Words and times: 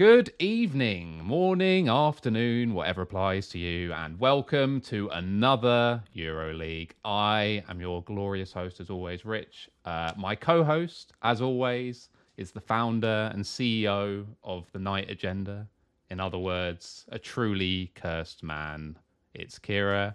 Good 0.00 0.32
evening, 0.38 1.22
morning, 1.24 1.90
afternoon, 1.90 2.72
whatever 2.72 3.02
applies 3.02 3.48
to 3.48 3.58
you, 3.58 3.92
and 3.92 4.18
welcome 4.18 4.80
to 4.86 5.10
another 5.12 6.02
EuroLeague. 6.16 6.92
I 7.04 7.62
am 7.68 7.82
your 7.82 8.02
glorious 8.04 8.50
host, 8.50 8.80
as 8.80 8.88
always, 8.88 9.26
Rich. 9.26 9.68
Uh, 9.84 10.12
my 10.16 10.34
co 10.34 10.64
host, 10.64 11.12
as 11.22 11.42
always, 11.42 12.08
is 12.38 12.50
the 12.50 12.62
founder 12.62 13.30
and 13.34 13.44
CEO 13.44 14.24
of 14.42 14.72
the 14.72 14.78
Knight 14.78 15.10
Agenda. 15.10 15.68
In 16.08 16.18
other 16.18 16.38
words, 16.38 17.04
a 17.10 17.18
truly 17.18 17.92
cursed 17.94 18.42
man. 18.42 18.96
It's 19.34 19.58
Kira. 19.58 20.14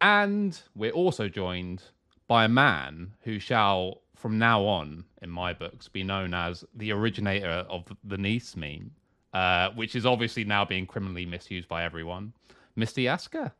And 0.00 0.58
we're 0.74 0.92
also 0.92 1.28
joined 1.28 1.82
by 2.26 2.46
a 2.46 2.48
man 2.48 3.12
who 3.20 3.38
shall, 3.38 4.00
from 4.14 4.38
now 4.38 4.62
on, 4.62 5.04
in 5.20 5.28
my 5.28 5.52
books, 5.52 5.88
be 5.88 6.02
known 6.02 6.32
as 6.32 6.64
the 6.74 6.90
originator 6.90 7.66
of 7.68 7.84
the 8.02 8.16
Nice 8.16 8.56
meme 8.56 8.92
uh, 9.36 9.66
which 9.80 9.92
is 9.98 10.04
obviously 10.06 10.44
now 10.44 10.64
being 10.64 10.86
criminally 10.86 11.26
misused 11.26 11.68
by 11.68 11.80
everyone. 11.88 12.32
Mister 12.74 13.00
Yasukeh. 13.02 13.50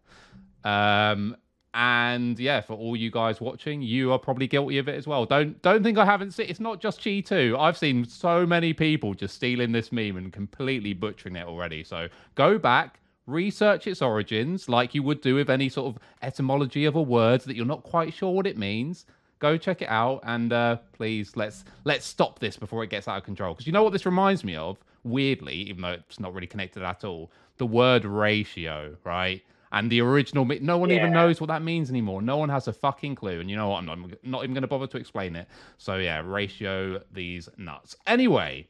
Um, 0.64 1.36
and 1.74 2.38
yeah, 2.38 2.62
for 2.62 2.74
all 2.82 2.96
you 2.96 3.10
guys 3.10 3.40
watching, 3.40 3.82
you 3.82 4.10
are 4.12 4.18
probably 4.18 4.46
guilty 4.46 4.78
of 4.78 4.88
it 4.88 4.94
as 4.94 5.06
well. 5.06 5.26
Don't 5.26 5.60
don't 5.68 5.82
think 5.82 5.98
I 5.98 6.06
haven't 6.06 6.32
seen. 6.32 6.46
It's 6.48 6.64
not 6.68 6.80
just 6.80 7.04
Chi 7.04 7.20
Two. 7.20 7.56
I've 7.64 7.78
seen 7.84 8.04
so 8.06 8.46
many 8.46 8.72
people 8.72 9.12
just 9.14 9.34
stealing 9.34 9.72
this 9.72 9.92
meme 9.92 10.16
and 10.16 10.32
completely 10.32 10.94
butchering 10.94 11.36
it 11.36 11.46
already. 11.46 11.84
So 11.84 12.08
go 12.34 12.58
back, 12.58 13.00
research 13.26 13.86
its 13.86 14.00
origins, 14.00 14.68
like 14.68 14.94
you 14.94 15.02
would 15.02 15.20
do 15.20 15.34
with 15.34 15.50
any 15.50 15.68
sort 15.68 15.88
of 15.94 16.02
etymology 16.22 16.86
of 16.86 16.96
a 16.96 17.02
word 17.02 17.42
that 17.42 17.54
you're 17.56 17.74
not 17.74 17.82
quite 17.82 18.14
sure 18.14 18.32
what 18.32 18.46
it 18.46 18.56
means. 18.56 19.04
Go 19.38 19.58
check 19.58 19.82
it 19.82 19.90
out, 19.90 20.20
and 20.24 20.50
uh, 20.52 20.76
please 20.98 21.36
let's 21.36 21.64
let's 21.84 22.06
stop 22.06 22.38
this 22.38 22.56
before 22.56 22.82
it 22.84 22.90
gets 22.90 23.06
out 23.06 23.18
of 23.18 23.24
control. 23.24 23.52
Because 23.52 23.66
you 23.66 23.74
know 23.76 23.84
what 23.84 23.92
this 23.92 24.06
reminds 24.06 24.42
me 24.44 24.56
of? 24.56 24.78
Weirdly, 25.06 25.54
even 25.54 25.82
though 25.82 25.92
it's 25.92 26.20
not 26.20 26.34
really 26.34 26.46
connected 26.46 26.82
at 26.82 27.04
all, 27.04 27.30
the 27.58 27.66
word 27.66 28.04
ratio, 28.04 28.96
right? 29.04 29.42
And 29.72 29.90
the 29.90 30.00
original, 30.00 30.44
no 30.44 30.78
one 30.78 30.90
yeah. 30.90 30.96
even 30.96 31.12
knows 31.12 31.40
what 31.40 31.48
that 31.48 31.62
means 31.62 31.90
anymore. 31.90 32.22
No 32.22 32.36
one 32.36 32.48
has 32.48 32.68
a 32.68 32.72
fucking 32.72 33.14
clue. 33.16 33.40
And 33.40 33.50
you 33.50 33.56
know 33.56 33.68
what? 33.68 33.78
I'm 33.78 33.86
not, 33.86 33.98
I'm 33.98 34.16
not 34.22 34.42
even 34.44 34.54
going 34.54 34.62
to 34.62 34.68
bother 34.68 34.86
to 34.86 34.96
explain 34.96 35.36
it. 35.36 35.48
So, 35.76 35.96
yeah, 35.96 36.22
ratio 36.24 37.02
these 37.12 37.48
nuts. 37.56 37.96
Anyway, 38.06 38.68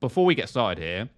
before 0.00 0.24
we 0.24 0.34
get 0.34 0.48
started 0.48 0.82
here, 0.82 1.08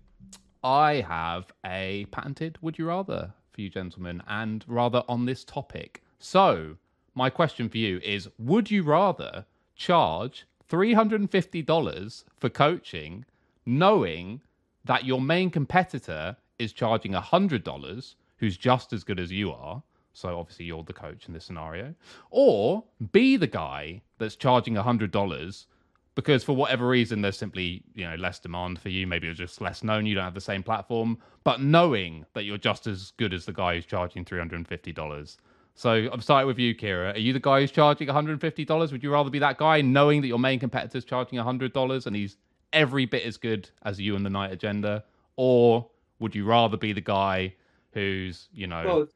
I 0.63 1.05
have 1.09 1.47
a 1.65 2.07
patented 2.11 2.59
would 2.61 2.79
you 2.79 2.87
rather 2.87 3.33
for 3.59 3.63
you 3.63 3.71
gentlemen, 3.71 4.23
and 4.29 4.65
rather 4.69 5.03
on 5.09 5.27
this 5.27 5.43
topic. 5.43 6.03
So, 6.21 6.77
my 7.15 7.29
question 7.29 7.69
for 7.69 7.79
you 7.79 7.99
is 8.05 8.29
Would 8.39 8.71
you 8.71 8.85
rather 8.85 9.47
charge 9.75 10.47
$350 10.71 12.25
for 12.37 12.49
coaching 12.49 13.25
knowing 13.69 14.41
that 14.85 15.05
your 15.05 15.21
main 15.21 15.51
competitor 15.51 16.37
is 16.59 16.73
charging 16.73 17.13
$100, 17.13 18.15
who's 18.39 18.57
just 18.57 18.93
as 18.93 19.05
good 19.05 19.21
as 19.21 19.31
you 19.31 19.53
are. 19.53 19.83
So 20.15 20.39
obviously 20.39 20.65
you're 20.65 20.83
the 20.83 20.93
coach 20.93 21.29
in 21.29 21.35
this 21.35 21.45
scenario. 21.45 21.95
Or 22.31 22.85
be 23.13 23.37
the 23.37 23.47
guy 23.47 24.03
that's 24.19 24.37
charging 24.37 24.75
$100 24.75 25.67
because 26.15 26.43
for 26.43 26.57
whatever 26.57 26.89
reason 26.89 27.23
there's 27.23 27.37
simply, 27.37 27.85
you 27.95 28.09
know, 28.09 28.17
less 28.17 28.41
demand 28.41 28.81
for 28.81 28.89
you, 28.89 29.07
maybe 29.07 29.27
you're 29.27 29.35
just 29.35 29.61
less 29.61 29.85
known, 29.85 30.05
you 30.05 30.17
don't 30.17 30.25
have 30.25 30.35
the 30.35 30.41
same 30.41 30.65
platform, 30.65 31.19
but 31.45 31.61
knowing 31.61 32.27
that 32.33 32.43
you're 32.45 32.59
just 32.59 32.89
as 32.89 33.13
good 33.19 33.33
as 33.33 33.45
the 33.45 33.53
guy 33.53 33.77
who's 33.77 33.87
charging 33.87 34.25
$350. 34.25 35.37
So 35.77 36.09
I'm 36.13 36.21
starting 36.21 36.49
with 36.49 36.59
you, 36.59 36.75
Kira. 36.75 37.15
Are 37.15 37.19
you 37.21 37.33
the 37.33 37.39
guy 37.39 37.61
who's 37.61 37.71
charging 37.71 38.09
$150? 38.09 38.91
Would 38.91 39.03
you 39.05 39.13
rather 39.13 39.31
be 39.31 39.39
that 39.39 39.59
guy 39.59 39.81
knowing 39.81 40.23
that 40.23 40.27
your 40.27 40.41
main 40.41 40.59
competitor's 40.59 41.05
charging 41.05 41.39
$100 41.39 42.07
and 42.07 42.17
he's 42.17 42.37
every 42.73 43.07
bit 43.07 43.25
as 43.25 43.37
good 43.37 43.71
as 43.83 44.01
you 44.01 44.17
and 44.17 44.25
the 44.25 44.31
Knight 44.31 44.53
Agenda, 44.53 45.05
or 45.37 45.89
would 46.19 46.35
you 46.35 46.45
rather 46.45 46.77
be 46.77 46.93
the 46.93 47.01
guy 47.01 47.55
who's 47.93 48.49
you 48.53 48.67
know 48.67 48.85
well, 48.85 49.09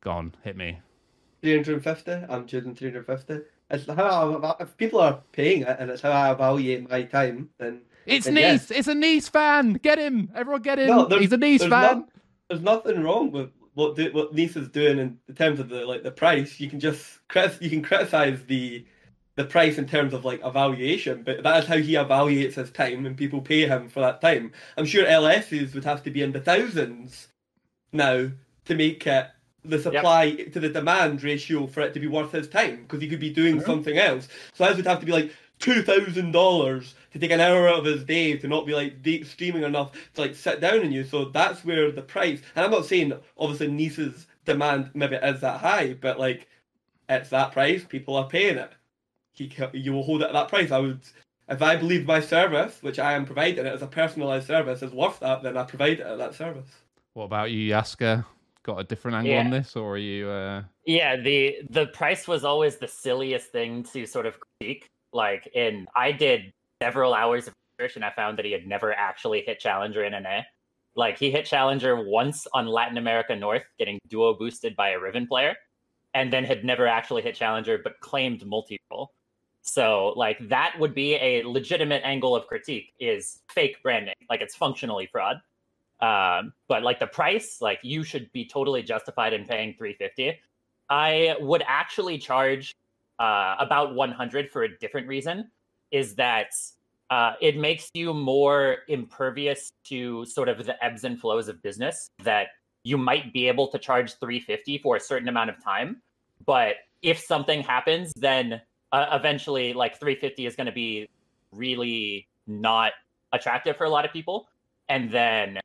gone 0.00 0.34
hit 0.42 0.56
me? 0.56 0.78
Three 1.42 1.54
hundred 1.54 1.74
and 1.74 1.84
fifty. 1.84 2.12
I'm 2.12 2.46
choosing 2.46 2.74
three 2.74 2.90
hundred 2.90 3.06
fifty. 3.06 3.40
It's 3.70 3.86
how 3.86 4.56
I, 4.58 4.62
if 4.62 4.76
people 4.76 5.00
are 5.00 5.20
paying 5.32 5.62
it 5.62 5.76
and 5.78 5.90
it's 5.90 6.02
how 6.02 6.10
I 6.10 6.32
evaluate 6.32 6.88
my 6.88 7.02
time, 7.02 7.50
then 7.58 7.82
it's 8.06 8.26
then 8.26 8.34
Nice. 8.34 8.70
It's 8.70 8.88
a 8.88 8.94
Nice 8.94 9.28
fan. 9.28 9.74
Get 9.74 9.98
him, 9.98 10.30
everyone. 10.34 10.62
Get 10.62 10.78
him. 10.78 10.88
No, 10.88 11.06
He's 11.18 11.32
a 11.32 11.36
Nice 11.36 11.62
fan. 11.62 11.70
Not, 11.70 12.08
there's 12.48 12.62
nothing 12.62 13.02
wrong 13.02 13.30
with 13.30 13.50
what 13.74 13.96
do, 13.96 14.12
what 14.12 14.34
Nice 14.34 14.56
is 14.56 14.68
doing 14.68 14.98
in 14.98 15.34
terms 15.34 15.60
of 15.60 15.68
the 15.68 15.84
like 15.86 16.02
the 16.02 16.10
price. 16.10 16.60
You 16.60 16.68
can 16.68 16.80
just 16.80 17.18
you 17.60 17.70
can 17.70 17.82
criticize 17.82 18.44
the 18.46 18.86
the 19.36 19.44
price 19.44 19.78
in 19.78 19.86
terms 19.86 20.14
of 20.14 20.24
like 20.24 20.40
evaluation, 20.44 21.22
but 21.22 21.42
that 21.42 21.62
is 21.62 21.68
how 21.68 21.76
he 21.76 21.94
evaluates 21.94 22.54
his 22.54 22.70
time 22.70 23.04
and 23.04 23.16
people 23.16 23.40
pay 23.40 23.66
him 23.66 23.88
for 23.88 24.00
that 24.00 24.20
time. 24.20 24.52
I'm 24.76 24.86
sure 24.86 25.04
LSs 25.04 25.74
would 25.74 25.84
have 25.84 26.02
to 26.04 26.10
be 26.10 26.22
in 26.22 26.32
the 26.32 26.40
thousands 26.40 27.28
now 27.92 28.28
to 28.66 28.74
make 28.74 29.06
it 29.06 29.28
the 29.64 29.78
supply 29.78 30.24
yep. 30.24 30.52
to 30.52 30.60
the 30.60 30.68
demand 30.68 31.22
ratio 31.22 31.66
for 31.66 31.80
it 31.80 31.94
to 31.94 32.00
be 32.00 32.06
worth 32.06 32.32
his 32.32 32.48
time 32.48 32.82
because 32.82 33.00
he 33.00 33.08
could 33.08 33.20
be 33.20 33.32
doing 33.32 33.56
mm-hmm. 33.56 33.66
something 33.66 33.98
else. 33.98 34.28
So 34.52 34.64
that 34.64 34.76
would 34.76 34.86
have 34.86 35.00
to 35.00 35.06
be 35.06 35.12
like 35.12 35.32
two 35.58 35.82
thousand 35.82 36.32
dollars 36.32 36.94
to 37.12 37.18
take 37.18 37.30
an 37.30 37.40
hour 37.40 37.68
out 37.68 37.80
of 37.80 37.84
his 37.84 38.04
day 38.04 38.36
to 38.36 38.48
not 38.48 38.66
be 38.66 38.74
like 38.74 39.02
deep 39.02 39.26
streaming 39.26 39.62
enough 39.62 39.92
to 40.14 40.20
like 40.20 40.34
sit 40.34 40.60
down 40.60 40.80
on 40.80 40.92
you. 40.92 41.04
So 41.04 41.26
that's 41.26 41.64
where 41.64 41.90
the 41.90 42.02
price. 42.02 42.40
And 42.54 42.64
I'm 42.64 42.70
not 42.70 42.86
saying 42.86 43.14
obviously 43.38 43.68
Nice's 43.68 44.26
demand 44.44 44.90
maybe 44.94 45.16
is 45.16 45.40
that 45.40 45.60
high, 45.60 45.94
but 45.94 46.20
like 46.20 46.46
it's 47.08 47.30
that 47.30 47.52
price. 47.52 47.84
People 47.84 48.16
are 48.16 48.28
paying 48.28 48.58
it 48.58 48.72
he 49.34 49.52
you 49.72 49.92
will 49.92 50.04
hold 50.04 50.22
it 50.22 50.26
at 50.26 50.32
that 50.32 50.48
price. 50.48 50.70
I 50.70 50.78
would, 50.78 51.00
if 51.48 51.60
I 51.60 51.76
believe 51.76 52.06
my 52.06 52.20
service, 52.20 52.78
which 52.80 52.98
I 52.98 53.12
am 53.12 53.26
providing 53.26 53.66
it 53.66 53.72
as 53.72 53.82
a 53.82 53.86
personalised 53.86 54.46
service, 54.46 54.82
is 54.82 54.92
worth 54.92 55.20
that, 55.20 55.42
then 55.42 55.56
I 55.56 55.64
provide 55.64 56.00
it 56.00 56.06
at 56.06 56.18
that 56.18 56.34
service. 56.34 56.68
What 57.14 57.24
about 57.24 57.50
you, 57.50 57.72
Yasukeh? 57.72 58.24
Got 58.62 58.78
a 58.78 58.84
different 58.84 59.18
angle 59.18 59.32
yeah. 59.32 59.40
on 59.40 59.50
this, 59.50 59.76
or 59.76 59.94
are 59.94 59.98
you? 59.98 60.28
Uh... 60.28 60.62
Yeah, 60.86 61.16
the 61.16 61.58
the 61.68 61.86
price 61.88 62.26
was 62.26 62.44
always 62.44 62.76
the 62.76 62.88
silliest 62.88 63.52
thing 63.52 63.84
to 63.92 64.06
sort 64.06 64.26
of 64.26 64.38
critique. 64.40 64.88
Like, 65.12 65.48
in 65.54 65.86
I 65.94 66.12
did 66.12 66.52
several 66.82 67.12
hours 67.12 67.46
of 67.46 67.54
research, 67.78 67.96
and 67.96 68.04
I 68.04 68.10
found 68.10 68.38
that 68.38 68.44
he 68.44 68.52
had 68.52 68.66
never 68.66 68.92
actually 68.92 69.42
hit 69.42 69.60
Challenger 69.60 70.04
in 70.04 70.12
NA. 70.12 70.40
Like, 70.96 71.18
he 71.18 71.30
hit 71.30 71.44
Challenger 71.44 72.08
once 72.08 72.46
on 72.54 72.66
Latin 72.66 72.98
America 72.98 73.36
North, 73.36 73.64
getting 73.78 73.98
duo 74.08 74.34
boosted 74.34 74.74
by 74.76 74.90
a 74.90 74.98
Riven 74.98 75.26
player, 75.26 75.54
and 76.14 76.32
then 76.32 76.44
had 76.44 76.64
never 76.64 76.86
actually 76.86 77.22
hit 77.22 77.34
Challenger, 77.34 77.78
but 77.82 78.00
claimed 78.00 78.46
multi 78.46 78.78
role. 78.90 79.10
So 79.64 80.12
like 80.14 80.38
that 80.48 80.74
would 80.78 80.94
be 80.94 81.14
a 81.14 81.42
legitimate 81.42 82.02
angle 82.04 82.36
of 82.36 82.46
critique 82.46 82.92
is 83.00 83.40
fake 83.48 83.82
branding, 83.82 84.14
like 84.28 84.42
it's 84.42 84.54
functionally 84.54 85.08
fraud. 85.10 85.40
Um, 86.00 86.52
but 86.68 86.82
like 86.82 87.00
the 87.00 87.06
price, 87.06 87.62
like 87.62 87.78
you 87.82 88.04
should 88.04 88.30
be 88.32 88.44
totally 88.44 88.82
justified 88.82 89.32
in 89.32 89.46
paying 89.46 89.74
350. 89.78 90.38
I 90.90 91.36
would 91.40 91.64
actually 91.66 92.18
charge 92.18 92.74
uh, 93.18 93.56
about 93.58 93.94
100 93.94 94.50
for 94.50 94.64
a 94.64 94.78
different 94.78 95.08
reason. 95.08 95.50
Is 95.90 96.14
that 96.16 96.48
uh, 97.08 97.32
it 97.40 97.56
makes 97.56 97.88
you 97.94 98.12
more 98.12 98.78
impervious 98.88 99.72
to 99.84 100.26
sort 100.26 100.50
of 100.50 100.66
the 100.66 100.84
ebbs 100.84 101.04
and 101.04 101.18
flows 101.18 101.48
of 101.48 101.62
business. 101.62 102.10
That 102.22 102.48
you 102.82 102.98
might 102.98 103.32
be 103.32 103.48
able 103.48 103.68
to 103.68 103.78
charge 103.78 104.12
350 104.18 104.76
for 104.78 104.96
a 104.96 105.00
certain 105.00 105.28
amount 105.28 105.48
of 105.48 105.64
time, 105.64 106.02
but 106.44 106.74
if 107.00 107.18
something 107.18 107.62
happens, 107.62 108.12
then 108.14 108.60
uh, 108.92 109.06
eventually 109.12 109.72
like 109.72 109.98
350 109.98 110.46
is 110.46 110.56
going 110.56 110.66
to 110.66 110.72
be 110.72 111.08
really 111.52 112.28
not 112.46 112.92
attractive 113.32 113.76
for 113.76 113.84
a 113.84 113.90
lot 113.90 114.04
of 114.04 114.12
people. 114.12 114.48
And 114.88 115.10
then 115.10 115.58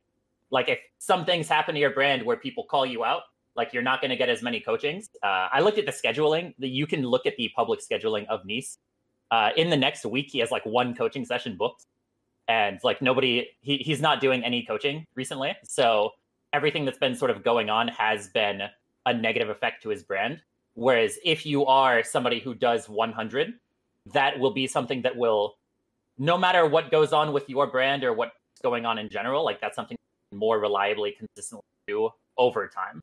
like 0.50 0.68
if 0.68 0.78
some 0.98 1.24
things 1.24 1.48
happen 1.48 1.74
to 1.74 1.80
your 1.80 1.90
brand 1.90 2.22
where 2.22 2.36
people 2.36 2.64
call 2.64 2.84
you 2.84 3.04
out 3.04 3.22
like 3.56 3.72
you're 3.72 3.82
not 3.82 4.00
going 4.00 4.10
to 4.10 4.16
get 4.16 4.28
as 4.28 4.42
many 4.42 4.60
coachings 4.60 5.10
uh, 5.22 5.48
i 5.52 5.60
looked 5.60 5.78
at 5.78 5.86
the 5.86 5.92
scheduling 5.92 6.54
that 6.58 6.68
you 6.68 6.86
can 6.86 7.02
look 7.02 7.26
at 7.26 7.36
the 7.36 7.50
public 7.54 7.80
scheduling 7.80 8.26
of 8.28 8.44
nice. 8.44 8.78
Uh, 9.30 9.50
in 9.56 9.70
the 9.70 9.76
next 9.76 10.04
week 10.04 10.28
he 10.28 10.40
has 10.40 10.50
like 10.50 10.66
one 10.66 10.94
coaching 10.94 11.24
session 11.24 11.56
booked. 11.56 11.86
And 12.48 12.80
like 12.82 13.00
nobody 13.00 13.46
he, 13.60 13.76
he's 13.76 14.00
not 14.00 14.20
doing 14.20 14.44
any 14.44 14.64
coaching 14.64 15.06
recently. 15.14 15.56
So 15.62 16.10
everything 16.52 16.84
that's 16.84 16.98
been 16.98 17.14
sort 17.14 17.30
of 17.30 17.44
going 17.44 17.70
on 17.70 17.86
has 17.88 18.28
been 18.28 18.62
a 19.06 19.14
negative 19.14 19.50
effect 19.50 19.84
to 19.84 19.90
his 19.90 20.02
brand 20.02 20.42
Whereas 20.74 21.18
if 21.24 21.44
you 21.44 21.66
are 21.66 22.02
somebody 22.02 22.40
who 22.40 22.54
does 22.54 22.88
100, 22.88 23.54
that 24.12 24.38
will 24.38 24.52
be 24.52 24.66
something 24.66 25.02
that 25.02 25.16
will, 25.16 25.56
no 26.18 26.38
matter 26.38 26.66
what 26.66 26.90
goes 26.90 27.12
on 27.12 27.32
with 27.32 27.48
your 27.48 27.66
brand 27.66 28.04
or 28.04 28.12
what's 28.12 28.32
going 28.62 28.86
on 28.86 28.98
in 28.98 29.08
general, 29.08 29.44
like 29.44 29.60
that's 29.60 29.76
something 29.76 29.96
more 30.32 30.58
reliably, 30.58 31.12
consistently 31.18 31.64
do 31.86 32.10
over 32.38 32.68
time. 32.68 33.00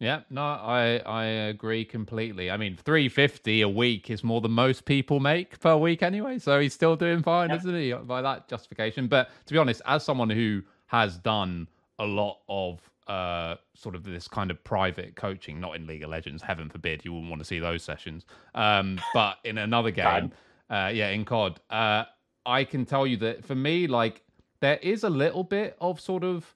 Yeah, 0.00 0.20
no, 0.28 0.42
I 0.42 1.00
I 1.06 1.24
agree 1.24 1.84
completely. 1.84 2.50
I 2.50 2.56
mean, 2.56 2.76
three 2.76 3.08
fifty 3.08 3.62
a 3.62 3.68
week 3.68 4.10
is 4.10 4.24
more 4.24 4.40
than 4.40 4.50
most 4.50 4.84
people 4.84 5.20
make 5.20 5.58
per 5.60 5.76
week 5.76 6.02
anyway. 6.02 6.38
So 6.38 6.60
he's 6.60 6.74
still 6.74 6.96
doing 6.96 7.22
fine, 7.22 7.50
yeah. 7.50 7.56
isn't 7.56 7.74
he? 7.74 7.92
By 7.92 8.20
that 8.20 8.48
justification. 8.48 9.06
But 9.06 9.30
to 9.46 9.52
be 9.52 9.58
honest, 9.58 9.80
as 9.86 10.04
someone 10.04 10.30
who 10.30 10.62
has 10.86 11.16
done 11.18 11.68
a 11.98 12.04
lot 12.04 12.38
of 12.48 12.80
uh, 13.06 13.56
sort 13.74 13.94
of 13.94 14.04
this 14.04 14.28
kind 14.28 14.50
of 14.50 14.62
private 14.64 15.16
coaching, 15.16 15.60
not 15.60 15.76
in 15.76 15.86
League 15.86 16.02
of 16.02 16.10
Legends, 16.10 16.42
heaven 16.42 16.68
forbid, 16.68 17.04
you 17.04 17.12
wouldn't 17.12 17.30
want 17.30 17.40
to 17.40 17.46
see 17.46 17.58
those 17.58 17.82
sessions. 17.82 18.26
Um, 18.54 18.98
but 19.14 19.38
in 19.44 19.58
another 19.58 19.90
game, 19.90 20.32
uh, 20.70 20.90
yeah, 20.92 21.08
in 21.10 21.24
COD, 21.24 21.60
uh, 21.70 22.04
I 22.46 22.64
can 22.64 22.84
tell 22.84 23.06
you 23.06 23.16
that 23.18 23.44
for 23.44 23.54
me, 23.54 23.86
like, 23.86 24.22
there 24.60 24.78
is 24.78 25.04
a 25.04 25.10
little 25.10 25.44
bit 25.44 25.76
of 25.80 26.00
sort 26.00 26.24
of 26.24 26.54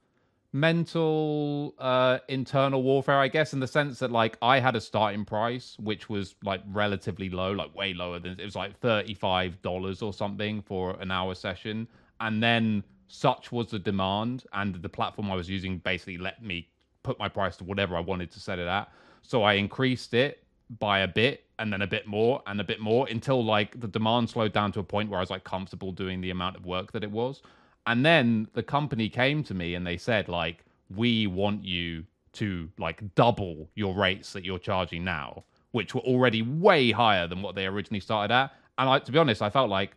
mental 0.51 1.75
uh 1.79 2.19
internal 2.29 2.83
warfare 2.83 3.19
i 3.19 3.29
guess 3.29 3.53
in 3.53 3.61
the 3.61 3.67
sense 3.67 3.99
that 3.99 4.11
like 4.11 4.39
i 4.41 4.59
had 4.59 4.75
a 4.75 4.81
starting 4.81 5.23
price 5.23 5.77
which 5.79 6.09
was 6.09 6.35
like 6.43 6.63
relatively 6.73 7.29
low 7.29 7.53
like 7.53 7.75
way 7.75 7.93
lower 7.93 8.19
than 8.19 8.33
it 8.41 8.45
was 8.45 8.57
like 8.57 8.81
$35 8.81 10.03
or 10.03 10.15
something 10.15 10.63
for 10.63 10.99
an 11.01 11.11
hour 11.11 11.35
session 11.35 11.87
and 12.21 12.43
then 12.43 12.83
such 13.09 13.51
was 13.51 13.71
the 13.71 13.79
demand 13.79 14.45
and 14.53 14.77
the 14.77 14.89
platform 14.89 15.31
i 15.31 15.35
was 15.35 15.49
using 15.49 15.79
basically 15.79 16.19
let 16.19 16.43
me 16.43 16.69
put 17.03 17.19
my 17.19 17.29
price 17.29 17.57
to 17.57 17.65
whatever 17.65 17.97
i 17.97 18.01
wanted 18.01 18.31
to 18.31 18.39
set 18.41 18.59
it 18.59 18.67
at 18.67 18.89
so 19.23 19.43
i 19.43 19.55
increased 19.55 20.15
it 20.15 20.45
by 20.79 21.01
a 21.01 21.09
bit 21.09 21.45
and 21.59 21.73
then 21.73 21.83
a 21.83 21.87
bit 21.87 22.07
more 22.07 22.43
and 22.47 22.61
a 22.61 22.65
bit 22.65 22.79
more 22.79 23.09
until 23.09 23.43
like 23.43 23.81
the 23.81 23.89
demand 23.89 24.29
slowed 24.29 24.53
down 24.53 24.71
to 24.71 24.81
a 24.81 24.85
point 24.85 25.09
where 25.09 25.19
i 25.19 25.23
was 25.23 25.31
like 25.31 25.45
comfortable 25.45 25.93
doing 25.93 26.21
the 26.21 26.31
amount 26.31 26.55
of 26.57 26.65
work 26.67 26.93
that 26.93 27.03
it 27.03 27.11
was 27.11 27.43
and 27.89 28.05
then 28.05 28.49
the 28.53 28.63
company 28.63 29.09
came 29.09 29.43
to 29.45 29.55
me 29.55 29.75
and 29.75 29.87
they 29.87 29.97
said, 29.97 30.29
like, 30.29 30.63
we 30.95 31.27
want 31.27 31.65
you 31.65 32.05
to 32.35 32.69
like 32.79 33.03
double 33.15 33.71
your 33.75 33.95
rates 33.95 34.35
that 34.35 34.45
you're 34.45 34.59
charging 34.59 35.05
now, 35.05 35.45
which 35.71 35.95
were 35.95 36.03
already 36.03 36.43
way 36.43 36.91
higher 36.91 37.27
than 37.27 37.41
what 37.41 37.55
they 37.55 37.65
originally 37.65 38.01
started 38.01 38.33
at. 38.33 38.53
And 38.77 38.91
I, 38.91 38.99
to 38.99 39.11
be 39.11 39.19
honest, 39.19 39.41
I 39.41 39.49
felt 39.49 39.71
like 39.71 39.93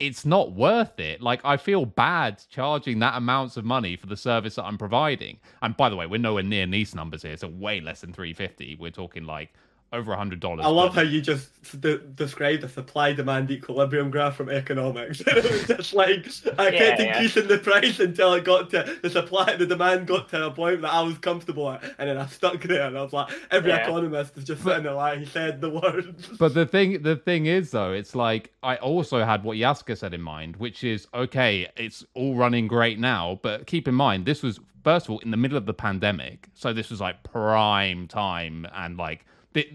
it's 0.00 0.24
not 0.24 0.52
worth 0.52 0.98
it. 0.98 1.20
Like 1.20 1.40
I 1.44 1.58
feel 1.58 1.84
bad 1.84 2.42
charging 2.50 2.98
that 3.00 3.16
amounts 3.16 3.56
of 3.58 3.64
money 3.66 3.96
for 3.96 4.06
the 4.06 4.16
service 4.16 4.56
that 4.56 4.64
I'm 4.64 4.78
providing. 4.78 5.38
And 5.62 5.76
by 5.76 5.90
the 5.90 5.96
way, 5.96 6.06
we're 6.06 6.18
nowhere 6.18 6.42
near 6.42 6.66
nice 6.66 6.94
numbers 6.94 7.22
here, 7.22 7.36
so 7.36 7.48
way 7.48 7.80
less 7.80 8.00
than 8.00 8.12
350. 8.12 8.76
We're 8.80 8.90
talking 8.90 9.24
like 9.24 9.52
over 9.92 10.12
a 10.12 10.16
hundred 10.16 10.38
dollars. 10.40 10.64
I 10.64 10.68
love 10.68 10.94
how 10.94 11.00
you 11.02 11.20
just 11.20 11.50
de- 11.80 11.98
described 11.98 12.62
a 12.62 12.68
supply 12.68 13.12
demand 13.12 13.50
equilibrium 13.50 14.10
graph 14.10 14.36
from 14.36 14.48
economics. 14.48 15.20
it 15.26 15.42
was 15.44 15.66
just 15.66 15.94
like 15.94 16.26
I 16.58 16.68
Yeah, 16.68 16.78
kept 16.78 17.00
yeah. 17.00 17.06
increasing 17.14 17.48
the 17.48 17.58
price 17.58 17.98
until 17.98 18.34
it 18.34 18.44
got 18.44 18.70
to 18.70 18.98
the 19.02 19.10
supply, 19.10 19.56
the 19.56 19.66
demand 19.66 20.06
got 20.06 20.28
to 20.30 20.46
a 20.46 20.50
point 20.52 20.82
that 20.82 20.92
I 20.92 21.02
was 21.02 21.18
comfortable 21.18 21.70
at, 21.70 21.82
and 21.98 22.08
then 22.08 22.18
I 22.18 22.26
stuck 22.26 22.62
there, 22.62 22.86
and 22.86 22.96
I 22.96 23.02
was 23.02 23.12
like, 23.12 23.32
every 23.50 23.70
Yeah. 23.70 23.84
economist 23.88 24.36
is 24.36 24.44
just 24.44 24.62
sitting 24.62 24.84
there 24.84 24.92
like 24.94 25.18
he 25.18 25.24
said 25.26 25.60
the 25.60 25.70
words. 25.70 26.28
But 26.38 26.54
the 26.54 26.66
thing, 26.66 27.02
the 27.02 27.16
thing 27.16 27.46
is, 27.46 27.72
though, 27.72 27.92
it's 27.92 28.14
like 28.14 28.52
I 28.62 28.76
also 28.76 29.24
had 29.24 29.42
what 29.42 29.56
Yasukeh 29.56 29.98
said 29.98 30.14
in 30.14 30.22
mind, 30.22 30.56
which 30.56 30.84
is 30.84 31.08
okay, 31.14 31.68
it's 31.76 32.04
all 32.14 32.36
running 32.36 32.68
great 32.68 32.98
now, 33.00 33.40
but 33.42 33.66
keep 33.66 33.88
in 33.88 33.94
mind 33.94 34.24
this 34.24 34.42
was 34.42 34.60
first 34.84 35.06
of 35.06 35.10
all 35.10 35.18
in 35.18 35.30
the 35.30 35.36
middle 35.36 35.58
of 35.58 35.66
the 35.66 35.74
pandemic, 35.74 36.48
so 36.54 36.72
this 36.72 36.90
was 36.90 37.00
like 37.00 37.22
prime 37.24 38.06
time, 38.08 38.66
and 38.74 38.96
like, 38.96 39.26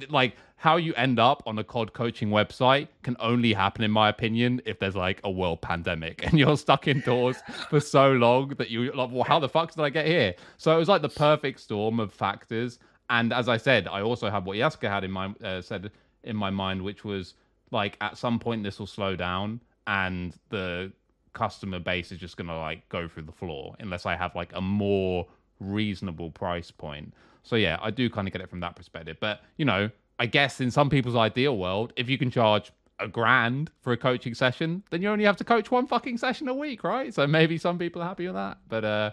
like 0.09 0.35
how 0.57 0.77
you 0.77 0.93
end 0.95 1.19
up 1.19 1.43
on 1.45 1.59
a 1.59 1.63
COD 1.63 1.93
coaching 1.93 2.29
website 2.29 2.87
can 3.03 3.15
only 3.19 3.53
happen, 3.53 3.83
in 3.83 3.91
my 3.91 4.09
opinion, 4.09 4.61
if 4.65 4.79
there's 4.79 4.95
like 4.95 5.19
a 5.23 5.29
world 5.29 5.61
pandemic 5.61 6.23
and 6.25 6.39
you're 6.39 6.57
stuck 6.57 6.87
indoors 6.87 7.37
for 7.69 7.79
so 7.79 8.13
long 8.13 8.49
that 8.57 8.69
you 8.69 8.91
like, 8.93 9.11
well, 9.11 9.23
how 9.23 9.39
the 9.39 9.49
fuck 9.49 9.73
did 9.73 9.81
I 9.81 9.89
get 9.89 10.05
here? 10.05 10.33
So 10.57 10.75
it 10.75 10.79
was 10.79 10.89
like 10.89 11.01
the 11.01 11.09
perfect 11.09 11.59
storm 11.59 11.99
of 11.99 12.13
factors. 12.13 12.79
And 13.09 13.33
as 13.33 13.47
I 13.49 13.57
said, 13.57 13.87
I 13.87 14.01
also 14.01 14.29
had 14.29 14.45
what 14.45 14.57
Yasukeh 14.57 14.89
had 14.89 15.03
in 15.03 15.11
my 15.11 15.33
uh, 15.43 15.61
said 15.61 15.91
in 16.23 16.35
my 16.35 16.49
mind, 16.49 16.81
which 16.81 17.03
was 17.03 17.35
like 17.71 17.97
at 18.01 18.17
some 18.17 18.39
point 18.39 18.63
this 18.63 18.79
will 18.79 18.87
slow 18.87 19.15
down 19.15 19.59
and 19.87 20.33
the 20.49 20.91
customer 21.33 21.79
base 21.79 22.11
is 22.11 22.17
just 22.17 22.37
gonna 22.37 22.57
like 22.57 22.87
go 22.89 23.07
through 23.07 23.23
the 23.23 23.31
floor 23.31 23.75
unless 23.79 24.05
I 24.05 24.15
have 24.15 24.35
like 24.35 24.51
a 24.53 24.61
more 24.61 25.27
reasonable 25.59 26.31
price 26.31 26.71
point. 26.71 27.13
So 27.45 27.55
yeah, 27.55 27.77
I 27.81 27.91
do 27.91 28.09
kind 28.09 28.27
of 28.27 28.33
get 28.33 28.41
it 28.41 28.49
from 28.49 28.59
that 28.59 28.75
perspective. 28.75 29.17
But 29.21 29.41
you 29.55 29.65
know, 29.65 29.89
I 30.19 30.25
guess 30.25 30.59
in 30.59 30.71
some 30.71 30.89
people's 30.89 31.15
ideal 31.15 31.57
world, 31.57 31.93
if 31.95 32.09
you 32.09 32.17
can 32.17 32.29
charge 32.29 32.71
a 32.99 33.07
grand 33.07 33.71
for 33.81 33.93
a 33.93 33.97
coaching 33.97 34.33
session, 34.33 34.83
then 34.89 35.01
you 35.01 35.09
only 35.09 35.25
have 35.25 35.37
to 35.37 35.43
coach 35.43 35.69
one 35.69 35.85
fucking 35.85 36.17
session 36.17 36.47
a 36.47 36.53
week, 36.53 36.83
right? 36.83 37.13
So 37.13 37.27
maybe 37.27 37.57
some 37.57 37.77
people 37.77 38.01
are 38.01 38.07
happy 38.07 38.25
with 38.25 38.35
that. 38.35 38.57
But 38.67 38.83
uh 38.83 39.11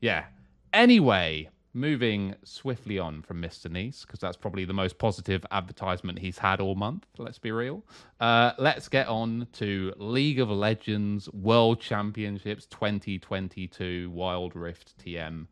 yeah. 0.00 0.24
Anyway, 0.72 1.48
moving 1.74 2.34
swiftly 2.44 2.98
on 2.98 3.22
from 3.22 3.42
Mr. 3.42 3.70
Nice, 3.70 4.04
because 4.04 4.20
that's 4.20 4.36
probably 4.36 4.64
the 4.64 4.72
most 4.72 4.98
positive 4.98 5.44
advertisement 5.50 6.18
he's 6.18 6.38
had 6.38 6.60
all 6.60 6.74
month, 6.74 7.06
let's 7.18 7.38
be 7.38 7.50
real. 7.50 7.84
Uh, 8.20 8.52
let's 8.58 8.88
get 8.88 9.08
on 9.08 9.46
to 9.52 9.92
League 9.96 10.40
of 10.40 10.50
Legends 10.50 11.30
World 11.32 11.80
Championships 11.80 12.66
2022 12.66 14.10
Wild 14.10 14.54
Rift 14.54 14.96
TM 15.04 15.46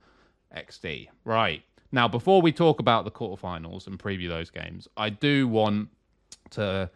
XD. 0.57 1.09
Right. 1.25 1.63
Now, 1.93 2.09
before 2.09 2.41
we 2.41 2.53
talk 2.53 2.81
about 2.81 3.05
the 3.05 3.11
quarterfinals 3.11 3.87
and 3.87 3.99
preview 3.99 4.29
those 4.29 4.51
games, 4.51 4.89
I 4.97 5.11
do 5.11 5.47
want 5.47 5.91
to 6.51 6.91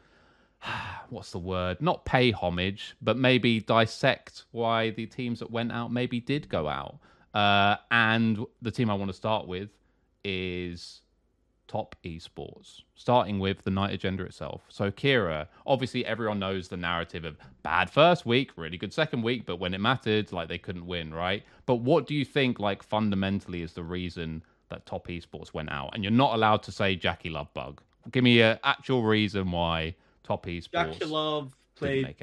what's 1.10 1.30
the 1.30 1.38
word? 1.38 1.80
Not 1.80 2.04
pay 2.04 2.30
homage, 2.30 2.96
but 3.00 3.16
maybe 3.16 3.60
dissect 3.60 4.44
why 4.52 4.90
the 4.90 5.06
teams 5.06 5.38
that 5.40 5.50
went 5.50 5.72
out 5.72 5.92
maybe 5.92 6.20
did 6.20 6.48
go 6.48 6.68
out. 6.68 6.98
Uh, 7.34 7.76
and 7.90 8.44
the 8.62 8.70
team 8.70 8.90
I 8.90 8.94
want 8.94 9.10
to 9.10 9.16
start 9.16 9.46
with 9.46 9.68
is 10.24 11.02
Top 11.68 11.94
Esports, 12.04 12.80
starting 12.94 13.38
with 13.38 13.62
the 13.62 13.70
Knight 13.70 13.92
Agenda 13.92 14.24
itself. 14.24 14.62
So, 14.68 14.90
Kira, 14.90 15.48
obviously, 15.66 16.06
everyone 16.06 16.38
knows 16.38 16.68
the 16.68 16.76
narrative 16.76 17.24
of 17.24 17.36
bad 17.62 17.90
first 17.90 18.24
week, 18.24 18.52
really 18.56 18.78
good 18.78 18.92
second 18.92 19.22
week, 19.22 19.44
but 19.44 19.56
when 19.56 19.74
it 19.74 19.80
mattered, 19.80 20.32
like 20.32 20.48
they 20.48 20.58
couldn't 20.58 20.86
win, 20.86 21.12
right? 21.12 21.44
But 21.66 21.76
what 21.76 22.06
do 22.06 22.14
you 22.14 22.24
think, 22.24 22.58
like, 22.58 22.82
fundamentally 22.82 23.62
is 23.62 23.74
the 23.74 23.82
reason 23.82 24.42
that 24.68 24.86
Top 24.86 25.08
Esports 25.08 25.54
went 25.54 25.70
out? 25.70 25.90
And 25.94 26.02
you're 26.02 26.12
not 26.12 26.34
allowed 26.34 26.62
to 26.64 26.72
say 26.72 26.96
JackeyLove 26.96 27.48
Bug. 27.54 27.82
Give 28.10 28.24
me 28.24 28.40
an 28.40 28.58
actual 28.64 29.02
reason 29.02 29.50
why 29.50 29.94
Top 30.22 30.46
Esports. 30.46 30.72
Jackie 30.72 31.04
Love 31.06 31.54
played 31.76 32.14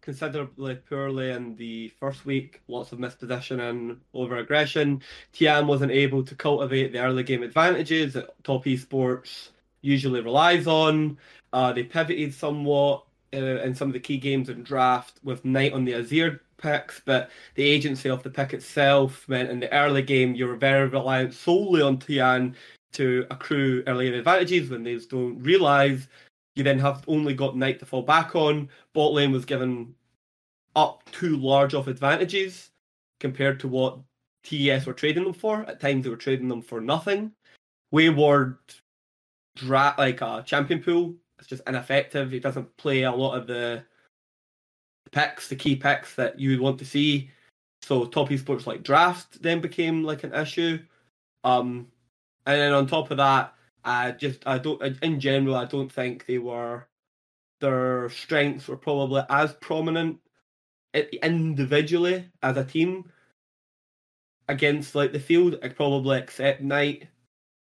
considerably 0.00 0.74
poorly 0.76 1.30
in 1.30 1.56
the 1.56 1.88
first 2.00 2.24
week. 2.24 2.62
Lots 2.68 2.92
of 2.92 2.98
misposition 2.98 3.60
and 3.68 4.00
over 4.14 4.38
aggression. 4.38 5.02
Tian 5.32 5.66
wasn't 5.66 5.92
able 5.92 6.24
to 6.24 6.34
cultivate 6.34 6.92
the 6.92 7.00
early 7.00 7.22
game 7.22 7.42
advantages 7.42 8.14
that 8.14 8.30
Top 8.44 8.64
Esports 8.64 9.50
usually 9.82 10.20
relies 10.20 10.66
on. 10.66 11.18
Uh, 11.52 11.72
they 11.72 11.82
pivoted 11.82 12.34
somewhat 12.34 13.04
uh, 13.32 13.36
in 13.36 13.74
some 13.74 13.88
of 13.88 13.92
the 13.92 14.00
key 14.00 14.18
games 14.18 14.48
in 14.48 14.62
draft 14.62 15.20
with 15.22 15.44
Knight 15.44 15.72
on 15.72 15.84
the 15.84 15.92
Azir 15.92 16.40
picks, 16.60 17.00
but 17.00 17.30
the 17.54 17.64
agency 17.64 18.08
of 18.08 18.22
the 18.22 18.30
pick 18.30 18.52
itself 18.54 19.28
meant 19.28 19.50
in 19.50 19.60
the 19.60 19.72
early 19.72 20.02
game 20.02 20.34
you 20.34 20.46
were 20.46 20.56
very 20.56 20.88
reliant 20.88 21.34
solely 21.34 21.82
on 21.82 21.98
Tian 21.98 22.54
to 22.92 23.26
accrue 23.30 23.82
early 23.86 24.08
advantages 24.12 24.70
when 24.70 24.82
they 24.82 24.96
don't 24.96 25.40
realise 25.40 26.08
you 26.56 26.64
then 26.64 26.78
have 26.78 27.04
only 27.06 27.34
got 27.34 27.56
Knight 27.56 27.78
to 27.78 27.86
fall 27.86 28.02
back 28.02 28.34
on. 28.34 28.68
Bot 28.92 29.12
lane 29.12 29.32
was 29.32 29.44
given 29.44 29.94
up 30.76 31.08
too 31.10 31.36
large 31.36 31.74
of 31.74 31.88
advantages 31.88 32.70
compared 33.18 33.60
to 33.60 33.68
what 33.68 33.98
TES 34.44 34.86
were 34.86 34.92
trading 34.92 35.24
them 35.24 35.32
for. 35.32 35.62
At 35.68 35.80
times 35.80 36.04
they 36.04 36.10
were 36.10 36.16
trading 36.16 36.48
them 36.48 36.62
for 36.62 36.80
nothing. 36.80 37.32
Wayward 37.92 38.58
dra- 39.56 39.94
like 39.98 40.20
a 40.20 40.42
champion 40.46 40.82
pool. 40.82 41.14
It's 41.38 41.48
just 41.48 41.62
ineffective. 41.66 42.34
It 42.34 42.42
doesn't 42.42 42.76
play 42.76 43.02
a 43.02 43.12
lot 43.12 43.36
of 43.36 43.46
the 43.46 43.84
picks, 45.12 45.48
the 45.48 45.56
key 45.56 45.76
picks 45.76 46.14
that 46.14 46.38
you 46.38 46.50
would 46.50 46.60
want 46.60 46.78
to 46.78 46.84
see. 46.84 47.30
So 47.82 48.04
top 48.04 48.28
esports 48.28 48.66
like 48.66 48.82
draft 48.82 49.42
then 49.42 49.60
became 49.60 50.04
like 50.04 50.24
an 50.24 50.34
issue. 50.34 50.78
Um, 51.44 51.88
and 52.46 52.60
then 52.60 52.72
on 52.72 52.86
top 52.86 53.10
of 53.10 53.16
that, 53.18 53.54
I 53.84 54.12
just 54.12 54.46
I 54.46 54.58
don't 54.58 54.82
in 55.02 55.20
general 55.20 55.56
I 55.56 55.64
don't 55.64 55.90
think 55.90 56.26
they 56.26 56.38
were 56.38 56.86
their 57.60 58.08
strengths 58.10 58.68
were 58.68 58.76
probably 58.76 59.22
as 59.30 59.54
prominent 59.54 60.18
individually 60.94 62.28
as 62.42 62.56
a 62.56 62.64
team 62.64 63.10
against 64.48 64.94
like 64.94 65.12
the 65.12 65.20
field. 65.20 65.58
I 65.62 65.68
probably 65.68 66.18
accept 66.18 66.62
Knight 66.62 67.08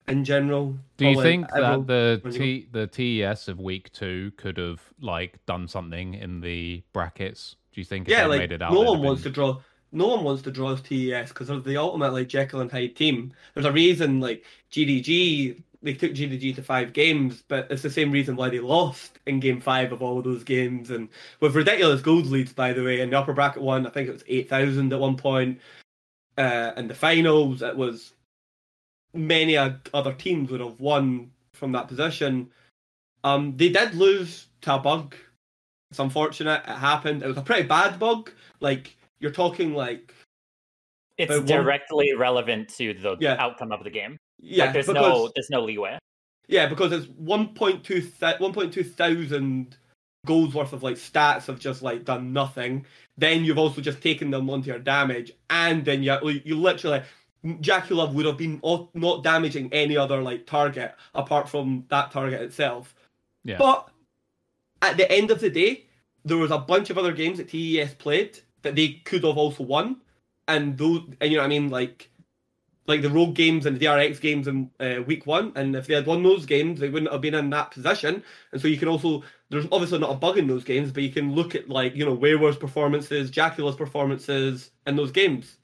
in 0.09 0.25
general. 0.25 0.77
Do 0.97 1.09
you 1.09 1.23
think 1.23 1.49
that 1.51 1.87
the 1.87 2.21
T 2.33 2.69
the 2.73 2.87
TES 2.87 3.49
of 3.49 3.61
week 3.61 3.93
two 3.93 4.33
could 4.37 4.57
have 4.57 4.81
like 5.01 5.45
done 5.47 5.69
something 5.69 6.15
in 6.15 6.41
the 6.41 6.83
brackets? 6.93 7.57
Do 7.73 7.81
you 7.81 7.85
think 7.85 8.09
yeah, 8.09 8.27
like 8.27 8.41
made 8.41 8.53
it 8.53 8.63
out? 8.63 8.73
no 8.73 8.81
one 8.81 8.97
have 8.97 9.05
wants 9.05 9.23
to 9.23 9.31
draw. 9.31 9.59
No 9.91 10.09
one 10.09 10.25
wants 10.25 10.43
to 10.43 10.51
draw 10.51 10.73
as 10.73 10.83
TES 10.83 11.31
because 11.31 11.49
they're 11.49 11.61
the 11.61 11.77
ultimate 11.77 12.13
like 12.13 12.29
Jekyll 12.29 12.61
and 12.61 12.71
Hyde 12.71 12.97
team. 12.97 13.33
There's 13.55 13.67
a 13.67 13.73
reason 13.73 14.21
like 14.21 14.45
JDG 14.73 15.63
they 15.81 15.95
took 15.95 16.13
JDG 16.13 16.57
to 16.57 16.63
five 16.63 16.93
games, 16.93 17.45
but 17.47 17.69
it's 17.71 17.83
the 17.83 17.91
same 17.91 18.11
reason 18.11 18.35
why 18.35 18.49
they 18.49 18.59
lost 18.59 19.21
in 19.27 19.39
game 19.39 19.61
five 19.61 19.93
of 19.93 20.03
all 20.03 20.19
of 20.19 20.25
those 20.25 20.43
games 20.43 20.91
and 20.91 21.09
with 21.41 21.55
ridiculous 21.55 22.03
gold 22.03 22.27
leads 22.27 22.53
by 22.53 22.73
the 22.73 22.83
way. 22.83 23.01
In 23.01 23.11
the 23.11 23.19
upper 23.19 23.33
bracket 23.33 23.63
one, 23.63 23.87
I 23.87 23.91
think 23.91 24.09
it 24.09 24.13
was 24.13 24.25
eight 24.27 24.49
thousand 24.49 24.93
at 24.93 25.01
one 25.01 25.17
point. 25.17 25.61
Uh, 26.37 26.73
in 26.77 26.87
the 26.87 26.95
finals, 26.95 27.63
it 27.63 27.77
was 27.77 28.13
many 29.15 29.57
other 29.57 30.13
teams 30.15 30.51
would 30.51 30.61
have 30.61 30.79
won 30.81 31.31
from 31.55 31.73
that 31.73 31.89
position. 31.89 32.51
Um, 33.25 33.57
they 33.57 33.69
did 33.71 33.95
lose 33.95 34.47
to 34.63 34.75
a 34.75 34.79
bug. 34.79 35.15
It's 35.91 35.99
unfortunate. 35.99 36.63
It 36.69 36.77
happened. 36.77 37.23
It 37.23 37.27
was 37.27 37.37
a 37.39 37.43
pretty 37.43 37.67
bad 37.67 37.99
bug. 37.99 38.31
Like 38.61 38.97
you're 39.21 39.31
talking 39.33 39.75
like 39.75 40.15
It's 41.17 41.31
one- 41.35 41.45
directly 41.47 42.13
relevant 42.15 42.69
to 42.77 42.95
the 42.95 43.17
Yeah. 43.21 43.37
outcome 43.39 43.73
of 43.73 43.83
the 43.85 43.91
game. 43.91 44.19
yeah, 44.41 44.65
like 44.65 44.73
there's 44.75 44.87
because, 44.87 45.03
no 45.03 45.33
there's 45.35 45.51
no 45.51 45.65
leeway. 45.65 45.99
yeah 46.47 46.67
because 46.67 46.93
it's 46.93 47.07
1.2 47.07 47.83
th- 47.83 48.39
1.2 48.39 48.85
thousand 48.85 49.77
goals 50.27 50.55
worth 50.55 50.73
of 50.73 50.83
like 50.85 50.95
stats 50.97 51.47
have 51.47 51.59
just 51.59 51.83
like 51.83 52.05
done 52.05 52.33
nothing. 52.33 52.87
Then 53.17 53.45
you've 53.45 53.59
also 53.59 53.81
just 53.81 54.01
taken 54.01 54.31
them 54.31 54.49
onto 54.51 54.69
your 54.69 54.79
damage, 54.79 55.33
and 55.51 55.85
then 55.85 56.03
you 56.05 56.17
you 56.45 56.55
literally 56.57 57.03
JackeyLove 57.45 58.15
would 58.15 58.27
have 58.27 58.37
been 58.37 58.61
not 58.95 59.23
damaging 59.23 59.73
any 59.73 59.97
other 59.97 60.23
like 60.23 60.47
target 60.47 60.95
apart 61.15 61.49
from 61.49 61.85
that 61.89 62.11
target 62.11 62.43
itself. 62.43 62.95
Yeah. 63.45 63.59
But 63.59 63.89
at 64.83 64.97
the 64.97 65.11
end 65.11 65.31
of 65.31 65.41
the 65.41 65.51
day, 65.51 65.87
there 66.25 66.37
was 66.37 66.51
a 66.51 66.59
bunch 66.59 66.91
of 66.91 66.99
other 66.99 67.13
games 67.13 67.39
that 67.39 67.49
TES 67.49 67.95
played 67.95 68.41
that 68.63 68.75
they 68.75 69.01
could 69.05 69.25
have 69.25 69.39
also 69.39 69.63
won, 69.63 70.01
and 70.49 70.77
those, 70.77 71.03
and 71.21 71.31
you 71.31 71.37
know 71.37 71.43
what 71.43 71.47
I 71.47 71.49
mean, 71.49 71.71
like, 71.71 72.11
like 72.87 73.03
the 73.03 73.11
rogue 73.11 73.35
games 73.35 73.67
and 73.67 73.79
the 73.79 73.87
DRX 73.87 74.21
games 74.21 74.49
in 74.49 74.71
uh, 74.81 75.03
week 75.07 75.27
one, 75.27 75.53
and 75.55 75.77
if 75.77 75.87
they 75.87 75.95
had 75.95 76.07
won 76.07 76.23
those 76.23 76.45
games, 76.45 76.81
they 76.81 76.89
wouldn't 76.89 77.13
have 77.13 77.21
been 77.21 77.35
in 77.35 77.51
that 77.51 77.71
position. 77.71 78.23
And 78.51 78.61
so 78.61 78.67
you 78.67 78.79
can 78.79 78.89
also, 78.89 79.23
there's 79.51 79.67
obviously 79.71 80.01
not 80.01 80.11
a 80.11 80.15
bug 80.15 80.39
in 80.39 80.49
those 80.49 80.65
games, 80.65 80.91
but 80.91 81.05
you 81.05 81.13
can 81.13 81.35
look 81.35 81.55
at 81.55 81.69
like 81.69 81.95
you 81.95 82.05
know 82.05 82.15
Wayward's 82.15 82.57
performances, 82.57 83.31
JackeyLove's 83.31 83.77
performances 83.77 84.73
in 84.87 84.97
those 84.97 85.13
games 85.13 85.58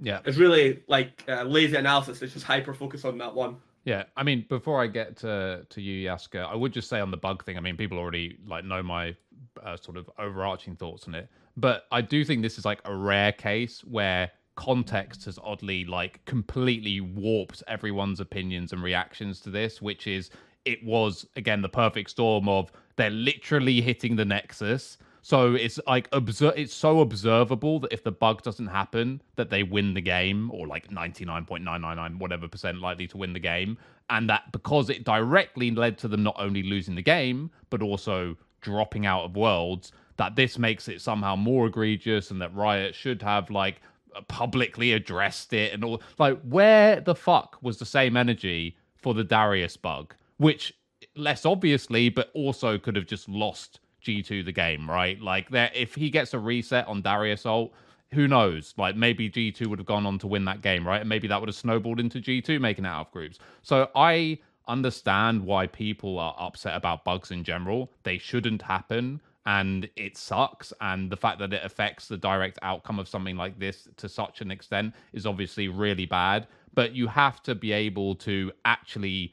yeah, 0.00 0.20
it's 0.24 0.38
really 0.38 0.82
like 0.88 1.24
uh, 1.28 1.42
lazy 1.42 1.76
analysis. 1.76 2.22
It's 2.22 2.32
just 2.32 2.44
hyper 2.44 2.74
focus 2.74 3.04
on 3.04 3.18
that 3.18 3.34
one. 3.34 3.56
Yeah, 3.84 4.04
I 4.16 4.22
mean, 4.22 4.44
before 4.48 4.82
I 4.82 4.86
get 4.86 5.16
to 5.18 5.66
to 5.68 5.80
you, 5.80 6.08
Yasukeh, 6.08 6.44
I 6.44 6.54
would 6.54 6.72
just 6.72 6.88
say 6.88 7.00
on 7.00 7.10
the 7.10 7.16
bug 7.16 7.44
thing. 7.44 7.56
I 7.56 7.60
mean, 7.60 7.76
people 7.76 7.98
already 7.98 8.38
like 8.46 8.64
know 8.64 8.82
my 8.82 9.16
uh, 9.62 9.76
sort 9.76 9.96
of 9.96 10.10
overarching 10.18 10.76
thoughts 10.76 11.08
on 11.08 11.14
it, 11.14 11.28
but 11.56 11.86
I 11.90 12.00
do 12.00 12.24
think 12.24 12.42
this 12.42 12.58
is 12.58 12.64
like 12.64 12.80
a 12.84 12.94
rare 12.94 13.32
case 13.32 13.80
where 13.84 14.30
context 14.56 15.24
has 15.26 15.38
oddly 15.42 15.84
like 15.84 16.24
completely 16.24 17.00
warped 17.00 17.62
everyone's 17.68 18.18
opinions 18.18 18.72
and 18.72 18.82
reactions 18.82 19.40
to 19.40 19.50
this, 19.50 19.80
which 19.80 20.06
is 20.06 20.30
it 20.64 20.84
was 20.84 21.26
again 21.36 21.62
the 21.62 21.68
perfect 21.68 22.10
storm 22.10 22.48
of 22.48 22.70
they're 22.96 23.10
literally 23.10 23.80
hitting 23.80 24.16
the 24.16 24.24
nexus 24.24 24.98
so 25.28 25.54
it's 25.54 25.78
like 25.86 26.08
obser- 26.12 26.54
it's 26.56 26.72
so 26.72 27.00
observable 27.00 27.80
that 27.80 27.92
if 27.92 28.02
the 28.02 28.10
bug 28.10 28.40
doesn't 28.40 28.68
happen, 28.68 29.20
that 29.36 29.50
they 29.50 29.62
win 29.62 29.92
the 29.92 30.00
game, 30.00 30.50
or 30.50 30.66
like 30.66 30.90
ninety 30.90 31.26
nine 31.26 31.44
point 31.44 31.62
nine 31.62 31.82
nine 31.82 31.96
nine 31.96 32.18
whatever 32.18 32.48
percent 32.48 32.80
likely 32.80 33.06
to 33.08 33.18
win 33.18 33.34
the 33.34 33.38
game, 33.38 33.76
and 34.08 34.30
that 34.30 34.50
because 34.52 34.88
it 34.88 35.04
directly 35.04 35.70
led 35.70 35.98
to 35.98 36.08
them 36.08 36.22
not 36.22 36.34
only 36.38 36.62
losing 36.62 36.94
the 36.94 37.02
game 37.02 37.50
but 37.68 37.82
also 37.82 38.38
dropping 38.62 39.04
out 39.04 39.22
of 39.22 39.36
worlds, 39.36 39.92
that 40.16 40.34
this 40.34 40.58
makes 40.58 40.88
it 40.88 40.98
somehow 41.02 41.36
more 41.36 41.66
egregious, 41.66 42.30
and 42.30 42.40
that 42.40 42.54
Riot 42.54 42.94
should 42.94 43.20
have 43.20 43.50
like 43.50 43.82
publicly 44.28 44.94
addressed 44.94 45.52
it 45.52 45.74
and 45.74 45.84
all. 45.84 46.02
Like, 46.16 46.40
where 46.40 47.02
the 47.02 47.14
fuck 47.14 47.58
was 47.60 47.76
the 47.76 47.84
same 47.84 48.16
energy 48.16 48.78
for 48.96 49.12
the 49.12 49.24
Darius 49.24 49.76
bug, 49.76 50.14
which 50.38 50.72
less 51.16 51.44
obviously, 51.44 52.08
but 52.08 52.30
also 52.32 52.78
could 52.78 52.96
have 52.96 53.06
just 53.06 53.28
lost 53.28 53.80
G2 54.04 54.44
the 54.44 54.52
game, 54.52 54.88
right? 54.88 55.20
Like 55.20 55.50
there 55.50 55.70
if 55.74 55.94
he 55.94 56.10
gets 56.10 56.34
a 56.34 56.38
reset 56.38 56.86
on 56.86 57.02
Darius 57.02 57.46
ult, 57.46 57.72
who 58.12 58.28
knows? 58.28 58.74
Like 58.76 58.96
maybe 58.96 59.30
G2 59.30 59.66
would 59.66 59.78
have 59.78 59.86
gone 59.86 60.06
on 60.06 60.18
to 60.20 60.26
win 60.26 60.44
that 60.46 60.62
game, 60.62 60.86
right? 60.86 61.00
And 61.00 61.08
maybe 61.08 61.28
that 61.28 61.40
would 61.40 61.48
have 61.48 61.56
snowballed 61.56 62.00
into 62.00 62.20
G2 62.20 62.60
making 62.60 62.86
out 62.86 63.06
of 63.06 63.12
groups. 63.12 63.38
So 63.62 63.90
I 63.94 64.38
understand 64.66 65.42
why 65.44 65.66
people 65.66 66.18
are 66.18 66.34
upset 66.38 66.76
about 66.76 67.04
bugs 67.04 67.30
in 67.30 67.42
general. 67.44 67.90
They 68.02 68.18
shouldn't 68.18 68.62
happen 68.62 69.20
and 69.46 69.88
it 69.96 70.16
sucks 70.16 70.74
and 70.82 71.10
the 71.10 71.16
fact 71.16 71.38
that 71.38 71.54
it 71.54 71.64
affects 71.64 72.06
the 72.06 72.18
direct 72.18 72.58
outcome 72.60 72.98
of 72.98 73.08
something 73.08 73.34
like 73.34 73.58
this 73.58 73.88
to 73.96 74.06
such 74.06 74.42
an 74.42 74.50
extent 74.50 74.94
is 75.14 75.24
obviously 75.24 75.68
really 75.68 76.04
bad, 76.04 76.46
but 76.74 76.94
you 76.94 77.06
have 77.06 77.42
to 77.42 77.54
be 77.54 77.72
able 77.72 78.14
to 78.14 78.52
actually 78.66 79.32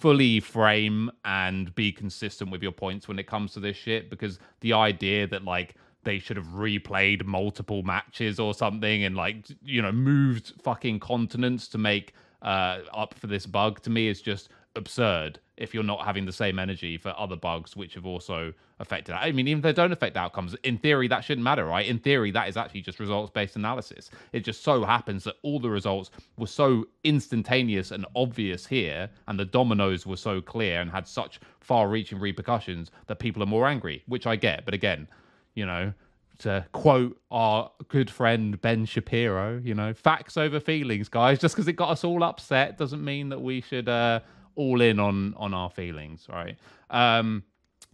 fully 0.00 0.40
frame 0.40 1.10
and 1.26 1.74
be 1.74 1.92
consistent 1.92 2.50
with 2.50 2.62
your 2.62 2.72
points 2.72 3.06
when 3.06 3.18
it 3.18 3.26
comes 3.26 3.52
to 3.52 3.60
this 3.60 3.76
shit 3.76 4.08
because 4.08 4.38
the 4.60 4.72
idea 4.72 5.26
that 5.26 5.44
like 5.44 5.74
they 6.04 6.18
should 6.18 6.38
have 6.38 6.46
replayed 6.46 7.22
multiple 7.26 7.82
matches 7.82 8.40
or 8.40 8.54
something 8.54 9.04
and 9.04 9.14
like 9.14 9.46
you 9.62 9.82
know 9.82 9.92
moved 9.92 10.54
fucking 10.62 10.98
continents 10.98 11.68
to 11.68 11.76
make 11.76 12.14
uh 12.40 12.78
up 12.94 13.12
for 13.12 13.26
this 13.26 13.44
bug 13.44 13.78
to 13.82 13.90
me 13.90 14.08
is 14.08 14.22
just 14.22 14.48
absurd 14.74 15.38
if 15.60 15.74
you're 15.74 15.84
not 15.84 16.04
having 16.04 16.24
the 16.24 16.32
same 16.32 16.58
energy 16.58 16.96
for 16.96 17.14
other 17.16 17.36
bugs 17.36 17.76
which 17.76 17.94
have 17.94 18.06
also 18.06 18.52
affected 18.80 19.14
I 19.14 19.30
mean, 19.30 19.46
even 19.46 19.58
if 19.58 19.62
they 19.62 19.72
don't 19.72 19.92
affect 19.92 20.16
outcomes, 20.16 20.56
in 20.64 20.78
theory 20.78 21.06
that 21.08 21.22
shouldn't 21.22 21.44
matter, 21.44 21.66
right? 21.66 21.86
In 21.86 21.98
theory, 21.98 22.30
that 22.30 22.48
is 22.48 22.56
actually 22.56 22.80
just 22.80 22.98
results-based 22.98 23.56
analysis. 23.56 24.10
It 24.32 24.40
just 24.40 24.64
so 24.64 24.84
happens 24.84 25.24
that 25.24 25.36
all 25.42 25.60
the 25.60 25.70
results 25.70 26.10
were 26.38 26.46
so 26.46 26.86
instantaneous 27.04 27.90
and 27.90 28.06
obvious 28.16 28.66
here, 28.66 29.10
and 29.28 29.38
the 29.38 29.44
dominoes 29.44 30.06
were 30.06 30.16
so 30.16 30.40
clear 30.40 30.80
and 30.80 30.90
had 30.90 31.06
such 31.06 31.40
far-reaching 31.60 32.18
repercussions 32.18 32.90
that 33.06 33.18
people 33.18 33.42
are 33.42 33.46
more 33.46 33.66
angry, 33.66 34.02
which 34.06 34.26
I 34.26 34.36
get. 34.36 34.64
But 34.64 34.74
again, 34.74 35.06
you 35.54 35.66
know, 35.66 35.92
to 36.38 36.64
quote 36.72 37.20
our 37.30 37.70
good 37.88 38.10
friend 38.10 38.60
Ben 38.60 38.86
Shapiro, 38.86 39.60
you 39.62 39.74
know, 39.74 39.92
facts 39.92 40.36
over 40.36 40.58
feelings, 40.58 41.08
guys. 41.08 41.38
Just 41.38 41.54
because 41.54 41.68
it 41.68 41.74
got 41.74 41.90
us 41.90 42.02
all 42.02 42.24
upset 42.24 42.78
doesn't 42.78 43.04
mean 43.04 43.28
that 43.28 43.40
we 43.40 43.60
should 43.60 43.88
uh, 43.88 44.20
all 44.56 44.80
in 44.80 44.98
on 44.98 45.34
on 45.36 45.54
our 45.54 45.70
feelings, 45.70 46.26
right? 46.28 46.56
Um, 46.90 47.44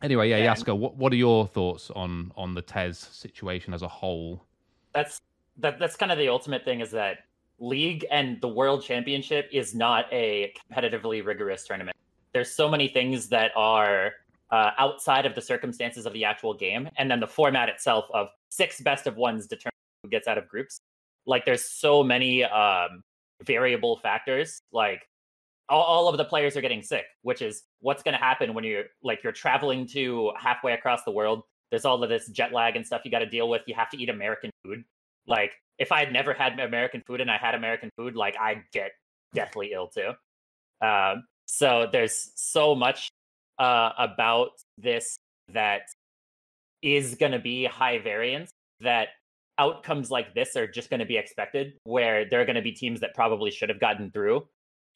anyway, 0.02 0.30
yeah, 0.30 0.54
Yasukeh, 0.54 0.76
what 0.76 0.96
what 0.96 1.12
are 1.12 1.16
your 1.16 1.46
thoughts 1.46 1.90
on 1.90 2.32
on 2.36 2.54
the 2.54 2.62
TES 2.62 2.98
situation 2.98 3.74
as 3.74 3.82
a 3.82 3.88
whole? 3.88 4.44
That's 4.94 5.20
that 5.58 5.78
that's 5.78 5.96
kind 5.96 6.12
of 6.12 6.18
the 6.18 6.28
ultimate 6.28 6.64
thing 6.64 6.80
is 6.80 6.90
that 6.92 7.18
league 7.58 8.04
and 8.10 8.40
the 8.40 8.48
world 8.48 8.82
championship 8.82 9.48
is 9.52 9.74
not 9.74 10.06
a 10.12 10.52
competitively 10.70 11.24
rigorous 11.24 11.64
tournament. 11.64 11.96
There's 12.32 12.50
so 12.50 12.68
many 12.68 12.88
things 12.88 13.28
that 13.28 13.50
are 13.56 14.12
uh, 14.50 14.70
outside 14.78 15.24
of 15.24 15.34
the 15.34 15.40
circumstances 15.40 16.06
of 16.06 16.12
the 16.12 16.24
actual 16.24 16.54
game, 16.54 16.88
and 16.98 17.10
then 17.10 17.20
the 17.20 17.26
format 17.26 17.68
itself 17.68 18.04
of 18.12 18.28
six 18.50 18.80
best 18.80 19.06
of 19.06 19.16
ones 19.16 19.46
determine 19.46 19.72
who 20.02 20.10
gets 20.10 20.28
out 20.28 20.38
of 20.38 20.48
groups. 20.48 20.80
Like 21.26 21.44
there's 21.44 21.64
so 21.64 22.04
many 22.04 22.44
um, 22.44 23.02
variable 23.44 23.96
factors. 23.96 24.62
Like 24.72 25.08
all, 25.68 25.82
all 25.82 26.08
of 26.08 26.16
the 26.16 26.24
players 26.24 26.56
are 26.56 26.60
getting 26.60 26.82
sick, 26.82 27.04
which 27.22 27.42
is 27.42 27.64
what's 27.80 28.02
going 28.02 28.14
to 28.14 28.18
happen 28.18 28.54
when 28.54 28.64
you're 28.64 28.84
like 29.02 29.22
you're 29.22 29.32
traveling 29.32 29.86
to 29.88 30.32
halfway 30.38 30.72
across 30.72 31.02
the 31.04 31.10
world. 31.10 31.42
There's 31.70 31.84
all 31.84 32.02
of 32.02 32.08
this 32.08 32.28
jet 32.28 32.52
lag 32.52 32.76
and 32.76 32.86
stuff 32.86 33.02
you 33.04 33.10
got 33.10 33.20
to 33.20 33.26
deal 33.26 33.48
with. 33.48 33.62
You 33.66 33.74
have 33.74 33.90
to 33.90 34.00
eat 34.00 34.08
American 34.08 34.50
food. 34.64 34.84
Like 35.26 35.52
if 35.78 35.90
I 35.92 36.00
had 36.00 36.12
never 36.12 36.32
had 36.32 36.58
American 36.58 37.02
food 37.06 37.20
and 37.20 37.30
I 37.30 37.36
had 37.36 37.54
American 37.54 37.90
food, 37.96 38.14
like 38.14 38.36
I'd 38.38 38.62
get 38.72 38.92
deathly 39.34 39.72
ill 39.72 39.88
too. 39.88 40.12
Um, 40.80 41.24
so 41.46 41.88
there's 41.90 42.30
so 42.36 42.74
much 42.74 43.08
uh, 43.58 43.90
about 43.98 44.50
this 44.78 45.16
that 45.52 45.82
is 46.82 47.14
going 47.14 47.32
to 47.32 47.38
be 47.38 47.64
high 47.64 47.98
variance 47.98 48.50
that 48.80 49.08
outcomes 49.58 50.10
like 50.10 50.34
this 50.34 50.54
are 50.54 50.66
just 50.66 50.90
going 50.90 51.00
to 51.00 51.06
be 51.06 51.16
expected 51.16 51.74
where 51.84 52.28
there 52.28 52.40
are 52.40 52.44
going 52.44 52.56
to 52.56 52.62
be 52.62 52.72
teams 52.72 53.00
that 53.00 53.14
probably 53.14 53.50
should 53.50 53.70
have 53.70 53.80
gotten 53.80 54.10
through 54.10 54.46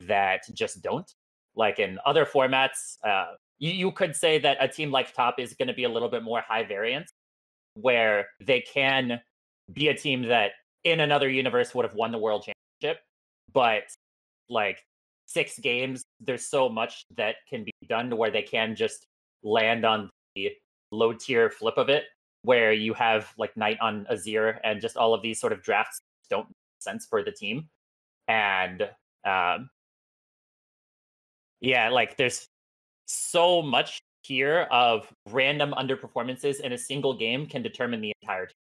that 0.07 0.43
just 0.55 0.83
don't. 0.83 1.11
Like 1.57 1.79
in 1.79 1.99
other 2.07 2.25
formats, 2.25 2.97
uh, 3.05 3.33
you, 3.59 3.73
you 3.73 3.93
could 3.93 4.17
say 4.17 4.39
that 4.39 4.57
a 4.61 4.69
team 4.69 4.91
like 4.91 5.13
Top 5.15 5.39
is 5.39 5.55
going 5.55 5.69
to 5.69 5.75
be 5.75 5.85
a 5.85 5.89
little 5.89 6.09
bit 6.09 6.23
more 6.23 6.41
high 6.41 6.65
variance, 6.65 7.13
where 7.75 8.27
they 8.41 8.61
can 8.61 9.21
be 9.73 9.89
a 9.89 9.95
team 9.95 10.23
that 10.23 10.53
in 10.85 11.01
another 11.01 11.29
universe 11.29 11.75
would 11.75 11.85
have 11.85 11.95
won 11.95 12.13
the 12.13 12.19
world 12.19 12.45
championship, 12.45 13.03
but 13.53 13.85
like 14.49 14.79
six 15.27 15.59
games, 15.59 16.03
there's 16.21 16.47
so 16.47 16.69
much 16.69 17.05
that 17.17 17.37
can 17.49 17.65
be 17.65 17.73
done 17.89 18.11
to 18.11 18.17
where 18.17 18.31
they 18.31 18.43
can 18.43 18.75
just 18.75 19.07
land 19.43 19.85
on 19.85 20.11
the 20.35 20.51
low 20.91 21.13
tier 21.13 21.51
flip 21.51 21.77
of 21.77 21.89
it, 21.89 22.05
where 22.43 22.73
you 22.73 22.95
have 22.95 23.33
like 23.39 23.57
Knight 23.57 23.79
on 23.81 24.07
Azir 24.11 24.59
and 24.65 24.81
just 24.81 24.97
all 24.97 25.15
of 25.15 25.23
these 25.23 25.39
sort 25.41 25.53
of 25.53 25.63
drafts 25.63 26.01
don't 26.31 26.49
make 26.49 26.81
sense 26.81 27.07
for 27.09 27.23
the 27.23 27.31
team. 27.31 27.69
And 28.27 28.89
um, 29.25 29.69
yeah, 31.61 31.89
like 31.91 32.17
there's 32.17 32.47
so 33.07 33.63
much 33.63 34.01
here 34.23 34.67
of 34.71 35.13
random 35.29 35.73
underperformances 35.77 36.61
in 36.61 36.73
a 36.73 36.79
single 36.79 37.15
game 37.17 37.47
can 37.47 37.63
determine 37.63 38.01
the 38.01 38.13
entire 38.23 38.47
team. 38.47 38.55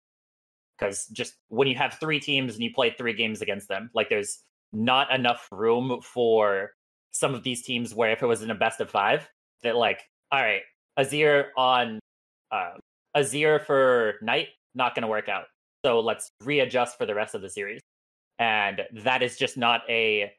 Because 0.79 1.07
just 1.07 1.35
when 1.49 1.67
you 1.67 1.75
have 1.75 1.95
three 1.95 2.21
teams 2.21 2.55
and 2.55 2.63
you 2.63 2.73
play 2.73 2.95
three 2.97 3.13
games 3.13 3.43
against 3.43 3.69
them, 3.69 3.91
like 3.95 4.09
there's 4.09 4.45
not 4.73 5.13
enough 5.13 5.49
room 5.51 6.01
for 6.03 6.71
some 7.11 7.35
of 7.35 7.43
these 7.43 7.63
teams 7.63 7.95
where 7.95 8.13
if 8.13 8.23
it 8.23 8.27
was 8.27 8.43
in 8.43 8.51
a 8.51 8.55
best 8.55 8.81
of 8.81 8.89
five, 8.89 9.29
that 9.63 9.77
like, 9.77 10.01
all 10.31 10.41
right, 10.41 10.63
Azir 10.99 11.47
on 11.57 11.99
uh 12.53 12.73
Azir 13.17 13.65
for 13.65 14.15
night, 14.23 14.49
not 14.75 14.95
gonna 14.95 15.09
work 15.09 15.29
out. 15.29 15.45
So 15.85 16.01
let's 16.01 16.31
readjust 16.45 16.97
for 16.97 17.07
the 17.07 17.15
rest 17.15 17.35
of 17.35 17.43
the 17.43 17.51
series. 17.51 17.81
And 18.39 18.83
that 18.93 19.23
is 19.23 19.37
just 19.37 19.57
not 19.57 19.83
a 19.89 20.31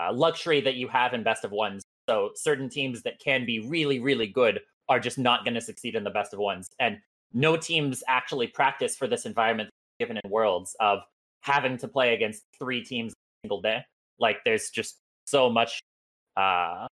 uh, 0.00 0.12
luxury 0.12 0.60
that 0.60 0.74
you 0.74 0.86
have 0.88 1.12
in 1.12 1.24
best 1.24 1.44
of 1.44 1.50
ones 1.50 1.82
so 2.08 2.30
certain 2.34 2.68
teams 2.68 3.02
that 3.02 3.18
can 3.18 3.44
be 3.44 3.60
really, 3.60 4.00
really 4.00 4.26
good 4.26 4.60
are 4.88 5.00
just 5.00 5.18
not 5.18 5.44
going 5.44 5.54
to 5.54 5.60
succeed 5.60 5.94
in 5.94 6.04
the 6.04 6.10
best 6.10 6.32
of 6.32 6.38
ones. 6.40 6.68
And 6.80 6.98
no 7.32 7.56
teams 7.56 8.02
actually 8.08 8.48
practice 8.48 8.96
for 8.96 9.06
this 9.06 9.24
environment 9.24 9.70
given 9.98 10.18
in 10.22 10.30
worlds 10.30 10.76
of 10.80 11.00
having 11.40 11.76
to 11.78 11.88
play 11.88 12.14
against 12.14 12.42
three 12.58 12.84
teams 12.84 13.12
in 13.12 13.14
a 13.14 13.40
single 13.46 13.60
day. 13.62 13.84
Like 14.18 14.38
there's 14.44 14.70
just 14.70 14.98
so 15.26 15.48
much 15.48 15.80
uh 16.36 16.86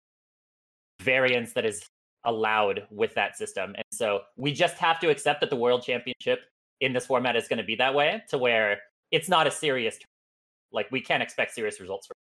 variance 1.01 1.53
that 1.53 1.65
is 1.65 1.83
allowed 2.25 2.87
with 2.91 3.15
that 3.15 3.37
system. 3.37 3.75
And 3.75 3.85
so 3.93 4.21
we 4.37 4.53
just 4.53 4.77
have 4.79 4.99
to 5.01 5.11
accept 5.11 5.41
that 5.41 5.51
the 5.51 5.57
world 5.57 5.83
championship 5.83 6.41
in 6.81 6.93
this 6.93 7.07
format 7.07 7.37
is 7.37 7.49
going 7.49 7.59
to 7.59 7.65
be 7.65 7.77
that 7.77 7.95
way 7.95 8.23
to 8.29 8.39
where 8.39 8.79
it's 9.11 9.29
not 9.29 9.47
a 9.47 9.51
serious 9.51 9.99
like 10.73 10.91
we 10.91 11.01
can't 11.01 11.23
expect 11.23 11.55
serious 11.55 11.81
results 11.81 12.07
from 12.07 12.15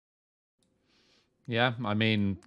yeah 1.48 1.74
i 1.86 1.94
mean 1.94 2.38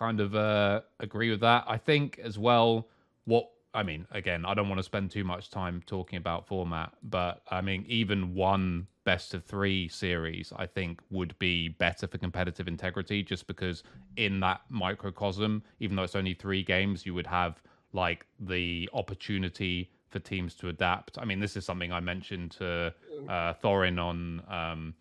kind 0.00 0.20
of 0.20 0.34
uh 0.34 0.80
agree 1.00 1.30
with 1.30 1.40
that 1.40 1.64
i 1.68 1.76
think 1.76 2.18
as 2.24 2.38
well 2.38 2.88
what 3.26 3.50
i 3.74 3.82
mean 3.82 4.06
again 4.12 4.44
i 4.46 4.54
don't 4.54 4.68
want 4.68 4.78
to 4.78 4.82
spend 4.82 5.10
too 5.10 5.24
much 5.24 5.50
time 5.50 5.82
talking 5.86 6.16
about 6.16 6.46
format 6.46 6.92
but 7.02 7.42
i 7.50 7.60
mean 7.60 7.84
even 7.86 8.34
one 8.34 8.86
best 9.04 9.34
of 9.34 9.44
three 9.44 9.88
series 9.88 10.52
i 10.56 10.66
think 10.66 11.00
would 11.10 11.38
be 11.38 11.68
better 11.68 12.06
for 12.06 12.18
competitive 12.18 12.66
integrity 12.66 13.22
just 13.22 13.46
because 13.46 13.82
in 14.16 14.40
that 14.40 14.60
microcosm 14.70 15.62
even 15.80 15.96
though 15.96 16.02
it's 16.02 16.16
only 16.16 16.34
three 16.34 16.62
games 16.62 17.04
you 17.04 17.14
would 17.14 17.26
have 17.26 17.62
like 17.92 18.26
the 18.40 18.88
opportunity 18.92 19.90
for 20.10 20.18
teams 20.18 20.54
to 20.56 20.68
adapt. 20.68 21.18
I 21.18 21.24
mean, 21.24 21.40
this 21.40 21.56
is 21.56 21.64
something 21.64 21.92
I 21.92 22.00
mentioned 22.00 22.50
to 22.52 22.92
uh, 23.28 23.54
Thorin 23.62 23.98
on 24.02 24.42
um, 24.48 24.94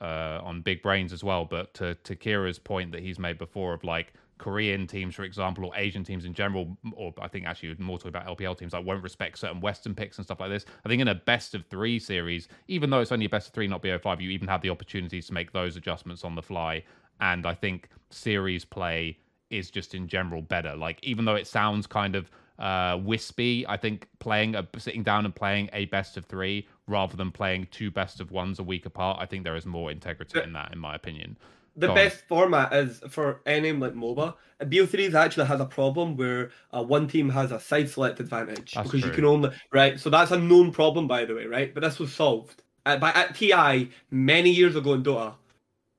uh, 0.00 0.40
on 0.42 0.60
Big 0.60 0.82
Brains 0.82 1.12
as 1.12 1.24
well. 1.24 1.44
But 1.44 1.74
to 1.74 1.94
to 1.94 2.16
Kira's 2.16 2.58
point 2.58 2.92
that 2.92 3.00
he's 3.00 3.18
made 3.18 3.38
before 3.38 3.72
of 3.72 3.84
like 3.84 4.12
Korean 4.38 4.86
teams, 4.86 5.14
for 5.14 5.24
example, 5.24 5.66
or 5.66 5.72
Asian 5.76 6.04
teams 6.04 6.24
in 6.24 6.34
general, 6.34 6.76
or 6.92 7.12
I 7.20 7.28
think 7.28 7.46
actually 7.46 7.74
more 7.78 7.98
talking 7.98 8.10
about 8.10 8.26
LPL 8.26 8.56
teams 8.58 8.72
that 8.72 8.84
won't 8.84 9.02
respect 9.02 9.38
certain 9.38 9.60
Western 9.60 9.94
picks 9.94 10.18
and 10.18 10.24
stuff 10.24 10.40
like 10.40 10.50
this. 10.50 10.64
I 10.84 10.88
think 10.88 11.02
in 11.02 11.08
a 11.08 11.14
best 11.14 11.54
of 11.54 11.66
three 11.66 11.98
series, 11.98 12.48
even 12.68 12.90
though 12.90 13.00
it's 13.00 13.12
only 13.12 13.26
a 13.26 13.28
best 13.30 13.48
of 13.48 13.54
three, 13.54 13.66
not 13.66 13.82
BO5, 13.82 14.20
you 14.20 14.30
even 14.30 14.48
have 14.48 14.62
the 14.62 14.70
opportunities 14.70 15.26
to 15.26 15.34
make 15.34 15.52
those 15.52 15.76
adjustments 15.76 16.24
on 16.24 16.34
the 16.34 16.42
fly. 16.42 16.82
And 17.20 17.46
I 17.46 17.54
think 17.54 17.88
series 18.10 18.64
play 18.64 19.18
is 19.50 19.70
just 19.70 19.94
in 19.94 20.08
general 20.08 20.42
better. 20.42 20.76
Like 20.76 20.98
even 21.02 21.24
though 21.24 21.34
it 21.34 21.46
sounds 21.46 21.86
kind 21.86 22.14
of 22.14 22.30
uh, 22.58 22.98
wispy. 23.02 23.64
I 23.68 23.76
think 23.76 24.08
playing 24.18 24.54
a 24.54 24.66
sitting 24.78 25.02
down 25.02 25.24
and 25.24 25.34
playing 25.34 25.70
a 25.72 25.84
best 25.86 26.16
of 26.16 26.24
three 26.26 26.66
rather 26.86 27.16
than 27.16 27.30
playing 27.30 27.68
two 27.70 27.90
best 27.90 28.20
of 28.20 28.30
ones 28.30 28.58
a 28.58 28.62
week 28.62 28.86
apart. 28.86 29.18
I 29.20 29.26
think 29.26 29.44
there 29.44 29.56
is 29.56 29.66
more 29.66 29.90
integrity 29.90 30.40
in 30.40 30.52
that, 30.54 30.72
in 30.72 30.78
my 30.78 30.94
opinion. 30.94 31.36
The 31.78 31.86
Go 31.86 31.94
best 31.94 32.22
on. 32.22 32.28
format 32.28 32.72
is 32.72 33.00
for 33.08 33.40
any 33.46 33.70
like 33.70 33.94
MOBA. 33.94 34.34
BO3s 34.62 35.14
actually 35.14 35.46
has 35.46 35.60
a 35.60 35.64
problem 35.64 36.16
where 36.16 36.50
uh, 36.72 36.82
one 36.82 37.06
team 37.06 37.28
has 37.28 37.52
a 37.52 37.60
side 37.60 37.88
select 37.88 38.18
advantage 38.18 38.74
that's 38.74 38.88
because 38.88 39.02
true. 39.02 39.10
you 39.10 39.14
can 39.14 39.24
only 39.24 39.50
right. 39.72 39.98
So 40.00 40.10
that's 40.10 40.32
a 40.32 40.38
known 40.38 40.72
problem, 40.72 41.06
by 41.06 41.24
the 41.24 41.36
way, 41.36 41.46
right? 41.46 41.72
But 41.72 41.84
this 41.84 42.00
was 42.00 42.12
solved 42.12 42.62
at, 42.84 42.98
by 42.98 43.10
at 43.12 43.36
TI 43.36 43.90
many 44.10 44.50
years 44.50 44.74
ago 44.74 44.94
in 44.94 45.04
Dota. 45.04 45.34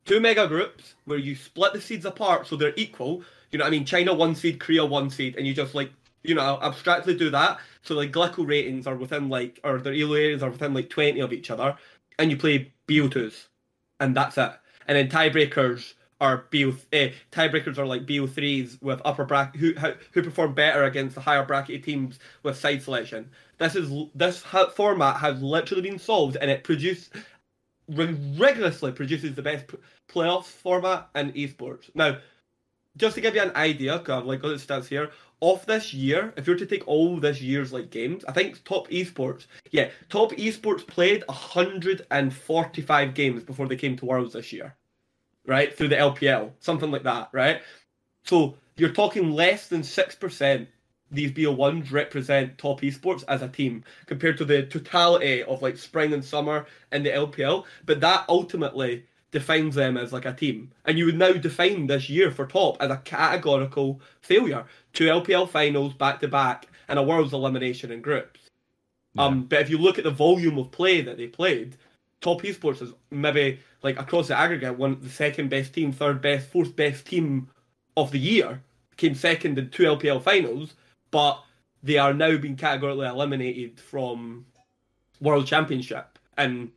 Two 0.03 0.19
mega 0.19 0.48
groups 0.48 0.95
where 1.05 1.17
you 1.17 1.33
split 1.36 1.71
the 1.71 1.79
seeds 1.79 2.03
apart 2.03 2.45
so 2.45 2.57
they're 2.57 2.74
equal. 2.75 3.24
You 3.51 3.59
know 3.59 3.63
what 3.63 3.69
I 3.69 3.71
mean? 3.71 3.86
China 3.86 4.13
one 4.13 4.36
seed, 4.36 4.59
Korea 4.59 4.86
one 4.86 5.09
seed, 5.09 5.38
and 5.38 5.48
you 5.48 5.53
just 5.53 5.74
like 5.75 5.91
you 6.24 6.36
know, 6.36 6.59
abstractly 6.62 7.15
do 7.15 7.29
that. 7.29 7.59
So 7.81 7.95
like 7.95 8.12
Glicko 8.12 8.45
ratings 8.45 8.88
are 8.88 8.95
within 8.95 9.29
like, 9.29 9.59
or 9.63 9.79
their 9.79 9.93
elo 9.93 10.15
areas 10.15 10.43
are 10.43 10.50
within 10.50 10.74
like 10.74 10.89
20 10.89 11.19
of 11.21 11.31
each 11.31 11.50
other, 11.50 11.77
and 12.17 12.29
you 12.29 12.38
play 12.38 12.74
BO2s, 12.88 13.48
and 14.00 14.15
that's 14.15 14.38
it. 14.38 14.51
And 14.89 14.98
then 14.98 15.08
tiebreakers 15.08 15.93
are 16.19 16.46
BO, 16.51 16.74
eh, 16.91 17.12
tiebreakers 17.31 17.77
are 17.77 17.86
like 17.86 18.08
BO3s 18.08 18.81
with 18.81 19.00
upper 19.05 19.24
bracket, 19.24 19.62
who, 19.62 19.74
who 20.12 20.24
perform 20.24 20.55
better 20.55 20.84
against 20.84 21.13
the 21.13 21.22
higher 21.22 21.46
bracketed 21.46 21.84
teams 21.84 22.17
with 22.41 22.58
side 22.58 22.81
selection. 22.81 23.29
This 23.60 23.75
is, 23.75 23.91
this 24.15 24.41
ha- 24.41 24.72
format 24.72 25.17
has 25.17 25.43
literally 25.43 25.84
been 25.84 26.00
solved, 26.00 26.38
and 26.41 26.50
it 26.50 26.63
produces, 26.63 27.12
rigorously 27.88 28.91
produces 28.91 29.36
the 29.36 29.43
best 29.43 29.67
p- 29.67 29.77
playoffs 30.12 30.46
format 30.46 31.08
in 31.13 31.31
esports. 31.34 31.91
Now, 31.93 32.17
just 32.98 33.13
to 33.15 33.22
give 33.22 33.36
you 33.36 33.43
an 33.43 33.55
idea, 33.55 34.00
because 34.00 34.22
I've 34.22 34.25
like 34.25 34.41
got 34.41 34.50
the 34.50 34.55
stats 34.55 34.88
here, 34.88 35.12
of 35.41 35.65
this 35.65 35.93
year, 35.93 36.34
if 36.36 36.48
you 36.48 36.53
were 36.53 36.60
to 36.60 36.65
take 36.65 36.88
all 36.88 37.17
this 37.17 37.41
year's 37.41 37.72
like 37.72 37.89
games, 37.89 38.25
I 38.25 38.34
think 38.34 38.63
top 38.63 38.89
esports, 38.89 39.46
yeah, 39.72 39.89
top 40.10 40.32
esports 40.34 40.86
played 40.86 41.23
145 41.28 43.13
games 43.13 43.43
before 43.43 43.67
they 43.67 43.78
came 43.78 43.95
to 43.97 44.06
Worlds 44.06 44.34
this 44.34 44.52
year, 44.52 44.75
right? 45.49 45.75
Through 45.75 45.89
the 45.89 45.95
LPL, 45.95 46.51
something 46.59 46.91
like 46.91 47.03
that, 47.03 47.29
right? 47.33 47.62
So 48.23 48.55
you're 48.77 48.93
talking 48.93 49.31
less 49.31 49.67
than 49.67 49.81
6% 49.81 50.67
these 51.12 51.31
BO1s 51.31 51.91
represent 51.91 52.57
top 52.59 52.81
esports 52.81 53.23
as 53.27 53.41
a 53.41 53.47
team 53.47 53.83
compared 54.05 54.38
to 54.38 54.45
the 54.45 54.63
totality 54.63 55.41
of 55.41 55.62
like 55.63 55.75
spring 55.75 56.13
and 56.13 56.23
summer 56.23 56.67
and 56.91 57.03
the 57.03 57.09
LPL. 57.09 57.65
But 57.88 57.99
that 58.01 58.25
ultimately 58.29 59.05
defines 59.31 59.73
them 59.73 59.97
as 59.97 60.13
like 60.13 60.25
a 60.25 60.33
team. 60.33 60.71
And 60.85 60.99
you 60.99 61.05
would 61.05 61.17
now 61.17 61.31
define 61.31 61.88
this 61.88 62.09
year 62.09 62.29
for 62.29 62.45
top 62.45 62.77
as 62.79 62.91
a 62.91 62.97
categorical 62.97 63.99
failure. 64.21 64.65
Two 64.93 65.05
LPL 65.05 65.49
finals 65.49 65.93
back 65.93 66.19
to 66.19 66.27
back 66.27 66.67
and 66.88 66.99
a 66.99 67.03
world's 67.03 67.33
elimination 67.33 67.91
in 67.91 68.01
groups. 68.01 68.39
Yeah. 69.15 69.25
Um, 69.25 69.43
but 69.45 69.62
if 69.62 69.69
you 69.71 69.79
look 69.79 69.97
at 69.97 70.03
the 70.03 70.12
volume 70.12 70.59
of 70.59 70.71
play 70.71 71.01
that 71.01 71.17
they 71.17 71.27
played, 71.27 71.75
top 72.21 72.41
esports 72.41 72.82
is 72.82 72.93
maybe 73.12 73.60
like 73.82 73.99
across 73.99 74.27
the 74.27 74.38
aggregate 74.38 74.77
one 74.77 74.99
the 75.01 75.10
second 75.10 75.49
best 75.49 75.73
team, 75.73 75.91
third 75.91 76.21
best, 76.21 76.49
fourth 76.49 76.75
best 76.75 77.05
team 77.05 77.49
of 77.95 78.12
the 78.12 78.19
year. 78.19 78.62
Came 78.97 79.15
second 79.15 79.58
in 79.58 79.69
two 79.69 79.84
LPL 79.84 80.21
finals, 80.21 80.73
but 81.12 81.41
they 81.82 81.97
are 81.97 82.13
now 82.13 82.38
being 82.38 82.58
categorically 82.58 83.08
eliminated 83.08 83.79
from 83.79 84.45
World 85.21 85.47
Championship 85.47 86.19
and 86.38 86.71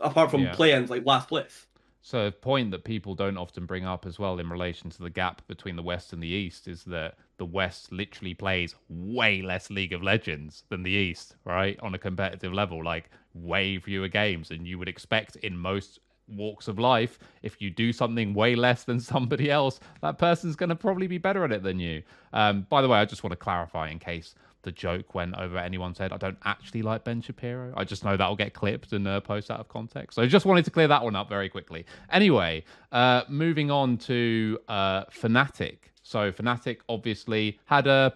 apart 0.00 0.30
from 0.30 0.42
yeah. 0.42 0.54
play-ins 0.54 0.90
like 0.90 1.06
last 1.06 1.28
place. 1.28 1.66
So 2.02 2.26
a 2.26 2.32
point 2.32 2.70
that 2.70 2.84
people 2.84 3.14
don't 3.14 3.36
often 3.36 3.66
bring 3.66 3.84
up 3.84 4.06
as 4.06 4.18
well 4.18 4.38
in 4.38 4.48
relation 4.48 4.90
to 4.90 5.02
the 5.02 5.10
gap 5.10 5.46
between 5.46 5.76
the 5.76 5.82
West 5.82 6.12
and 6.12 6.22
the 6.22 6.28
East 6.28 6.66
is 6.66 6.82
that 6.84 7.16
the 7.36 7.44
West 7.44 7.92
literally 7.92 8.34
plays 8.34 8.74
way 8.88 9.42
less 9.42 9.70
League 9.70 9.92
of 9.92 10.02
Legends 10.02 10.64
than 10.70 10.82
the 10.82 10.90
East, 10.90 11.36
right? 11.44 11.78
On 11.80 11.94
a 11.94 11.98
competitive 11.98 12.52
level, 12.52 12.82
like 12.82 13.10
way 13.34 13.78
fewer 13.78 14.08
games. 14.08 14.50
And 14.50 14.66
you 14.66 14.78
would 14.78 14.88
expect 14.88 15.36
in 15.36 15.56
most 15.56 16.00
walks 16.28 16.68
of 16.68 16.78
life, 16.78 17.18
if 17.42 17.60
you 17.60 17.70
do 17.70 17.92
something 17.92 18.34
way 18.34 18.54
less 18.54 18.84
than 18.84 19.00
somebody 19.12 19.50
else, 19.50 19.80
that 20.02 20.18
person's 20.18 20.56
going 20.56 20.68
to 20.68 20.76
probably 20.76 21.06
be 21.06 21.18
better 21.18 21.44
at 21.44 21.52
it 21.52 21.62
than 21.62 21.78
you. 21.78 22.02
Um, 22.32 22.66
by 22.68 22.82
the 22.82 22.88
way, 22.88 22.98
I 22.98 23.04
just 23.04 23.22
want 23.22 23.32
to 23.32 23.36
clarify 23.36 23.90
in 23.90 23.98
case 23.98 24.34
the 24.62 24.72
joke 24.72 25.14
went 25.14 25.34
over 25.36 25.56
anyone's 25.56 25.98
head. 25.98 26.12
I 26.12 26.18
don't 26.18 26.38
actually 26.44 26.82
like 26.82 27.04
Ben 27.04 27.22
Shapiro. 27.22 27.72
I 27.76 27.84
just 27.84 28.04
know 28.04 28.16
that'll 28.16 28.36
get 28.36 28.52
clipped 28.52 28.92
and 28.92 29.06
uh, 29.08 29.20
post 29.20 29.50
out 29.50 29.58
of 29.58 29.68
context. 29.68 30.16
So 30.16 30.22
I 30.22 30.26
just 30.26 30.44
wanted 30.44 30.64
to 30.66 30.70
clear 30.70 30.88
that 30.88 31.02
one 31.02 31.16
up 31.16 31.28
very 31.28 31.48
quickly. 31.48 31.86
Anyway, 32.10 32.64
uh, 32.92 33.22
moving 33.28 33.70
on 33.70 33.96
to 33.98 34.58
uh, 34.68 35.04
Fnatic. 35.06 35.78
So 36.02 36.30
Fnatic 36.30 36.78
obviously 36.88 37.58
had 37.64 37.86
a 37.86 38.12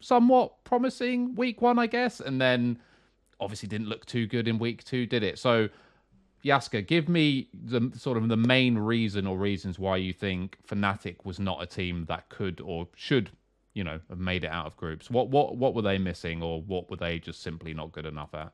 somewhat 0.00 0.62
promising 0.64 1.34
week 1.34 1.60
one, 1.60 1.78
I 1.78 1.86
guess, 1.86 2.20
and 2.20 2.40
then 2.40 2.78
obviously 3.40 3.68
didn't 3.68 3.88
look 3.88 4.06
too 4.06 4.26
good 4.26 4.46
in 4.48 4.58
week 4.58 4.84
two, 4.84 5.06
did 5.06 5.22
it? 5.22 5.38
So 5.38 5.68
Yasukeh, 6.44 6.86
give 6.86 7.08
me 7.08 7.48
the 7.52 7.92
sort 7.96 8.16
of 8.16 8.28
the 8.28 8.36
main 8.36 8.78
reason 8.78 9.26
or 9.26 9.36
reasons 9.36 9.78
why 9.78 9.96
you 9.96 10.12
think 10.12 10.58
Fnatic 10.66 11.24
was 11.24 11.38
not 11.38 11.62
a 11.62 11.66
team 11.66 12.06
that 12.08 12.28
could 12.28 12.60
or 12.60 12.88
should 12.94 13.30
you 13.74 13.84
know 13.84 14.00
have 14.08 14.18
made 14.18 14.44
it 14.44 14.50
out 14.50 14.66
of 14.66 14.76
groups. 14.76 15.10
What 15.10 15.28
what 15.28 15.56
what 15.56 15.74
were 15.74 15.82
they 15.82 15.98
missing 15.98 16.42
or 16.42 16.62
what 16.62 16.90
were 16.90 16.96
they 16.96 17.18
just 17.18 17.42
simply 17.42 17.74
not 17.74 17.92
good 17.92 18.06
enough 18.06 18.34
at? 18.34 18.52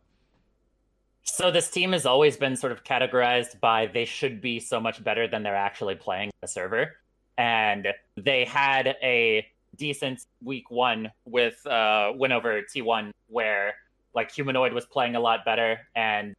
So 1.23 1.51
this 1.51 1.71
team 1.71 1.93
has 1.93 2.07
always 2.07 2.37
been 2.37 2.57
sort 2.57 2.73
of 2.73 2.85
categorized 2.85 3.61
by 3.61 3.87
they 3.87 4.05
should 4.05 4.41
be 4.41 4.61
so 4.61 4.81
much 4.81 5.03
better 5.03 5.27
than 5.27 5.43
they're 5.43 5.57
actually 5.57 5.97
playing 5.97 6.31
the 6.41 6.49
server. 6.49 6.97
And 7.37 7.89
they 8.17 8.45
had 8.45 8.97
a 9.03 9.47
decent 9.77 10.25
week 10.43 10.71
one 10.71 11.11
with 11.27 11.65
uh 11.67 12.11
win 12.15 12.33
over 12.33 12.63
t1 12.63 13.11
where 13.29 13.75
like 14.17 14.33
humanoid 14.33 14.73
was 14.73 14.87
playing 14.87 15.15
a 15.15 15.21
lot 15.21 15.45
better 15.45 15.79
and 15.95 16.35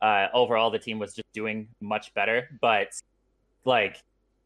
uh 0.00 0.28
overall 0.32 0.70
the 0.70 0.78
team 0.78 1.00
was 1.00 1.14
just 1.14 1.32
doing 1.32 1.66
much 1.80 2.14
better 2.14 2.48
but 2.60 2.88
like 3.64 3.96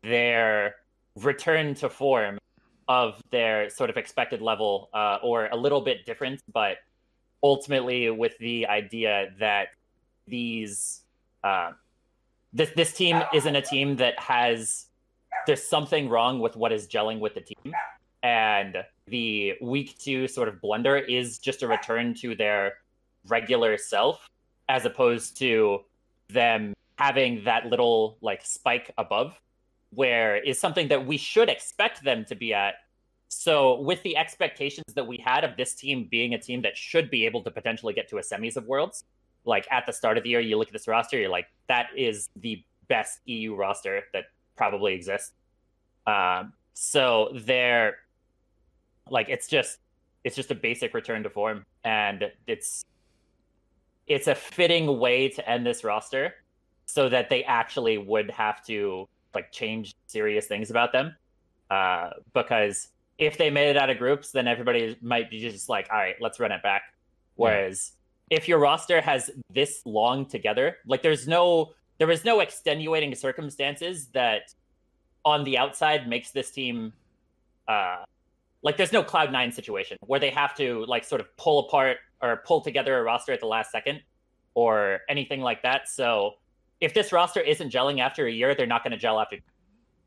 their 0.03 0.77
return 1.17 1.75
to 1.75 1.89
form 1.89 2.39
of 2.89 3.23
their 3.31 3.69
sort 3.69 3.91
of 3.91 3.97
expected 3.97 4.41
level 4.41 4.89
uh, 4.95 5.19
or 5.23 5.47
a 5.47 5.57
little 5.57 5.81
bit 5.81 6.07
different, 6.07 6.43
but 6.53 6.79
ultimately 7.43 8.11
with 8.11 8.37
the 8.39 8.67
idea 8.67 9.29
that 9.39 9.69
these 10.27 11.03
uh, 11.45 11.73
this 12.53 12.71
this 12.71 12.93
team 12.93 13.23
isn't 13.35 13.55
a 13.55 13.63
team 13.63 13.97
that 13.97 14.19
has 14.19 14.87
there's 15.47 15.63
something 15.63 16.09
wrong 16.09 16.41
with 16.41 16.57
what 16.57 16.73
is 16.73 16.89
gelling 16.89 17.21
with 17.21 17.35
the 17.35 17.41
team 17.41 17.75
and 18.23 18.77
the 19.11 19.55
week 19.61 19.99
two 19.99 20.29
sort 20.29 20.49
of 20.49 20.61
blunder 20.61 20.97
is 20.97 21.39
just 21.39 21.63
a 21.63 21.69
return 21.69 22.15
to 22.15 22.35
their 22.35 22.75
regular 23.27 23.77
self 23.77 24.29
as 24.69 24.85
opposed 24.85 25.37
to 25.39 25.81
them 26.29 26.75
having 26.97 27.45
that 27.45 27.67
little 27.67 28.19
like 28.21 28.45
spike 28.45 28.93
above 28.99 29.39
where 29.91 30.37
is 30.37 30.61
something 30.61 30.89
that 30.89 31.07
we 31.07 31.17
should 31.17 31.49
expect 31.49 32.05
them 32.05 32.25
to 32.27 32.35
be 32.35 32.53
at. 32.53 32.75
So, 33.29 33.81
with 33.81 34.03
the 34.03 34.17
expectations 34.17 34.95
that 34.95 35.07
we 35.07 35.19
had 35.19 35.45
of 35.45 35.57
this 35.57 35.75
team 35.75 36.09
being 36.11 36.35
a 36.35 36.39
team 36.39 36.63
that 36.63 36.77
should 36.77 37.11
be 37.11 37.27
able 37.27 37.43
to 37.45 37.51
potentially 37.51 37.93
get 37.93 38.09
to 38.09 38.19
a 38.19 38.23
semis 38.23 38.57
of 38.57 38.67
Worlds, 38.67 39.05
like 39.45 39.67
at 39.71 39.87
the 39.87 39.93
start 39.93 40.17
of 40.17 40.25
the 40.25 40.31
year, 40.31 40.41
you 40.41 40.57
look 40.57 40.69
at 40.69 40.73
this 40.73 40.89
roster, 40.89 41.19
you're 41.19 41.29
like, 41.29 41.47
that 41.69 41.89
is 41.97 42.29
the 42.37 42.63
best 42.89 43.21
EU 43.27 43.55
roster 43.55 44.05
that 44.13 44.25
probably 44.57 44.95
exists. 44.95 45.33
Um, 46.07 46.55
so 46.73 47.31
they're 47.35 47.97
Like 49.11 49.29
it's 49.29 49.47
just 49.49 49.79
it's 50.25 50.37
just 50.37 50.51
a 50.51 50.55
basic 50.55 50.95
return 50.95 51.23
to 51.23 51.31
form, 51.31 51.65
and 51.85 52.31
it's 52.47 52.85
it's 54.07 54.27
a 54.27 54.35
fitting 54.35 54.99
way 54.99 55.29
to 55.29 55.49
end 55.49 55.67
this 55.67 55.85
roster, 55.85 56.35
so 56.87 57.09
that 57.09 57.29
they 57.29 57.45
actually 57.45 57.99
would 57.99 58.31
have 58.31 58.65
to 58.67 59.07
like 59.35 59.53
change 59.53 59.95
serious 60.07 60.47
things 60.47 60.71
about 60.71 60.93
them, 60.93 61.15
uh, 61.71 62.11
because 62.35 62.89
if 63.19 63.37
they 63.37 63.51
made 63.51 63.71
it 63.71 63.77
out 63.77 63.91
of 63.91 63.99
groups, 63.99 64.31
then 64.31 64.47
everybody 64.47 64.97
might 65.03 65.29
be 65.31 65.41
just 65.41 65.69
like, 65.69 65.89
all 65.91 65.99
right, 65.99 66.17
let's 66.21 66.41
run 66.41 66.53
it 66.53 66.63
back. 66.63 66.83
Whereas 67.35 67.93
if 68.31 68.49
your 68.49 68.59
roster 68.59 69.01
has 69.01 69.31
this 69.53 69.83
long 69.85 70.27
together, 70.27 70.79
like 70.87 71.03
there's 71.03 71.29
no 71.29 71.73
there 71.99 72.11
is 72.11 72.25
no 72.25 72.41
extenuating 72.41 73.15
circumstances 73.15 74.07
that 74.09 74.55
on 75.25 75.45
the 75.45 75.59
outside 75.59 76.09
makes 76.09 76.31
this 76.31 76.51
team 76.51 76.93
uh 77.67 78.05
like 78.63 78.77
there's 78.77 78.93
no 78.93 79.03
cloud 79.03 79.33
nine 79.33 79.53
situation 79.53 79.97
where 80.01 80.21
they 80.21 80.31
have 80.31 80.55
to 80.57 80.85
like 80.87 81.05
sort 81.05 81.21
of 81.21 81.37
pull 81.37 81.67
apart 81.67 81.99
or 82.21 82.43
pull 82.45 82.61
together 82.61 82.99
a 82.99 83.03
roster 83.03 83.33
at 83.33 83.41
the 83.41 83.47
last 83.47 83.71
second 83.71 84.01
or 84.55 85.01
anything 85.09 85.41
like 85.41 85.63
that. 85.63 85.89
So 85.89 86.35
if 86.81 86.95
this 86.95 87.13
roster 87.13 87.41
isn't 87.41 87.73
gelling 87.73 88.01
after 88.01 88.27
a 88.27 88.33
year, 88.33 88.55
they're 88.55 88.67
not 88.67 88.83
going 88.83 88.93
to 88.93 88.99
gel 88.99 89.21
after. 89.21 89.39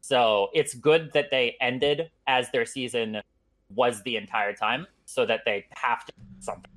So 0.02 0.50
it's 0.54 0.74
good 0.74 1.12
that 1.14 1.28
they 1.32 1.56
ended 1.62 2.10
as 2.28 2.50
their 2.52 2.66
season 2.66 3.22
was 3.74 4.02
the 4.04 4.18
entire 4.18 4.54
time, 4.54 4.88
so 5.06 5.26
that 5.26 5.42
they 5.46 5.66
have 5.72 6.06
to 6.06 6.12
do 6.12 6.24
something. 6.40 6.72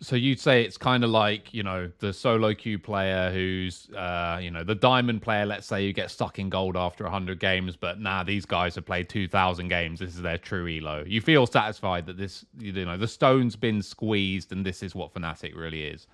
So 0.00 0.14
you'd 0.14 0.38
say 0.38 0.62
it's 0.62 0.78
kind 0.78 1.02
of 1.02 1.10
like 1.10 1.52
you 1.52 1.62
know 1.62 1.90
the 1.98 2.12
solo 2.12 2.54
queue 2.54 2.78
player 2.78 3.32
who's 3.32 3.90
uh, 3.90 4.38
you 4.40 4.50
know 4.50 4.62
the 4.62 4.74
diamond 4.74 5.22
player. 5.22 5.44
Let's 5.44 5.66
say 5.66 5.86
who 5.86 5.92
gets 5.92 6.12
stuck 6.12 6.38
in 6.38 6.48
gold 6.48 6.76
after 6.76 7.06
hundred 7.08 7.40
games, 7.40 7.76
but 7.76 8.00
now 8.00 8.18
nah, 8.18 8.24
these 8.24 8.46
guys 8.46 8.76
have 8.76 8.86
played 8.86 9.08
two 9.08 9.26
thousand 9.26 9.68
games. 9.68 9.98
This 10.00 10.14
is 10.14 10.22
their 10.22 10.38
true 10.38 10.68
elo. 10.68 11.04
You 11.06 11.20
feel 11.20 11.46
satisfied 11.46 12.06
that 12.06 12.16
this 12.16 12.44
you 12.58 12.72
know 12.84 12.96
the 12.96 13.08
stone's 13.08 13.56
been 13.56 13.82
squeezed, 13.82 14.52
and 14.52 14.64
this 14.64 14.82
is 14.82 14.94
what 14.94 15.14
Fnatic 15.14 15.56
really 15.56 15.82
is. 15.82 16.06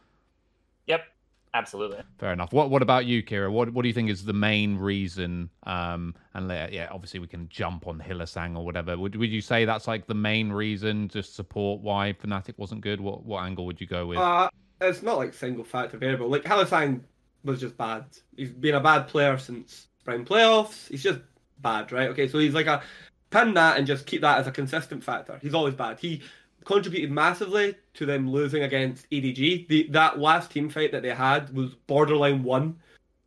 Yep, 0.87 1.05
absolutely. 1.55 2.03
Fair 2.19 2.33
enough. 2.33 2.53
What 2.53 2.71
What 2.71 2.83
about 2.83 3.07
you, 3.07 3.23
Kira? 3.23 3.51
What 3.51 3.73
What 3.73 3.83
do 3.83 3.89
you 3.89 3.95
think 3.95 4.11
is 4.11 4.25
the 4.25 4.33
main 4.33 4.77
reason? 4.77 5.49
Um, 5.63 6.15
and 6.35 6.51
yeah, 6.51 6.89
obviously 6.91 7.21
we 7.21 7.27
can 7.27 7.49
jump 7.49 7.87
on 7.87 7.99
Hylissang 8.01 8.57
or 8.57 8.65
whatever. 8.65 8.99
Would 8.99 9.17
Would 9.17 9.31
you 9.31 9.41
say 9.41 9.65
that's 9.65 9.89
like 9.89 10.07
the 10.07 10.15
main 10.15 10.53
reason 10.53 11.09
to 11.09 11.23
support 11.23 11.81
why 11.81 12.15
Fnatic 12.23 12.59
wasn't 12.59 12.83
good? 12.83 13.01
What 13.01 13.25
What 13.25 13.45
angle 13.45 13.65
would 13.67 13.81
you 13.81 13.87
go 13.87 14.07
with? 14.07 14.19
Uh, 14.19 14.51
it's 14.81 15.03
not 15.03 15.17
like 15.17 15.33
single 15.33 15.65
factor 15.65 15.97
variable. 15.97 16.29
Like 16.29 16.43
Hylissang 16.43 17.01
was 17.45 17.61
just 17.61 17.77
bad. 17.77 18.05
He's 18.37 18.51
been 18.51 18.75
a 18.75 18.81
bad 18.81 19.09
player 19.09 19.39
since 19.39 19.89
spring 20.01 20.25
playoffs. 20.25 20.89
He's 20.89 21.03
just 21.03 21.21
bad, 21.61 21.93
right? 21.93 22.09
Okay, 22.11 22.29
so 22.29 22.39
he's 22.39 22.55
like 22.55 22.67
a 22.67 22.83
pin 23.31 23.55
that 23.55 23.79
and 23.79 23.87
just 23.87 24.07
keep 24.07 24.21
that 24.21 24.39
as 24.39 24.47
a 24.47 24.53
consistent 24.53 25.03
factor. 25.03 25.39
He's 25.43 25.55
always 25.55 25.75
bad. 25.75 25.99
He 25.99 26.23
contributed 26.65 27.11
massively 27.11 27.77
to 27.95 28.07
them 28.07 28.31
losing 28.31 28.63
against 28.63 29.09
EDG. 29.11 29.69
The 29.69 29.89
that 29.91 30.19
last 30.19 30.51
team 30.51 30.69
fight 30.69 30.93
that 30.93 31.03
they 31.03 31.15
had 31.15 31.55
was 31.55 31.75
borderline 31.87 32.43
one. 32.43 32.77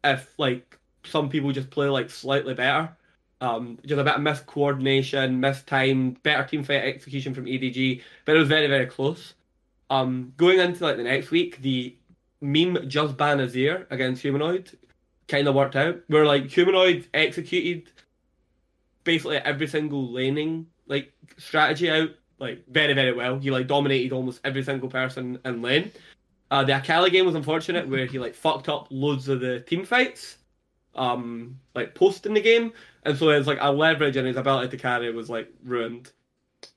If 0.03 0.33
like 0.37 0.77
some 1.03 1.29
people 1.29 1.51
just 1.51 1.69
play 1.69 1.87
like 1.87 2.09
slightly 2.09 2.53
better, 2.53 2.95
um, 3.41 3.77
just 3.85 3.99
a 3.99 4.03
bit 4.03 4.15
of 4.15 4.21
missed 4.21 4.45
coordination, 4.45 5.39
missed 5.39 5.67
time, 5.67 6.11
better 6.23 6.43
team 6.43 6.63
fight 6.63 6.83
execution 6.83 7.33
from 7.33 7.45
EDG, 7.45 8.01
but 8.25 8.35
it 8.35 8.39
was 8.39 8.47
very 8.47 8.67
very 8.67 8.85
close. 8.85 9.33
Um, 9.89 10.33
going 10.37 10.59
into 10.59 10.83
like 10.83 10.97
the 10.97 11.03
next 11.03 11.31
week, 11.31 11.61
the 11.61 11.95
meme 12.41 12.89
just 12.89 13.17
ban 13.17 13.39
Azir 13.39 13.85
against 13.89 14.21
Humanoid 14.21 14.77
kind 15.27 15.47
of 15.47 15.55
worked 15.55 15.75
out. 15.75 15.99
Where 16.07 16.25
like 16.25 16.47
Humanoid 16.47 17.07
executed 17.13 17.91
basically 19.03 19.37
every 19.37 19.67
single 19.67 20.11
laning 20.11 20.67
like 20.87 21.13
strategy 21.37 21.89
out 21.89 22.09
like 22.39 22.63
very 22.69 22.93
very 22.93 23.13
well. 23.13 23.39
He 23.39 23.51
like 23.51 23.67
dominated 23.67 24.13
almost 24.13 24.41
every 24.43 24.63
single 24.63 24.89
person 24.89 25.39
in 25.45 25.61
lane. 25.61 25.91
Uh, 26.49 26.63
the 26.63 26.77
Akali 26.77 27.09
game 27.09 27.25
was 27.25 27.35
unfortunate 27.35 27.87
where 27.87 28.05
he 28.05 28.19
like 28.19 28.33
fucked 28.33 28.69
up 28.69 28.87
loads 28.89 29.27
of 29.27 29.41
the 29.41 29.59
team 29.61 29.83
fights, 29.83 30.37
um, 30.95 31.59
like 31.75 31.93
post 31.93 32.25
in 32.25 32.33
the 32.33 32.41
game, 32.41 32.71
and 33.03 33.17
so 33.17 33.29
his 33.29 33.47
like 33.47 33.57
a 33.61 33.71
leverage 33.71 34.15
and 34.15 34.27
his 34.27 34.37
ability 34.37 34.69
to 34.69 34.81
carry 34.81 35.11
was 35.11 35.29
like 35.29 35.51
ruined. 35.63 36.11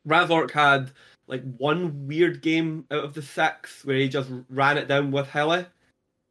Razork 0.07 0.51
had 0.51 0.91
like 1.27 1.43
one 1.57 2.07
weird 2.07 2.43
game 2.43 2.85
out 2.91 3.05
of 3.05 3.15
the 3.15 3.23
six 3.23 3.85
where 3.85 3.97
he 3.97 4.09
just 4.09 4.31
ran 4.49 4.77
it 4.77 4.89
down 4.89 5.13
with 5.13 5.29
Heli, 5.29 5.65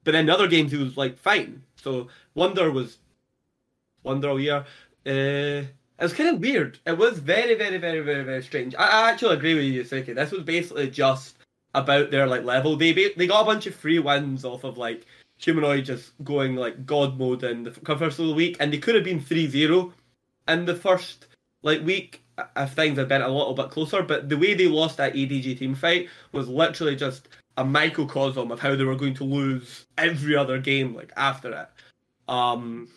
but 0.04 0.12
the 0.12 0.34
other 0.34 0.48
games 0.48 0.72
he 0.72 0.78
was 0.78 0.98
like 0.98 1.18
fine. 1.18 1.63
So 1.78 2.10
Wonder 2.36 2.72
was 2.72 2.98
Wonder 4.04 4.30
all 4.30 4.39
year. 4.39 4.65
Uh, 5.06 5.63
it 6.00 6.04
was 6.04 6.14
kind 6.14 6.30
of 6.30 6.40
weird. 6.40 6.80
It 6.86 6.98
was 6.98 7.20
very, 7.20 7.56
very, 7.56 7.78
very, 7.78 8.00
very, 8.00 8.24
very 8.24 8.42
strange. 8.42 8.74
I, 8.76 8.88
I 8.88 9.12
actually 9.12 9.36
agree 9.36 9.56
with 9.56 9.66
you, 9.66 9.84
Yasukeh. 9.84 10.16
This 10.16 10.32
was 10.32 10.44
basically 10.44 10.90
just 10.90 11.38
about 11.76 12.10
their 12.10 12.26
like 12.26 12.44
level. 12.44 12.78
They 12.78 12.94
they 12.94 13.28
got 13.28 13.42
a 13.42 13.46
bunch 13.46 13.68
of 13.68 13.76
free 13.76 14.00
wins 14.00 14.46
off 14.46 14.64
of 14.64 14.78
like 14.78 15.06
humanoid 15.38 15.86
just 15.86 16.12
going 16.24 16.56
like 16.56 16.86
god 16.86 17.18
mode 17.18 17.44
in 17.44 17.64
the 17.64 17.72
first 17.72 18.18
the 18.18 18.32
week, 18.32 18.58
and 18.60 18.72
they 18.72 18.78
could 18.78 18.96
have 18.96 19.04
been 19.04 19.20
3-0 19.20 19.92
in 20.48 20.66
the 20.66 20.76
first 20.76 21.28
like 21.64 21.84
week 21.84 22.24
if 22.56 22.74
things 22.74 22.98
had 22.98 23.10
been 23.10 23.22
a 23.22 23.28
little 23.28 23.54
bit 23.54 23.70
closer. 23.70 24.02
But 24.02 24.30
the 24.30 24.38
way 24.38 24.54
they 24.54 24.68
lost 24.68 24.98
that 24.98 25.14
EDG 25.14 25.60
team 25.60 25.76
fight 25.76 26.08
was 26.32 26.48
literally 26.48 26.96
just 26.96 27.28
a 27.58 27.66
microcosm 27.66 28.52
of 28.52 28.60
how 28.62 28.74
they 28.76 28.86
were 28.86 28.96
going 28.96 29.16
to 29.16 29.26
lose 29.26 29.86
every 29.98 30.36
other 30.38 30.60
game 30.60 30.96
like 30.96 31.12
after 31.18 31.52
it. 31.52 32.32
Um, 32.32 32.88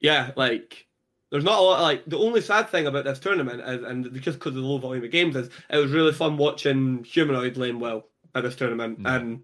yeah, 0.00 0.32
like 0.36 0.86
there's 1.30 1.44
not 1.44 1.58
a 1.58 1.62
lot. 1.62 1.82
Like 1.82 2.04
the 2.06 2.18
only 2.18 2.40
sad 2.40 2.68
thing 2.68 2.86
about 2.86 3.04
this 3.04 3.18
tournament, 3.18 3.60
is, 3.60 3.82
and 3.84 4.04
just 4.20 4.38
because 4.38 4.56
of 4.56 4.62
the 4.62 4.68
low 4.68 4.78
volume 4.78 5.04
of 5.04 5.10
games, 5.10 5.36
is 5.36 5.48
it 5.70 5.76
was 5.76 5.92
really 5.92 6.12
fun 6.12 6.36
watching 6.36 7.04
Humanoid 7.04 7.56
lane 7.56 7.80
well 7.80 8.06
at 8.34 8.42
this 8.42 8.56
tournament, 8.56 9.02
mm. 9.02 9.16
and 9.16 9.42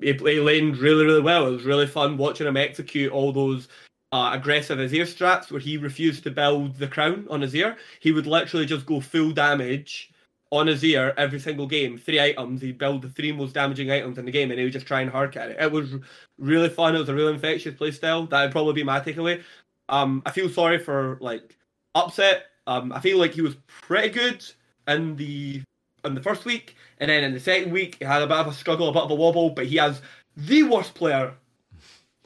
he, 0.00 0.12
he 0.12 0.40
laned 0.40 0.78
really, 0.78 1.04
really 1.04 1.20
well. 1.20 1.46
It 1.46 1.52
was 1.52 1.64
really 1.64 1.86
fun 1.86 2.16
watching 2.16 2.46
him 2.46 2.56
execute 2.56 3.12
all 3.12 3.32
those 3.32 3.68
uh, 4.12 4.30
aggressive 4.32 4.78
Azir 4.78 5.02
strats 5.02 5.50
where 5.50 5.60
he 5.60 5.76
refused 5.76 6.22
to 6.24 6.30
build 6.30 6.76
the 6.76 6.88
crown 6.88 7.26
on 7.30 7.40
Azir. 7.40 7.76
He 8.00 8.12
would 8.12 8.26
literally 8.26 8.66
just 8.66 8.86
go 8.86 9.00
full 9.00 9.32
damage 9.32 10.12
on 10.50 10.66
Azir 10.66 11.12
every 11.16 11.40
single 11.40 11.66
game. 11.66 11.98
Three 11.98 12.20
items. 12.20 12.62
He'd 12.62 12.78
build 12.78 13.02
the 13.02 13.08
three 13.08 13.32
most 13.32 13.54
damaging 13.54 13.90
items 13.90 14.18
in 14.18 14.24
the 14.24 14.30
game 14.30 14.50
and 14.52 14.58
he 14.58 14.64
would 14.64 14.72
just 14.72 14.86
try 14.86 15.00
and 15.00 15.10
hard 15.10 15.32
carry. 15.32 15.54
It 15.54 15.60
It 15.60 15.72
was 15.72 15.96
really 16.38 16.68
fun. 16.68 16.94
It 16.94 17.00
was 17.00 17.08
a 17.08 17.14
really 17.14 17.34
infectious 17.34 17.74
playstyle. 17.74 18.30
That 18.30 18.44
would 18.44 18.52
probably 18.52 18.74
be 18.74 18.84
my 18.84 19.00
takeaway. 19.00 19.42
Um, 19.88 20.22
I 20.24 20.30
feel 20.30 20.48
sorry 20.48 20.78
for 20.78 21.18
like 21.20 21.56
upset. 21.94 22.44
Um, 22.66 22.92
I 22.92 23.00
feel 23.00 23.18
like 23.18 23.32
he 23.32 23.42
was 23.42 23.56
pretty 23.66 24.08
good 24.08 24.44
in 24.88 25.16
the 25.16 25.62
in 26.04 26.14
the 26.14 26.22
first 26.22 26.44
week, 26.44 26.76
and 26.98 27.10
then 27.10 27.24
in 27.24 27.32
the 27.32 27.40
second 27.40 27.72
week 27.72 27.96
he 27.98 28.04
had 28.04 28.22
a 28.22 28.26
bit 28.26 28.36
of 28.36 28.46
a 28.46 28.52
struggle, 28.52 28.88
a 28.88 28.92
bit 28.92 29.02
of 29.02 29.10
a 29.10 29.14
wobble. 29.14 29.50
But 29.50 29.66
he 29.66 29.76
has 29.76 30.00
the 30.36 30.62
worst 30.64 30.94
player 30.94 31.34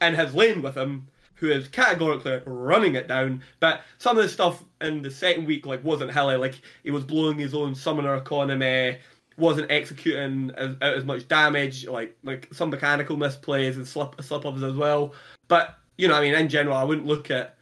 in 0.01 0.15
his 0.15 0.33
lane 0.33 0.61
with 0.61 0.75
him, 0.75 1.07
who 1.35 1.49
is 1.49 1.67
categorically 1.67 2.41
running 2.45 2.95
it 2.95 3.07
down. 3.07 3.41
But 3.59 3.81
some 3.97 4.17
of 4.17 4.23
the 4.23 4.29
stuff 4.29 4.63
in 4.81 5.01
the 5.01 5.11
second 5.11 5.45
week 5.45 5.65
like 5.65 5.83
wasn't 5.83 6.11
hilly. 6.11 6.35
Like 6.37 6.61
he 6.83 6.91
was 6.91 7.03
blowing 7.03 7.37
his 7.37 7.53
own 7.53 7.75
summoner 7.75 8.15
economy, 8.15 8.97
wasn't 9.37 9.71
executing 9.71 10.51
as, 10.57 10.75
as 10.81 11.05
much 11.05 11.27
damage. 11.27 11.87
Like 11.87 12.15
like 12.23 12.47
some 12.53 12.69
mechanical 12.69 13.17
misplays 13.17 13.75
and 13.75 13.87
slip 13.87 14.21
slip 14.21 14.45
ups 14.45 14.63
as 14.63 14.75
well. 14.75 15.13
But 15.47 15.78
you 15.99 16.07
know, 16.07 16.15
I 16.15 16.21
mean, 16.21 16.33
in 16.33 16.47
general, 16.47 16.77
I 16.77 16.83
wouldn't 16.83 17.07
look 17.07 17.29
at 17.29 17.57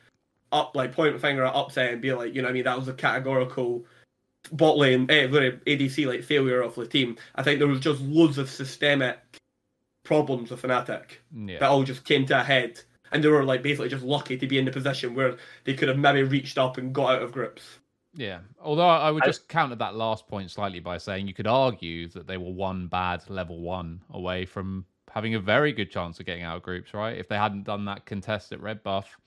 up 0.52 0.76
like 0.76 0.94
point 0.94 1.16
a 1.16 1.20
finger 1.20 1.44
at 1.44 1.56
upset 1.56 1.92
and 1.92 2.02
be 2.02 2.14
like, 2.14 2.36
you 2.36 2.44
know, 2.44 2.50
I 2.50 2.52
mean, 2.52 2.66
that 2.66 2.78
was 2.78 2.88
a 2.88 2.94
categorical 2.94 3.84
bot 4.52 4.78
lane, 4.78 5.08
eh, 5.10 5.28
ADC 5.28 6.06
like 6.06 6.24
failure 6.24 6.62
of 6.62 6.76
the 6.76 6.86
team. 6.86 7.18
I 7.34 7.42
think 7.42 7.58
there 7.58 7.68
was 7.68 7.80
just 7.80 8.00
loads 8.02 8.38
of 8.38 8.48
systemic 8.48 9.18
problems 10.04 10.52
with 10.52 10.62
Fnatic 10.62 11.06
yeah. 11.36 11.58
that 11.58 11.70
all 11.70 11.84
just 11.84 12.06
came 12.06 12.28
to 12.28 12.40
a 12.40 12.44
head, 12.44 12.80
and 13.12 13.24
they 13.24 13.28
were 13.28 13.44
like 13.44 13.64
basically 13.64 13.90
just 13.90 14.06
lucky 14.06 14.38
to 14.38 14.46
be 14.46 14.60
in 14.60 14.66
the 14.66 14.72
position 14.72 15.16
where 15.16 15.38
they 15.64 15.74
could 15.74 15.88
have 15.88 15.98
maybe 15.98 16.22
reached 16.22 16.60
up 16.60 16.78
and 16.78 16.94
got 16.94 17.16
out 17.16 17.24
of 17.24 17.32
grips. 17.32 17.80
Yeah, 18.14 18.40
although 18.62 18.88
I 18.88 19.10
would 19.10 19.24
just 19.24 19.48
counter 19.48 19.76
that 19.78 19.96
last 19.96 20.28
point 20.28 20.52
slightly 20.52 20.80
by 20.80 21.00
saying 21.00 21.28
you 21.28 21.34
could 21.34 21.48
argue 21.48 22.08
that 22.10 22.28
they 22.28 22.38
were 22.38 22.52
one 22.52 22.88
bad 22.88 23.28
level 23.32 23.62
one 23.62 24.02
away 24.12 24.46
from 24.46 24.86
having 25.18 25.34
a 25.34 25.40
very 25.40 25.74
good 25.74 25.90
chance 25.90 26.20
of 26.20 26.28
getting 26.28 26.44
out 26.44 26.58
of 26.58 26.62
groups, 26.62 26.94
right? 26.94 27.18
If 27.18 27.28
they 27.28 27.38
hadn't 27.38 27.64
done 27.64 27.86
that 27.86 28.06
contest 28.06 28.52
at 28.52 28.62
Red 28.62 28.84
Buff. 28.84 29.18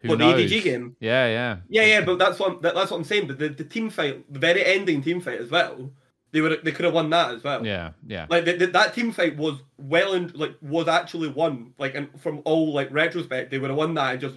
Who 0.00 0.08
what, 0.08 0.18
knows? 0.18 0.36
the 0.36 0.60
EDG 0.60 0.64
game? 0.64 0.96
Yeah, 0.98 1.26
yeah. 1.26 1.56
Yeah, 1.68 1.84
yeah, 1.84 2.04
but 2.06 2.18
that's 2.18 2.38
what 2.38 2.62
that's 2.62 2.90
what 2.90 2.96
I'm 2.96 3.04
saying. 3.04 3.26
But 3.26 3.38
the, 3.38 3.50
the 3.50 3.64
team 3.64 3.90
fight, 3.90 4.32
the 4.32 4.38
very 4.38 4.64
ending 4.64 5.02
team 5.02 5.20
fight 5.20 5.38
as 5.38 5.50
well, 5.50 5.90
they 6.32 6.40
were 6.40 6.56
they 6.56 6.72
could 6.72 6.86
have 6.86 6.94
won 6.94 7.10
that 7.10 7.34
as 7.34 7.44
well. 7.44 7.66
Yeah, 7.66 7.90
yeah. 8.06 8.24
Like 8.30 8.46
the, 8.46 8.56
the, 8.56 8.66
that 8.68 8.94
team 8.94 9.12
fight 9.12 9.36
was 9.36 9.56
well 9.76 10.14
and 10.14 10.34
like 10.34 10.54
was 10.62 10.88
actually 10.88 11.28
won. 11.28 11.74
Like 11.76 11.94
and 11.94 12.08
from 12.18 12.40
all 12.46 12.72
like 12.72 12.90
retrospect, 12.90 13.50
they 13.50 13.58
would 13.58 13.68
have 13.68 13.76
won 13.76 13.92
that 13.92 14.12
and 14.12 14.20
just 14.22 14.36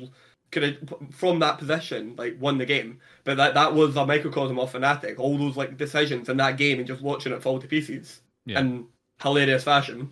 could 0.51 0.63
have 0.63 0.77
from 1.11 1.39
that 1.39 1.59
position 1.59 2.15
like 2.17 2.35
won 2.41 2.57
the 2.57 2.65
game. 2.65 2.99
But 3.23 3.37
that 3.37 3.53
that 3.53 3.73
was 3.73 3.95
a 3.95 4.05
microcosm 4.05 4.59
of 4.59 4.73
Fnatic. 4.73 5.17
All 5.17 5.37
those 5.37 5.55
like 5.55 5.77
decisions 5.77 6.27
in 6.27 6.35
that 6.37 6.57
game 6.57 6.77
and 6.77 6.87
just 6.87 7.01
watching 7.01 7.31
it 7.31 7.41
fall 7.41 7.57
to 7.57 7.67
pieces. 7.67 8.19
Yeah. 8.45 8.59
And 8.59 8.87
hilarious 9.21 9.63
fashion. 9.63 10.11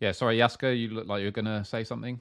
Yeah, 0.00 0.12
sorry, 0.12 0.38
Yasukeh, 0.38 0.78
you 0.78 0.88
look 0.88 1.06
like 1.06 1.22
you're 1.22 1.30
gonna 1.30 1.64
say 1.64 1.84
something. 1.84 2.20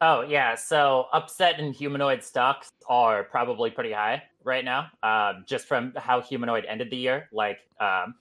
Oh 0.00 0.22
yeah, 0.22 0.54
so 0.54 1.06
upset 1.12 1.58
and 1.60 1.74
humanoid 1.74 2.22
stocks 2.22 2.68
are 2.88 3.24
probably 3.24 3.70
pretty 3.70 3.92
high 3.92 4.22
right 4.42 4.64
now, 4.64 4.88
uh, 5.02 5.34
just 5.46 5.66
from 5.66 5.92
how 5.96 6.20
Humanoid 6.20 6.64
ended 6.66 6.90
the 6.90 6.96
year. 6.96 7.28
Like, 7.32 7.60
um, 7.80 8.14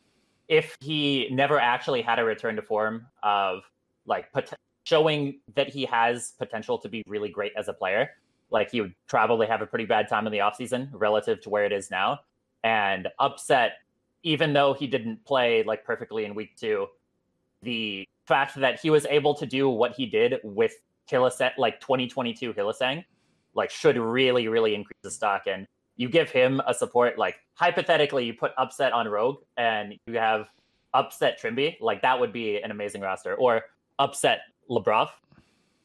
if 0.48 0.76
he 0.80 1.28
never 1.32 1.60
actually 1.60 2.02
had 2.02 2.20
a 2.20 2.24
return 2.24 2.56
to 2.56 2.62
form 2.62 3.08
of 3.22 3.64
like 4.06 4.32
pot- 4.32 4.54
showing 4.86 5.40
that 5.56 5.70
he 5.70 5.86
has 5.86 6.34
potential 6.38 6.78
to 6.78 6.90
be 6.90 7.04
really 7.08 7.30
great 7.30 7.54
as 7.58 7.68
a 7.68 7.74
player, 7.74 8.12
like 8.50 8.72
he 8.72 8.82
would 8.82 8.94
probably 9.08 9.48
have 9.48 9.62
a 9.62 9.66
pretty 9.66 9.86
bad 9.86 10.08
time 10.08 10.26
in 10.28 10.32
the 10.32 10.40
offseason 10.40 10.90
relative 10.94 11.42
to 11.42 11.50
where 11.50 11.66
it 11.66 11.72
is 11.72 11.90
now. 11.90 12.20
And 12.64 13.08
upset, 13.20 13.74
even 14.24 14.54
though 14.54 14.74
he 14.74 14.88
didn't 14.88 15.24
play 15.26 15.64
like 15.64 15.84
perfectly 15.86 16.26
in 16.26 16.34
week 16.34 16.56
two, 16.58 16.88
the 17.62 18.08
fact 18.26 18.56
that 18.56 18.80
he 18.80 18.90
was 18.90 19.06
able 19.08 19.34
to 19.36 19.46
do 19.46 19.70
what 19.70 19.94
he 19.94 20.06
did 20.06 20.40
with 20.44 20.74
Hylissang, 21.10 21.52
like 21.58 21.80
2022 21.82 22.54
Hylissang, 22.54 23.04
like 23.54 23.70
should 23.70 23.98
really, 23.98 24.48
really 24.48 24.74
increase 24.74 25.00
the 25.02 25.12
stock. 25.12 25.44
And 25.48 25.68
you 25.98 26.10
give 26.10 26.30
him 26.30 26.62
a 26.66 26.74
support, 26.74 27.18
like 27.18 27.36
hypothetically, 27.54 28.26
you 28.26 28.34
put 28.34 28.52
upset 28.58 28.94
on 28.94 29.08
Rogue 29.08 29.38
and 29.58 29.96
you 30.08 30.18
have 30.18 30.48
upset 30.94 31.42
Trymbi, 31.42 31.78
like 31.82 32.02
that 32.02 32.20
would 32.20 32.34
be 32.34 32.62
an 32.62 32.72
amazing 32.72 33.02
roster. 33.02 33.36
Or 33.36 33.64
upset 34.00 34.42
Labrov, 34.70 35.10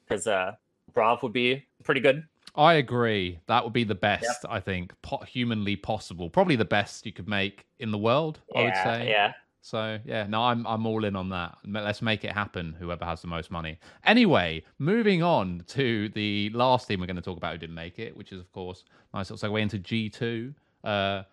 because 0.06 0.26
uh 0.26 0.52
Brav 0.94 1.22
would 1.22 1.32
be 1.32 1.66
pretty 1.84 2.00
good. 2.00 2.24
I 2.54 2.74
agree. 2.74 3.38
That 3.46 3.62
would 3.64 3.72
be 3.72 3.84
the 3.84 3.94
best, 3.94 4.24
yep. 4.24 4.50
I 4.50 4.60
think, 4.60 4.92
po- 5.02 5.24
humanly 5.24 5.76
possible. 5.76 6.28
Probably 6.30 6.56
the 6.56 6.64
best 6.64 7.06
you 7.06 7.12
could 7.12 7.28
make 7.28 7.66
in 7.78 7.90
the 7.90 7.98
world, 7.98 8.40
yeah, 8.54 8.60
I 8.60 8.64
would 8.64 8.76
say. 8.76 9.08
Yeah. 9.10 9.32
So 9.60 9.98
yeah, 10.04 10.26
no, 10.26 10.42
I'm 10.42 10.66
I'm 10.66 10.86
all 10.86 11.04
in 11.04 11.14
on 11.14 11.28
that. 11.30 11.58
Let's 11.66 12.00
make 12.00 12.24
it 12.24 12.32
happen. 12.32 12.74
Whoever 12.78 13.04
has 13.04 13.20
the 13.20 13.26
most 13.26 13.50
money. 13.50 13.78
Anyway, 14.04 14.64
moving 14.78 15.22
on 15.22 15.62
to 15.68 16.08
the 16.10 16.50
last 16.54 16.88
team 16.88 17.00
we're 17.00 17.06
going 17.06 17.16
to 17.16 17.22
talk 17.22 17.36
about 17.36 17.52
who 17.52 17.58
didn't 17.58 17.74
make 17.74 17.98
it, 17.98 18.16
which 18.16 18.32
is 18.32 18.40
of 18.40 18.50
course 18.52 18.84
nice 19.12 19.30
little 19.30 19.50
segue 19.50 19.60
into 19.60 19.78
G 19.78 20.08
two. 20.08 20.54
Uh, 20.84 21.24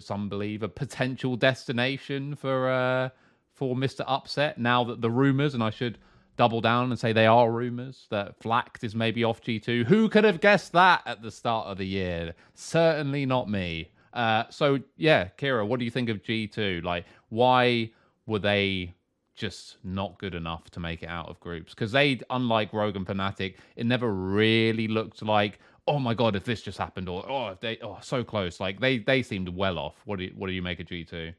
some 0.00 0.28
believe 0.28 0.64
a 0.64 0.68
potential 0.68 1.36
destination 1.36 2.34
for 2.34 2.70
uh 2.70 3.08
for 3.52 3.76
Mister 3.76 4.04
Upset. 4.08 4.58
Now 4.58 4.82
that 4.84 5.00
the 5.00 5.10
rumors, 5.10 5.54
and 5.54 5.62
I 5.62 5.70
should 5.70 5.98
double 6.36 6.60
down 6.60 6.90
and 6.90 6.98
say 6.98 7.12
they 7.12 7.26
are 7.26 7.50
rumors 7.50 8.06
that 8.10 8.38
Flakked 8.40 8.84
is 8.84 8.94
maybe 8.94 9.24
off 9.24 9.40
G2. 9.40 9.84
Who 9.86 10.08
could 10.08 10.24
have 10.24 10.40
guessed 10.40 10.72
that 10.72 11.02
at 11.06 11.22
the 11.22 11.30
start 11.30 11.66
of 11.66 11.78
the 11.78 11.86
year? 11.86 12.34
Certainly 12.54 13.26
not 13.26 13.50
me. 13.50 13.90
Uh, 14.12 14.44
so 14.50 14.78
yeah, 14.96 15.28
Kira, 15.38 15.66
what 15.66 15.78
do 15.78 15.84
you 15.84 15.90
think 15.90 16.08
of 16.08 16.22
G2? 16.22 16.82
Like, 16.82 17.04
why 17.28 17.90
were 18.26 18.38
they 18.38 18.94
just 19.34 19.76
not 19.84 20.18
good 20.18 20.34
enough 20.34 20.70
to 20.70 20.80
make 20.80 21.02
it 21.02 21.08
out 21.08 21.28
of 21.28 21.38
groups? 21.40 21.74
Because 21.74 21.92
they, 21.92 22.20
unlike 22.30 22.72
Rogue 22.72 22.96
and 22.96 23.06
Fnatic, 23.06 23.56
it 23.76 23.86
never 23.86 24.12
really 24.12 24.88
looked 24.88 25.22
like, 25.22 25.58
oh 25.86 25.98
my 25.98 26.14
god, 26.14 26.34
if 26.34 26.44
this 26.44 26.62
just 26.62 26.78
happened, 26.78 27.08
or 27.08 27.28
oh, 27.30 27.48
if 27.48 27.60
they, 27.60 27.78
oh, 27.82 27.98
so 28.00 28.24
close. 28.24 28.58
Like 28.58 28.80
they, 28.80 28.98
they 28.98 29.22
seemed 29.22 29.48
well 29.48 29.78
off. 29.78 29.94
What 30.04 30.18
do 30.18 30.24
you, 30.24 30.32
what 30.34 30.48
do 30.48 30.54
you 30.54 30.62
make 30.62 30.80
of 30.80 30.86
G2? 30.86 31.34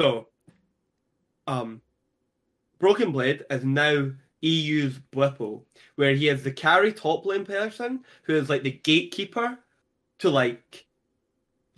So, 0.00 0.26
um, 1.46 1.80
Broken 2.78 3.12
Blade 3.12 3.44
is 3.50 3.64
now 3.64 4.10
EU's 4.42 4.98
Bwipo, 5.12 5.62
where 5.96 6.14
he 6.14 6.28
is 6.28 6.42
the 6.42 6.52
carry 6.52 6.92
top 6.92 7.24
lane 7.24 7.46
person 7.46 8.04
who 8.22 8.34
is 8.34 8.48
like 8.48 8.62
the 8.62 8.72
gatekeeper 8.72 9.58
to 10.18 10.30
like 10.30 10.84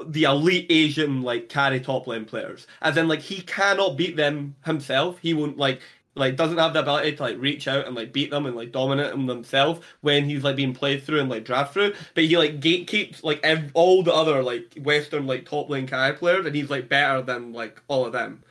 the 0.05 0.25
elite 0.25 0.67
Asian 0.69 1.23
like 1.23 1.49
carry 1.49 1.81
top 1.81 2.07
lane 2.07 2.25
players. 2.25 2.67
As 2.83 2.97
in 2.97 3.09
like 3.09 3.21
he 3.21 3.41
cannot 3.43 3.97
beat 3.97 4.17
them 4.17 4.57
himself. 4.65 5.19
He 5.19 5.33
won't 5.33 5.57
like 5.59 5.81
like 6.17 6.37
doesn't 6.37 6.59
have 6.59 6.73
the 6.73 6.81
ability 6.81 7.15
to 7.17 7.23
like 7.23 7.39
reach 7.39 7.69
out 7.69 7.87
and 7.87 7.95
like 7.95 8.13
beat 8.13 8.31
them 8.31 8.47
and 8.47 8.57
like 8.57 8.73
dominate 8.73 9.11
them 9.11 9.27
themselves 9.27 9.81
when 10.01 10.25
he's 10.25 10.43
like 10.43 10.57
being 10.57 10.75
played 10.75 11.03
through 11.03 11.21
and 11.21 11.29
like 11.31 11.45
draft 11.45 11.73
through. 11.73 11.95
But 12.15 12.25
he 12.25 12.37
like 12.37 12.61
gatekeeps 12.61 13.23
like 13.23 13.41
ev- 13.43 13.71
all 13.75 14.03
the 14.03 14.13
other 14.13 14.43
like 14.43 14.75
Western 14.83 15.27
like 15.27 15.47
top 15.47 15.71
lane 15.71 15.87
carry 15.87 16.15
players 16.15 16.47
and 16.47 16.55
he's 16.55 16.71
like 16.71 16.89
better 16.89 17.23
than 17.23 17.53
like 17.53 17.81
all 17.89 18.07
of 18.07 18.13
them. 18.13 18.43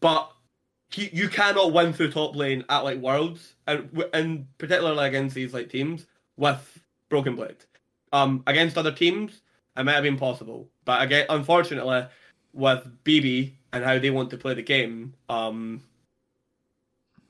But 0.00 0.32
he, 0.94 1.10
you 1.12 1.28
cannot 1.28 1.72
win 1.72 1.92
through 1.92 2.12
top 2.12 2.36
lane 2.36 2.64
at 2.68 2.84
like 2.84 2.98
worlds 2.98 3.54
and 3.66 4.04
and 4.12 4.46
particularly 4.58 5.06
against 5.06 5.34
these 5.34 5.54
like 5.54 5.70
teams 5.70 6.06
with 6.36 6.80
Broken 7.08 7.36
Blade. 7.36 7.56
Um, 8.12 8.42
against 8.46 8.76
other 8.76 8.92
teams, 8.92 9.40
it 9.76 9.84
might 9.84 9.94
have 9.94 10.02
been 10.02 10.18
possible, 10.18 10.68
but 10.84 11.02
again, 11.02 11.26
unfortunately, 11.30 12.06
with 12.52 12.86
BB 13.04 13.52
and 13.72 13.84
how 13.84 13.98
they 13.98 14.10
want 14.10 14.30
to 14.30 14.36
play 14.36 14.54
the 14.54 14.62
game, 14.62 15.14
um, 15.30 15.82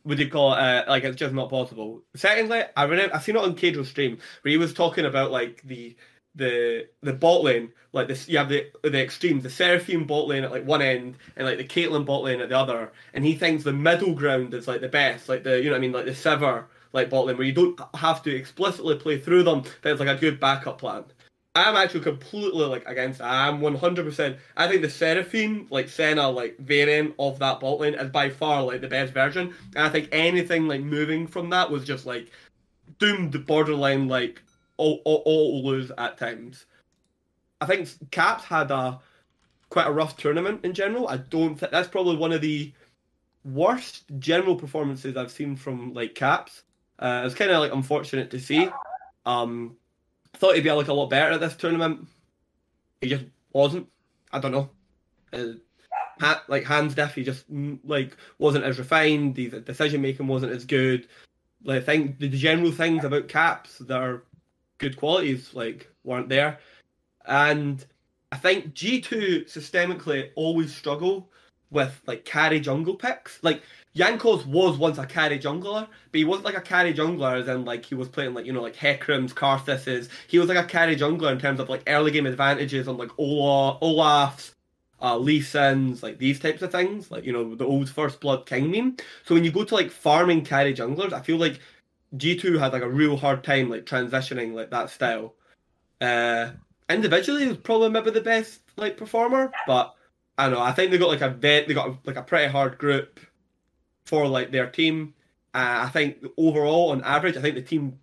would 0.05 0.19
you 0.19 0.29
call 0.29 0.55
it 0.55 0.59
uh, 0.59 0.85
like 0.89 1.05
it's 1.05 1.17
just 1.17 1.35
not 1.35 1.51
possible. 1.51 2.03
Secondly, 2.17 2.63
I 2.77 2.83
remember 2.85 3.15
I 3.15 3.21
seen 3.21 3.37
it 3.37 3.43
on 3.43 3.55
Caedrel's 3.55 3.89
stream 3.89 4.19
where 4.43 4.51
he 4.51 4.57
was 4.57 4.75
talking 4.75 5.05
about 5.05 5.31
like 5.31 5.63
the 5.63 5.97
the 6.35 6.87
the 7.03 7.13
bot 7.13 7.43
lane, 7.43 7.73
like 7.93 8.09
this 8.09 8.29
you 8.29 8.39
have 8.39 8.49
the 8.49 8.67
the 8.83 9.03
extremes, 9.03 9.43
the 9.43 9.51
Seraphine 9.51 10.05
bot 10.07 10.29
lane 10.29 10.45
at 10.45 10.51
like 10.51 10.65
one 10.65 10.83
end 10.83 11.17
and 11.37 11.47
like 11.47 11.59
the 11.59 11.65
Caitlyn 11.65 12.07
bot 12.07 12.23
lane 12.23 12.41
at 12.41 12.49
the 12.49 12.59
other, 12.59 12.93
and 13.15 13.25
he 13.25 13.35
thinks 13.35 13.65
the 13.65 13.73
middle 13.73 14.15
ground 14.15 14.55
is 14.55 14.69
like 14.69 14.81
the 14.81 14.89
best, 14.89 15.29
like 15.29 15.45
the 15.45 15.59
you 15.59 15.65
know 15.65 15.73
what 15.73 15.77
I 15.77 15.81
mean, 15.81 15.93
like 15.93 16.07
the 16.07 16.13
Sivir 16.13 16.65
like 16.93 17.11
bot 17.11 17.27
lane 17.27 17.37
where 17.37 17.47
you 17.47 17.53
don't 17.53 17.81
have 17.95 18.23
to 18.23 18.35
explicitly 18.35 18.97
play 18.97 19.19
through 19.19 19.43
them, 19.43 19.63
but 19.83 19.93
it's 19.93 20.01
like 20.01 20.09
a 20.09 20.21
good 20.21 20.41
backup 20.41 20.79
plan. 20.79 21.05
I'm 21.55 21.77
actually 21.77 22.01
completely 22.01 22.65
like 22.65 22.87
against 22.87 23.19
that. 23.19 23.31
I'm 23.31 23.61
100%. 23.61 24.39
I 24.57 24.69
think 24.69 24.81
the 24.81 24.89
Seraphine, 24.89 25.67
like 25.71 25.91
Senna, 25.91 26.31
like 26.31 26.57
variant 26.59 27.15
of 27.19 27.39
that 27.41 27.61
bot 27.61 27.81
lane 27.81 27.95
is 27.95 28.11
by 28.11 28.31
far 28.31 28.63
like 28.63 28.81
the 28.81 28.89
best 28.89 29.13
version. 29.13 29.55
And 29.77 29.85
I 29.85 29.91
think 29.91 30.09
anything 30.13 30.67
like 30.67 30.81
moving 30.81 31.27
from 31.27 31.51
that 31.51 31.71
was 31.71 31.85
just 31.85 32.07
like 32.07 32.31
doomed 32.99 33.47
borderline 33.47 34.09
like 34.09 34.43
all, 34.77 35.01
all, 35.05 35.23
all 35.25 35.65
lose 35.65 35.91
at 35.97 36.19
times. 36.19 36.67
I 37.61 37.67
think 37.67 37.89
Caps 38.11 38.45
had 38.45 38.71
a 38.71 39.01
quite 39.71 39.87
a 39.87 39.93
rough 39.93 40.17
tournament 40.17 40.65
in 40.65 40.75
general. 40.75 41.09
I 41.09 41.17
don't 41.17 41.57
think 41.57 41.73
that's 41.73 41.89
probably 41.89 42.17
one 42.17 42.33
of 42.33 42.41
the 42.41 42.73
worst 43.45 44.05
general 44.19 44.57
performances 44.57 45.17
I've 45.17 45.31
seen 45.31 45.57
from 45.57 45.95
like 45.95 46.15
Caps. 46.15 46.63
Uh, 46.99 47.23
it's 47.25 47.35
kind 47.35 47.51
of 47.51 47.61
like 47.61 47.73
unfortunate 47.73 48.31
to 48.31 48.41
see. 48.41 48.69
Um, 49.25 49.77
thought 50.35 50.55
he'd 50.55 50.65
be 50.65 50.73
like 50.73 50.89
a 50.89 50.93
lot 50.93 51.11
better 51.11 51.33
at 51.33 51.41
this 51.41 51.57
tournament. 51.57 52.07
He 53.01 53.09
just 53.09 53.25
wasn't. 53.53 53.89
I 54.33 54.39
don't 54.39 54.53
know. 54.53 54.71
Uh, 55.33 55.55
ha- 56.21 56.45
like 56.49 56.65
hands 56.65 56.95
diff, 56.95 57.15
he 57.15 57.25
just 57.25 57.45
like 57.85 58.17
wasn't 58.39 58.65
as 58.65 58.79
refined. 58.79 59.35
The 59.35 59.49
decision 59.61 60.03
making 60.03 60.27
wasn't 60.27 60.53
as 60.53 60.65
good. 60.65 61.09
Like 61.65 61.83
I 61.83 61.85
think 61.85 62.19
the 62.19 62.29
general 62.29 62.73
things 62.73 63.05
about 63.05 63.29
Caps 63.29 63.79
that 63.79 64.01
are 64.01 64.25
good 64.83 64.97
qualities 64.97 65.55
like 65.55 65.89
weren't 66.05 66.29
there, 66.29 66.59
and 67.25 67.85
I 68.31 68.37
think 68.37 68.75
G 68.75 69.01
two 69.01 69.45
systemically 69.47 70.31
always 70.35 70.75
struggle 70.75 71.31
with 71.71 72.03
like 72.07 72.25
carry 72.25 72.61
jungle 72.61 72.95
picks. 72.95 73.43
Like 73.43 73.63
Jankos 73.97 74.45
was 74.45 74.77
once 74.77 74.99
a 74.99 75.07
carry 75.07 75.39
jungler, 75.39 75.87
but 76.11 76.19
he 76.19 76.25
wasn't 76.25 76.45
like 76.45 76.57
a 76.57 76.61
carry 76.61 76.93
jungler 76.93 77.41
as 77.41 77.49
in 77.49 77.65
like 77.65 77.85
he 77.85 77.95
was 77.95 78.09
playing 78.09 78.35
like 78.35 78.45
you 78.45 78.53
know 78.53 78.63
like 78.63 78.77
Hecarim's, 78.77 79.33
Karthus's. 79.33 80.09
He 80.29 80.39
was 80.39 80.49
like 80.49 80.59
a 80.59 80.65
carry 80.65 80.97
jungler 80.97 81.33
in 81.33 81.39
terms 81.39 81.61
of 81.61 81.69
like 81.69 81.83
early 81.87 82.11
game 82.11 82.27
advantages 82.27 82.89
on 82.89 82.99
like 82.99 83.11
Olaf, 83.19 83.79
Olaf's, 83.81 84.53
uh, 85.01 85.17
Lee 85.17 85.41
Sin's, 85.41 86.03
like 86.03 86.19
these 86.19 86.39
types 86.39 86.63
of 86.63 86.71
things, 86.71 87.11
like 87.11 87.25
you 87.25 87.33
know 87.33 87.55
the 87.55 87.67
old 87.67 87.89
First 87.89 88.21
Blood 88.21 88.47
King 88.47 88.71
meme. 88.71 88.97
So 89.25 89.35
when 89.35 89.45
you 89.45 89.53
go 89.53 89.65
to 89.65 89.75
like 89.75 89.91
farming 89.91 90.45
carry 90.45 90.75
junglers, 90.75 91.13
I 91.13 91.21
feel 91.21 91.39
like 91.39 91.61
G2 92.17 92.59
had 92.59 92.73
like 92.73 92.83
a 92.83 92.91
real 92.91 93.17
hard 93.17 93.43
time 93.43 93.71
like 93.71 93.87
transitioning 93.87 94.55
like 94.55 94.71
that 94.71 94.91
style. 94.91 95.35
Uh, 96.01 96.51
individually, 96.91 97.43
he 97.43 97.49
was 97.49 97.57
probably 97.59 97.91
maybe 97.91 98.11
the 98.11 98.21
best 98.21 98.61
like 98.77 98.97
performer, 98.97 99.51
but 99.67 99.95
I 100.39 100.45
don't 100.45 100.55
know. 100.55 100.61
I 100.61 100.73
think 100.73 100.91
they 100.91 100.99
got 100.99 101.09
like 101.09 101.21
a 101.21 101.31
vet, 101.31 101.69
they 101.69 101.75
got 101.75 102.07
like 102.07 102.17
a 102.17 102.23
pretty 102.23 102.51
hard 102.51 102.79
group 102.79 103.21
for 104.05 104.27
like 104.27 104.51
their 104.51 104.69
team. 104.69 105.15
Uh, 105.55 105.85
I 105.87 105.89
think 105.89 106.25
overall, 106.37 106.91
on 106.91 107.03
average, 107.03 107.37
I 107.37 107.41
think 107.41 107.55
the 107.55 107.63
team 107.63 107.99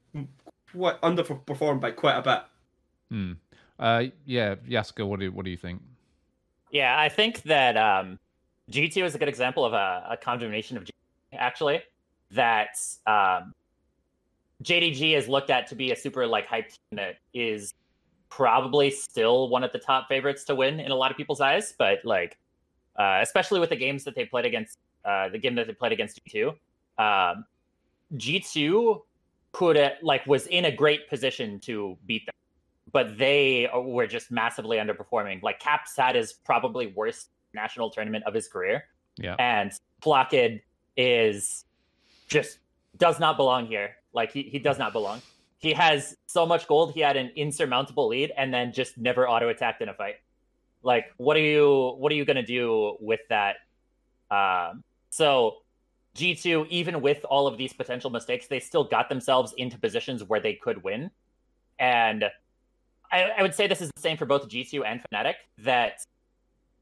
quite 0.71 0.99
underperformed 1.01 1.81
by 1.81 1.91
quite 1.91 2.17
a 2.17 2.21
bit. 2.21 2.41
Hmm. 3.09 3.31
Uh, 3.79 4.05
yeah, 4.25 4.55
Yasukeh, 4.67 5.07
what 5.07 5.19
do 5.19 5.31
what 5.31 5.45
do 5.45 5.51
you 5.51 5.57
think? 5.57 5.81
Yeah, 6.71 6.99
I 6.99 7.09
think 7.09 7.41
that 7.43 7.77
um, 7.77 8.19
G2 8.71 9.03
is 9.03 9.15
a 9.15 9.17
good 9.17 9.29
example 9.29 9.65
of 9.65 9.73
a, 9.73 10.05
a 10.11 10.17
condemnation 10.17 10.77
of 10.77 10.83
G 10.83 10.91
actually. 11.33 11.81
That 12.31 12.77
um, 13.07 13.53
JDG 14.63 15.15
is 15.15 15.27
looked 15.27 15.49
at 15.49 15.67
to 15.67 15.75
be 15.75 15.91
a 15.91 15.95
super 15.95 16.27
like 16.27 16.47
hype 16.47 16.69
team 16.69 16.97
that 16.97 17.15
is 17.33 17.73
probably 18.29 18.89
still 18.89 19.49
one 19.49 19.63
of 19.63 19.71
the 19.71 19.79
top 19.79 20.07
favorites 20.07 20.43
to 20.45 20.55
win 20.55 20.79
in 20.79 20.91
a 20.91 20.95
lot 20.95 21.11
of 21.11 21.17
people's 21.17 21.41
eyes, 21.41 21.73
but 21.77 21.99
like 22.03 22.37
uh, 22.97 23.19
especially 23.21 23.59
with 23.59 23.69
the 23.69 23.75
games 23.75 24.03
that 24.03 24.15
they 24.15 24.25
played 24.25 24.45
against 24.45 24.77
uh, 25.05 25.29
the 25.29 25.37
game 25.37 25.55
that 25.55 25.67
they 25.67 25.73
played 25.73 25.93
against 25.93 26.19
G2, 26.25 26.49
um, 26.97 27.45
G2 28.15 29.01
could 29.51 29.93
like 30.01 30.25
was 30.27 30.47
in 30.47 30.65
a 30.65 30.71
great 30.71 31.09
position 31.09 31.59
to 31.61 31.97
beat 32.05 32.25
them, 32.25 32.35
but 32.91 33.17
they 33.17 33.69
were 33.73 34.07
just 34.07 34.31
massively 34.31 34.77
underperforming. 34.77 35.41
Like 35.41 35.59
Caps 35.59 35.93
had 35.97 36.15
his 36.15 36.33
probably 36.33 36.87
worst 36.87 37.29
national 37.53 37.89
tournament 37.89 38.25
of 38.27 38.33
his 38.33 38.47
career, 38.47 38.83
yeah, 39.17 39.35
and 39.39 39.71
Flakked 40.01 40.61
is 40.97 41.65
just 42.27 42.59
does 42.97 43.19
not 43.19 43.37
belong 43.37 43.65
here. 43.65 43.95
Like 44.13 44.31
he, 44.31 44.43
he 44.43 44.59
does 44.59 44.79
not 44.79 44.93
belong. 44.93 45.21
he 45.59 45.73
has 45.73 46.15
so 46.25 46.45
much 46.45 46.67
gold, 46.67 46.93
he 46.93 47.01
had 47.01 47.17
an 47.17 47.31
insurmountable 47.35 48.07
lead, 48.07 48.31
and 48.37 48.53
then 48.53 48.71
just 48.71 48.97
never 48.97 49.27
auto 49.27 49.49
attacked 49.49 49.81
in 49.81 49.89
a 49.89 49.93
fight. 49.93 50.15
Like, 50.81 51.05
what 51.17 51.35
are 51.35 51.41
you 51.41 51.95
what 51.97 52.11
are 52.11 52.15
you 52.15 52.25
gonna 52.25 52.45
do 52.45 52.97
with 52.99 53.19
that? 53.29 53.57
Um, 54.31 54.83
so 55.09 55.57
G2, 56.15 56.67
even 56.69 57.01
with 57.01 57.23
all 57.25 57.47
of 57.47 57.57
these 57.57 57.73
potential 57.73 58.09
mistakes, 58.09 58.47
they 58.47 58.59
still 58.59 58.83
got 58.83 59.09
themselves 59.09 59.53
into 59.57 59.77
positions 59.77 60.23
where 60.23 60.39
they 60.39 60.53
could 60.53 60.83
win. 60.83 61.11
And 61.77 62.25
I, 63.11 63.23
I 63.37 63.41
would 63.41 63.55
say 63.55 63.67
this 63.67 63.81
is 63.81 63.91
the 63.95 64.01
same 64.01 64.17
for 64.17 64.25
both 64.25 64.47
G2 64.49 64.83
and 64.85 65.01
Fnatic, 65.11 65.35
that 65.59 66.03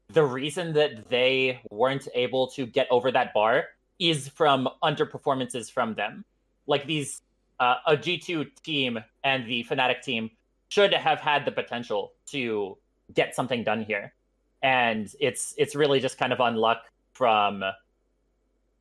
the 0.08 0.24
reason 0.24 0.72
that 0.74 1.08
they 1.08 1.60
weren't 1.70 2.08
able 2.14 2.48
to 2.48 2.66
get 2.66 2.86
over 2.90 3.12
that 3.12 3.34
bar 3.34 3.64
is 3.98 4.28
from 4.28 4.68
underperformances 4.82 5.70
from 5.70 5.94
them. 5.94 6.24
Like 6.68 6.86
these, 6.86 7.20
uh, 7.58 7.76
a 7.88 7.96
G2 7.96 8.46
team 8.62 8.98
and 9.24 9.44
the 9.46 9.64
Fnatic 9.68 10.02
team 10.02 10.30
should 10.68 10.94
have 10.94 11.18
had 11.18 11.44
the 11.44 11.50
potential 11.50 12.12
to 12.26 12.78
get 13.12 13.34
something 13.34 13.64
done 13.64 13.82
here, 13.82 14.12
and 14.62 15.12
it's 15.18 15.54
it's 15.56 15.74
really 15.74 15.98
just 15.98 16.18
kind 16.18 16.32
of 16.32 16.38
unluck 16.38 16.80
from 17.14 17.64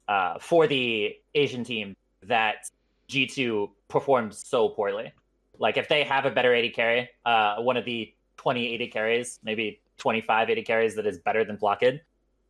uh, 0.07 0.37
for 0.39 0.67
the 0.67 1.15
Asian 1.33 1.63
team 1.63 1.95
that 2.23 2.69
G2 3.09 3.69
performs 3.87 4.43
so 4.45 4.69
poorly. 4.69 5.11
Like 5.59 5.77
if 5.77 5.87
they 5.87 6.03
have 6.03 6.25
a 6.25 6.31
better 6.31 6.53
AD 6.53 6.73
carry, 6.73 7.09
uh, 7.25 7.57
one 7.57 7.77
of 7.77 7.85
the 7.85 8.13
20 8.37 8.75
AD 8.75 8.91
carries, 8.91 9.39
maybe 9.43 9.81
25 9.97 10.49
AD 10.49 10.65
carries 10.65 10.95
that 10.95 11.07
is 11.07 11.17
better 11.19 11.43
than 11.43 11.57
Flakked, 11.57 12.01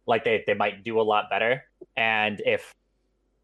like 0.05 0.23
they, 0.23 0.43
they 0.45 0.53
might 0.53 0.83
do 0.83 0.99
a 0.99 1.03
lot 1.03 1.29
better. 1.29 1.63
And 1.95 2.41
if 2.45 2.75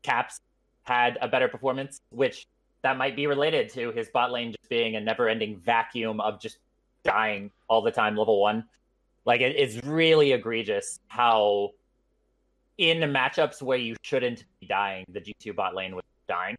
Caps 0.02 0.42
had 0.84 1.18
a 1.22 1.28
better 1.28 1.48
performance, 1.48 2.00
which 2.10 2.46
that 2.82 2.98
might 2.98 3.16
be 3.16 3.28
related 3.28 3.70
to 3.70 3.92
his 3.92 4.10
bot 4.10 4.32
lane 4.32 4.52
just 4.52 4.70
being 4.70 4.96
a 4.96 5.02
never 5.02 5.30
ending 5.30 5.58
vacuum 5.58 6.20
of 6.20 6.40
just 6.42 6.58
dying 7.04 7.50
all 7.70 7.82
the 7.82 7.92
time, 7.92 8.16
level 8.16 8.40
one. 8.42 8.66
Like 9.26 9.42
it, 9.42 9.56
it's 9.56 9.86
really 9.86 10.34
egregious 10.34 11.00
how 11.08 11.72
in 12.78 12.98
matchups 13.00 13.62
where 13.62 13.78
you 13.78 13.96
shouldn't 14.02 14.44
be 14.60 14.68
dying, 14.68 15.06
the 15.10 15.22
G2 15.22 15.56
bot 15.56 15.76
lane 15.76 15.96
was 15.96 16.04
dying. 16.28 16.58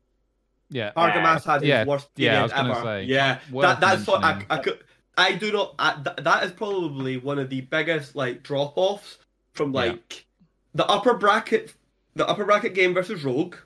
Yeah. 0.70 0.92
Targamas 0.96 1.44
had 1.44 1.60
his 1.60 1.68
Yeah, 1.68 1.84
worst 1.84 2.08
yeah, 2.16 2.30
I 2.30 2.32
period 2.32 2.42
was 2.44 2.52
gonna 2.52 2.70
ever. 2.72 2.82
say, 2.82 3.02
yeah, 3.04 3.38
that, 3.60 3.80
that's 3.80 4.06
what 4.06 4.24
I. 4.24 4.42
I 4.48 4.58
could. 4.58 4.78
I 5.16 5.32
do 5.32 5.52
not. 5.52 5.74
I, 5.78 5.94
th- 6.02 6.16
that 6.24 6.42
is 6.44 6.52
probably 6.52 7.18
one 7.18 7.38
of 7.38 7.48
the 7.50 7.60
biggest 7.60 8.16
like 8.16 8.42
drop 8.42 8.72
offs 8.76 9.18
from 9.52 9.72
Yeah. 9.72 9.80
like 9.80 10.24
the 10.74 10.86
upper 10.86 11.14
bracket, 11.14 11.74
the 12.16 12.26
upper 12.26 12.44
bracket 12.44 12.74
game 12.74 12.94
versus 12.94 13.22
Rogue, 13.24 13.56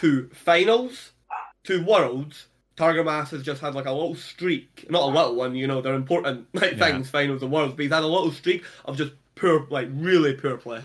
to 0.00 0.28
finals, 0.34 1.12
to 1.64 1.84
worlds. 1.84 2.46
Targamas 2.76 3.30
has 3.30 3.42
just 3.42 3.60
had 3.60 3.74
like 3.74 3.86
a 3.86 3.92
little 3.92 4.14
streak, 4.14 4.86
not 4.88 5.02
a 5.02 5.06
little 5.06 5.34
one, 5.34 5.56
you 5.56 5.66
know, 5.66 5.80
they're 5.80 5.94
important 5.94 6.46
like 6.54 6.76
Yeah. 6.76 6.86
things, 6.92 7.10
finals 7.10 7.42
and 7.42 7.50
worlds, 7.50 7.74
but 7.74 7.82
he's 7.82 7.92
had 7.92 8.04
a 8.04 8.06
little 8.06 8.30
streak 8.30 8.62
of 8.84 8.96
just 8.96 9.12
poor, 9.34 9.66
like 9.70 9.88
really 9.92 10.34
poor 10.34 10.56
play. 10.56 10.82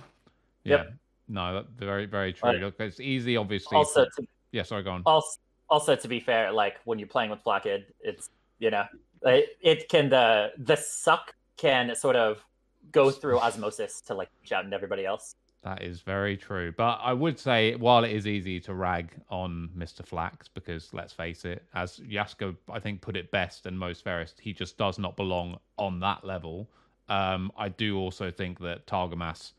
Yeah. 0.63 0.77
Yep. 0.77 0.93
No, 1.29 1.53
that, 1.53 1.69
very, 1.77 2.05
very 2.07 2.33
true. 2.33 2.49
Right. 2.49 2.59
Look, 2.61 2.75
it's 2.79 2.99
easy, 2.99 3.37
obviously. 3.37 3.77
Also, 3.77 4.05
for- 4.05 4.21
to, 4.21 4.27
yeah, 4.51 4.63
sorry, 4.63 4.83
go 4.83 4.91
on. 4.91 5.03
also, 5.05 5.39
also 5.69 5.95
to 5.95 6.07
be 6.07 6.19
fair, 6.19 6.51
like 6.51 6.77
when 6.85 6.97
you're 6.99 7.07
playing 7.07 7.29
with 7.29 7.41
Flakked, 7.41 7.67
it's 8.01 8.29
you 8.59 8.71
know, 8.71 8.85
it, 9.23 9.57
it 9.61 9.89
can 9.89 10.09
the 10.09 10.51
the 10.57 10.75
suck 10.75 11.33
can 11.57 11.95
sort 11.95 12.15
of 12.15 12.43
go 12.91 13.09
through 13.11 13.39
osmosis 13.39 14.01
to 14.01 14.13
like 14.15 14.29
reach 14.41 14.51
out 14.51 14.65
and 14.65 14.73
everybody 14.73 15.05
else. 15.05 15.35
That 15.63 15.81
is 15.81 16.01
very 16.01 16.35
true. 16.35 16.73
But 16.75 16.99
I 17.01 17.13
would 17.13 17.39
say, 17.39 17.75
while 17.75 18.03
it 18.03 18.11
is 18.11 18.27
easy 18.27 18.59
to 18.61 18.73
rag 18.73 19.11
on 19.29 19.69
Mr. 19.77 20.05
Flax, 20.05 20.49
because 20.49 20.93
let's 20.93 21.13
face 21.13 21.45
it, 21.45 21.63
as 21.73 21.99
Yasukeh, 21.99 22.55
I 22.69 22.79
think, 22.79 23.01
put 23.01 23.15
it 23.15 23.31
best 23.31 23.65
and 23.65 23.79
most 23.79 24.03
fairest, 24.03 24.39
he 24.41 24.51
just 24.51 24.77
does 24.77 24.99
not 24.99 25.15
belong 25.15 25.57
on 25.77 26.01
that 26.01 26.25
level. 26.25 26.69
Um, 27.07 27.51
I 27.57 27.69
do 27.69 27.97
also 27.97 28.29
think 28.29 28.59
that 28.59 28.87
Targamas 28.87 29.53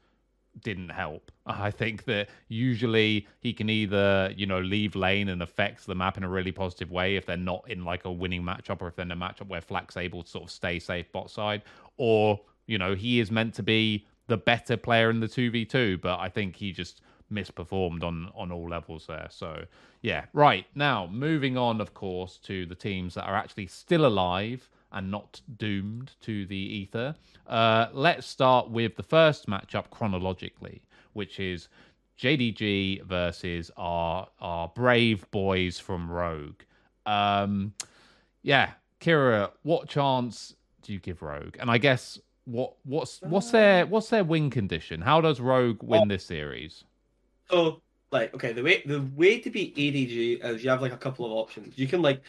didn't 0.63 0.91
help. 0.91 1.33
I 1.47 1.71
think 1.71 2.05
that 2.05 2.29
usually 2.49 3.27
he 3.41 3.55
can 3.55 3.71
either, 3.71 4.31
you 4.37 4.45
know, 4.45 4.61
leave 4.61 4.95
lane 4.95 5.31
and 5.31 5.43
affects 5.43 5.87
the 5.87 5.95
map 5.95 6.19
in 6.19 6.25
a 6.25 6.29
really 6.29 6.53
positive 6.53 6.91
way 6.91 7.17
if 7.17 7.25
they're 7.25 7.39
not 7.39 7.65
in 7.69 7.83
like 7.83 8.05
a 8.05 8.13
winning 8.13 8.43
matchup 8.43 8.83
or 8.83 8.89
if 8.89 8.97
they're 8.97 9.07
in 9.07 9.11
a 9.11 9.17
matchup 9.17 9.49
where 9.49 9.63
Flax 9.63 9.97
able 9.97 10.23
to 10.23 10.29
sort 10.29 10.45
of 10.45 10.51
stay 10.51 10.79
safe 10.79 11.11
bot 11.13 11.31
side, 11.31 11.63
or, 11.97 12.39
you 12.67 12.77
know, 12.77 12.95
he 12.95 13.21
is 13.21 13.31
meant 13.31 13.55
to 13.55 13.63
be 13.63 14.07
the 14.27 14.37
better 14.37 14.77
player 14.77 15.11
in 15.11 15.21
the 15.21 15.29
2v2, 15.29 16.01
but 16.01 16.19
I 16.19 16.29
think 16.29 16.57
he 16.57 16.73
just 16.73 17.01
misperformed 17.33 18.03
on 18.05 18.31
on 18.35 18.53
all 18.53 18.69
levels 18.69 19.07
there. 19.07 19.27
So, 19.31 19.65
yeah, 20.03 20.27
right. 20.33 20.67
Now, 20.75 21.07
moving 21.07 21.57
on 21.57 21.81
of 21.81 21.95
course 21.95 22.39
to 22.45 22.67
the 22.67 22.75
teams 22.75 23.15
that 23.15 23.25
are 23.25 23.37
actually 23.37 23.67
still 23.67 24.07
alive 24.07 24.69
and 24.93 25.11
not 25.11 25.41
doomed 25.59 26.13
to 26.21 26.47
the 26.47 26.57
ether. 26.57 27.15
Uh, 27.47 27.87
let's 27.93 28.27
start 28.27 28.71
with 28.71 28.97
the 28.97 29.03
first 29.03 29.47
matchup 29.47 29.91
chronologically, 29.91 30.83
which 31.15 31.41
is 31.41 31.69
JDG 32.19 33.03
versus 33.03 33.71
our 33.77 34.29
our 34.41 34.69
brave 34.69 35.29
boys 35.31 35.79
from 35.79 36.11
Rogue. 36.11 36.63
Um, 37.07 37.75
yeah, 38.43 38.73
Kira, 39.01 39.51
what 39.63 39.89
chance 39.89 40.55
do 40.83 40.93
you 40.93 41.01
give 41.01 41.23
Rogue? 41.23 41.57
And 41.59 41.71
I 41.71 41.79
guess 41.79 42.21
what 42.45 42.75
what's 42.85 43.21
what's 43.23 43.51
their 43.51 43.85
um. 43.85 43.91
what's 43.91 44.09
their 44.11 44.25
win 44.25 44.51
condition? 44.51 45.01
How 45.01 45.21
does 45.21 45.41
Rogue 45.41 45.83
win 45.83 46.09
this 46.09 46.25
series? 46.25 46.85
So, 47.51 47.83
like, 48.11 48.35
okay, 48.35 48.53
the 48.53 48.63
way 48.63 48.83
the 48.85 49.03
way 49.15 49.41
to 49.41 49.51
beat 49.51 49.77
JDG 49.77 50.45
is 50.45 50.65
you 50.65 50.71
have 50.71 50.83
like 50.83 50.93
a 50.93 50.97
couple 50.99 51.27
of 51.27 51.33
options. 51.33 51.79
You 51.79 51.87
can 51.89 52.03
like 52.03 52.23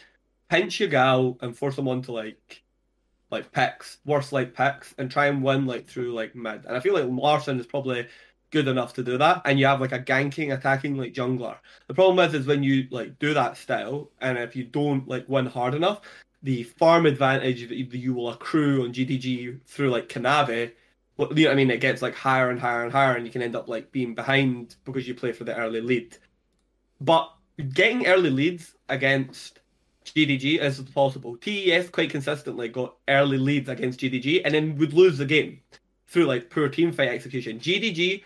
pinch 0.48 0.78
Yagao 0.78 1.42
and 1.42 1.56
force 1.56 1.76
them 1.76 1.88
onto 1.88 2.12
like 2.12 2.62
like 3.30 3.52
picks, 3.52 3.98
worse 4.04 4.32
like 4.32 4.54
picks, 4.54 4.94
and 4.98 5.10
try 5.10 5.26
and 5.26 5.42
win 5.42 5.66
like 5.66 5.86
through 5.86 6.12
like 6.12 6.34
mid. 6.34 6.64
And 6.64 6.76
I 6.76 6.80
feel 6.80 6.94
like 6.94 7.04
Larssen 7.04 7.58
is 7.60 7.66
probably 7.66 8.06
good 8.50 8.68
enough 8.68 8.94
to 8.94 9.02
do 9.02 9.18
that. 9.18 9.42
And 9.44 9.58
you 9.58 9.66
have 9.66 9.80
like 9.80 9.92
a 9.92 9.98
ganking, 9.98 10.54
attacking 10.54 10.96
like 10.96 11.12
jungler. 11.12 11.56
The 11.88 11.94
problem 11.94 12.26
is, 12.26 12.34
is 12.34 12.46
when 12.46 12.62
you 12.62 12.86
like 12.90 13.18
do 13.18 13.34
that 13.34 13.56
style, 13.56 14.10
and 14.20 14.38
if 14.38 14.56
you 14.56 14.64
don't 14.64 15.06
like 15.08 15.28
win 15.28 15.46
hard 15.46 15.74
enough, 15.74 16.00
the 16.42 16.62
farm 16.64 17.06
advantage 17.06 17.68
that 17.68 17.76
you- 17.76 18.14
will 18.14 18.30
accrue 18.30 18.84
on 18.84 18.92
JDG 18.92 19.60
through 19.66 19.90
like 19.90 20.08
Kanavi 20.08 20.72
you 21.18 21.24
know 21.26 21.34
what 21.34 21.50
I 21.50 21.54
mean? 21.54 21.70
It 21.70 21.80
gets 21.80 22.02
like 22.02 22.14
higher 22.14 22.50
and 22.50 22.60
higher 22.60 22.84
and 22.84 22.92
higher, 22.92 23.14
and 23.14 23.24
you 23.24 23.32
can 23.32 23.42
end 23.42 23.56
up 23.56 23.68
like 23.68 23.90
being 23.90 24.14
behind 24.14 24.76
because 24.84 25.08
you 25.08 25.14
play 25.14 25.32
for 25.32 25.44
the 25.44 25.56
early 25.56 25.80
lead. 25.80 26.16
But 27.00 27.32
getting 27.72 28.06
early 28.06 28.30
leads 28.30 28.74
against 28.88 29.60
JDG 30.04 30.60
is 30.60 30.80
possible. 30.80 31.36
TES 31.36 31.88
quite 31.88 32.10
consistently 32.10 32.68
got 32.68 32.96
early 33.08 33.38
leads 33.38 33.68
against 33.68 34.00
JDG 34.00 34.42
and 34.44 34.54
then 34.54 34.76
would 34.76 34.92
lose 34.92 35.18
the 35.18 35.24
game 35.24 35.60
through 36.06 36.26
like 36.26 36.50
poor 36.50 36.68
team 36.68 36.92
fight 36.92 37.08
execution. 37.08 37.58
JDG 37.58 38.22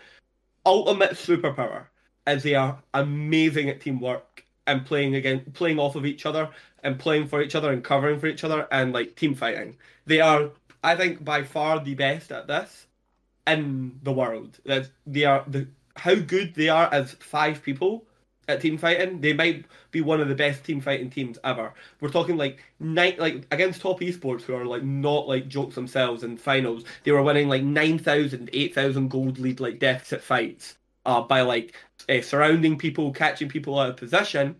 ultimate 0.65 1.11
superpower 1.11 1.85
as 2.27 2.43
they 2.43 2.55
are 2.55 2.77
amazing 2.93 3.69
at 3.69 3.81
teamwork 3.81 4.45
and 4.67 4.85
playing 4.85 5.15
again 5.15 5.43
playing 5.53 5.79
off 5.79 5.95
of 5.95 6.05
each 6.05 6.25
other 6.25 6.49
and 6.83 6.99
playing 6.99 7.27
for 7.27 7.41
each 7.41 7.55
other 7.55 7.71
and 7.71 7.83
covering 7.83 8.19
for 8.19 8.27
each 8.27 8.43
other 8.43 8.67
and 8.71 8.93
like 8.93 9.15
team 9.15 9.35
fighting. 9.35 9.77
They 10.05 10.19
are 10.19 10.49
I 10.83 10.95
think 10.95 11.23
by 11.23 11.43
far 11.43 11.79
the 11.79 11.95
best 11.95 12.31
at 12.31 12.47
this 12.47 12.87
in 13.47 13.99
the 14.03 14.11
world. 14.11 14.59
That 14.65 14.89
they 15.05 15.25
are 15.25 15.43
the 15.47 15.67
how 15.95 16.15
good 16.15 16.55
they 16.55 16.69
are 16.69 16.91
as 16.93 17.13
five 17.13 17.61
people 17.61 18.05
at 18.47 18.61
team 18.61 18.77
fighting. 18.77 19.21
They 19.21 19.33
might 19.33 19.65
be 19.91 20.01
one 20.01 20.21
of 20.21 20.27
the 20.27 20.35
best 20.35 20.63
team 20.63 20.81
fighting 20.81 21.09
teams 21.09 21.37
ever. 21.43 21.73
We're 21.99 22.09
talking 22.09 22.37
like 22.37 22.63
nine 22.79 23.15
like 23.17 23.45
against 23.51 23.81
top 23.81 23.99
esports 23.99 24.41
who 24.43 24.55
are 24.55 24.65
like 24.65 24.83
not 24.83 25.27
like 25.27 25.47
jokes 25.47 25.75
themselves 25.75 26.23
in 26.23 26.37
finals. 26.37 26.83
They 27.03 27.11
were 27.11 27.23
winning 27.23 27.49
like 27.49 27.63
9,000, 27.63 28.49
8,000 28.51 29.09
gold 29.09 29.39
lead 29.39 29.59
like 29.59 29.79
deficit 29.79 30.21
fights 30.21 30.75
uh, 31.05 31.21
by 31.21 31.41
like 31.41 31.75
uh, 32.09 32.21
surrounding 32.21 32.77
people, 32.77 33.11
catching 33.11 33.49
people 33.49 33.77
out 33.79 33.89
of 33.89 33.97
position. 33.97 34.55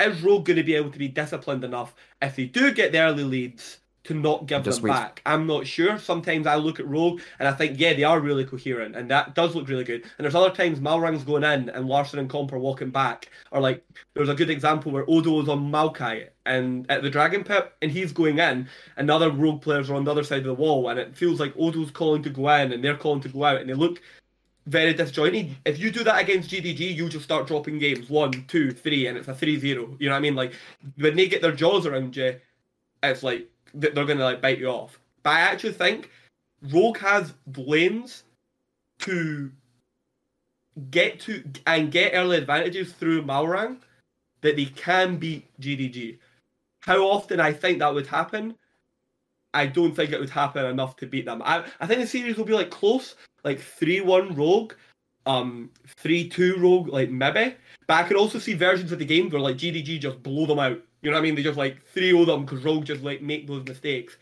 Is 0.00 0.22
Rogue 0.22 0.44
going 0.44 0.56
to 0.56 0.62
be 0.62 0.74
able 0.74 0.90
to 0.90 0.98
be 0.98 1.08
disciplined 1.08 1.64
enough 1.64 1.94
if 2.22 2.36
they 2.36 2.44
do 2.44 2.72
get 2.72 2.92
the 2.92 3.00
early 3.00 3.24
leads 3.24 3.78
to 4.04 4.14
not 4.14 4.46
give 4.46 4.62
Just 4.62 4.80
them 4.80 4.90
wait. 4.90 4.96
back? 4.96 5.22
I'm 5.26 5.46
not 5.46 5.66
sure. 5.66 5.98
Sometimes 5.98 6.46
I 6.46 6.54
look 6.54 6.80
at 6.80 6.86
Rogue 6.88 7.20
and 7.38 7.46
I 7.46 7.52
think, 7.52 7.78
yeah, 7.78 7.92
they 7.92 8.04
are 8.04 8.20
really 8.20 8.44
coherent, 8.44 8.96
and 8.96 9.10
that 9.10 9.34
does 9.34 9.54
look 9.54 9.68
really 9.68 9.84
good. 9.84 10.02
And 10.02 10.24
there's 10.24 10.34
other 10.34 10.54
times 10.54 10.80
Malrang's 10.80 11.24
going 11.24 11.44
in 11.44 11.68
and 11.68 11.86
Larssen 11.86 12.18
and 12.18 12.30
Comp 12.30 12.52
are 12.52 12.58
walking 12.58 12.90
back, 12.90 13.28
or 13.50 13.60
like 13.60 13.84
there 14.14 14.22
was 14.22 14.30
a 14.30 14.34
good 14.34 14.50
example 14.50 14.92
where 14.92 15.04
Odo 15.08 15.32
was 15.32 15.48
on 15.48 15.70
Maokai 15.70 16.28
and 16.46 16.90
at 16.90 17.02
the 17.02 17.10
Dragon 17.10 17.44
Pit, 17.44 17.72
and 17.82 17.90
he's 17.90 18.12
going 18.12 18.38
in, 18.38 18.68
and 18.96 19.10
other 19.10 19.30
Rogue 19.30 19.60
players 19.60 19.90
are 19.90 19.94
on 19.94 20.04
the 20.04 20.10
other 20.10 20.24
side 20.24 20.38
of 20.38 20.44
the 20.44 20.54
wall, 20.54 20.88
and 20.88 20.98
it 20.98 21.16
feels 21.16 21.40
like 21.40 21.52
Odo's 21.58 21.90
calling 21.90 22.22
to 22.22 22.30
go 22.30 22.48
in 22.50 22.72
and 22.72 22.82
they're 22.82 22.96
calling 22.96 23.20
to 23.20 23.28
go 23.28 23.44
out, 23.44 23.60
and 23.60 23.68
they 23.68 23.74
look 23.74 24.00
very 24.68 24.92
disjointed. 24.92 25.56
If 25.64 25.78
you 25.78 25.90
do 25.90 26.04
that 26.04 26.20
against 26.20 26.50
JDG, 26.50 26.94
you 26.94 27.08
just 27.08 27.24
start 27.24 27.46
dropping 27.46 27.78
games 27.78 28.10
one, 28.10 28.44
two, 28.48 28.70
three, 28.72 29.06
and 29.06 29.16
it's 29.16 29.28
a 29.28 29.34
3 29.34 29.58
0. 29.58 29.96
You 29.98 30.08
know 30.08 30.12
what 30.12 30.18
I 30.18 30.20
mean? 30.20 30.34
Like, 30.34 30.52
when 30.96 31.16
they 31.16 31.26
get 31.26 31.42
their 31.42 31.52
jaws 31.52 31.86
around 31.86 32.16
you, 32.16 32.38
it's 33.02 33.22
like 33.22 33.48
they're 33.74 33.92
going 33.92 34.18
to 34.18 34.24
like 34.24 34.40
bite 34.42 34.58
you 34.58 34.68
off. 34.68 35.00
But 35.22 35.30
I 35.30 35.40
actually 35.40 35.72
think 35.72 36.10
Rogue 36.70 36.98
has 36.98 37.32
lanes 37.56 38.24
to 39.00 39.50
get 40.90 41.20
to 41.20 41.42
and 41.66 41.90
get 41.90 42.12
early 42.14 42.36
advantages 42.36 42.92
through 42.92 43.22
Malrang 43.22 43.78
that 44.42 44.56
they 44.56 44.66
can 44.66 45.16
beat 45.16 45.46
JDG. 45.60 46.18
how 46.80 47.04
often 47.04 47.40
I 47.40 47.52
think 47.52 47.80
that 47.80 47.92
would 47.92 48.06
happen, 48.06 48.54
I 49.52 49.66
don't 49.66 49.94
think 49.94 50.12
it 50.12 50.20
would 50.20 50.30
happen 50.30 50.64
enough 50.66 50.96
to 50.96 51.06
beat 51.06 51.24
them. 51.24 51.42
I, 51.44 51.64
I 51.80 51.86
think 51.86 52.00
the 52.00 52.06
series 52.06 52.36
will 52.36 52.44
be 52.44 52.52
like 52.52 52.70
close, 52.70 53.16
like 53.44 53.60
3 53.60 54.00
1 54.02 54.34
Rogue, 54.34 54.74
um, 55.26 55.70
3 55.86 56.28
2 56.28 56.56
Rogue, 56.58 56.88
like 56.88 57.10
maybe. 57.10 57.54
But 57.86 58.04
I 58.04 58.08
could 58.08 58.16
also 58.16 58.38
see 58.38 58.54
versions 58.54 58.92
of 58.92 58.98
the 58.98 59.04
game 59.04 59.30
where 59.30 59.40
like 59.40 59.56
JDG 59.56 60.00
just 60.00 60.22
blow 60.22 60.46
them 60.46 60.58
out. 60.58 60.80
You 61.02 61.10
know 61.10 61.16
what 61.16 61.20
I 61.20 61.22
mean? 61.22 61.34
They 61.34 61.42
just 61.42 61.58
like 61.58 61.84
3 61.86 62.10
0 62.10 62.24
them 62.24 62.44
because 62.44 62.64
Rogue 62.64 62.84
just 62.84 63.02
like 63.02 63.22
make 63.22 63.46
those 63.46 63.64
mistakes. 63.64 64.16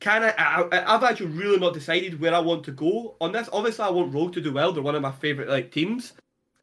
Can 0.00 0.22
I, 0.24 0.34
I? 0.36 0.94
I've 0.94 1.02
actually 1.02 1.32
really 1.32 1.58
not 1.58 1.74
decided 1.74 2.20
where 2.20 2.34
I 2.34 2.38
want 2.38 2.64
to 2.64 2.72
go 2.72 3.16
on 3.20 3.32
this. 3.32 3.48
Obviously, 3.52 3.84
I 3.84 3.90
want 3.90 4.12
Rogue 4.12 4.34
to 4.34 4.40
do 4.40 4.52
well. 4.52 4.72
They're 4.72 4.82
one 4.82 4.94
of 4.94 5.02
my 5.02 5.12
favorite 5.12 5.48
like 5.48 5.72
teams, 5.72 6.12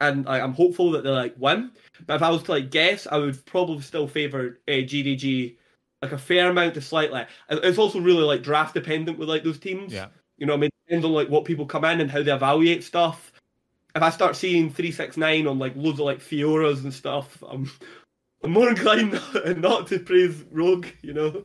and 0.00 0.28
I, 0.28 0.40
I'm 0.40 0.52
hopeful 0.52 0.92
that 0.92 1.02
they 1.02 1.10
like 1.10 1.34
win. 1.36 1.72
But 2.06 2.16
if 2.16 2.22
I 2.22 2.30
was 2.30 2.44
to 2.44 2.52
like 2.52 2.70
guess, 2.70 3.08
I 3.10 3.18
would 3.18 3.44
probably 3.44 3.80
still 3.82 4.06
favour 4.06 4.60
uh, 4.68 4.72
JDG 4.72 5.56
like 6.04 6.12
a 6.12 6.18
fair 6.18 6.50
amount 6.50 6.74
to 6.74 6.80
slightly. 6.80 7.24
It's 7.48 7.78
also 7.78 7.98
really 7.98 8.22
like 8.22 8.42
draft 8.42 8.74
dependent 8.74 9.18
with 9.18 9.28
like 9.28 9.42
those 9.42 9.58
teams. 9.58 9.92
Yeah. 9.92 10.08
You 10.38 10.46
know, 10.46 10.54
what 10.54 10.58
I 10.58 10.60
mean, 10.62 10.70
depends 10.86 11.04
on 11.04 11.12
like 11.12 11.28
what 11.28 11.44
people 11.44 11.66
come 11.66 11.84
in 11.84 12.00
and 12.00 12.10
how 12.10 12.22
they 12.22 12.32
evaluate 12.32 12.84
stuff. 12.84 13.32
If 13.94 14.02
I 14.02 14.10
start 14.10 14.36
seeing 14.36 14.70
three 14.70 14.90
six 14.90 15.16
nine 15.16 15.46
on 15.46 15.58
like 15.58 15.76
loads 15.76 16.00
of 16.00 16.06
like 16.06 16.18
Fioras 16.18 16.82
and 16.82 16.92
stuff, 16.92 17.42
I'm 17.48 17.70
I'm 18.42 18.52
more 18.52 18.68
inclined 18.70 19.20
not 19.56 19.86
to 19.88 19.98
praise 19.98 20.44
Rogue. 20.50 20.86
You 21.02 21.14
know. 21.14 21.44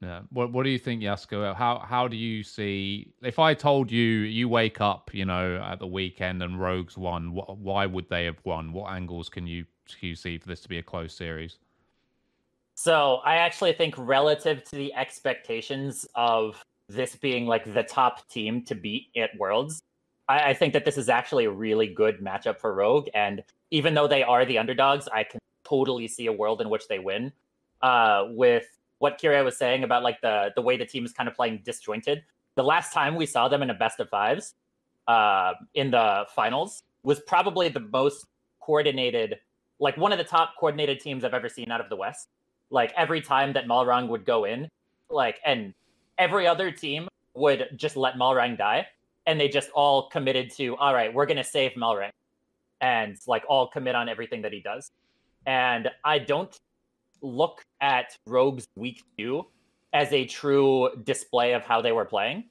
Yeah. 0.00 0.20
What 0.30 0.52
What 0.52 0.62
do 0.62 0.70
you 0.70 0.78
think, 0.78 1.02
Yasukeh? 1.02 1.54
How 1.54 1.80
How 1.80 2.08
do 2.08 2.16
you 2.16 2.42
see? 2.42 3.12
If 3.22 3.38
I 3.38 3.54
told 3.54 3.90
you 3.90 4.00
you 4.00 4.48
wake 4.48 4.80
up, 4.80 5.10
you 5.12 5.24
know, 5.24 5.56
at 5.56 5.78
the 5.78 5.86
weekend 5.86 6.42
and 6.42 6.60
Rogues 6.60 6.96
won, 6.96 7.30
wh- 7.30 7.58
why 7.60 7.86
would 7.86 8.08
they 8.08 8.24
have 8.24 8.38
won? 8.44 8.72
What 8.72 8.92
angles 8.92 9.28
can 9.28 9.46
you 9.46 9.66
can 9.88 10.08
you 10.08 10.14
see 10.14 10.38
for 10.38 10.48
this 10.48 10.60
to 10.60 10.68
be 10.68 10.78
a 10.78 10.82
close 10.82 11.12
series? 11.12 11.58
So 12.74 13.16
I 13.24 13.36
actually 13.36 13.74
think 13.74 13.94
relative 13.98 14.64
to 14.64 14.76
the 14.76 14.94
expectations 14.94 16.06
of 16.14 16.64
this 16.94 17.16
being 17.16 17.46
like 17.46 17.72
the 17.72 17.82
top 17.82 18.28
team 18.28 18.64
to 18.64 18.74
beat 18.74 19.08
at 19.16 19.30
Worlds, 19.38 19.82
I, 20.28 20.50
I 20.50 20.54
think 20.54 20.72
that 20.72 20.84
this 20.84 20.98
is 20.98 21.08
actually 21.08 21.44
a 21.44 21.50
really 21.50 21.86
good 21.86 22.20
matchup 22.20 22.58
for 22.58 22.74
Rogue. 22.74 23.08
And 23.14 23.42
even 23.70 23.94
though 23.94 24.08
they 24.08 24.22
are 24.22 24.44
the 24.44 24.58
underdogs, 24.58 25.08
I 25.08 25.24
can 25.24 25.40
totally 25.64 26.08
see 26.08 26.26
a 26.26 26.32
world 26.32 26.60
in 26.60 26.70
which 26.70 26.88
they 26.88 26.98
win. 26.98 27.32
Uh, 27.82 28.26
with 28.30 28.66
what 28.98 29.18
Kira 29.18 29.42
was 29.42 29.56
saying 29.56 29.84
about 29.84 30.02
like 30.02 30.20
the 30.20 30.50
the 30.54 30.60
way 30.60 30.76
the 30.76 30.84
team 30.84 31.06
is 31.06 31.12
kind 31.12 31.28
of 31.28 31.34
playing 31.34 31.62
disjointed. 31.64 32.22
The 32.56 32.64
last 32.64 32.92
time 32.92 33.14
we 33.14 33.24
saw 33.24 33.48
them 33.48 33.62
in 33.62 33.70
a 33.70 33.74
best 33.74 34.00
of 34.00 34.10
fives 34.10 34.54
uh, 35.08 35.54
in 35.72 35.90
the 35.90 36.26
finals 36.34 36.82
was 37.02 37.20
probably 37.20 37.70
the 37.70 37.80
most 37.80 38.26
coordinated, 38.60 39.38
like 39.78 39.96
one 39.96 40.12
of 40.12 40.18
the 40.18 40.24
top 40.24 40.56
coordinated 40.58 41.00
teams 41.00 41.24
I've 41.24 41.32
ever 41.32 41.48
seen 41.48 41.70
out 41.70 41.80
of 41.80 41.88
the 41.88 41.96
West 41.96 42.28
like 42.70 42.92
every 42.96 43.20
time 43.20 43.52
that 43.52 43.66
Malrang 43.66 44.08
would 44.08 44.24
go 44.24 44.44
in, 44.44 44.68
like 45.10 45.40
and 45.44 45.74
every 46.20 46.46
other 46.46 46.70
team 46.70 47.08
would 47.34 47.70
just 47.76 47.96
let 47.96 48.14
Malrang 48.14 48.56
die, 48.56 48.86
and 49.26 49.40
they 49.40 49.48
just 49.48 49.70
all 49.70 50.08
committed 50.10 50.50
to, 50.52 50.76
all 50.76 50.94
right, 50.94 51.12
we're 51.12 51.26
gonna 51.26 51.42
save 51.42 51.72
Malrang, 51.72 52.10
and 52.80 53.16
like 53.26 53.42
all 53.48 53.66
commit 53.66 53.94
on 53.96 54.08
everything 54.08 54.42
that 54.42 54.52
he 54.52 54.60
does. 54.60 54.92
And 55.46 55.90
I 56.04 56.18
don't 56.18 56.56
look 57.22 57.62
at 57.80 58.16
Rogue's 58.26 58.68
week 58.76 59.02
two 59.18 59.46
as 59.92 60.12
a 60.12 60.24
true 60.26 60.90
display 61.02 61.54
of 61.54 61.62
how 61.64 61.80
they 61.80 61.92
were 61.92 62.04
playing 62.04 62.44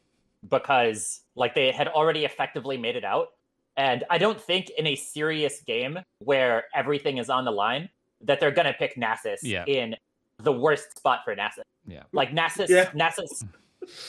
because 0.50 1.22
like 1.36 1.54
they 1.56 1.72
had 1.72 1.88
already 1.88 2.26
effectively 2.26 2.78
made 2.78 2.96
it 2.96 3.04
out. 3.06 3.30
And 3.78 4.04
I 4.10 4.18
don't 4.18 4.40
think 4.40 4.70
in 4.78 4.88
a 4.88 4.96
serious 4.96 5.62
game 5.62 6.00
where 6.20 6.66
everything 6.76 7.18
is 7.18 7.30
on 7.30 7.46
the 7.46 7.52
line 7.52 7.90
that 8.22 8.40
they're 8.40 8.52
gonna 8.52 8.74
pick 8.78 8.96
Nasus 8.96 9.38
Yeah. 9.42 9.64
in 9.66 9.96
the 10.44 10.52
worst 10.52 10.98
spot 10.98 11.22
for 11.24 11.36
Nasus. 11.36 11.62
Yeah. 11.86 12.04
Like 12.12 12.32
Nasus, 12.32 12.70
Yeah. 12.70 12.90
Nasus, 12.92 13.46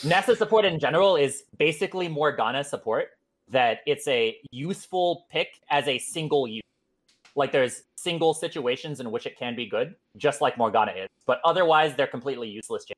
Nasus 0.04 0.36
support 0.36 0.64
in 0.64 0.78
general 0.78 1.16
is 1.16 1.44
basically 1.58 2.08
Morgana 2.08 2.64
support. 2.64 3.08
That 3.48 3.78
it's 3.84 4.06
a 4.06 4.36
useful 4.52 5.26
pick 5.28 5.48
as 5.70 5.88
a 5.88 5.98
single 5.98 6.46
use. 6.46 6.62
Like 7.34 7.50
there's 7.50 7.82
single 7.96 8.32
situations 8.32 9.00
in 9.00 9.10
which 9.10 9.26
it 9.26 9.36
can 9.36 9.56
be 9.56 9.66
good, 9.66 9.96
just 10.16 10.40
like 10.40 10.56
Morgana 10.56 10.92
is. 10.92 11.08
But 11.26 11.40
otherwise, 11.44 11.96
they're 11.96 12.06
completely 12.06 12.48
useless. 12.48 12.84
champions. 12.84 12.96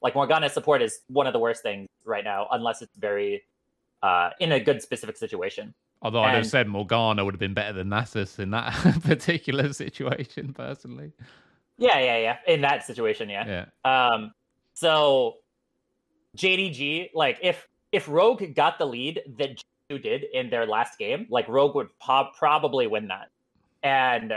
Like 0.00 0.14
Morgana 0.14 0.48
support 0.48 0.80
is 0.80 1.00
one 1.08 1.26
of 1.26 1.32
the 1.34 1.38
worst 1.38 1.62
things 1.62 1.86
right 2.04 2.24
now, 2.24 2.46
unless 2.50 2.80
it's 2.80 2.96
very 2.96 3.42
uh, 4.02 4.30
in 4.40 4.52
a 4.52 4.60
good 4.60 4.80
specific 4.80 5.16
situation. 5.18 5.74
Although 6.00 6.20
I'd 6.22 6.34
have 6.34 6.46
said 6.46 6.66
Morgana 6.68 7.24
would 7.24 7.34
have 7.34 7.40
been 7.40 7.54
better 7.54 7.72
than 7.72 7.88
Nasus 7.88 8.38
in 8.38 8.50
that 8.50 8.72
particular 9.04 9.72
situation, 9.72 10.52
personally. 10.52 11.12
Yeah, 11.78 11.98
yeah, 11.98 12.18
yeah. 12.18 12.36
In 12.46 12.60
that 12.62 12.84
situation, 12.84 13.28
yeah. 13.28 13.66
Yeah. 13.84 14.08
Um, 14.08 14.32
so 14.74 15.36
JDG, 16.36 17.10
like 17.14 17.38
if 17.42 17.66
if 17.92 18.08
Rogue 18.08 18.54
got 18.54 18.78
the 18.78 18.86
lead 18.86 19.22
that 19.38 19.62
G2 19.90 20.02
did 20.02 20.24
in 20.32 20.50
their 20.50 20.66
last 20.66 20.98
game, 20.98 21.26
like 21.30 21.48
Rogue 21.48 21.74
would 21.74 21.96
po- 21.98 22.30
probably 22.36 22.86
win 22.86 23.08
that. 23.08 23.30
And 23.82 24.32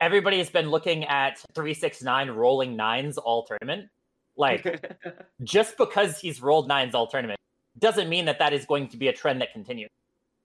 everybody 0.00 0.38
has 0.38 0.50
been 0.50 0.70
looking 0.70 1.04
at 1.04 1.38
369 1.54 2.30
rolling 2.30 2.76
nines 2.76 3.18
all 3.18 3.44
tournament. 3.44 3.88
Like 4.36 4.84
just 5.42 5.76
because 5.78 6.18
he's 6.18 6.42
rolled 6.42 6.68
nines 6.68 6.94
all 6.94 7.06
tournament 7.06 7.40
doesn't 7.78 8.08
mean 8.08 8.24
that 8.26 8.38
that 8.38 8.52
is 8.52 8.64
going 8.64 8.88
to 8.88 8.96
be 8.96 9.08
a 9.08 9.12
trend 9.12 9.40
that 9.40 9.52
continues. 9.52 9.90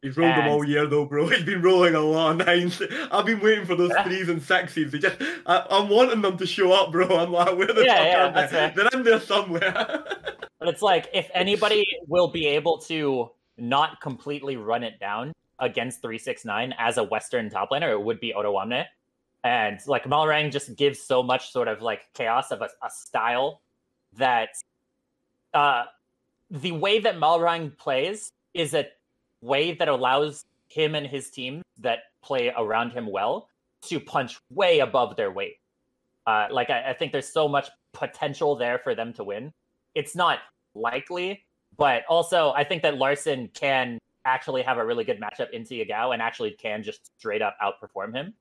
He's 0.02 0.18
rolled 0.18 0.36
them 0.36 0.48
all 0.48 0.66
year 0.66 0.88
though, 0.88 1.06
bro. 1.06 1.28
He's 1.30 1.44
been 1.44 1.62
rolling 1.62 1.94
a 1.94 2.00
lot 2.00 2.42
of 2.42 2.48
nines. 2.48 2.82
I've 3.12 3.26
been 3.26 3.40
waiting 3.40 3.66
for 3.66 3.76
those 3.76 3.92
threes 4.04 4.30
and 4.30 4.42
sixes. 4.42 4.92
They 4.92 4.98
just, 4.98 5.18
I, 5.46 5.66
I'm 5.70 5.90
wanting 5.90 6.22
them 6.22 6.38
to 6.38 6.46
show 6.48 6.72
up, 6.72 6.92
bro. 6.92 7.08
I'm 7.08 7.32
like, 7.32 7.56
where 7.58 7.68
the 7.68 7.84
Yeah, 7.86 7.96
fuck 7.98 8.06
yeah, 8.08 8.28
are 8.28 8.32
they? 8.42 8.48
fair. 8.48 8.74
They're 8.76 9.00
in 9.00 9.04
there 9.04 9.20
somewhere. 9.20 10.04
But 10.60 10.70
it's 10.70 10.84
like 10.84 11.10
if 11.12 11.28
anybody 11.34 11.84
will 12.08 12.28
be 12.28 12.46
able 12.46 12.78
to 12.82 13.32
not 13.58 14.00
completely 14.00 14.58
run 14.58 14.84
it 14.84 15.00
down 15.00 15.34
against 15.58 16.02
369 16.02 16.76
as 16.78 16.98
a 16.98 17.04
Western 17.04 17.50
top 17.50 17.72
laner, 17.72 17.90
it 17.90 18.00
would 18.00 18.20
be 18.20 18.32
Odoamne. 18.38 18.86
And 19.44 19.80
like 19.88 20.04
Malrang 20.04 20.52
just 20.52 20.76
gives 20.76 21.00
so 21.02 21.24
much 21.24 21.52
sort 21.52 21.68
of 21.68 21.82
like 21.82 22.02
chaos 22.14 22.52
of 22.52 22.62
a, 22.62 22.70
a 22.84 22.92
style 22.92 23.62
that 24.18 24.50
uh 25.56 25.86
the 26.52 26.74
way 26.74 27.00
that 27.00 27.16
Malrang 27.16 27.76
plays 27.76 28.32
is 28.54 28.76
a 28.76 28.86
way 29.42 29.74
that 29.74 29.88
allows 29.88 30.46
him 30.68 30.96
and 30.96 31.06
his 31.06 31.30
team 31.30 31.62
that 31.80 32.00
play 32.24 32.54
around 32.58 32.92
him 32.92 33.10
well 33.12 33.48
to 33.84 34.00
punch 34.00 34.40
way 34.50 34.80
above 34.80 35.16
their 35.16 35.32
weight. 35.32 35.58
Uh, 36.28 36.48
like 36.52 36.70
I, 36.70 36.92
I 36.92 36.94
think 36.94 37.12
there's 37.12 37.32
so 37.32 37.48
much 37.48 37.70
potential 37.94 38.56
there 38.56 38.80
for 38.80 38.96
them 38.96 39.14
to 39.14 39.24
win. 39.24 39.52
It's 39.96 40.16
not 40.16 40.40
likely, 40.76 41.44
but 41.78 42.04
also 42.08 42.52
I 42.52 42.64
think 42.64 42.84
that 42.84 42.98
Larssen 42.98 43.50
can 43.54 43.98
actually 44.26 44.62
have 44.62 44.78
a 44.78 44.86
really 44.86 45.04
good 45.04 45.20
matchup 45.20 45.50
into 45.52 45.74
Yagao 45.74 46.14
and 46.14 46.22
actually 46.22 46.52
can 46.52 46.84
just 46.84 47.12
straight 47.18 47.42
up 47.42 47.58
outperform 47.62 48.14
him. 48.14 48.34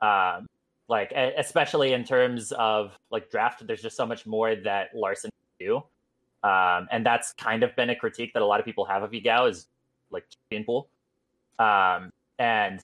Um, 0.00 0.46
like 0.88 1.12
especially 1.12 1.92
in 1.92 2.04
terms 2.04 2.52
of 2.52 2.98
like 3.10 3.30
draft, 3.30 3.66
there's 3.66 3.80
just 3.80 3.96
so 3.96 4.04
much 4.04 4.26
more 4.26 4.54
that 4.54 4.88
Larssen 4.94 5.30
can 5.58 5.66
do. 5.66 5.76
Um, 6.46 6.88
and 6.90 7.06
that's 7.06 7.32
kind 7.32 7.62
of 7.62 7.74
been 7.74 7.88
a 7.88 7.96
critique 7.96 8.34
that 8.34 8.42
a 8.42 8.46
lot 8.46 8.60
of 8.60 8.66
people 8.66 8.84
have 8.84 9.02
of 9.02 9.12
Yagao 9.12 9.48
is 9.48 9.66
like 10.14 10.24
champion 10.30 10.64
pool. 10.64 10.88
Um, 11.58 12.10
and 12.38 12.80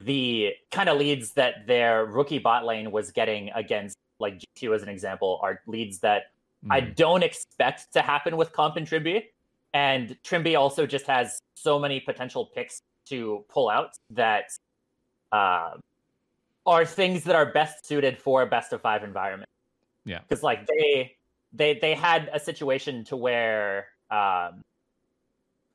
the 0.00 0.52
kind 0.70 0.88
of 0.88 0.98
leads 0.98 1.32
that 1.32 1.66
their 1.66 2.04
rookie 2.06 2.38
bot 2.38 2.64
lane 2.64 2.90
was 2.90 3.10
getting 3.12 3.50
against 3.54 3.96
like 4.18 4.40
G2 4.56 4.74
as 4.74 4.82
an 4.82 4.88
example 4.88 5.38
are 5.42 5.60
leads 5.66 6.00
that 6.00 6.30
I 6.70 6.80
Mm. 6.80 6.96
don't 6.96 7.22
expect 7.22 7.92
to 7.92 8.02
happen 8.02 8.36
with 8.36 8.52
Comp 8.52 8.76
and 8.76 8.86
Trymbi. 8.86 9.26
And 9.74 10.16
Trymbi 10.24 10.58
also 10.58 10.86
just 10.86 11.06
has 11.06 11.38
so 11.54 11.78
many 11.78 12.00
potential 12.00 12.46
picks 12.46 12.82
to 13.06 13.44
pull 13.48 13.68
out 13.68 13.90
that 14.10 14.50
uh, 15.30 15.76
are 16.66 16.84
things 16.84 17.24
that 17.24 17.36
are 17.36 17.46
best 17.46 17.86
suited 17.86 18.18
for 18.18 18.42
a 18.42 18.46
best 18.46 18.72
of 18.72 18.80
five 18.80 19.04
environment. 19.04 19.48
Yeah. 20.04 20.20
Because 20.26 20.42
like 20.42 20.66
they 20.66 21.16
they 21.52 21.78
they 21.78 21.94
had 21.94 22.28
a 22.32 22.40
situation 22.40 23.04
to 23.04 23.16
where 23.16 23.88
um 24.10 24.62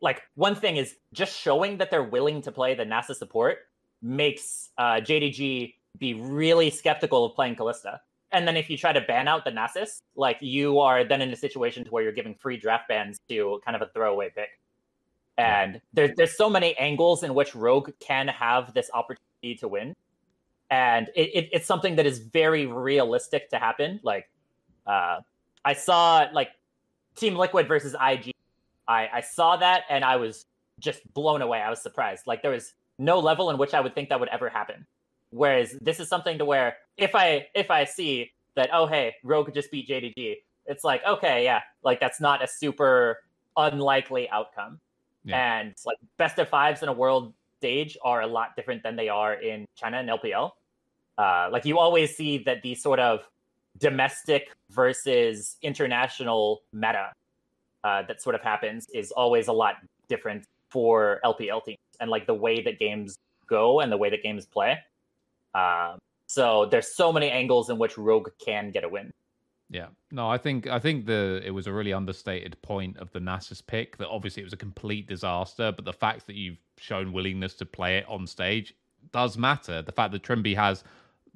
like 0.04 0.22
one 0.36 0.54
thing 0.54 0.76
is 0.76 0.98
just 1.14 1.34
showing 1.40 1.78
that 1.78 1.90
they're 1.90 2.04
willing 2.04 2.42
to 2.42 2.52
play 2.52 2.76
the 2.76 2.84
Nasus 2.84 3.16
support 3.16 3.60
makes 4.02 4.70
uh, 4.78 4.96
JDG 4.96 5.76
be 5.98 6.14
really 6.16 6.70
skeptical 6.70 7.24
of 7.26 7.34
playing 7.34 7.56
Kalista. 7.56 8.00
And 8.34 8.46
then 8.46 8.58
if 8.58 8.70
you 8.70 8.78
try 8.78 8.92
to 8.92 9.00
ban 9.00 9.30
out 9.30 9.46
the 9.46 9.52
Nasus, 9.52 10.02
like 10.16 10.38
you 10.42 10.80
are 10.80 11.06
then 11.06 11.22
in 11.22 11.32
a 11.32 11.36
situation 11.38 11.86
to 11.86 11.92
where 11.92 12.04
you're 12.04 12.12
giving 12.12 12.36
free 12.36 12.58
draft 12.58 12.90
bans 12.90 13.22
to 13.30 13.62
kind 13.64 13.76
of 13.78 13.82
a 13.82 13.92
throwaway 13.94 14.30
pick. 14.36 14.50
And 15.38 15.80
there, 15.94 16.14
there's 16.14 16.36
so 16.36 16.50
many 16.50 16.78
angles 16.78 17.24
in 17.24 17.34
which 17.34 17.56
Rogue 17.56 17.92
can 18.00 18.28
have 18.28 18.74
this 18.74 18.92
opportunity 18.94 19.56
to 19.60 19.68
win. 19.70 19.96
And 20.70 21.08
it, 21.16 21.30
it, 21.34 21.50
it's 21.54 21.66
something 21.66 21.96
that 21.96 22.06
is 22.06 22.20
very 22.20 22.66
realistic 22.66 23.50
to 23.52 23.58
happen. 23.58 24.02
Like 24.04 24.30
uh, 24.86 25.20
I 25.64 25.74
saw 25.74 26.28
like 26.34 26.50
Team 27.16 27.38
Liquid 27.38 27.70
versus 27.70 27.96
IG. 28.06 28.33
I, 28.88 29.10
I 29.14 29.22
saw 29.22 29.58
that 29.58 29.84
and 29.90 30.04
I 30.04 30.18
was 30.18 30.46
just 30.80 31.02
blown 31.14 31.42
away. 31.42 31.62
I 31.62 31.70
was 31.70 31.82
surprised. 31.82 32.28
Like 32.28 32.42
there 32.42 32.52
was 32.52 32.74
no 33.00 33.20
level 33.20 33.50
in 33.50 33.58
which 33.58 33.74
I 33.74 33.82
would 33.82 33.96
think 33.96 34.10
that 34.10 34.20
would 34.20 34.30
ever 34.30 34.50
happen. 34.50 34.86
Whereas 35.30 35.76
this 35.82 36.00
is 36.00 36.08
something 36.08 36.38
to 36.38 36.46
where 36.46 36.78
if 36.98 37.16
I 37.16 37.48
if 37.56 37.72
I 37.72 37.86
see 37.86 38.32
that 38.56 38.70
oh 38.72 38.86
hey, 38.86 39.16
Rogue 39.24 39.54
just 39.54 39.72
beat 39.72 39.88
JDG. 39.88 40.36
It's 40.66 40.84
like 40.84 41.04
okay, 41.06 41.44
yeah, 41.44 41.62
like 41.84 42.00
that's 42.00 42.22
not 42.22 42.44
a 42.44 42.48
super 42.48 43.20
unlikely 43.58 44.30
outcome. 44.30 44.80
Yeah. 45.26 45.60
And 45.60 45.74
like 45.86 45.98
best 46.18 46.38
of 46.40 46.50
fives 46.50 46.84
in 46.84 46.90
a 46.90 46.94
world 46.94 47.34
stage 47.58 47.98
are 48.04 48.22
a 48.22 48.28
lot 48.28 48.56
different 48.56 48.84
than 48.84 48.96
they 48.96 49.10
are 49.10 49.34
in 49.34 49.66
China 49.76 49.98
and 49.98 50.10
LPL. 50.10 50.52
Uh, 51.18 51.50
like 51.52 51.66
you 51.66 51.80
always 51.80 52.16
see 52.16 52.40
that 52.40 52.62
these 52.62 52.82
sort 52.82 53.00
of 53.00 53.22
domestic 53.78 54.50
versus 54.70 55.58
international 55.62 56.62
meta 56.74 57.12
uh, 57.84 58.04
that 58.08 58.22
sort 58.22 58.36
of 58.36 58.42
happens 58.42 58.88
is 58.94 59.12
always 59.12 59.48
a 59.48 59.54
lot 59.54 59.76
different 60.08 60.46
for 60.70 61.20
LPL 61.24 61.64
teams 61.64 61.78
and 62.00 62.10
like 62.10 62.26
the 62.26 62.34
way 62.34 62.62
that 62.62 62.80
games 62.80 63.18
go 63.48 63.82
and 63.82 63.92
the 63.92 63.98
way 63.98 64.10
that 64.10 64.24
games 64.24 64.46
play. 64.46 64.78
Um, 65.54 66.00
so 66.28 66.66
there's 66.66 66.96
so 66.96 67.14
many 67.14 67.30
angles 67.30 67.70
in 67.70 67.78
which 67.78 67.98
Rogue 67.98 68.30
can 68.44 68.72
get 68.72 68.84
a 68.84 68.90
win. 68.90 69.12
Yeah, 69.70 69.88
no, 70.12 70.30
I 70.30 70.38
think 70.38 70.68
I 70.68 70.78
think 70.78 71.06
the 71.06 71.42
it 71.44 71.52
was 71.52 71.68
a 71.68 71.74
really 71.74 71.94
understated 71.94 72.62
point 72.62 72.98
of 72.98 73.12
the 73.12 73.20
Nasus 73.20 73.66
pick 73.66 73.98
that 73.98 74.08
obviously 74.08 74.42
it 74.42 74.46
was 74.46 74.54
a 74.54 74.58
complete 74.58 75.08
disaster, 75.08 75.72
but 75.72 75.86
the 75.86 75.94
fact 75.94 76.28
that 76.28 76.36
you've 76.36 76.60
shown 76.78 77.12
willingness 77.12 77.56
to 77.56 77.66
play 77.66 77.98
it 77.98 78.06
on 78.08 78.28
stage 78.28 78.76
does 79.12 79.38
matter. 79.38 79.82
The 79.82 79.92
fact 79.92 80.12
that 80.12 80.24
Trymbi 80.24 80.56
has 80.56 80.84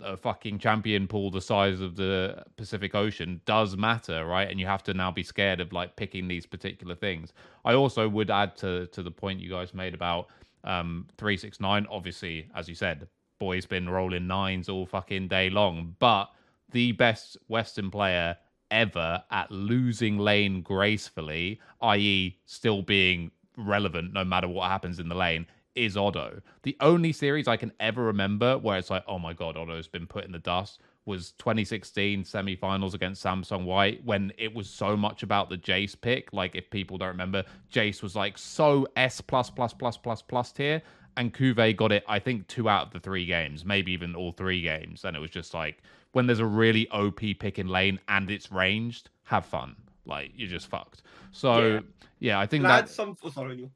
a 0.01 0.15
fucking 0.15 0.59
champion 0.59 1.07
pool 1.07 1.31
the 1.31 1.41
size 1.41 1.81
of 1.81 1.95
the 1.95 2.43
Pacific 2.55 2.93
Ocean 2.95 3.41
does 3.45 3.75
matter, 3.75 4.25
right? 4.25 4.49
And 4.49 4.59
you 4.59 4.65
have 4.65 4.83
to 4.83 4.93
now 4.93 5.11
be 5.11 5.23
scared 5.23 5.59
of 5.59 5.73
like 5.73 5.95
picking 5.95 6.27
these 6.27 6.45
particular 6.45 6.95
things. 6.95 7.33
I 7.65 7.73
also 7.73 8.07
would 8.07 8.29
add 8.29 8.55
to 8.57 8.87
to 8.87 9.03
the 9.03 9.11
point 9.11 9.39
you 9.39 9.49
guys 9.49 9.73
made 9.73 9.93
about 9.93 10.27
um 10.63 11.07
369. 11.17 11.87
Obviously, 11.89 12.49
as 12.55 12.69
you 12.69 12.75
said, 12.75 13.07
boy's 13.39 13.65
been 13.65 13.89
rolling 13.89 14.27
nines 14.27 14.69
all 14.69 14.85
fucking 14.85 15.27
day 15.27 15.49
long, 15.49 15.95
but 15.99 16.29
the 16.71 16.91
best 16.93 17.37
Western 17.47 17.89
player 17.89 18.37
ever 18.71 19.23
at 19.31 19.49
losing 19.49 20.17
lane 20.17 20.61
gracefully, 20.61 21.59
i.e., 21.81 22.37
still 22.45 22.81
being 22.81 23.31
relevant 23.55 24.13
no 24.13 24.23
matter 24.23 24.47
what 24.47 24.69
happens 24.69 24.99
in 24.99 25.09
the 25.09 25.15
lane, 25.15 25.47
is 25.77 25.95
Otto. 25.95 26.41
The 26.63 26.75
only 26.81 27.13
series 27.13 27.47
I 27.47 27.55
can 27.55 27.71
ever 27.79 28.03
remember 28.03 28.57
where 28.57 28.77
it's 28.77 28.89
like, 28.89 29.03
oh 29.07 29.19
my 29.19 29.33
god, 29.33 29.55
Otto's 29.55 29.87
been 29.87 30.07
put 30.07 30.25
in 30.25 30.31
the 30.31 30.39
dust 30.39 30.81
was 31.07 31.31
2016 31.39 32.25
semi-finals 32.25 32.93
against 32.93 33.23
Samsung 33.23 33.63
White 33.63 34.03
when 34.03 34.31
it 34.37 34.53
was 34.53 34.69
so 34.69 34.97
much 34.97 35.23
about 35.23 35.49
the 35.49 35.57
Jace 35.57 35.99
pick. 35.99 36.31
Like 36.33 36.53
if 36.53 36.69
people 36.69 36.97
don't 36.97 37.07
remember, 37.07 37.45
Jace 37.71 38.03
was 38.03 38.15
like 38.15 38.37
so 38.37 38.85
S 38.97 39.21
plus 39.21 39.49
plus 39.49 39.73
plus 39.73 39.97
plus 39.97 40.21
plus 40.21 40.51
tier, 40.51 40.81
and 41.15 41.33
CuVee 41.33 41.75
got 41.75 41.93
it. 41.93 42.03
I 42.07 42.19
think 42.19 42.45
two 42.47 42.67
out 42.67 42.87
of 42.87 42.93
the 42.93 42.99
three 42.99 43.25
games, 43.25 43.63
maybe 43.63 43.93
even 43.93 44.15
all 44.15 44.33
three 44.33 44.61
games, 44.61 45.05
and 45.05 45.15
it 45.15 45.19
was 45.19 45.31
just 45.31 45.53
like 45.53 45.81
when 46.11 46.27
there's 46.27 46.39
a 46.39 46.45
really 46.45 46.89
OP 46.89 47.21
pick 47.39 47.57
in 47.57 47.67
lane 47.67 47.99
and 48.09 48.29
it's 48.29 48.51
ranged, 48.51 49.09
have 49.23 49.45
fun. 49.45 49.77
Like 50.05 50.31
you're 50.35 50.49
just 50.49 50.67
fucked. 50.67 51.03
So 51.31 51.67
yeah, 51.67 51.79
yeah 52.19 52.39
I 52.39 52.45
think 52.45 52.65
add 52.65 52.85
that. 52.85 52.89
some. 52.89 53.15
Oh, 53.23 53.29
sorry, 53.29 53.55
Neil. 53.55 53.71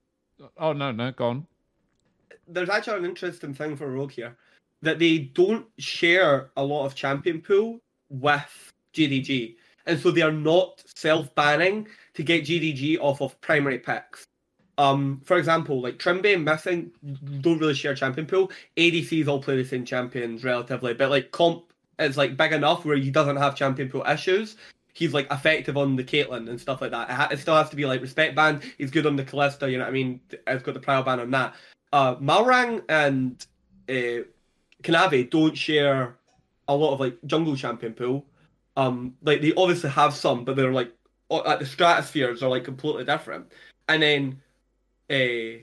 Oh 0.58 0.74
no, 0.74 0.92
no, 0.92 1.12
go 1.12 1.30
on. 1.30 1.48
There's 2.54 2.70
actually 2.70 2.98
an 2.98 3.06
interesting 3.06 3.54
thing 3.54 3.76
for 3.76 3.88
Rogue 3.90 4.12
here 4.12 4.38
that 4.82 5.00
they 5.00 5.20
don't 5.20 5.66
share 5.78 6.52
a 6.58 6.64
lot 6.64 6.86
of 6.86 6.96
champion 6.96 7.42
pool 7.42 7.80
with 8.10 8.74
JDG, 8.94 9.56
and 9.86 10.00
so 10.00 10.12
they 10.12 10.22
are 10.22 10.32
not 10.32 10.84
self-banning 10.96 11.88
to 12.14 12.24
get 12.24 12.46
JDG 12.46 12.98
off 13.00 13.22
of 13.22 13.40
primary 13.42 13.80
picks. 13.80 14.26
Um, 14.78 15.22
for 15.26 15.38
example, 15.38 15.82
like 15.82 15.98
Trymbi 15.98 16.34
and 16.34 16.46
Missing 16.46 16.92
don't 17.42 17.60
really 17.60 17.74
share 17.76 17.94
champion 17.94 18.26
pool. 18.26 18.52
ADCs 18.78 19.28
all 19.28 19.42
play 19.42 19.58
the 19.58 19.66
same 19.66 19.86
champions 19.86 20.44
relatively, 20.44 20.94
but 20.94 21.10
like 21.10 21.32
comp 21.32 21.72
is 22.00 22.18
like 22.18 22.38
big 22.38 22.52
enough 22.52 22.84
where 22.86 22.98
he 22.98 23.12
doesn't 23.12 23.38
have 23.38 23.56
champion 23.56 23.90
pool 23.90 24.04
issues. 24.08 24.56
He's 24.94 25.14
like 25.14 25.32
effective 25.32 25.78
on 25.78 25.96
the 25.96 26.04
Caitlyn 26.04 26.50
and 26.50 26.60
stuff 26.60 26.82
like 26.82 26.92
that. 26.92 27.10
It, 27.10 27.14
ha- 27.14 27.30
it 27.32 27.38
still 27.38 27.56
has 27.56 27.70
to 27.70 27.76
be 27.76 27.86
like 27.86 28.02
respect 28.02 28.36
ban. 28.36 28.62
He's 28.78 28.92
good 28.92 29.06
on 29.06 29.16
the 29.16 29.24
Kalista, 29.24 29.72
you 29.72 29.78
know 29.78 29.84
what 29.84 29.90
I 29.90 29.94
mean? 29.94 30.20
It's 30.48 30.64
got 30.64 30.74
the 30.74 30.80
prior 30.80 31.04
ban 31.04 31.20
on 31.20 31.32
that. 31.32 31.54
Uh, 31.94 32.16
Malrang 32.16 32.84
and 32.88 33.46
uh, 33.90 34.24
Kanavi 34.84 35.30
don't 35.30 35.58
share 35.58 36.16
a 36.68 36.76
lot 36.76 36.94
of 36.94 37.00
like 37.00 37.18
jungle 37.26 37.56
champion 37.56 37.94
pool. 37.94 38.26
Um, 38.78 39.16
like 39.22 39.42
they 39.42 39.54
obviously 39.56 39.90
have 39.90 40.14
some, 40.14 40.46
but 40.46 40.56
they're 40.56 40.72
like 40.72 40.92
at 41.46 41.60
the 41.60 41.66
stratospheres 41.66 42.42
are 42.42 42.50
like 42.50 42.64
completely 42.64 43.04
different. 43.04 43.52
And 43.90 44.02
then, 44.02 44.42
uh, 45.10 45.60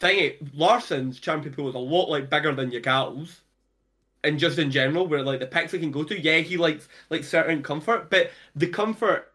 thingy 0.00 0.36
Larssen's 0.54 1.18
champion 1.20 1.54
pool 1.54 1.68
is 1.68 1.74
a 1.74 1.78
lot 1.78 2.10
like 2.10 2.28
bigger 2.28 2.54
than 2.54 2.70
Yagao's, 2.70 3.40
and 4.24 4.38
just 4.38 4.58
in 4.58 4.70
general, 4.70 5.06
where 5.06 5.22
like 5.22 5.40
the 5.40 5.46
picks 5.46 5.72
he 5.72 5.78
can 5.78 5.90
go 5.90 6.04
to. 6.04 6.20
Yeah, 6.20 6.38
he 6.38 6.58
likes 6.58 6.88
like 7.08 7.24
certain 7.24 7.62
comfort, 7.62 8.10
but 8.10 8.30
the 8.54 8.68
comfort 8.68 9.32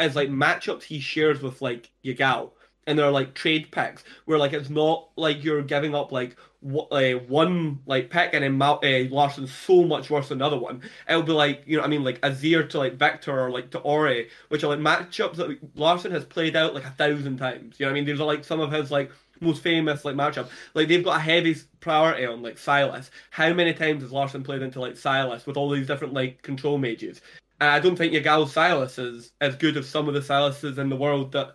is 0.00 0.16
like 0.16 0.28
matchups 0.28 0.82
he 0.82 0.98
shares 0.98 1.40
with 1.40 1.62
like 1.62 1.90
Yagal 2.04 2.50
and 2.86 2.98
they're 2.98 3.10
like 3.10 3.34
trade 3.34 3.70
picks 3.70 4.04
where 4.24 4.38
like 4.38 4.52
it's 4.52 4.70
not 4.70 5.08
like 5.16 5.44
you're 5.44 5.62
giving 5.62 5.94
up 5.94 6.12
like 6.12 6.36
w- 6.62 6.88
uh, 6.90 7.18
one 7.26 7.80
like 7.86 8.10
pick 8.10 8.30
and 8.32 8.44
then 8.44 8.58
Mal- 8.58 8.80
uh, 8.82 9.08
Larssen's 9.10 9.52
so 9.52 9.84
much 9.84 10.10
worse 10.10 10.28
than 10.28 10.38
the 10.38 10.44
other 10.46 10.58
one. 10.58 10.82
It'll 11.08 11.22
be 11.22 11.32
like 11.32 11.62
you 11.66 11.78
know 11.78 11.84
I 11.84 11.88
mean 11.88 12.04
like 12.04 12.20
Azir 12.22 12.68
to 12.70 12.78
like 12.78 12.94
Viktor 12.94 13.38
or 13.38 13.50
like 13.50 13.70
to 13.70 13.78
Ori, 13.78 14.28
which 14.48 14.64
are 14.64 14.74
like 14.74 14.78
matchups 14.78 15.36
that 15.36 15.76
Larssen 15.76 16.12
has 16.12 16.24
played 16.24 16.56
out 16.56 16.74
like 16.74 16.84
a 16.84 16.90
thousand 16.90 17.38
times. 17.38 17.78
You 17.78 17.86
know 17.86 17.90
I 17.90 17.94
mean? 17.94 18.04
These 18.04 18.20
are 18.20 18.26
like 18.26 18.44
some 18.44 18.60
of 18.60 18.72
his 18.72 18.90
like 18.90 19.10
most 19.40 19.62
famous 19.62 20.04
like 20.04 20.16
matchup. 20.16 20.48
Like 20.74 20.88
they've 20.88 21.04
got 21.04 21.18
a 21.18 21.20
heavy 21.20 21.56
priority 21.80 22.26
on 22.26 22.42
like 22.42 22.56
Sylas. 22.56 23.10
How 23.30 23.52
many 23.52 23.74
times 23.74 24.02
has 24.02 24.12
Larssen 24.12 24.42
played 24.42 24.62
into 24.62 24.80
like 24.80 24.94
Sylas 24.94 25.46
with 25.46 25.56
all 25.56 25.70
these 25.70 25.86
different 25.86 26.14
like 26.14 26.42
control 26.42 26.78
mages? 26.78 27.20
And 27.60 27.70
I 27.70 27.78
don't 27.78 27.96
think 27.96 28.12
your 28.12 28.22
Yagao 28.22 28.48
Silas 28.48 28.98
is 28.98 29.32
as 29.40 29.54
good 29.56 29.76
as 29.76 29.88
some 29.88 30.08
of 30.08 30.14
the 30.14 30.20
Sylases 30.20 30.78
in 30.78 30.88
the 30.88 30.96
world 30.96 31.32
that 31.32 31.54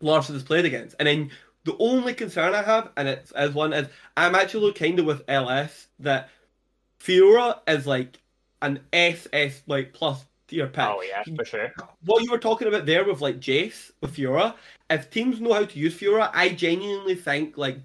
Larssen 0.00 0.34
has 0.34 0.42
played 0.42 0.64
against. 0.64 0.96
And 0.98 1.06
then 1.06 1.30
the 1.64 1.76
only 1.78 2.14
concern 2.14 2.54
I 2.54 2.62
have, 2.62 2.90
and 2.96 3.08
it's 3.08 3.32
as 3.32 3.52
one 3.52 3.72
is 3.72 3.88
I'm 4.16 4.34
actually 4.34 4.72
kind 4.72 4.98
of 4.98 5.06
with 5.06 5.22
LS 5.28 5.88
that 6.00 6.30
Fiora 7.00 7.58
is 7.66 7.86
like 7.86 8.18
an 8.62 8.80
SS 8.92 9.62
like 9.66 9.92
plus 9.92 10.24
tier 10.48 10.66
pick. 10.66 10.84
Oh 10.84 11.02
yeah, 11.02 11.22
for 11.34 11.44
sure. 11.44 11.72
What 12.04 12.22
you 12.22 12.30
were 12.30 12.38
talking 12.38 12.68
about 12.68 12.86
there 12.86 13.04
with 13.04 13.20
like 13.20 13.40
Jace 13.40 13.90
with 14.00 14.16
Fiora, 14.16 14.54
if 14.90 15.10
teams 15.10 15.40
know 15.40 15.52
how 15.52 15.64
to 15.64 15.78
use 15.78 15.98
Fiora, 15.98 16.30
I 16.32 16.50
genuinely 16.50 17.14
think 17.14 17.58
like 17.58 17.78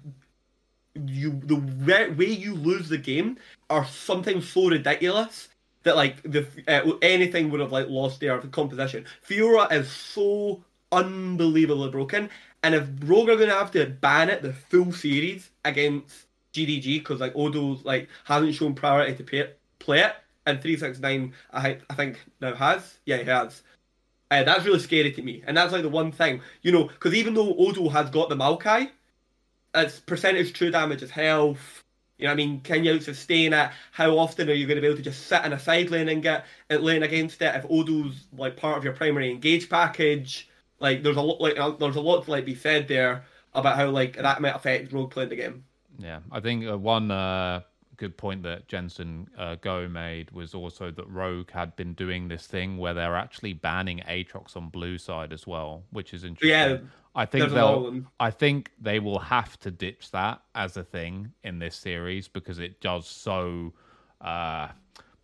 you 1.06 1.40
the 1.44 1.56
re- 1.56 2.10
way 2.10 2.26
you 2.26 2.54
lose 2.54 2.88
the 2.88 2.98
game 2.98 3.38
are 3.70 3.86
sometimes 3.86 4.48
so 4.48 4.68
ridiculous 4.68 5.48
that 5.84 5.96
like 5.96 6.22
the 6.22 6.46
uh, 6.68 6.92
anything 7.02 7.50
would 7.50 7.60
have 7.60 7.72
like 7.72 7.88
lost 7.88 8.20
their 8.20 8.38
composition. 8.38 9.04
Fiora 9.28 9.72
is 9.72 9.90
so 9.90 10.62
unbelievably 10.92 11.90
broken, 11.90 12.30
and 12.62 12.74
if 12.74 12.86
Rogue 13.04 13.30
are 13.30 13.36
gonna 13.36 13.52
have 13.52 13.70
to 13.72 13.86
ban 13.86 14.28
it 14.30 14.42
the 14.42 14.52
full 14.52 14.92
series 14.92 15.50
against 15.64 16.26
JDG 16.52 16.98
because 16.98 17.20
like 17.20 17.34
Odo 17.34 17.80
like 17.84 18.08
hasn't 18.24 18.54
shown 18.54 18.74
priority 18.74 19.16
to 19.16 19.24
pay 19.24 19.50
play 19.78 20.00
it, 20.00 20.14
and 20.46 20.60
three 20.60 20.76
six 20.76 20.98
nine 21.00 21.32
I 21.52 21.78
I 21.90 21.94
think 21.94 22.20
now 22.40 22.54
has 22.54 22.98
yeah 23.06 23.16
he 23.16 23.24
has. 23.24 23.62
Uh, 24.30 24.42
that's 24.44 24.64
really 24.64 24.78
scary 24.78 25.12
to 25.12 25.22
me, 25.22 25.42
and 25.46 25.56
that's 25.56 25.72
like 25.72 25.82
the 25.82 25.88
one 25.88 26.12
thing 26.12 26.40
you 26.62 26.72
know 26.72 26.84
because 26.84 27.14
even 27.14 27.34
though 27.34 27.54
Odo 27.56 27.88
has 27.88 28.10
got 28.10 28.28
the 28.28 28.36
Maokai, 28.36 28.90
its 29.74 30.00
percentage 30.00 30.52
true 30.52 30.70
damage 30.70 31.02
is 31.02 31.10
health. 31.10 31.82
You 32.18 32.28
know 32.28 32.30
what 32.30 32.34
I 32.34 32.36
mean? 32.36 32.60
Can 32.60 32.84
you 32.84 33.00
sustain 33.00 33.52
it? 33.52 33.70
How 33.90 34.16
often 34.16 34.48
are 34.48 34.52
you 34.52 34.66
going 34.66 34.76
to 34.76 34.80
be 34.80 34.86
able 34.86 34.98
to 34.98 35.02
just 35.02 35.26
sit 35.26 35.44
in 35.44 35.52
a 35.52 35.58
side 35.58 35.90
lane 35.90 36.08
and 36.08 36.22
get 36.22 36.46
it 36.70 36.80
lane 36.80 37.02
against 37.02 37.42
it 37.42 37.56
if 37.56 37.66
Odo's 37.68 38.26
like 38.36 38.56
part 38.56 38.78
of 38.78 38.84
your 38.84 38.92
primary 38.92 39.28
engage 39.30 39.68
package? 39.68 40.48
Like 40.82 41.02
there's 41.04 41.16
a 41.16 41.22
lot 41.22 41.40
like 41.40 41.58
uh, 41.58 41.70
there's 41.70 41.96
a 41.96 42.00
lot 42.00 42.24
to 42.24 42.30
like 42.30 42.44
be 42.44 42.56
said 42.56 42.88
there 42.88 43.24
about 43.54 43.76
how 43.76 43.88
like 43.88 44.16
that 44.16 44.42
might 44.42 44.56
affect 44.56 44.92
Rogue 44.92 45.12
playing 45.12 45.30
the 45.30 45.36
game. 45.36 45.64
Yeah, 45.98 46.18
I 46.32 46.40
think 46.40 46.66
uh, 46.66 46.76
one 46.76 47.10
uh, 47.12 47.60
good 47.96 48.16
point 48.16 48.42
that 48.42 48.66
Jensen 48.66 49.28
uh, 49.38 49.54
Go 49.60 49.86
made 49.86 50.32
was 50.32 50.54
also 50.54 50.90
that 50.90 51.08
Rogue 51.08 51.52
had 51.52 51.76
been 51.76 51.94
doing 51.94 52.26
this 52.26 52.48
thing 52.48 52.78
where 52.78 52.94
they're 52.94 53.16
actually 53.16 53.52
banning 53.52 54.02
Aatrox 54.08 54.56
on 54.56 54.70
blue 54.70 54.98
side 54.98 55.32
as 55.32 55.46
well, 55.46 55.84
which 55.90 56.12
is 56.12 56.24
interesting. 56.24 56.50
Yeah, 56.50 56.78
I 57.14 57.26
think 57.26 57.52
they'll. 57.52 58.02
I 58.18 58.32
think 58.32 58.72
they 58.80 58.98
will 58.98 59.20
have 59.20 59.56
to 59.60 59.70
ditch 59.70 60.10
that 60.10 60.42
as 60.56 60.76
a 60.76 60.82
thing 60.82 61.32
in 61.44 61.60
this 61.60 61.76
series 61.76 62.26
because 62.26 62.58
it 62.58 62.80
does 62.80 63.06
so. 63.06 63.72
Uh, 64.20 64.68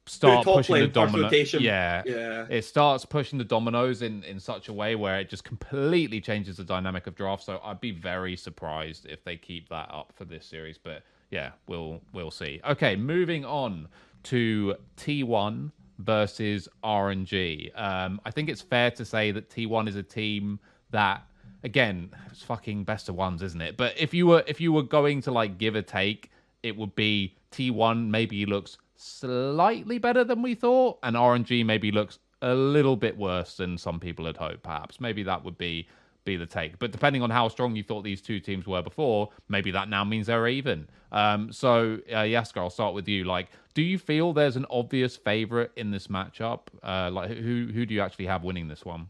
start 0.09 0.45
pushing 0.45 0.75
the 0.75 0.81
lane, 0.81 0.89
first 0.91 0.95
domino. 0.95 1.25
rotation. 1.25 1.63
Yeah, 1.63 2.03
Yeah. 2.07 2.47
it 2.51 2.63
starts 2.65 3.05
pushing 3.05 3.39
the 3.39 3.45
dominoes 3.45 4.03
in 4.03 4.23
in 4.25 4.41
such 4.41 4.69
a 4.69 4.73
way 4.73 4.95
where 4.97 5.19
it 5.21 5.29
just 5.29 5.45
completely 5.45 6.21
changes 6.21 6.57
the 6.57 6.65
dynamic 6.65 7.07
of 7.07 7.15
draft. 7.15 7.45
So 7.45 7.61
I'd 7.65 7.81
be 7.81 7.91
very 7.93 8.37
surprised 8.37 9.07
if 9.07 9.23
they 9.25 9.37
keep 9.37 9.69
that 9.69 9.91
up 9.93 10.13
for 10.15 10.25
this 10.25 10.47
series. 10.47 10.79
But 10.79 11.03
yeah, 11.31 11.51
we'll 11.67 12.01
we'll 12.13 12.31
see. 12.31 12.61
Okay, 12.69 12.97
moving 12.97 13.45
on 13.45 13.89
to 14.25 14.75
T1 14.97 15.71
versus 15.99 16.69
RNG. 16.85 17.71
Um, 17.79 18.21
I 18.25 18.31
think 18.31 18.49
it's 18.49 18.63
fair 18.63 18.91
to 18.93 19.05
say 19.05 19.31
that 19.33 19.51
T1 19.51 19.89
is 19.89 19.97
a 19.97 20.03
team 20.03 20.59
that 20.91 21.23
again, 21.65 22.11
it's 22.31 22.43
fucking 22.43 22.85
best 22.85 23.09
of 23.09 23.15
ones, 23.17 23.43
isn't 23.43 23.61
it? 23.61 23.77
But 23.77 23.95
if 23.99 24.15
you 24.15 24.27
were 24.27 24.45
if 24.47 24.61
you 24.61 24.73
were 24.73 24.83
going 24.83 25.21
to 25.23 25.33
like 25.33 25.59
give 25.59 25.75
a 25.77 25.83
take, 25.83 26.31
it 26.63 26.77
would 26.77 26.95
be 26.95 27.35
T1 27.53 28.09
maybe 28.09 28.47
looks 28.47 28.79
slightly 28.99 29.99
better 29.99 30.25
than 30.25 30.43
we 30.43 30.55
thought, 30.55 30.99
and 31.03 31.17
RNG 31.17 31.65
maybe 31.65 31.91
looks 31.91 32.19
a 32.43 32.55
little 32.55 32.97
bit 32.97 33.17
worse 33.17 33.57
than 33.57 33.79
some 33.79 33.99
people 33.99 34.27
had 34.27 34.37
hoped. 34.37 34.63
Perhaps 34.63 35.01
maybe 35.01 35.23
that 35.25 35.45
would 35.45 35.59
be 35.59 35.89
be 36.25 36.37
the 36.37 36.47
take. 36.47 36.79
But 36.79 36.93
depending 36.93 37.23
on 37.23 37.31
how 37.31 37.49
strong 37.49 37.75
you 37.75 37.83
thought 37.83 38.03
these 38.03 38.21
two 38.21 38.39
teams 38.39 38.67
were 38.67 38.83
before, 38.83 39.31
maybe 39.49 39.71
that 39.71 39.89
now 39.89 40.05
means 40.05 40.27
they're 40.27 40.47
even. 40.47 40.87
Um, 41.11 41.51
so 41.53 41.99
uh, 42.11 42.17
Yasukeh, 42.17 42.59
I'll 42.59 42.71
start 42.71 42.95
with 42.95 43.09
you. 43.09 43.25
Like, 43.25 43.49
do 43.73 43.83
you 43.83 43.99
feel 43.99 44.33
there's 44.33 44.57
an 44.57 44.67
obvious 44.71 45.17
favorite 45.17 45.73
in 45.77 45.91
this 45.91 46.09
matchup? 46.09 46.69
Uh, 46.83 47.11
like, 47.11 47.31
who 47.31 47.69
who 47.73 47.87
do 47.87 47.95
you 47.95 48.01
actually 48.01 48.27
have 48.27 48.45
winning 48.45 48.69
this 48.69 48.85
one? 48.85 49.09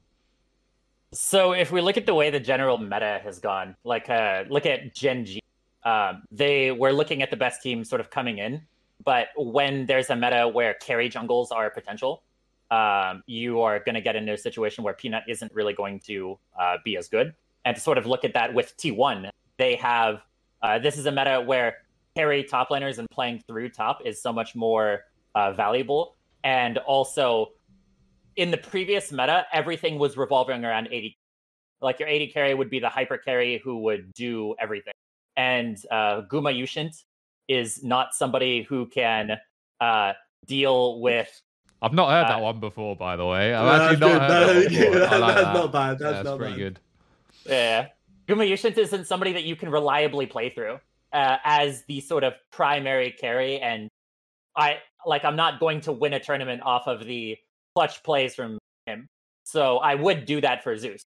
So 1.12 1.52
if 1.52 1.72
we 1.72 1.80
look 1.80 1.96
at 1.96 2.06
the 2.06 2.14
way 2.14 2.30
the 2.30 2.40
general 2.40 2.78
meta 2.78 3.20
has 3.24 3.40
gone, 3.40 3.74
like 3.82 4.08
uh, 4.10 4.44
look 4.48 4.66
at 4.66 4.94
Gen 4.94 5.24
G, 5.24 5.40
um, 5.84 6.22
they 6.30 6.70
were 6.70 6.92
looking 6.92 7.22
at 7.22 7.30
the 7.30 7.36
best 7.36 7.62
team 7.62 7.82
sort 7.82 8.00
of 8.00 8.10
coming 8.10 8.38
in, 8.38 8.62
but 9.04 9.28
when 9.36 9.86
there's 9.86 10.10
a 10.10 10.16
meta 10.16 10.48
where 10.48 10.74
carry 10.74 11.08
jungles 11.08 11.50
are 11.50 11.70
potential, 11.70 12.22
um, 12.70 13.22
you 13.26 13.60
are 13.60 13.78
going 13.78 13.94
to 13.94 14.00
get 14.00 14.16
into 14.16 14.32
a 14.32 14.38
situation 14.38 14.84
where 14.84 14.94
Peanut 14.94 15.24
isn't 15.28 15.52
really 15.54 15.72
going 15.72 16.00
to 16.00 16.38
uh, 16.58 16.76
be 16.84 16.96
as 16.96 17.08
good. 17.08 17.34
And 17.64 17.76
to 17.76 17.80
sort 17.80 17.98
of 17.98 18.06
look 18.06 18.24
at 18.24 18.34
that 18.34 18.52
with 18.52 18.76
T1, 18.76 19.30
they 19.56 19.76
have 19.76 20.22
uh, 20.62 20.78
this 20.78 20.98
is 20.98 21.06
a 21.06 21.12
meta 21.12 21.40
where 21.44 21.76
carry 22.16 22.42
top 22.42 22.70
laners 22.70 22.98
and 22.98 23.08
playing 23.10 23.42
through 23.46 23.68
top 23.68 24.00
is 24.04 24.20
so 24.20 24.32
much 24.32 24.56
more 24.56 25.04
uh, 25.34 25.52
valuable. 25.52 26.16
And 26.44 26.78
also, 26.78 27.52
in 28.36 28.50
the 28.50 28.56
previous 28.56 29.12
meta, 29.12 29.46
everything 29.52 29.98
was 29.98 30.16
revolving 30.16 30.64
around 30.64 30.88
AD. 30.92 31.10
Like 31.80 32.00
your 32.00 32.08
AD 32.08 32.32
carry 32.32 32.54
would 32.54 32.70
be 32.70 32.80
the 32.80 32.88
hyper 32.88 33.18
carry 33.18 33.60
who 33.62 33.78
would 33.82 34.12
do 34.14 34.54
everything. 34.58 34.94
And 35.36 35.76
uh, 35.90 36.22
Guma 36.22 36.52
Yushint 36.52 37.04
is 37.48 37.82
not 37.82 38.14
somebody 38.14 38.62
who 38.62 38.86
can 38.86 39.38
uh, 39.80 40.12
deal 40.46 41.00
with 41.00 41.42
I've 41.80 41.92
not 41.92 42.10
heard 42.10 42.24
uh, 42.24 42.28
that 42.28 42.42
one 42.42 42.58
before, 42.58 42.96
by 42.96 43.16
the 43.16 43.24
way. 43.24 43.54
I've 43.54 43.64
no, 43.64 43.84
actually 43.84 44.00
not 44.00 44.20
heard 44.20 44.30
that, 44.30 44.62
that 44.62 44.68
before. 44.68 44.98
that, 44.98 45.20
like 45.20 45.34
that's 45.36 45.46
that. 45.46 45.54
not 45.54 45.72
bad. 45.72 45.98
That's, 45.98 46.16
yeah, 46.16 46.22
not 46.22 46.38
pretty 46.38 46.52
bad. 46.52 46.58
good. 46.58 46.80
Yeah. 47.46 47.86
Guma 48.28 48.50
Yushint 48.50 48.76
isn't 48.76 49.06
somebody 49.06 49.32
that 49.32 49.44
you 49.44 49.56
can 49.56 49.70
reliably 49.70 50.26
play 50.26 50.50
through 50.50 50.80
uh, 51.12 51.36
as 51.44 51.84
the 51.84 52.00
sort 52.00 52.24
of 52.24 52.34
primary 52.50 53.12
carry. 53.12 53.60
And 53.60 53.88
I 54.56 54.78
like 55.06 55.24
I'm 55.24 55.36
not 55.36 55.60
going 55.60 55.80
to 55.82 55.92
win 55.92 56.12
a 56.14 56.20
tournament 56.20 56.62
off 56.62 56.86
of 56.86 57.04
the 57.04 57.36
clutch 57.74 58.02
plays 58.02 58.34
from 58.34 58.58
him. 58.86 59.06
So 59.44 59.78
I 59.78 59.94
would 59.94 60.26
do 60.26 60.40
that 60.40 60.64
for 60.64 60.76
Zeus. 60.76 61.02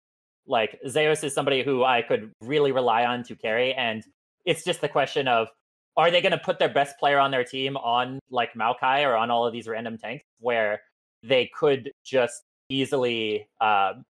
Like 0.47 0.79
Zeus 0.87 1.23
is 1.23 1.33
somebody 1.33 1.63
who 1.63 1.83
I 1.83 2.01
could 2.01 2.31
really 2.41 2.71
rely 2.71 3.05
on 3.05 3.23
to 3.23 3.35
carry. 3.35 3.73
And 3.73 4.03
it's 4.45 4.63
just 4.63 4.81
the 4.81 4.89
question 4.89 5.27
of 5.27 5.49
are 5.97 6.09
they 6.11 6.21
going 6.21 6.31
to 6.31 6.37
put 6.37 6.59
their 6.59 6.69
best 6.69 6.97
player 6.97 7.19
on 7.19 7.31
their 7.31 7.43
team 7.43 7.75
on 7.77 8.19
like 8.29 8.53
Maokai 8.53 9.05
or 9.05 9.15
on 9.15 9.29
all 9.29 9.45
of 9.45 9.53
these 9.53 9.67
random 9.67 9.97
tanks 9.97 10.23
where 10.39 10.81
they 11.23 11.49
could 11.53 11.91
just 12.03 12.43
easily 12.69 13.47
um, 13.59 14.03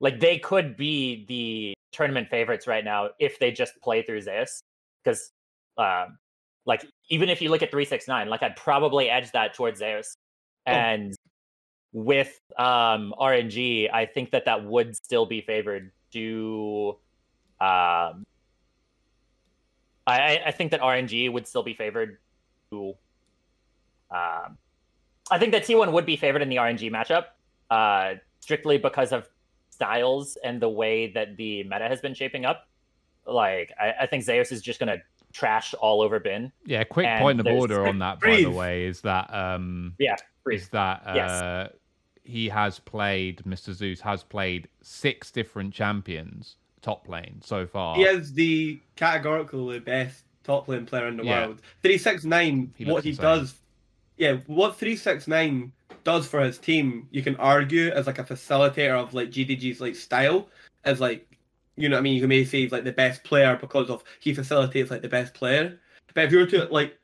like 0.00 0.18
they 0.18 0.38
could 0.38 0.76
be 0.76 1.24
the 1.28 1.74
tournament 1.92 2.28
favorites 2.28 2.66
right 2.66 2.84
now 2.84 3.10
if 3.18 3.38
they 3.38 3.50
just 3.50 3.74
play 3.82 4.02
through 4.02 4.22
Zeus 4.22 4.62
because 5.04 5.30
um, 5.76 6.18
like 6.64 6.84
even 7.10 7.28
if 7.28 7.42
you 7.42 7.50
look 7.50 7.62
at 7.62 7.70
369 7.70 8.28
like 8.28 8.42
I'd 8.42 8.56
probably 8.56 9.10
edge 9.10 9.30
that 9.32 9.54
towards 9.54 9.80
Zeus 9.80 10.14
oh. 10.66 10.72
and 10.72 11.14
with 11.92 12.38
um, 12.58 13.14
RNG 13.20 13.92
I 13.92 14.06
think 14.06 14.30
that 14.30 14.46
that 14.46 14.64
would 14.64 14.96
still 14.96 15.26
be 15.26 15.42
favored 15.42 15.92
to 16.12 16.96
um, 17.60 18.24
I, 20.06 20.40
I 20.46 20.50
think 20.50 20.70
that 20.72 20.80
RNG 20.80 21.32
would 21.32 21.46
still 21.46 21.62
be 21.62 21.74
favored 21.74 22.18
to. 22.70 22.94
Um, 24.10 24.58
I 25.30 25.38
think 25.38 25.52
that 25.52 25.64
T1 25.64 25.92
would 25.92 26.06
be 26.06 26.16
favored 26.16 26.42
in 26.42 26.48
the 26.48 26.56
RNG 26.56 26.90
matchup, 26.90 27.26
uh, 27.70 28.18
strictly 28.40 28.78
because 28.78 29.12
of 29.12 29.28
styles 29.70 30.36
and 30.44 30.60
the 30.60 30.68
way 30.68 31.12
that 31.12 31.36
the 31.36 31.62
meta 31.64 31.88
has 31.88 32.00
been 32.00 32.14
shaping 32.14 32.44
up. 32.44 32.68
Like, 33.26 33.72
I, 33.80 33.94
I 34.02 34.06
think 34.06 34.24
Zeus 34.24 34.52
is 34.52 34.60
just 34.60 34.80
going 34.80 34.88
to 34.88 35.02
trash 35.32 35.74
all 35.74 36.02
over 36.02 36.20
Bin. 36.20 36.52
Yeah, 36.66 36.84
quick 36.84 37.06
point 37.18 37.40
of 37.40 37.46
order 37.46 37.86
on 37.86 37.98
that, 38.00 38.20
by 38.20 38.36
the 38.42 38.50
way, 38.50 38.86
is 38.86 39.00
that 39.02 39.32
um, 39.32 39.94
yeah, 39.98 40.16
is 40.50 40.68
that 40.70 41.02
uh, 41.06 41.14
yes. 41.14 41.72
he 42.24 42.48
has 42.48 42.78
played 42.78 43.42
Mr. 43.44 43.72
Zeus 43.72 44.00
has 44.00 44.22
played 44.22 44.68
six 44.82 45.30
different 45.30 45.72
champions 45.72 46.56
top 46.82 47.08
lane 47.08 47.40
so 47.42 47.66
far. 47.66 47.96
He 47.96 48.02
is 48.02 48.32
the 48.32 48.80
categorically 48.96 49.78
best 49.78 50.24
top 50.44 50.68
lane 50.68 50.86
player 50.86 51.08
in 51.08 51.16
the 51.16 51.24
yeah. 51.24 51.46
world. 51.46 51.62
Three 51.82 51.98
six 51.98 52.24
nine. 52.24 52.74
What 52.84 53.04
he 53.04 53.10
insane. 53.10 53.22
does, 53.22 53.54
yeah, 54.16 54.36
what 54.46 54.76
three 54.76 54.96
six 54.96 55.26
nine 55.26 55.72
does 56.04 56.26
for 56.26 56.40
his 56.40 56.58
team, 56.58 57.08
you 57.10 57.22
can 57.22 57.36
argue 57.36 57.90
as 57.90 58.06
like 58.06 58.18
a 58.18 58.24
facilitator 58.24 58.98
of 58.98 59.14
like 59.14 59.30
JDG's 59.30 59.80
like 59.80 59.94
style, 59.94 60.48
as 60.84 61.00
like 61.00 61.26
you 61.76 61.88
know 61.88 61.96
what 61.96 62.00
I 62.00 62.02
mean. 62.02 62.16
You 62.16 62.28
may 62.28 62.44
say 62.44 62.62
he's 62.62 62.72
like 62.72 62.84
the 62.84 62.92
best 62.92 63.24
player 63.24 63.56
because 63.56 63.88
of 63.88 64.02
he 64.20 64.34
facilitates 64.34 64.90
like 64.90 65.02
the 65.02 65.08
best 65.08 65.34
player. 65.34 65.78
But 66.14 66.24
if 66.24 66.32
you 66.32 66.38
were 66.38 66.46
to 66.46 66.64
like 66.66 66.98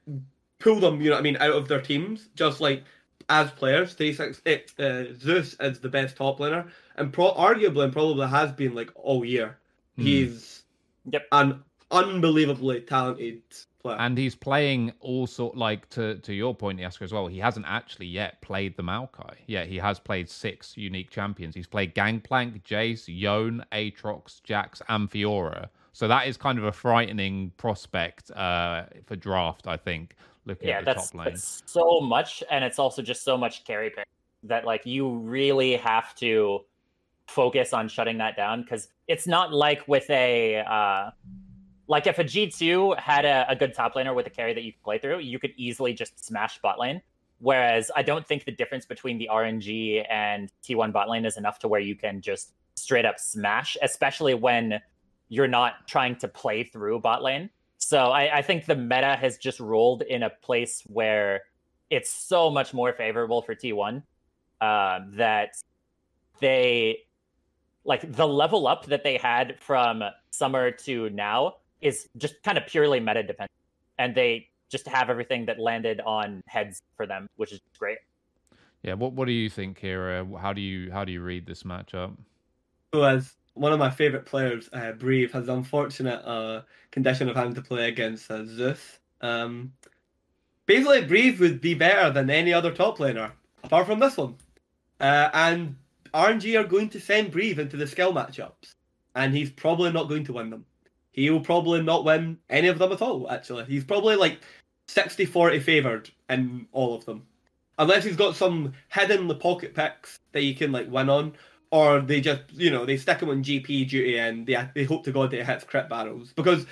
pull 0.59 0.81
them, 0.81 1.01
you 1.01 1.11
know 1.11 1.17
what 1.17 1.21
I 1.21 1.23
mean, 1.23 1.37
out 1.37 1.53
of 1.53 1.69
their 1.69 1.81
teams, 1.81 2.29
just 2.35 2.61
like 2.61 2.85
as 3.29 3.51
players, 3.53 3.95
three 3.95 4.13
six 4.13 4.43
uh, 4.79 5.05
Zeus 5.19 5.57
is 5.61 5.81
the 5.81 5.89
best 5.89 6.17
top 6.17 6.39
laner, 6.39 6.69
and 6.97 7.13
pro- 7.13 7.35
arguably 7.35 7.85
and 7.85 7.93
probably 7.93 8.27
has 8.27 8.53
been 8.53 8.75
like 8.75 8.91
all 8.95 9.25
year. 9.25 9.59
Mm. 9.99 10.03
He's 10.03 10.63
yep. 11.11 11.27
an 11.33 11.63
unbelievably 11.91 12.83
talented 12.83 13.43
player. 13.83 13.97
And 13.99 14.17
he's 14.17 14.35
playing 14.35 14.93
also 15.01 15.53
like 15.55 15.89
to 15.91 16.17
to 16.17 16.33
your 16.33 16.55
point, 16.55 16.79
Yasukeh, 16.81 17.03
as 17.03 17.13
well. 17.13 17.27
He 17.27 17.39
hasn't 17.39 17.67
actually 17.69 18.07
yet 18.07 18.41
played 18.41 18.77
the 18.77 18.83
Maokai. 18.83 19.35
Yeah, 19.47 19.65
he 19.65 19.77
has 19.77 19.99
played 19.99 20.29
six 20.29 20.77
unique 20.77 21.11
champions. 21.11 21.55
He's 21.55 21.67
played 21.67 21.95
Gangplank, 21.95 22.63
Jace, 22.65 23.05
Yone, 23.09 23.65
Aatrox, 23.73 24.43
Jax, 24.43 24.83
and 24.89 25.11
Fiora. 25.11 25.69
So 25.93 26.07
that 26.07 26.29
is 26.29 26.37
kind 26.37 26.59
of 26.59 26.65
a 26.65 26.73
frightening 26.73 27.53
prospect 27.57 28.31
uh, 28.31 28.85
for 29.07 29.17
draft, 29.17 29.67
I 29.67 29.77
think. 29.77 30.15
Looking 30.45 30.69
yeah, 30.69 30.79
at 30.79 30.85
the 30.85 30.95
that's, 30.95 31.11
top 31.11 31.19
lane. 31.19 31.25
that's 31.31 31.63
so 31.67 32.01
much, 32.01 32.43
and 32.51 32.65
it's 32.65 32.79
also 32.79 33.03
just 33.03 33.23
so 33.23 33.37
much 33.37 33.65
carry 33.65 33.91
pick 33.91 34.07
that 34.45 34.65
like 34.65 34.87
you 34.87 35.11
really 35.11 35.77
have 35.77 36.15
to 36.17 36.61
focus 37.29 37.73
on 37.73 37.89
shutting 37.89 38.19
that 38.19 38.37
down 38.37 38.63
because 38.63 38.89
it's 39.07 39.27
not 39.27 39.53
like 39.53 39.87
with 39.87 40.09
a 40.11 40.57
uh, 40.61 41.11
like 41.87 42.07
if 42.07 42.19
a 42.19 42.25
G2 42.25 42.99
had 42.99 43.25
a, 43.25 43.47
a, 43.49 43.57
good 43.57 43.75
top 43.75 43.95
laner 43.95 44.15
with 44.15 44.27
a 44.27 44.31
carry 44.31 44.53
that 44.55 44.63
you 44.63 44.73
could 44.73 44.83
play 44.83 44.99
through, 44.99 45.21
you 45.21 45.39
could 45.39 45.53
easily 45.57 45.93
just 45.93 46.25
smash 46.25 46.61
bot 46.61 46.79
lane. 46.79 47.01
Whereas 47.39 47.91
I 47.95 48.03
don't 48.03 48.27
think 48.27 48.45
the 48.45 48.53
difference 48.53 48.85
between 48.85 49.17
the 49.17 49.29
RNG 49.33 50.05
and 50.11 50.51
T1 50.63 50.93
bot 50.93 51.09
lane 51.09 51.25
is 51.25 51.37
enough 51.37 51.59
to 51.61 51.69
where 51.69 51.81
you 51.81 51.95
can 51.95 52.21
just 52.21 52.53
straight 52.75 53.07
up 53.07 53.19
smash, 53.19 53.77
especially 53.83 54.35
when 54.35 54.81
you're 55.29 55.49
not 55.49 55.87
trying 55.87 56.17
to 56.17 56.29
play 56.29 56.65
through 56.65 57.01
bot 57.01 57.23
lane. 57.23 57.51
So 57.79 58.07
I, 58.07 58.39
I 58.39 58.43
think 58.43 58.67
the 58.67 58.75
meta 58.75 59.17
has 59.17 59.39
just 59.39 59.61
rolled 59.61 60.03
in 60.03 60.25
a 60.25 60.31
place 60.31 60.83
where 60.87 61.43
it's 61.91 62.11
so 62.11 62.51
much 62.51 62.75
more 62.75 62.93
favorable 62.93 63.41
for 63.41 63.55
T1 63.55 64.03
uh, 64.61 65.01
that 65.13 65.57
they 66.41 66.99
like 67.89 68.13
the 68.13 68.29
level 68.29 68.69
up 68.69 68.85
that 68.87 69.03
they 69.03 69.17
had 69.17 69.57
from 69.59 70.05
summer 70.31 70.71
to 70.71 71.09
now 71.11 71.55
is 71.81 72.09
just 72.19 72.41
kind 72.43 72.59
of 72.59 72.67
purely 72.67 73.01
meta 73.01 73.23
dependent 73.23 73.51
and 73.99 74.15
they 74.15 74.47
just 74.69 74.87
have 74.87 75.09
everything 75.09 75.47
that 75.47 75.59
landed 75.59 76.01
on 76.03 76.43
heads 76.47 76.83
for 76.97 77.07
them 77.07 77.29
which 77.37 77.51
is 77.51 77.61
great. 77.79 77.99
Yeah 78.83 78.95
what 78.95 79.15
what 79.15 79.25
do 79.25 79.33
you 79.33 79.49
think 79.49 79.81
here 79.81 80.25
how 80.41 80.53
do 80.53 80.61
you 80.61 80.93
how 80.93 81.05
do 81.05 81.11
you 81.11 81.23
read 81.23 81.47
this 81.47 81.63
matchup? 81.63 82.15
So 82.95 83.03
as 83.03 83.35
one 83.55 83.73
of 83.73 83.79
my 83.79 83.91
favorite 83.91 84.27
players 84.27 84.69
uh, 84.73 84.93
Breathe 84.93 85.33
has 85.33 85.47
the 85.47 85.55
unfortunate 85.55 86.23
uh, 86.25 86.63
condition 86.91 87.29
of 87.29 87.37
having 87.37 87.55
to 87.55 87.63
play 87.63 87.89
against 87.89 88.31
uh, 88.31 88.45
Zeus. 88.45 88.99
Um, 89.23 89.73
basically 90.67 91.07
Breathe 91.07 91.41
would 91.41 91.63
be 91.63 91.73
better 91.73 92.11
than 92.13 92.29
any 92.29 92.53
other 92.53 92.71
top 92.71 92.99
laner 92.99 93.33
apart 93.65 93.87
from 93.87 93.99
this 93.99 94.17
one. 94.19 94.37
Uh, 95.01 95.31
and 95.33 95.77
RNG 96.13 96.59
are 96.59 96.67
going 96.67 96.89
to 96.91 97.01
send 97.01 97.31
Breathe 97.31 97.59
into 97.59 97.77
the 97.77 97.87
skill 97.87 98.13
matchups, 98.13 98.75
and 99.15 99.35
he's 99.35 99.51
probably 99.51 99.93
not 99.93 100.09
going 100.09 100.25
to 100.25 100.33
win 100.33 100.51
them. 100.51 100.65
He 101.13 101.31
will 101.31 101.41
probably 101.41 101.83
not 101.83 102.05
win 102.05 102.39
any 102.49 102.69
of 102.69 102.79
them 102.79 102.93
at 102.93 103.03
all, 103.03 103.31
actually. 103.31 103.65
He's 103.65 103.85
probably 103.85 104.17
like 104.17 104.41
60 104.87 105.25
40 105.27 105.61
favoured 105.61 106.11
in 106.31 106.67
all 106.73 106.95
of 106.95 107.05
them. 107.05 107.27
Unless 107.79 108.05
he's 108.05 108.17
got 108.17 108.37
some 108.37 108.73
hidden 108.89 109.29
the 109.29 109.35
pocket 109.35 109.75
picks 109.75 110.19
that 110.33 110.43
you 110.43 110.55
can 110.55 110.73
like 110.73 110.91
win 110.91 111.09
on, 111.09 111.35
or 111.71 112.01
they 112.01 112.21
just, 112.21 112.43
you 112.53 112.71
know, 112.71 112.87
they 112.87 112.97
stick 112.97 113.21
him 113.21 113.31
on 113.31 113.43
GP 113.43 113.89
duty 113.89 114.19
and 114.19 114.47
they, 114.47 114.57
they 114.75 114.85
hope 114.85 115.05
to 115.05 115.13
God 115.13 115.31
that 115.31 115.37
he 115.37 115.43
hits 115.43 115.65
crit 115.65 115.89
barrels. 115.89 116.33
Because 116.35 116.67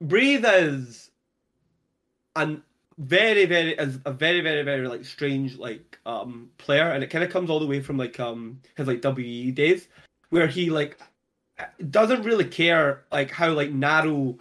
Breathe 0.00 0.44
is 0.46 1.10
an 2.36 2.62
very 3.00 3.46
very 3.46 3.72
is 3.72 3.98
a 4.04 4.12
very 4.12 4.42
very 4.42 4.62
very 4.62 4.86
like 4.86 5.04
strange 5.06 5.56
like 5.56 5.98
um 6.04 6.50
player 6.58 6.90
and 6.90 7.02
it 7.02 7.08
kind 7.08 7.24
of 7.24 7.30
comes 7.30 7.48
all 7.48 7.58
the 7.58 7.66
way 7.66 7.80
from 7.80 7.96
like 7.96 8.20
um 8.20 8.60
his 8.76 8.86
like 8.86 9.02
we 9.16 9.50
days 9.50 9.88
where 10.28 10.46
he 10.46 10.68
like 10.68 11.00
doesn't 11.90 12.24
really 12.24 12.44
care 12.44 13.04
like 13.10 13.30
how 13.30 13.48
like 13.50 13.72
narrow 13.72 14.36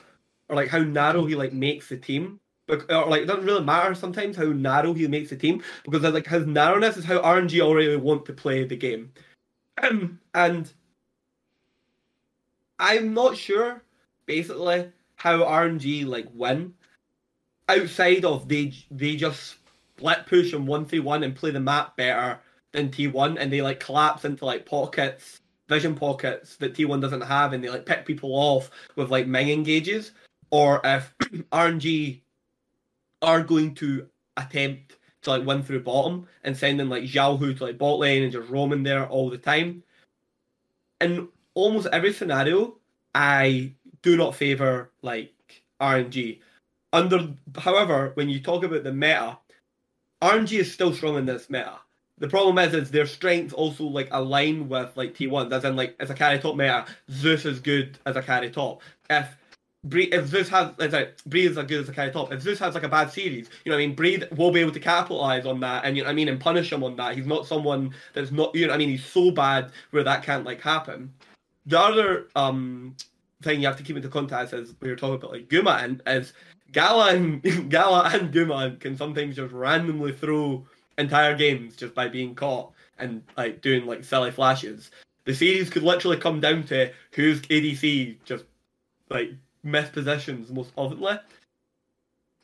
or 0.49 0.55
like 0.57 0.67
how 0.67 0.79
narrow 0.79 1.25
he 1.25 1.35
like 1.35 1.53
makes 1.53 1.87
the 1.87 1.97
team 1.97 2.37
Or 2.67 3.05
like 3.07 3.21
it 3.23 3.25
doesn't 3.25 3.45
really 3.45 3.63
matter 3.63 3.95
sometimes 3.95 4.35
how 4.35 4.45
narrow 4.45 4.93
he 4.93 5.07
makes 5.07 5.29
the 5.29 5.37
team 5.37 5.63
because 5.85 6.03
like 6.13 6.27
his 6.27 6.45
narrowness 6.45 6.97
is 6.97 7.05
how 7.05 7.19
RNG 7.19 7.61
already 7.61 7.95
want 7.95 8.25
to 8.25 8.33
play 8.33 8.63
the 8.63 8.75
game, 8.75 9.11
and 10.33 10.71
I'm 12.77 13.13
not 13.13 13.37
sure 13.37 13.83
basically 14.27 14.91
how 15.15 15.39
RNG 15.39 16.05
like 16.05 16.27
win 16.33 16.75
outside 17.69 18.25
of 18.25 18.49
they 18.49 18.73
they 18.91 19.15
just 19.15 19.55
split 19.97 20.25
push 20.25 20.53
and 20.53 20.67
one 20.67 20.85
v 20.85 20.99
one 20.99 21.23
and 21.23 21.35
play 21.35 21.51
the 21.51 21.59
map 21.59 21.95
better 21.95 22.39
than 22.71 22.89
T1 22.89 23.37
and 23.39 23.51
they 23.51 23.61
like 23.61 23.79
collapse 23.79 24.25
into 24.25 24.45
like 24.45 24.65
pockets, 24.65 25.41
vision 25.67 25.95
pockets 25.95 26.55
that 26.57 26.73
T1 26.73 27.01
doesn't 27.01 27.21
have 27.21 27.53
and 27.53 27.63
they 27.63 27.69
like 27.69 27.85
pick 27.85 28.05
people 28.05 28.31
off 28.33 28.69
with 28.95 29.09
like 29.09 29.27
Ming 29.27 29.49
engages. 29.49 30.11
Or 30.51 30.81
if 30.83 31.13
RNG 31.51 32.21
are 33.21 33.43
going 33.43 33.75
to 33.75 34.07
attempt 34.37 34.97
to 35.23 35.31
like 35.31 35.45
win 35.45 35.63
through 35.63 35.83
bottom 35.83 36.27
and 36.43 36.55
sending 36.55 36.89
like 36.89 37.03
Xiaohu 37.03 37.57
to 37.57 37.63
like 37.63 37.77
bot 37.77 37.99
lane 37.99 38.23
and 38.23 38.31
just 38.31 38.49
roaming 38.49 38.83
there 38.83 39.07
all 39.07 39.29
the 39.29 39.37
time. 39.37 39.83
In 41.01 41.27
almost 41.53 41.87
every 41.91 42.13
scenario, 42.13 42.77
I 43.15 43.73
do 44.01 44.15
not 44.15 44.35
favour 44.35 44.91
like 45.01 45.33
RNG. 45.81 46.39
Under 46.91 47.29
however, 47.57 48.11
when 48.15 48.29
you 48.29 48.39
talk 48.39 48.63
about 48.63 48.83
the 48.83 48.93
meta, 48.93 49.37
RNG 50.21 50.59
is 50.59 50.71
still 50.71 50.93
strong 50.93 51.17
in 51.17 51.25
this 51.25 51.49
meta. 51.49 51.79
The 52.17 52.27
problem 52.27 52.57
is, 52.57 52.73
is 52.73 52.91
their 52.91 53.05
strengths 53.05 53.53
also 53.53 53.85
like 53.85 54.09
align 54.11 54.67
with 54.67 54.95
like 54.97 55.13
T1. 55.13 55.51
As 55.51 55.63
in, 55.63 55.75
like 55.75 55.95
as 55.99 56.09
a 56.09 56.13
carry 56.13 56.39
top 56.39 56.55
meta, 56.55 56.85
Zeus 57.09 57.45
is 57.45 57.59
good 57.59 57.97
as 58.05 58.15
a 58.15 58.21
carry 58.21 58.49
top. 58.49 58.81
If 59.09 59.27
Bree, 59.85 60.05
if 60.11 60.27
Zeus 60.27 60.49
has, 60.49 60.73
is 60.79 60.93
it 60.93 61.21
Bree 61.25 61.45
is 61.45 61.57
as 61.57 61.65
good 61.65 61.81
as 61.81 61.89
a 61.89 61.93
carry 61.93 62.11
top. 62.11 62.33
If 62.33 62.41
Zeus 62.41 62.59
has 62.59 62.73
like 62.73 62.83
a 62.83 62.89
bad 62.89 63.11
series, 63.11 63.49
you 63.63 63.71
know 63.71 63.77
what 63.77 63.83
I 63.83 63.87
mean. 63.87 63.95
Bree 63.95 64.21
will 64.35 64.51
be 64.51 64.59
able 64.59 64.73
to 64.73 64.79
capitalize 64.79 65.45
on 65.45 65.61
that, 65.61 65.85
and 65.85 65.95
you 65.95 66.03
know 66.03 66.07
what 66.07 66.11
I 66.11 66.15
mean, 66.15 66.27
and 66.27 66.39
punish 66.39 66.73
him 66.73 66.83
on 66.83 66.97
that. 66.97 67.15
He's 67.15 67.25
not 67.25 67.47
someone 67.47 67.93
that's 68.13 68.31
not, 68.31 68.53
you 68.53 68.67
know 68.67 68.73
what 68.73 68.75
I 68.75 68.79
mean. 68.79 68.89
He's 68.89 69.05
so 69.05 69.31
bad 69.31 69.71
where 69.91 70.03
that 70.03 70.23
can't 70.23 70.43
like 70.43 70.59
happen. 70.59 71.13
The 71.65 71.79
other 71.79 72.27
um 72.35 72.97
thing 73.41 73.61
you 73.61 73.67
have 73.67 73.77
to 73.77 73.83
keep 73.83 73.95
into 73.95 74.09
context 74.09 74.53
is 74.53 74.73
we 74.81 74.89
were 74.89 74.97
talking 74.97 75.15
about 75.15 75.31
like 75.31 75.47
Guma 75.47 75.81
and 75.81 76.01
is 76.07 76.33
Gala 76.71 77.13
and 77.13 77.69
Gala 77.69 78.09
and 78.13 78.33
Guma 78.33 78.79
can 78.79 78.97
sometimes 78.97 79.35
just 79.35 79.53
randomly 79.53 80.11
throw 80.11 80.65
entire 80.97 81.35
games 81.35 81.75
just 81.75 81.95
by 81.95 82.07
being 82.07 82.35
caught 82.35 82.73
and 82.97 83.23
like 83.37 83.61
doing 83.61 83.85
like 83.85 84.03
silly 84.03 84.31
flashes. 84.31 84.91
The 85.25 85.33
series 85.33 85.69
could 85.69 85.83
literally 85.83 86.17
come 86.17 86.39
down 86.39 86.63
to 86.65 86.91
whose 87.13 87.41
ADC 87.41 88.17
just 88.25 88.45
like 89.09 89.31
missed 89.63 89.93
positions 89.93 90.51
most 90.51 90.75
oftenly. 90.75 91.19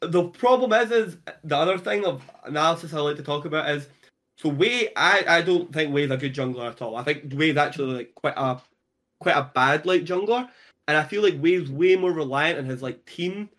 The 0.01 0.25
problem 0.25 0.73
is, 0.73 0.91
is 0.91 1.17
the 1.43 1.57
other 1.57 1.77
thing 1.77 2.05
of 2.05 2.29
analysis 2.43 2.93
I 2.93 2.99
like 2.99 3.15
to 3.17 3.23
talk 3.23 3.45
about 3.45 3.69
is 3.69 3.87
so 4.37 4.49
Wei. 4.49 4.89
I 4.95 5.23
I 5.27 5.41
don't 5.41 5.71
think 5.73 5.93
Wei's 5.93 6.11
a 6.11 6.17
good 6.17 6.35
jungler 6.35 6.69
at 6.69 6.81
all. 6.81 6.95
I 6.95 7.03
think 7.03 7.33
Wei's 7.33 7.57
actually 7.57 7.95
like 7.95 8.15
quite 8.15 8.37
a 8.37 8.61
quite 9.19 9.37
a 9.37 9.49
bad 9.55 9.85
like 9.85 10.03
jungler, 10.03 10.49
and 10.87 10.97
I 10.97 11.03
feel 11.03 11.23
like 11.23 11.41
Wei's 11.41 11.71
way 11.71 11.95
more 11.95 12.11
reliant 12.11 12.59
on 12.59 12.65
his 12.65 12.81
like 12.81 13.05
team 13.05 13.49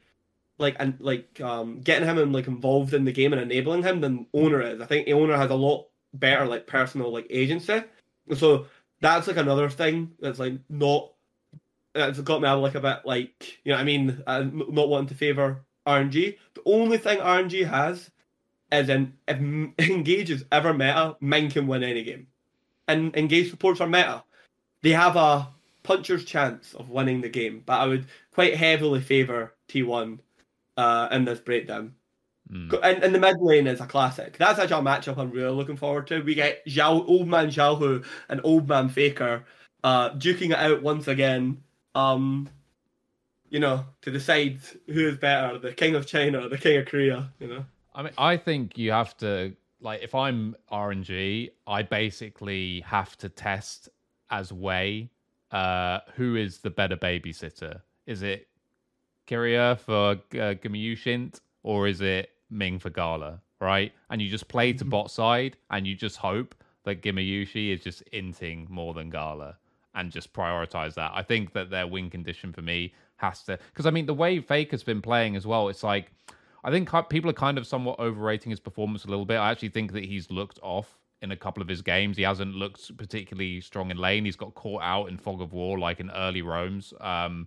like 0.59 0.77
and 0.79 0.97
like 1.01 1.41
um 1.41 1.81
getting 1.81 2.09
him 2.09 2.19
and 2.19 2.33
like 2.33 2.47
involved 2.47 2.95
in 2.95 3.05
the 3.05 3.13
game 3.13 3.33
and 3.33 3.43
enabling 3.43 3.83
him 3.83 4.01
than 4.01 4.27
Oner 4.33 4.61
is. 4.63 4.81
I 4.81 4.87
think 4.87 5.09
Oner 5.09 5.37
has 5.37 5.51
a 5.51 5.55
lot 5.55 5.87
better 6.15 6.47
like 6.47 6.67
personal 6.67 7.13
like 7.13 7.27
agency. 7.31 7.83
So 8.37 8.67
that's 9.01 9.27
like 9.27 9.37
another 9.37 9.69
thing 9.69 10.13
that's 10.21 10.39
like 10.39 10.55
not 10.69 11.13
that's 11.95 12.21
got 12.21 12.43
me 12.43 12.49
like 12.49 12.75
a 12.75 12.81
bit 12.81 13.01
like 13.05 13.59
you 13.65 13.73
know 13.73 13.79
I 13.79 13.85
mean 13.85 14.23
uh, 14.27 14.45
not 14.53 14.89
wanting 14.89 15.09
to 15.09 15.15
favor 15.15 15.65
RNG. 15.87 16.37
The 16.55 16.63
only 16.65 16.99
thing 16.99 17.19
RNG 17.19 17.69
has 17.69 18.11
is 18.73 18.89
in 18.89 19.15
if 19.29 19.39
engage 19.91 20.31
is 20.31 20.45
ever 20.51 20.73
meta, 20.73 21.17
Ming 21.21 21.51
can 21.51 21.67
win 21.67 21.83
any 21.83 22.03
game. 22.03 22.27
And 22.89 23.15
engage 23.17 23.51
supports 23.51 23.81
are 23.81 23.89
meta. 23.89 24.23
They 24.83 24.91
have 24.91 25.17
a 25.17 25.49
puncher's 25.83 26.25
chance 26.25 26.75
of 26.75 26.91
winning 26.91 27.21
the 27.21 27.29
game, 27.29 27.63
but 27.65 27.81
I 27.81 27.87
would 27.87 28.07
quite 28.33 28.57
heavily 28.57 29.01
favor 29.01 29.55
T1 29.69 30.19
uh, 30.77 31.09
in 31.11 31.25
this 31.25 31.41
breakdown. 31.41 31.95
Mm. 32.53 32.79
And, 32.83 33.03
and 33.03 33.15
the 33.15 33.19
mid 33.19 33.41
lane 33.41 33.67
is 33.67 33.81
a 33.81 33.87
classic. 33.87 34.37
That's 34.39 34.59
actually 34.59 34.81
a 34.81 34.85
matchup 34.85 35.19
I'm 35.19 35.31
really 35.31 35.55
looking 35.55 35.77
forward 35.77 36.07
to. 36.09 36.21
We 36.21 36.35
get 36.35 36.65
Zhao, 36.67 37.09
Old 37.09 37.27
Man 37.27 37.49
Xiaohu 37.49 38.05
and 38.29 38.41
Old 38.45 38.69
Man 38.69 38.89
Faker 38.89 39.45
uh, 39.83 40.11
duking 40.11 40.51
it 40.51 40.59
out 40.59 40.83
once 40.83 41.09
again. 41.09 41.63
Um, 41.95 42.49
you 43.49 43.61
know, 43.61 43.85
to 44.03 44.11
decide 44.11 44.59
who 44.87 45.09
is 45.09 45.17
better, 45.17 45.59
the 45.59 45.73
King 45.73 45.95
of 45.95 46.07
China 46.07 46.45
or 46.45 46.49
the 46.49 46.59
King 46.59 46.79
of 46.79 46.87
Korea. 46.87 47.31
You 47.41 47.49
know. 47.49 47.65
I 47.95 48.03
mean, 48.03 48.13
I 48.19 48.37
think 48.37 48.77
you 48.77 48.93
have 48.93 49.17
to 49.19 49.55
like 49.81 50.03
if 50.03 50.15
I'm 50.15 50.57
RNG, 50.71 51.51
I 51.67 51.83
basically 51.83 52.81
have 52.83 53.17
to 53.19 53.29
test 53.29 53.89
as 54.31 54.53
way 54.53 55.11
uh, 55.51 56.01
who 56.15 56.37
is 56.37 56.59
the 56.59 56.71
better 56.71 56.97
babysitter. 56.97 57.81
Is 58.07 58.23
it 58.23 58.49
Keria 59.27 59.79
for 59.79 60.13
uh, 60.13 60.55
Gamiushint 60.55 61.41
or 61.63 61.87
is 61.89 62.01
it 62.01 62.31
Ming 62.51 62.79
for 62.79 62.91
Gala? 62.91 63.41
Right, 63.61 63.93
and 64.11 64.21
you 64.21 64.29
just 64.29 64.49
play 64.49 64.73
to 64.75 64.85
Mm-hmm. 64.85 64.91
bot 64.91 65.11
side, 65.11 65.57
and 65.71 65.87
you 65.87 65.95
just 65.95 66.19
hope 66.19 66.55
that 66.85 67.01
Gumayusi 67.03 67.73
is 67.73 67.81
just 67.81 68.03
inting 68.13 68.69
more 68.69 68.93
than 68.93 69.09
Gala, 69.09 69.57
and 69.95 70.13
just 70.13 70.35
prioritize 70.35 70.95
that. 70.95 71.13
I 71.15 71.23
think 71.23 71.55
that 71.55 71.71
their 71.71 71.87
win 71.87 72.11
condition 72.11 72.53
for 72.53 72.61
me 72.61 72.93
has 73.17 73.43
to, 73.45 73.59
because 73.73 73.87
I 73.87 73.91
mean 73.91 74.05
the 74.05 74.13
way 74.13 74.41
Faker's 74.41 74.83
been 74.83 75.01
playing 75.01 75.37
as 75.37 75.47
well. 75.47 75.69
It's 75.71 75.83
like 75.83 76.13
I 76.65 76.71
think 76.71 76.91
people 77.09 77.31
are 77.31 77.35
kind 77.35 77.57
of 77.57 77.67
somewhat 77.67 77.99
overrating 77.99 78.51
his 78.51 78.61
performance 78.61 79.05
a 79.05 79.09
little 79.09 79.25
bit. 79.25 79.39
I 79.39 79.51
actually 79.51 79.71
think 79.71 79.93
that 79.93 80.05
he's 80.05 80.31
looked 80.31 80.59
off 80.63 80.99
in 81.23 81.33
a 81.33 81.37
couple 81.37 81.63
of 81.63 81.69
his 81.69 81.81
games. 81.81 82.19
He 82.19 82.25
hasn't 82.25 82.55
looked 82.55 82.95
particularly 82.99 83.63
strong 83.63 83.91
in 83.91 83.97
lane. 83.97 84.27
He's 84.27 84.37
got 84.37 84.55
caught 84.55 84.83
out 84.83 85.07
in 85.09 85.17
fog 85.17 85.41
of 85.41 85.55
war, 85.55 85.79
like 85.79 85.99
in 85.99 86.11
early 86.11 86.43
roams. 86.43 86.93
Um, 87.01 87.47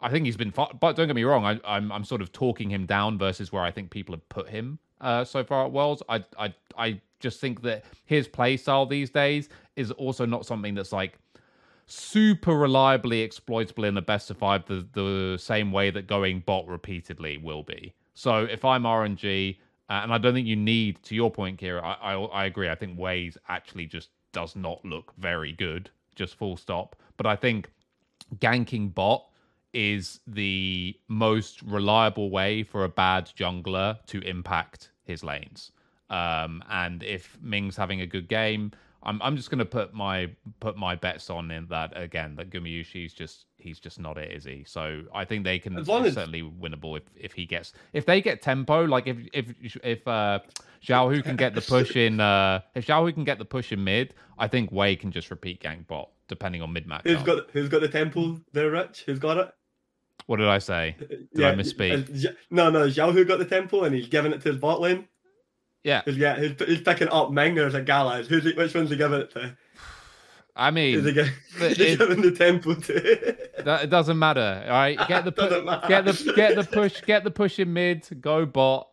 I 0.00 0.10
think 0.10 0.26
he's 0.26 0.36
been, 0.36 0.52
fi- 0.52 0.72
but 0.78 0.96
don't 0.96 1.08
get 1.08 1.16
me 1.16 1.24
wrong. 1.24 1.44
I, 1.44 1.60
I'm 1.64 1.90
I'm 1.90 2.04
sort 2.04 2.22
of 2.22 2.32
talking 2.32 2.70
him 2.70 2.86
down 2.86 3.18
versus 3.18 3.52
where 3.52 3.62
I 3.62 3.70
think 3.70 3.90
people 3.90 4.14
have 4.14 4.28
put 4.28 4.48
him 4.48 4.78
uh, 5.00 5.24
so 5.24 5.42
far 5.42 5.66
at 5.66 5.72
Worlds. 5.72 6.02
I 6.08 6.24
I 6.38 6.54
I 6.76 7.00
just 7.20 7.40
think 7.40 7.62
that 7.62 7.84
his 8.04 8.28
play 8.28 8.56
style 8.56 8.86
these 8.86 9.10
days 9.10 9.48
is 9.76 9.90
also 9.92 10.24
not 10.24 10.46
something 10.46 10.74
that's 10.74 10.92
like 10.92 11.18
super 11.86 12.54
reliably 12.56 13.22
exploitable 13.22 13.84
in 13.84 13.94
the 13.94 14.02
best 14.02 14.30
of 14.30 14.36
five 14.36 14.64
the, 14.66 14.86
the 14.92 15.38
same 15.38 15.72
way 15.72 15.90
that 15.90 16.06
going 16.06 16.40
bot 16.40 16.66
repeatedly 16.68 17.38
will 17.38 17.62
be. 17.62 17.94
So 18.14 18.44
if 18.44 18.64
I'm 18.64 18.82
RNG, 18.82 19.56
uh, 19.88 20.00
and 20.02 20.12
I 20.12 20.18
don't 20.18 20.34
think 20.34 20.46
you 20.46 20.56
need, 20.56 21.02
to 21.04 21.14
your 21.14 21.30
point, 21.30 21.58
Kira, 21.58 21.82
I, 21.82 21.94
I, 21.94 22.14
I 22.14 22.44
agree. 22.44 22.68
I 22.68 22.74
think 22.74 22.98
Waze 22.98 23.36
actually 23.48 23.86
just 23.86 24.10
does 24.32 24.54
not 24.54 24.84
look 24.84 25.12
very 25.16 25.52
good, 25.52 25.90
just 26.14 26.34
full 26.34 26.56
stop. 26.56 26.94
But 27.16 27.26
I 27.26 27.36
think 27.36 27.70
ganking 28.36 28.94
bot 28.94 29.24
is 29.72 30.20
the 30.26 30.96
most 31.08 31.62
reliable 31.62 32.30
way 32.30 32.62
for 32.62 32.84
a 32.84 32.88
bad 32.88 33.30
jungler 33.36 33.98
to 34.06 34.20
impact 34.20 34.90
his 35.04 35.22
lanes. 35.22 35.72
Um, 36.10 36.62
and 36.70 37.02
if 37.02 37.36
Ming's 37.42 37.76
having 37.76 38.00
a 38.00 38.06
good 38.06 38.28
game, 38.28 38.72
I'm 39.02 39.22
I'm 39.22 39.36
just 39.36 39.50
gonna 39.50 39.64
put 39.64 39.94
my 39.94 40.30
put 40.60 40.76
my 40.76 40.94
bets 40.96 41.30
on 41.30 41.50
in 41.50 41.66
that 41.66 41.92
again. 41.94 42.34
That 42.36 42.50
Gumayusi's 42.50 43.12
just 43.12 43.46
he's 43.56 43.78
just 43.78 44.00
not 44.00 44.18
it, 44.18 44.32
is 44.32 44.44
he? 44.44 44.64
So 44.66 45.04
I 45.14 45.24
think 45.24 45.44
they 45.44 45.58
can 45.58 45.78
As 45.78 45.88
as- 45.88 46.14
certainly 46.14 46.42
winnable 46.42 46.96
if, 46.96 47.04
if 47.14 47.32
he 47.32 47.46
gets 47.46 47.72
if 47.92 48.06
they 48.06 48.20
get 48.20 48.42
tempo. 48.42 48.84
Like 48.84 49.06
if 49.06 49.18
if 49.32 49.76
if 49.84 50.08
uh, 50.08 50.40
Xiaohu 50.84 51.22
can 51.22 51.36
get 51.36 51.54
the 51.54 51.60
push 51.60 51.94
in 51.94 52.20
uh, 52.20 52.60
if 52.74 52.86
Xiaohu 52.86 53.14
can 53.14 53.24
get 53.24 53.38
the 53.38 53.44
push 53.44 53.70
in 53.72 53.84
mid, 53.84 54.14
I 54.38 54.48
think 54.48 54.72
Wei 54.72 54.96
can 54.96 55.12
just 55.12 55.30
repeat 55.30 55.62
gank 55.62 55.86
bot 55.86 56.10
depending 56.26 56.60
on 56.62 56.72
mid 56.72 56.86
match. 56.86 57.02
Who's 57.04 57.22
got 57.22 57.50
Who's 57.52 57.68
got 57.68 57.80
the 57.82 57.88
tempo 57.88 58.40
there, 58.52 58.70
Rich? 58.70 59.04
Who's 59.06 59.18
got 59.18 59.36
it? 59.36 59.54
What 60.28 60.36
did 60.36 60.46
I 60.48 60.58
say? 60.58 60.94
Did 61.34 61.44
I 61.44 61.54
misspeak? 61.54 62.26
uh, 62.26 62.32
No, 62.50 62.68
no. 62.68 62.86
Zhao 62.86 63.14
who 63.14 63.24
got 63.24 63.38
the 63.38 63.46
temple 63.46 63.84
and 63.84 63.94
he's 63.94 64.08
giving 64.08 64.30
it 64.32 64.42
to 64.42 64.50
his 64.50 64.58
bot 64.58 64.78
lane. 64.78 65.08
Yeah, 65.84 66.02
Who's, 66.04 66.18
yeah, 66.18 66.38
he's, 66.38 66.52
who's 66.60 66.82
picking 66.82 67.08
up 67.08 67.30
Ming 67.32 67.58
or 67.58 67.66
is 67.68 67.74
it 67.74 67.88
Who's 67.88 68.44
he, 68.44 68.52
which 68.52 68.74
one's 68.74 68.90
he 68.90 68.96
giving 68.96 69.20
it 69.20 69.30
to? 69.32 69.56
I 70.54 70.70
mean 70.70 71.02
he, 71.02 71.12
gi- 71.12 71.30
but 71.58 71.70
is 71.72 71.78
it- 71.80 71.98
giving 71.98 72.20
the 72.20 72.32
temple 72.32 72.74
to? 72.76 73.36
that 73.64 73.84
it 73.84 73.90
doesn't 73.90 74.18
matter. 74.18 74.64
All 74.66 74.70
right, 74.72 74.98
get 75.08 75.24
the 75.24 75.32
pu- 75.32 75.88
get 75.88 76.04
the 76.04 76.32
get 76.36 76.56
the 76.56 76.64
push 76.64 77.00
get 77.06 77.24
the 77.24 77.30
push 77.30 77.58
in 77.58 77.72
mid. 77.72 78.06
Go 78.20 78.44
bot 78.44 78.88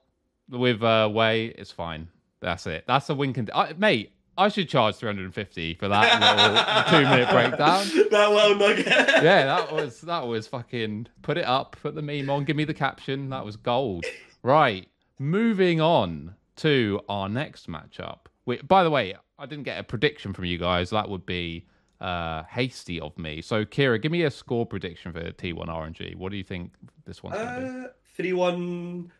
with 0.49 0.81
uh, 0.83 1.09
Wei. 1.11 1.47
It's 1.47 1.71
fine. 1.71 2.07
That's 2.39 2.65
it. 2.65 2.85
That's 2.87 3.09
a 3.09 3.15
win. 3.15 3.33
Con- 3.33 3.49
I, 3.53 3.73
mate, 3.73 4.13
I 4.37 4.49
should 4.49 4.67
charge 4.69 4.95
350 4.95 5.75
for 5.75 5.87
that 5.87 6.89
little 6.89 6.99
two 7.03 7.09
minute 7.09 7.29
breakdown. 7.29 7.85
that 8.11 8.31
little 8.31 8.55
nugget. 8.55 8.85
Yeah, 9.23 9.45
that 9.45 9.71
was 9.71 10.01
that 10.01 10.27
was 10.27 10.47
fucking. 10.47 11.07
Put 11.21 11.37
it 11.37 11.45
up. 11.45 11.77
Put 11.81 11.95
the 11.95 12.01
meme 12.01 12.29
on. 12.29 12.43
Give 12.43 12.55
me 12.55 12.65
the 12.65 12.73
caption. 12.73 13.29
That 13.29 13.45
was 13.45 13.55
gold. 13.55 14.05
Right. 14.43 14.87
Moving 15.19 15.79
on 15.79 16.35
to 16.57 17.01
our 17.07 17.29
next 17.29 17.67
matchup. 17.69 18.19
Wait, 18.45 18.67
by 18.67 18.83
the 18.83 18.89
way, 18.91 19.15
I 19.39 19.45
didn't 19.45 19.63
get 19.63 19.79
a 19.79 19.83
prediction 19.83 20.33
from 20.33 20.45
you 20.45 20.57
guys. 20.57 20.89
That 20.89 21.09
would 21.09 21.25
be 21.25 21.65
uh, 22.01 22.43
hasty 22.43 22.99
of 22.99 23.17
me. 23.17 23.41
So, 23.41 23.65
Kira, 23.65 24.01
give 24.01 24.11
me 24.11 24.23
a 24.23 24.31
score 24.31 24.65
prediction 24.65 25.13
for 25.13 25.21
T1 25.31 25.65
RNG. 25.67 26.15
What 26.15 26.31
do 26.31 26.37
you 26.37 26.43
think 26.43 26.73
this 27.05 27.23
one's 27.23 27.37
going 27.37 27.55
to 27.55 27.61
be? 27.61 27.85
Uh, 27.85 27.89
three 28.15 28.33
one. 28.33 29.11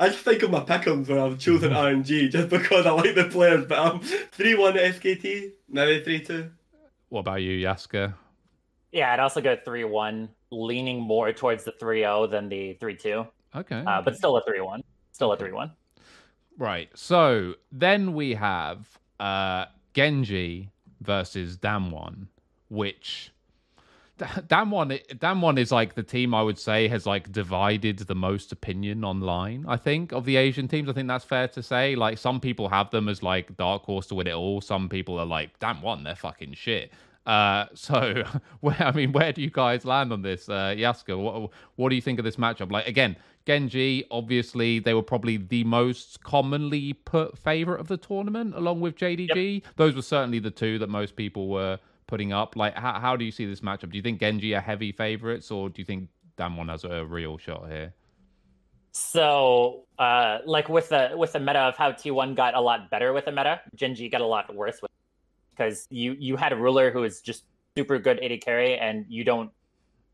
I 0.00 0.08
just 0.08 0.24
think 0.24 0.42
of 0.42 0.50
my 0.50 0.60
pickums 0.60 1.08
where 1.08 1.20
I've 1.20 1.38
chosen 1.38 1.70
RNG 1.70 2.30
just 2.30 2.48
because 2.48 2.86
I 2.86 2.90
like 2.90 3.14
the 3.14 3.24
players, 3.24 3.66
but 3.66 3.78
I'm 3.78 4.00
3 4.00 4.54
1 4.54 4.74
SKT, 4.74 5.52
maybe 5.68 6.02
3 6.04 6.20
2. 6.24 6.50
What 7.08 7.20
about 7.20 7.42
you, 7.42 7.66
Yasukeh? 7.66 8.14
Yeah, 8.92 9.12
I'd 9.12 9.20
also 9.20 9.40
go 9.40 9.56
3 9.64 9.84
1, 9.84 10.28
leaning 10.50 11.00
more 11.00 11.32
towards 11.32 11.64
the 11.64 11.72
3 11.72 12.00
0 12.00 12.26
than 12.26 12.48
the 12.48 12.74
3 12.74 12.96
2. 12.96 13.26
Okay. 13.54 13.82
Uh, 13.86 14.02
but 14.02 14.16
still 14.16 14.36
a 14.36 14.44
3 14.44 14.60
1. 14.60 14.82
Still 15.12 15.32
a 15.32 15.36
3 15.36 15.52
1. 15.52 15.72
Right. 16.58 16.90
So 16.94 17.54
then 17.70 18.14
we 18.14 18.34
have 18.34 18.98
uh, 19.20 19.66
Gen 19.94 20.24
G 20.24 20.70
versus 21.00 21.56
Damwon, 21.56 22.26
which 22.68 23.31
Damwon 24.18 25.00
Damwon 25.18 25.58
is 25.58 25.72
like 25.72 25.94
the 25.94 26.02
team 26.02 26.34
I 26.34 26.42
would 26.42 26.58
say 26.58 26.86
has 26.88 27.06
like 27.06 27.32
divided 27.32 27.98
the 27.98 28.14
most 28.14 28.52
opinion 28.52 29.04
online. 29.04 29.64
I 29.66 29.76
think 29.76 30.12
of 30.12 30.24
the 30.24 30.36
Asian 30.36 30.68
teams. 30.68 30.88
I 30.88 30.92
think 30.92 31.08
that's 31.08 31.24
fair 31.24 31.48
to 31.48 31.62
say. 31.62 31.96
Like 31.96 32.18
some 32.18 32.40
people 32.40 32.68
have 32.68 32.90
them 32.90 33.08
as 33.08 33.22
like 33.22 33.56
dark 33.56 33.82
horse 33.84 34.06
to 34.08 34.14
win 34.14 34.26
it 34.26 34.34
all. 34.34 34.60
Some 34.60 34.88
people 34.88 35.18
are 35.18 35.26
like 35.26 35.58
Damwon, 35.58 36.04
they're 36.04 36.14
fucking 36.14 36.54
shit. 36.54 36.92
Uh, 37.24 37.66
so 37.74 38.22
where 38.60 38.80
I 38.80 38.92
mean, 38.92 39.12
where 39.12 39.32
do 39.32 39.40
you 39.42 39.50
guys 39.50 39.84
land 39.84 40.12
on 40.12 40.22
this, 40.22 40.48
uh, 40.48 40.74
Yasukeh? 40.76 41.18
What 41.18 41.50
what 41.76 41.88
do 41.88 41.94
you 41.96 42.02
think 42.02 42.18
of 42.18 42.24
this 42.24 42.36
matchup? 42.36 42.70
Like 42.70 42.86
again, 42.86 43.16
Gen 43.46 43.68
G, 43.68 44.04
obviously 44.10 44.78
they 44.78 44.94
were 44.94 45.02
probably 45.02 45.36
the 45.36 45.64
most 45.64 46.22
commonly 46.22 46.92
put 46.92 47.36
favorite 47.38 47.80
of 47.80 47.88
the 47.88 47.96
tournament, 47.96 48.54
along 48.54 48.80
with 48.80 48.96
JDG. 48.96 49.62
Yep. 49.62 49.72
Those 49.76 49.96
were 49.96 50.02
certainly 50.02 50.38
the 50.38 50.50
two 50.50 50.78
that 50.78 50.88
most 50.88 51.16
people 51.16 51.48
were 51.48 51.78
putting 52.06 52.32
up. 52.32 52.56
Like, 52.56 52.74
how, 52.74 52.98
how 53.00 53.16
do 53.16 53.24
you 53.24 53.30
see 53.30 53.46
this 53.46 53.60
matchup? 53.60 53.90
Do 53.90 53.96
you 53.96 54.02
think 54.02 54.20
Gen 54.20 54.40
G 54.40 54.54
are 54.54 54.60
heavy 54.60 54.92
favorites, 54.92 55.50
or 55.50 55.68
do 55.68 55.80
you 55.80 55.84
think 55.84 56.08
Damwon 56.38 56.68
has 56.70 56.84
a 56.84 57.04
real 57.04 57.38
shot 57.38 57.68
here? 57.68 57.94
So, 58.92 59.84
uh, 59.98 60.38
like 60.44 60.68
with 60.68 60.90
the 60.90 61.12
with 61.16 61.32
the 61.32 61.40
meta 61.40 61.60
of 61.60 61.76
how 61.76 61.92
T1 61.92 62.36
got 62.36 62.54
a 62.54 62.60
lot 62.60 62.90
better 62.90 63.12
with 63.12 63.24
the 63.24 63.32
meta, 63.32 63.60
Gen 63.74 63.94
G 63.94 64.08
got 64.08 64.20
a 64.20 64.26
lot 64.26 64.54
worse 64.54 64.82
with 64.82 64.90
because 65.50 65.86
you 65.90 66.14
you 66.18 66.36
had 66.36 66.52
a 66.52 66.56
ruler 66.56 66.90
who 66.90 67.04
is 67.04 67.20
just 67.20 67.44
super 67.76 67.98
good 67.98 68.22
AD 68.22 68.40
carry, 68.42 68.76
and 68.76 69.06
you 69.08 69.24
don't 69.24 69.50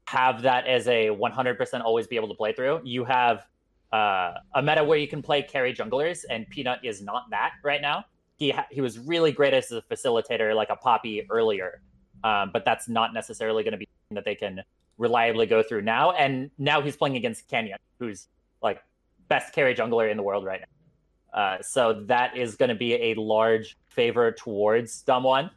have 0.07 0.41
that 0.43 0.67
as 0.67 0.89
a 0.89 1.09
100% 1.09 1.81
always 1.83 2.07
be 2.07 2.17
able 2.17 2.29
to 2.29 2.35
play 2.35 2.53
through. 2.53 2.81
You 2.83 3.05
have 3.05 3.47
uh, 3.93 4.35
a 4.55 4.63
meta 4.63 4.83
where 4.83 4.99
you 4.99 5.09
can 5.09 5.23
play 5.23 5.43
carry 5.43 5.75
junglers, 5.75 6.25
and 6.31 6.49
Peanut 6.49 6.79
is 6.85 7.03
not 7.03 7.25
that 7.31 7.53
right 7.63 7.83
now. 7.83 8.05
He 8.39 8.51
ha- 8.51 8.67
he 8.71 8.81
was 8.81 8.99
really 8.99 9.33
great 9.33 9.53
as 9.53 9.71
a 9.73 9.83
facilitator, 9.83 10.55
like 10.55 10.71
a 10.71 10.77
Poppy 10.77 11.27
earlier, 11.29 11.83
um, 12.25 12.51
but 12.53 12.65
that's 12.65 12.89
not 12.89 13.13
necessarily 13.13 13.63
going 13.65 13.73
to 13.73 13.79
be 13.79 13.89
that 14.13 14.25
they 14.25 14.35
can 14.35 14.63
reliably 14.97 15.47
go 15.47 15.63
through 15.63 15.83
now. 15.83 16.13
And 16.13 16.51
now 16.57 16.81
he's 16.81 16.97
playing 16.97 17.17
against 17.17 17.49
Canyon, 17.49 17.79
who's 17.99 18.29
like 18.63 18.81
best 19.29 19.53
carry 19.53 19.75
jungler 19.75 20.11
in 20.11 20.17
the 20.17 20.23
world 20.23 20.45
right 20.45 20.61
now. 20.61 21.39
Uh, 21.39 21.59
so 21.61 22.05
that 22.07 22.37
is 22.37 22.57
going 22.57 22.71
to 22.71 22.75
be 22.75 22.95
a 22.95 23.15
large 23.15 23.77
favor 23.89 24.33
towards 24.33 25.05
Damwon, 25.05 25.51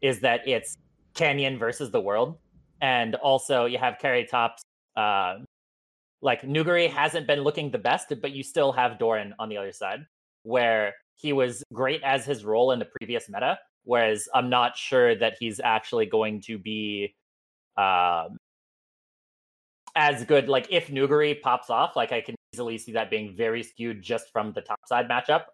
is 0.00 0.20
that 0.20 0.46
it's 0.48 0.76
Canyon 1.14 1.58
versus 1.58 1.90
the 1.90 2.00
world, 2.00 2.38
and 2.80 3.14
also 3.16 3.66
you 3.66 3.78
have 3.78 3.98
carry 3.98 4.24
tops. 4.24 4.62
Uh, 4.96 5.38
like 6.22 6.42
Nuguri 6.42 6.88
hasn't 6.88 7.26
been 7.26 7.40
looking 7.40 7.70
the 7.70 7.78
best, 7.78 8.12
but 8.20 8.32
you 8.32 8.42
still 8.42 8.72
have 8.72 8.98
Doran 8.98 9.34
on 9.38 9.48
the 9.48 9.56
other 9.56 9.72
side, 9.72 10.06
where 10.44 10.94
he 11.16 11.32
was 11.32 11.62
great 11.72 12.02
as 12.02 12.24
his 12.24 12.44
role 12.44 12.72
in 12.72 12.78
the 12.78 12.88
previous 12.98 13.28
meta, 13.28 13.58
Whereas 13.84 14.28
I'm 14.32 14.48
not 14.48 14.76
sure 14.76 15.14
that 15.16 15.36
he's 15.40 15.60
actually 15.60 16.06
going 16.06 16.40
to 16.42 16.58
be 16.58 17.14
um, 17.76 18.38
as 19.96 20.24
good. 20.24 20.48
Like 20.48 20.68
if 20.70 20.88
Nuguri 20.88 21.40
pops 21.40 21.68
off, 21.68 21.96
like 21.96 22.12
I 22.12 22.20
can 22.20 22.36
easily 22.54 22.78
see 22.78 22.92
that 22.92 23.10
being 23.10 23.34
very 23.36 23.62
skewed 23.62 24.02
just 24.02 24.32
from 24.32 24.52
the 24.52 24.60
top 24.60 24.80
side 24.86 25.08
matchup. 25.08 25.44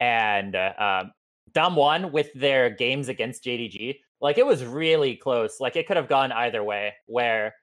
And 0.00 0.54
uh, 0.54 0.72
um, 0.78 1.12
Damwon 1.52 2.12
with 2.12 2.30
their 2.34 2.68
games 2.68 3.08
against 3.08 3.44
JDG, 3.44 4.00
like 4.20 4.36
it 4.36 4.46
was 4.46 4.64
really 4.64 5.16
close. 5.16 5.58
Like 5.58 5.76
it 5.76 5.86
could 5.86 5.96
have 5.96 6.08
gone 6.08 6.32
either 6.32 6.62
way. 6.62 6.92
Where 7.06 7.54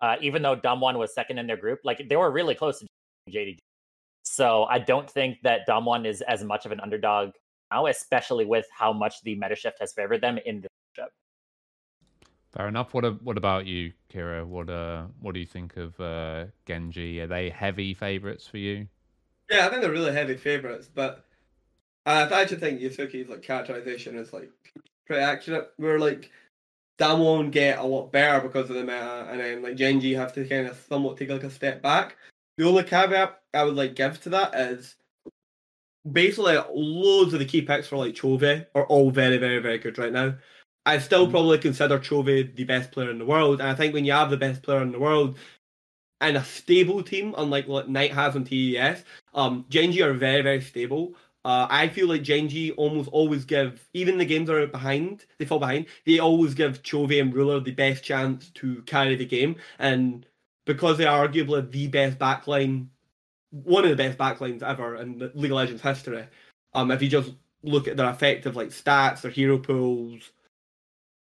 uh, 0.00 0.16
even 0.20 0.42
though 0.42 0.56
Damwon 0.56 0.98
was 0.98 1.14
second 1.14 1.38
in 1.38 1.46
their 1.46 1.56
group, 1.56 1.80
like 1.84 2.08
they 2.08 2.16
were 2.16 2.32
really 2.32 2.56
close 2.56 2.80
to 2.80 2.86
JDG. 3.30 3.58
So 4.26 4.64
I 4.64 4.80
don't 4.80 5.08
think 5.08 5.38
that 5.42 5.68
Damwon 5.68 6.04
is 6.04 6.20
as 6.22 6.42
much 6.42 6.66
of 6.66 6.72
an 6.72 6.80
underdog 6.80 7.30
now, 7.70 7.86
especially 7.86 8.44
with 8.44 8.66
how 8.76 8.92
much 8.92 9.22
the 9.22 9.36
meta 9.36 9.54
shift 9.54 9.78
has 9.78 9.92
favored 9.92 10.20
them 10.20 10.38
in 10.44 10.62
the 10.62 10.68
matchup. 10.98 11.08
Fair 12.52 12.66
enough. 12.66 12.92
What 12.92 13.22
what 13.22 13.38
about 13.38 13.66
you, 13.66 13.92
Kira? 14.12 14.44
What 14.44 14.68
uh 14.68 15.04
what 15.20 15.32
do 15.34 15.40
you 15.40 15.46
think 15.46 15.76
of 15.76 15.98
uh, 16.00 16.46
Gen 16.66 16.90
G? 16.90 17.20
Are 17.20 17.28
they 17.28 17.50
heavy 17.50 17.94
favorites 17.94 18.46
for 18.48 18.58
you? 18.58 18.88
Yeah, 19.48 19.66
I 19.66 19.70
think 19.70 19.82
they're 19.82 19.92
really 19.92 20.12
heavy 20.12 20.36
favorites, 20.36 20.88
but 20.92 21.24
I 22.04 22.22
actually 22.22 22.58
think 22.58 22.80
Yasukeh's 22.80 23.28
like 23.28 23.42
characterization 23.42 24.16
is 24.16 24.32
like 24.32 24.50
pretty 25.06 25.22
accurate. 25.22 25.70
We're 25.78 26.00
like 26.00 26.30
Damwon 26.98 27.52
get 27.52 27.78
a 27.78 27.84
lot 27.84 28.10
better 28.10 28.40
because 28.40 28.70
of 28.70 28.76
the 28.76 28.82
meta, 28.82 29.28
and 29.30 29.38
then 29.38 29.62
like 29.62 29.76
Gen 29.76 30.00
G 30.00 30.14
have 30.14 30.32
to 30.32 30.48
kind 30.48 30.66
of 30.66 30.76
somewhat 30.88 31.16
take 31.16 31.30
like 31.30 31.44
a 31.44 31.50
step 31.50 31.80
back. 31.80 32.16
The 32.56 32.66
only 32.66 32.84
caveat 32.84 33.40
I 33.52 33.64
would 33.64 33.76
like 33.76 33.94
give 33.94 34.20
to 34.22 34.30
that 34.30 34.54
is 34.54 34.96
basically 36.10 36.56
loads 36.72 37.32
of 37.32 37.38
the 37.38 37.44
key 37.44 37.62
picks 37.62 37.88
for 37.88 37.96
like 37.96 38.14
Chovy 38.14 38.66
are 38.74 38.86
all 38.86 39.10
very, 39.10 39.38
very, 39.38 39.58
very 39.58 39.78
good 39.78 39.98
right 39.98 40.12
now. 40.12 40.34
I 40.86 40.98
still 40.98 41.26
mm. 41.26 41.30
probably 41.30 41.58
consider 41.58 41.98
Chovy 41.98 42.54
the 42.54 42.64
best 42.64 42.92
player 42.92 43.10
in 43.10 43.18
the 43.18 43.26
world, 43.26 43.60
and 43.60 43.68
I 43.68 43.74
think 43.74 43.92
when 43.92 44.04
you 44.04 44.12
have 44.12 44.30
the 44.30 44.36
best 44.36 44.62
player 44.62 44.82
in 44.82 44.92
the 44.92 45.00
world 45.00 45.36
and 46.20 46.36
a 46.36 46.44
stable 46.44 47.02
team, 47.02 47.34
unlike 47.36 47.68
what 47.68 47.90
Knight 47.90 48.12
has 48.12 48.36
on 48.36 48.44
TES, 48.44 49.04
um, 49.34 49.66
Gen 49.68 49.92
G 49.92 50.02
are 50.02 50.14
very, 50.14 50.42
very 50.42 50.60
stable. 50.60 51.14
Uh, 51.44 51.66
I 51.70 51.88
feel 51.88 52.08
like 52.08 52.22
Gen 52.22 52.48
G 52.48 52.72
almost 52.72 53.08
always 53.10 53.44
give, 53.44 53.86
even 53.94 54.16
the 54.18 54.24
games 54.24 54.48
are 54.48 54.66
behind, 54.66 55.26
they 55.38 55.44
fall 55.44 55.58
behind, 55.58 55.86
they 56.04 56.18
always 56.18 56.54
give 56.54 56.82
Chovy 56.82 57.20
and 57.20 57.34
Ruler 57.34 57.60
the 57.60 57.72
best 57.72 58.02
chance 58.02 58.50
to 58.54 58.82
carry 58.82 59.14
the 59.14 59.26
game. 59.26 59.56
And 59.78 60.26
because 60.66 60.98
they 60.98 61.06
are 61.06 61.26
arguably 61.26 61.70
the 61.70 61.88
best 61.88 62.18
backline 62.18 62.88
one 63.50 63.84
of 63.84 63.90
the 63.90 63.96
best 63.96 64.18
backlines 64.18 64.62
ever 64.62 64.96
in 64.96 65.18
League 65.34 65.50
of 65.50 65.56
Legends 65.56 65.82
history. 65.82 66.26
Um, 66.74 66.90
if 66.90 67.02
you 67.02 67.08
just 67.08 67.32
look 67.62 67.88
at 67.88 67.96
their 67.96 68.10
effective 68.10 68.56
like 68.56 68.68
stats, 68.68 69.22
their 69.22 69.30
hero 69.30 69.58
pools, 69.58 70.30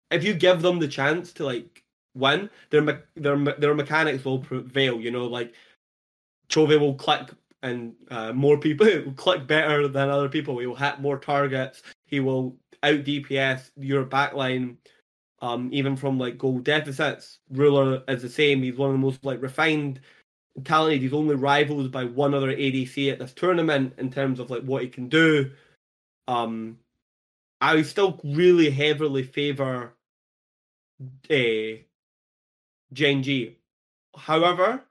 if 0.09 0.23
you 0.23 0.33
give 0.33 0.61
them 0.61 0.79
the 0.79 0.87
chance 0.87 1.33
to 1.33 1.45
like 1.45 1.83
win, 2.15 2.49
their 2.69 2.81
me- 2.81 2.93
their 3.15 3.37
their 3.37 3.75
mechanics 3.75 4.23
will 4.23 4.39
prevail. 4.39 4.99
You 4.99 5.11
know, 5.11 5.25
like 5.25 5.53
Chovy 6.49 6.79
will 6.79 6.95
click 6.95 7.29
and 7.63 7.93
uh, 8.09 8.33
more 8.33 8.57
people 8.57 8.85
will 9.05 9.13
click 9.13 9.47
better 9.47 9.87
than 9.87 10.09
other 10.09 10.29
people. 10.29 10.57
He 10.59 10.67
will 10.67 10.75
hit 10.75 10.99
more 10.99 11.19
targets. 11.19 11.81
He 12.05 12.19
will 12.19 12.55
out 12.83 13.03
DPS 13.03 13.71
your 13.77 14.05
backline. 14.05 14.77
Um, 15.41 15.69
even 15.71 15.95
from 15.95 16.19
like 16.19 16.37
goal 16.37 16.59
deficits, 16.59 17.39
Ruler 17.49 18.03
is 18.07 18.21
the 18.21 18.29
same. 18.29 18.61
He's 18.61 18.77
one 18.77 18.91
of 18.91 18.93
the 18.93 18.99
most 18.99 19.25
like 19.25 19.41
refined 19.41 19.99
talented. 20.63 21.01
He's 21.01 21.13
only 21.13 21.35
rivaled 21.35 21.91
by 21.91 22.03
one 22.05 22.33
other 22.33 22.51
ADC 22.51 23.11
at 23.11 23.19
this 23.19 23.33
tournament 23.33 23.93
in 23.97 24.11
terms 24.11 24.39
of 24.39 24.51
like 24.51 24.61
what 24.63 24.83
he 24.83 24.89
can 24.89 25.09
do. 25.09 25.51
Um, 26.27 26.77
I 27.59 27.81
still 27.81 28.19
really 28.23 28.69
heavily 28.69 29.23
favour 29.23 29.93
uh, 31.29 31.81
Gen 32.93 33.23
G. 33.23 33.57
However, 34.15 34.83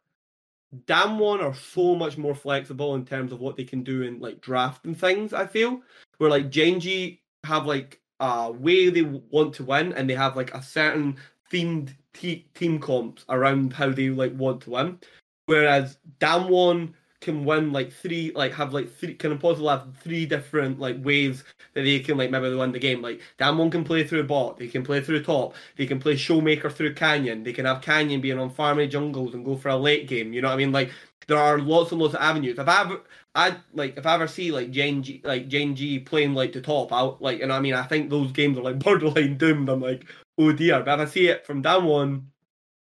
Damwon 0.87 1.43
are 1.43 1.55
so 1.55 1.95
much 1.95 2.17
more 2.17 2.35
flexible 2.35 2.95
in 2.95 3.05
terms 3.05 3.33
of 3.33 3.41
what 3.41 3.57
they 3.57 3.65
can 3.65 3.83
do 3.83 4.03
in 4.03 4.21
like 4.21 4.41
draft 4.41 4.85
and 4.85 4.99
things. 4.99 5.33
I 5.33 5.47
feel 5.47 5.81
where 6.19 6.31
like 6.31 6.51
Gen 6.51 6.81
G 6.81 7.21
have 7.45 7.67
like 7.67 8.00
Uh, 8.21 8.47
a 8.49 8.53
way 8.53 8.91
they 8.91 9.03
want 9.03 9.55
to 9.55 9.65
win, 9.65 9.93
and 9.95 10.09
they 10.09 10.15
have 10.15 10.37
like 10.37 10.55
a 10.55 10.63
certain 10.63 11.17
themed 11.51 11.95
team 12.13 12.79
comps 12.79 13.25
around 13.29 13.73
how 13.73 13.91
they 13.91 14.11
like 14.11 14.35
want 14.37 14.61
to 14.63 14.71
win. 14.71 14.99
Whereas 15.47 15.99
Damwon 16.21 16.93
can 17.21 17.45
win 17.45 17.73
like 17.73 17.93
three, 17.93 18.33
like 18.35 18.55
have 18.55 18.73
like 18.73 18.91
three, 18.91 19.15
can 19.15 19.37
possibly 19.39 19.69
have 19.69 19.87
three 20.03 20.27
different 20.27 20.81
like 20.81 21.03
ways 21.05 21.45
that 21.75 21.83
they 21.83 22.01
can 22.01 22.17
like 22.17 22.31
maybe 22.31 22.55
win 22.55 22.73
the 22.73 22.79
game. 22.79 23.03
Like 23.03 23.21
Damwon 23.39 23.71
can 23.71 23.85
play 23.85 24.05
through 24.05 24.25
bot, 24.25 24.59
they 24.59 24.69
can 24.69 24.83
play 24.83 25.01
through 25.01 25.23
top, 25.23 25.55
they 25.77 25.87
can 25.87 26.01
play 26.01 26.15
Showmaker 26.15 26.73
through 26.73 26.95
Canyon, 26.95 27.43
they 27.43 27.53
can 27.53 27.67
have 27.67 27.83
Canyon 27.83 28.21
being 28.21 28.39
on 28.39 28.51
farming 28.51 28.91
jungles 28.91 29.35
and 29.35 29.45
go 29.45 29.57
for 29.57 29.69
a 29.69 29.77
late 29.77 30.09
game. 30.09 30.33
You 30.33 30.41
know 30.41 30.49
what 30.49 30.55
I 30.55 30.59
mean? 30.59 30.73
Like 30.73 30.91
there 31.27 31.39
are 31.39 31.59
lots 31.59 31.93
and 31.93 32.01
lots 32.01 32.15
of 32.15 32.21
avenues. 32.21 32.59
If 32.59 32.69
I 32.69 32.81
ever, 32.83 33.01
I 33.35 33.57
like 33.75 33.97
if 33.97 34.07
I 34.07 34.15
ever 34.15 34.27
see 34.27 34.51
like 34.51 34.71
Gen 34.71 35.03
G, 35.03 35.21
like 35.25 35.49
Gen 35.49 35.77
G 35.77 35.99
playing 35.99 36.35
like 36.35 36.53
the 36.53 36.61
top 36.61 36.93
out, 36.93 37.21
like, 37.21 37.39
you 37.39 37.45
and 37.45 37.53
I 37.53 37.61
mean, 37.61 37.75
I 37.75 37.85
think 37.85 38.11
those 38.11 38.33
games 38.33 38.59
are 38.59 38.63
like 38.63 38.79
borderline 38.85 39.37
doomed. 39.37 39.69
I'm 39.69 39.81
like, 39.81 40.07
oh 40.39 40.53
dear. 40.53 40.83
But 40.83 41.01
if 41.01 41.09
I 41.09 41.11
see 41.11 41.29
it 41.29 41.47
from 41.47 41.63
Damwon, 41.63 42.25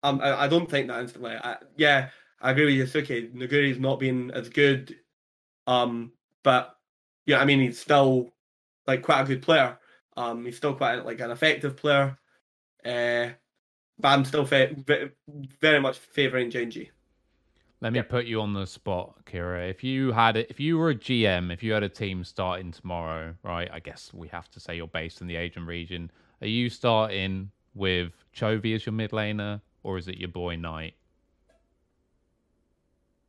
um, 0.03 0.21
I, 0.21 0.45
I 0.45 0.49
don't 0.49 0.71
think 0.71 0.89
that 0.89 1.01
instantly. 1.01 1.33
I, 1.33 1.57
yeah, 1.77 2.11
I 2.45 2.53
agree 2.53 2.79
with 2.79 2.93
Yasukeh. 2.93 3.33
Nuguri's 3.35 3.81
not 3.81 3.99
been 3.99 4.31
as 4.31 4.51
good, 4.51 4.95
um, 5.67 6.13
but 6.45 6.77
yeah, 7.27 7.41
I 7.41 7.47
mean 7.47 7.61
he's 7.61 7.81
still 7.81 8.33
like 8.87 9.03
quite 9.03 9.23
a 9.23 9.27
good 9.27 9.43
player. 9.43 9.79
Um, 10.17 10.45
he's 10.45 10.57
still 10.59 10.75
quite 10.75 11.05
like 11.07 11.21
an 11.21 11.31
effective 11.33 11.77
player. 11.77 12.19
Uh, 12.85 13.31
but 13.99 14.09
I'm 14.09 14.25
still 14.27 14.45
fa- 14.45 14.77
very 15.61 15.81
much 15.81 15.99
favouring 15.99 16.51
Gen 16.51 16.71
G. 16.71 16.91
Let 17.81 17.93
me 17.93 17.99
Yep. 17.99 18.09
put 18.09 18.27
you 18.27 18.41
on 18.41 18.55
the 18.55 18.67
spot, 18.67 19.25
Kira. 19.27 19.69
If 19.71 19.85
you 19.85 20.13
had 20.13 20.37
it, 20.37 20.47
if 20.51 20.59
you 20.61 20.79
were 20.79 20.91
a 20.91 20.95
GM, 20.95 21.53
if 21.53 21.63
you 21.63 21.73
had 21.73 21.83
a 21.83 21.89
team 21.89 22.25
starting 22.25 22.73
tomorrow, 22.73 23.35
right? 23.43 23.69
I 23.73 23.81
guess 23.81 24.13
we 24.15 24.29
have 24.29 24.51
to 24.53 24.61
say 24.61 24.77
you're 24.77 24.87
based 24.89 25.21
in 25.21 25.27
the 25.27 25.37
Asian 25.37 25.67
region. 25.67 26.11
Are 26.41 26.47
you 26.47 26.71
starting 26.71 27.51
with 27.75 28.13
Chovy 28.35 28.75
as 28.75 28.87
your 28.87 28.93
mid 28.95 29.11
laner, 29.13 29.61
or 29.83 29.99
is 29.99 30.09
it 30.09 30.19
your 30.19 30.29
boy 30.31 30.57
Knight? 30.57 30.95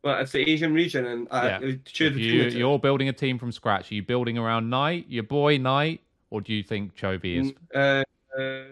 Well, 0.06 0.20
it's 0.20 0.32
the 0.34 0.48
Asian 0.48 0.72
region, 0.72 1.08
and 1.08 1.28
I 1.32 1.48
Yeah. 1.48 1.60
choose 1.84 2.12
If 2.12 2.14
between 2.18 2.22
you, 2.22 2.44
you're 2.60 2.78
building 2.78 3.10
a 3.10 3.14
team 3.14 3.40
from 3.40 3.52
scratch, 3.52 3.92
are 3.92 3.96
you 3.96 4.04
building 4.04 4.38
around 4.38 4.70
Knight, 4.70 5.08
your 5.10 5.24
boy 5.24 5.58
Knight, 5.58 6.02
or 6.30 6.42
do 6.42 6.54
you 6.54 6.62
think 6.62 6.96
Chovy 6.96 7.38
is? 7.38 7.54
Uh, 7.74 8.04
uh, 8.40 8.66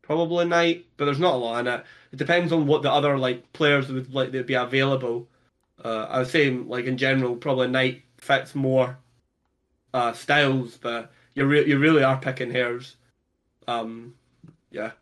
probably 0.00 0.44
Knight, 0.44 0.86
but 0.96 1.06
there's 1.06 1.18
not 1.18 1.34
a 1.34 1.38
lot 1.38 1.58
in 1.58 1.66
it. 1.66 1.84
It 2.12 2.16
depends 2.18 2.52
on 2.52 2.68
what 2.68 2.82
the 2.82 2.92
other 2.92 3.18
like 3.18 3.52
players 3.52 3.88
would 3.88 4.14
like 4.14 4.30
to 4.30 4.44
be 4.44 4.54
available. 4.54 5.26
Uh, 5.84 6.06
I 6.08 6.18
would 6.20 6.28
say 6.28 6.50
like 6.50 6.84
in 6.84 6.96
general, 6.96 7.34
probably 7.34 7.66
Knight 7.66 8.02
fits 8.18 8.54
more 8.54 8.96
uh, 9.92 10.12
styles, 10.12 10.76
but 10.76 11.10
you 11.34 11.46
re- 11.46 11.66
you 11.66 11.80
really 11.80 12.04
are 12.04 12.16
picking 12.16 12.52
hairs. 12.52 12.94
Um, 13.66 14.14
yeah. 14.70 14.92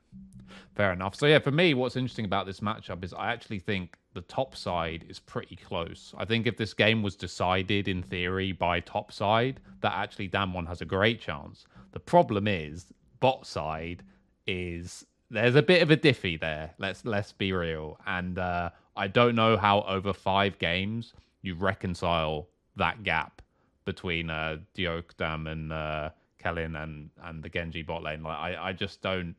Fair 0.77 0.95
enough. 0.95 1.15
So 1.15 1.27
yeah, 1.27 1.41
for 1.41 1.51
me, 1.51 1.75
what's 1.75 1.97
interesting 1.97 2.25
about 2.25 2.47
this 2.47 2.61
matchup 2.61 3.05
is 3.05 3.13
I 3.13 3.33
actually 3.33 3.59
think 3.59 3.99
the 4.19 4.23
top 4.23 4.57
side 4.57 5.05
is 5.09 5.21
pretty 5.21 5.55
close. 5.55 6.13
I 6.19 6.25
think 6.25 6.49
if 6.49 6.57
this 6.57 6.75
game 6.75 7.05
was 7.05 7.15
decided 7.15 7.87
in 7.87 8.03
theory 8.03 8.51
by 8.51 8.81
top 8.81 9.13
side, 9.13 9.61
that 9.81 9.93
actually 9.93 10.29
Damwon 10.29 10.67
has 10.67 10.81
a 10.81 10.85
great 10.85 11.21
chance. 11.21 11.67
The 11.93 12.01
problem 12.01 12.49
is 12.49 12.87
bot 13.21 13.47
side 13.47 14.03
is 14.49 15.07
there's 15.31 15.55
a 15.55 15.63
bit 15.63 15.83
of 15.83 15.93
a 15.93 15.97
diffy 15.97 16.41
there. 16.41 16.75
Let's 16.79 17.05
let's 17.05 17.31
be 17.31 17.53
real. 17.53 18.01
And 18.09 18.41
uh, 18.41 18.71
I 18.97 19.07
don't 19.07 19.37
know 19.37 19.57
how 19.57 19.83
over 19.83 20.13
five 20.13 20.59
games 20.59 21.15
you 21.43 21.55
reconcile 21.55 22.49
that 22.75 23.05
gap 23.05 23.41
between 23.85 24.31
uh, 24.31 24.57
Deokdam 24.77 25.49
and 25.49 25.73
uh, 25.73 26.11
Kellin 26.41 26.75
and 26.75 27.11
and 27.23 27.41
the 27.41 27.49
Gen 27.49 27.71
G 27.71 27.83
bot 27.83 28.03
lane. 28.03 28.25
Like 28.25 28.37
I, 28.37 28.71
I 28.71 28.73
just 28.73 29.01
don't. 29.01 29.37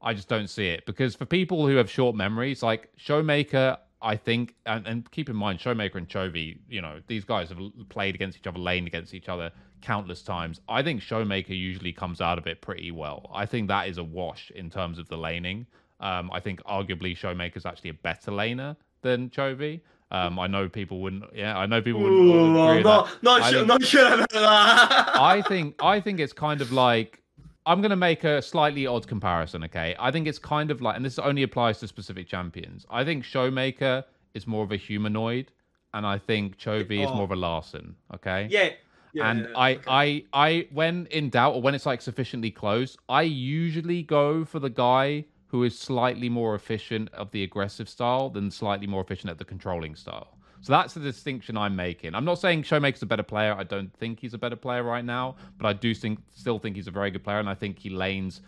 I 0.00 0.14
just 0.14 0.28
don't 0.28 0.48
see 0.48 0.68
it 0.68 0.86
because 0.86 1.14
for 1.14 1.26
people 1.26 1.66
who 1.66 1.76
have 1.76 1.90
short 1.90 2.16
memories, 2.16 2.62
like 2.62 2.88
Showmaker, 2.98 3.78
I 4.02 4.16
think, 4.16 4.54
and, 4.66 4.86
and 4.86 5.10
keep 5.10 5.28
in 5.28 5.36
mind, 5.36 5.58
Showmaker 5.58 5.94
and 5.96 6.08
Chovy, 6.08 6.58
you 6.68 6.82
know, 6.82 7.00
these 7.06 7.24
guys 7.24 7.48
have 7.48 7.58
played 7.88 8.14
against 8.14 8.38
each 8.38 8.46
other, 8.46 8.58
laned 8.58 8.86
against 8.86 9.14
each 9.14 9.28
other 9.28 9.50
countless 9.80 10.22
times. 10.22 10.60
I 10.68 10.82
think 10.82 11.00
Showmaker 11.00 11.50
usually 11.58 11.92
comes 11.92 12.20
out 12.20 12.38
of 12.38 12.46
it 12.46 12.60
pretty 12.60 12.90
well. 12.90 13.30
I 13.34 13.46
think 13.46 13.68
that 13.68 13.88
is 13.88 13.98
a 13.98 14.04
wash 14.04 14.50
in 14.54 14.70
terms 14.70 14.98
of 14.98 15.08
the 15.08 15.16
laning. 15.16 15.66
Um, 16.00 16.30
I 16.32 16.40
think 16.40 16.62
arguably 16.64 17.16
Showmaker's 17.16 17.64
actually 17.64 17.90
a 17.90 17.94
better 17.94 18.30
laner 18.30 18.76
than 19.02 19.30
Chovy. 19.30 19.80
Um, 20.10 20.38
I 20.38 20.46
know 20.46 20.68
people 20.68 21.00
wouldn't. 21.00 21.24
Yeah, 21.34 21.58
I 21.58 21.66
know 21.66 21.82
people 21.82 22.02
wouldn't. 22.02 22.20
Ooh, 22.20 22.68
agree 22.68 22.82
not 22.82 23.06
that. 23.06 23.22
not 23.22 23.42
I 23.42 23.50
sure, 23.50 23.58
think- 23.60 23.68
not 23.68 23.82
sure 23.82 24.14
about 24.14 24.30
that. 24.30 25.16
I 25.20 25.42
think 25.42 25.82
I 25.82 26.00
think 26.00 26.20
it's 26.20 26.32
kind 26.32 26.60
of 26.60 26.70
like 26.70 27.22
I'm 27.66 27.80
going 27.80 27.90
to 27.90 27.96
make 27.96 28.22
a 28.24 28.40
slightly 28.40 28.86
odd 28.86 29.06
comparison. 29.08 29.64
Okay, 29.64 29.94
I 29.98 30.10
think 30.10 30.26
it's 30.28 30.38
kind 30.38 30.70
of 30.70 30.80
like, 30.80 30.96
and 30.96 31.04
this 31.04 31.18
only 31.18 31.42
applies 31.42 31.80
to 31.80 31.88
specific 31.88 32.28
champions. 32.28 32.86
I 32.88 33.04
think 33.04 33.24
Showmaker 33.24 34.04
is 34.34 34.46
more 34.46 34.62
of 34.64 34.70
a 34.72 34.76
Humanoid, 34.76 35.50
and 35.92 36.06
I 36.06 36.18
think 36.18 36.58
Chovy 36.58 37.02
is 37.02 37.10
Oh. 37.10 37.14
more 37.14 37.24
of 37.24 37.32
a 37.32 37.36
Larssen. 37.36 37.96
Okay, 38.14 38.46
yeah. 38.50 38.70
yeah, 39.12 39.30
and 39.30 39.40
yeah, 39.40 39.58
I, 39.58 39.74
okay. 39.74 39.82
I, 39.88 40.24
I, 40.32 40.66
when 40.72 41.06
in 41.10 41.30
doubt 41.30 41.54
or 41.54 41.62
when 41.62 41.74
it's 41.74 41.86
like 41.86 42.00
sufficiently 42.02 42.50
close, 42.50 42.96
I 43.08 43.22
usually 43.22 44.02
go 44.02 44.44
for 44.44 44.60
the 44.60 44.70
guy 44.70 45.24
who 45.48 45.62
is 45.64 45.78
slightly 45.78 46.28
more 46.28 46.54
efficient 46.54 47.08
of 47.14 47.30
the 47.30 47.42
aggressive 47.42 47.88
style 47.88 48.28
than 48.30 48.50
slightly 48.50 48.86
more 48.86 49.00
efficient 49.00 49.30
at 49.30 49.38
the 49.38 49.44
controlling 49.44 49.94
style. 49.96 50.35
So 50.60 50.72
that's 50.72 50.94
the 50.94 51.00
distinction 51.00 51.56
I'm 51.56 51.76
making. 51.76 52.14
I'm 52.14 52.24
not 52.24 52.38
saying 52.38 52.64
Showmaker's 52.64 53.02
a 53.02 53.06
better 53.06 53.22
player. 53.22 53.54
I 53.54 53.64
don't 53.64 53.92
think 53.94 54.20
he's 54.20 54.34
a 54.34 54.38
better 54.38 54.56
player 54.56 54.82
right 54.82 55.04
now, 55.04 55.36
but 55.58 55.66
I 55.66 55.72
do 55.72 55.94
think 55.94 56.18
still 56.32 56.58
think 56.58 56.76
he's 56.76 56.88
a 56.88 56.90
very 56.90 57.10
good 57.10 57.24
player, 57.24 57.38
and 57.38 57.48
I 57.48 57.54
think 57.54 57.78
he 57.78 57.90
lanes 57.90 58.40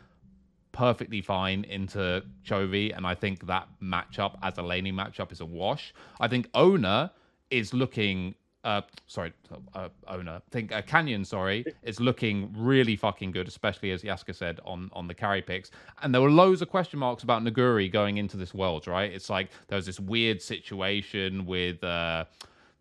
perfectly 0.73 1.21
fine 1.21 1.65
into 1.65 2.23
Chovy, 2.45 2.97
and 2.97 3.07
I 3.07 3.15
think 3.15 3.47
that 3.47 3.69
matchup 3.83 4.37
as 4.43 4.59
a 4.59 4.63
laning 4.63 4.95
matchup 4.95 5.33
is 5.33 5.41
a 5.41 5.47
wash. 5.47 5.95
I 6.21 6.29
think 6.29 6.49
Oner 6.55 7.11
is 7.51 7.73
looking. 7.75 8.35
Uh, 8.69 8.83
sorry, 9.07 9.33
uh, 9.75 9.89
Oner. 10.09 10.33
I 10.33 10.41
think 10.51 10.73
uh, 10.73 10.83
Canyon, 10.83 11.25
sorry, 11.25 11.65
is 11.85 12.01
looking 12.01 12.55
really 12.55 12.97
fucking 12.97 13.31
good, 13.31 13.49
especially 13.49 13.93
as 13.93 14.03
Yasukeh 14.03 14.35
said 14.35 14.61
on 14.63 14.91
on 14.93 15.09
the 15.09 15.15
carry 15.15 15.41
picks. 15.41 15.71
And 16.03 16.13
there 16.15 16.21
were 16.21 16.31
loads 16.31 16.61
of 16.61 16.69
question 16.69 16.99
marks 16.99 17.23
about 17.23 17.43
Nuguri 17.43 17.91
going 17.91 18.19
into 18.19 18.37
this 18.37 18.53
world, 18.53 18.87
right? 18.87 19.11
It's 19.11 19.31
like 19.31 19.49
there 19.69 19.77
was 19.77 19.87
this 19.87 19.99
weird 19.99 20.43
situation 20.43 21.47
with 21.47 21.83
uh, 21.83 22.27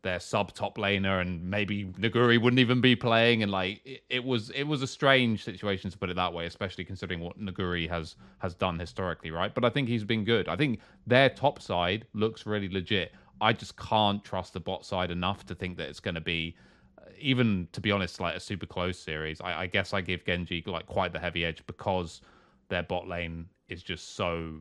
their 0.01 0.19
sub 0.19 0.53
top 0.53 0.77
laner, 0.77 1.21
and 1.21 1.49
maybe 1.49 1.85
Nuguri 1.97 2.41
wouldn't 2.41 2.59
even 2.59 2.81
be 2.81 2.97
playing, 2.97 3.41
and 3.43 3.49
like 3.49 3.79
it, 3.85 4.03
it 4.09 4.23
was 4.25 4.49
it 4.49 4.63
was 4.63 4.81
a 4.81 4.87
strange 4.87 5.45
situation 5.45 5.89
to 5.89 5.97
put 5.97 6.09
it 6.09 6.17
that 6.17 6.33
way, 6.33 6.47
especially 6.47 6.83
considering 6.83 7.21
what 7.21 7.39
Nuguri 7.39 7.89
has 7.89 8.17
has 8.39 8.53
done 8.53 8.77
historically, 8.77 9.31
right? 9.31 9.55
But 9.55 9.63
I 9.63 9.69
think 9.69 9.87
he's 9.87 10.03
been 10.03 10.25
good. 10.25 10.49
I 10.49 10.57
think 10.57 10.81
their 11.05 11.29
top 11.29 11.61
side 11.61 12.05
looks 12.13 12.45
really 12.45 12.67
legit. 12.67 13.13
I 13.41 13.53
just 13.53 13.77
can't 13.77 14.23
trust 14.23 14.53
the 14.53 14.59
bot 14.59 14.85
side 14.85 15.11
enough 15.11 15.45
to 15.47 15.55
think 15.55 15.77
that 15.77 15.89
it's 15.89 15.99
going 15.99 16.15
to 16.15 16.21
be, 16.21 16.55
uh, 16.99 17.09
even 17.19 17.67
to 17.73 17.81
be 17.81 17.91
honest, 17.91 18.19
like 18.19 18.35
a 18.35 18.39
super 18.39 18.65
close 18.65 18.97
series. 18.97 19.41
I, 19.41 19.61
I 19.61 19.67
guess 19.67 19.93
I 19.93 20.01
give 20.01 20.25
Gen 20.25 20.45
G 20.45 20.63
like 20.65 20.85
quite 20.87 21.13
the 21.13 21.19
heavy 21.19 21.45
edge 21.45 21.63
because 21.67 22.21
their 22.69 22.83
bot 22.83 23.07
lane 23.07 23.47
is 23.69 23.83
just 23.83 24.15
so 24.15 24.59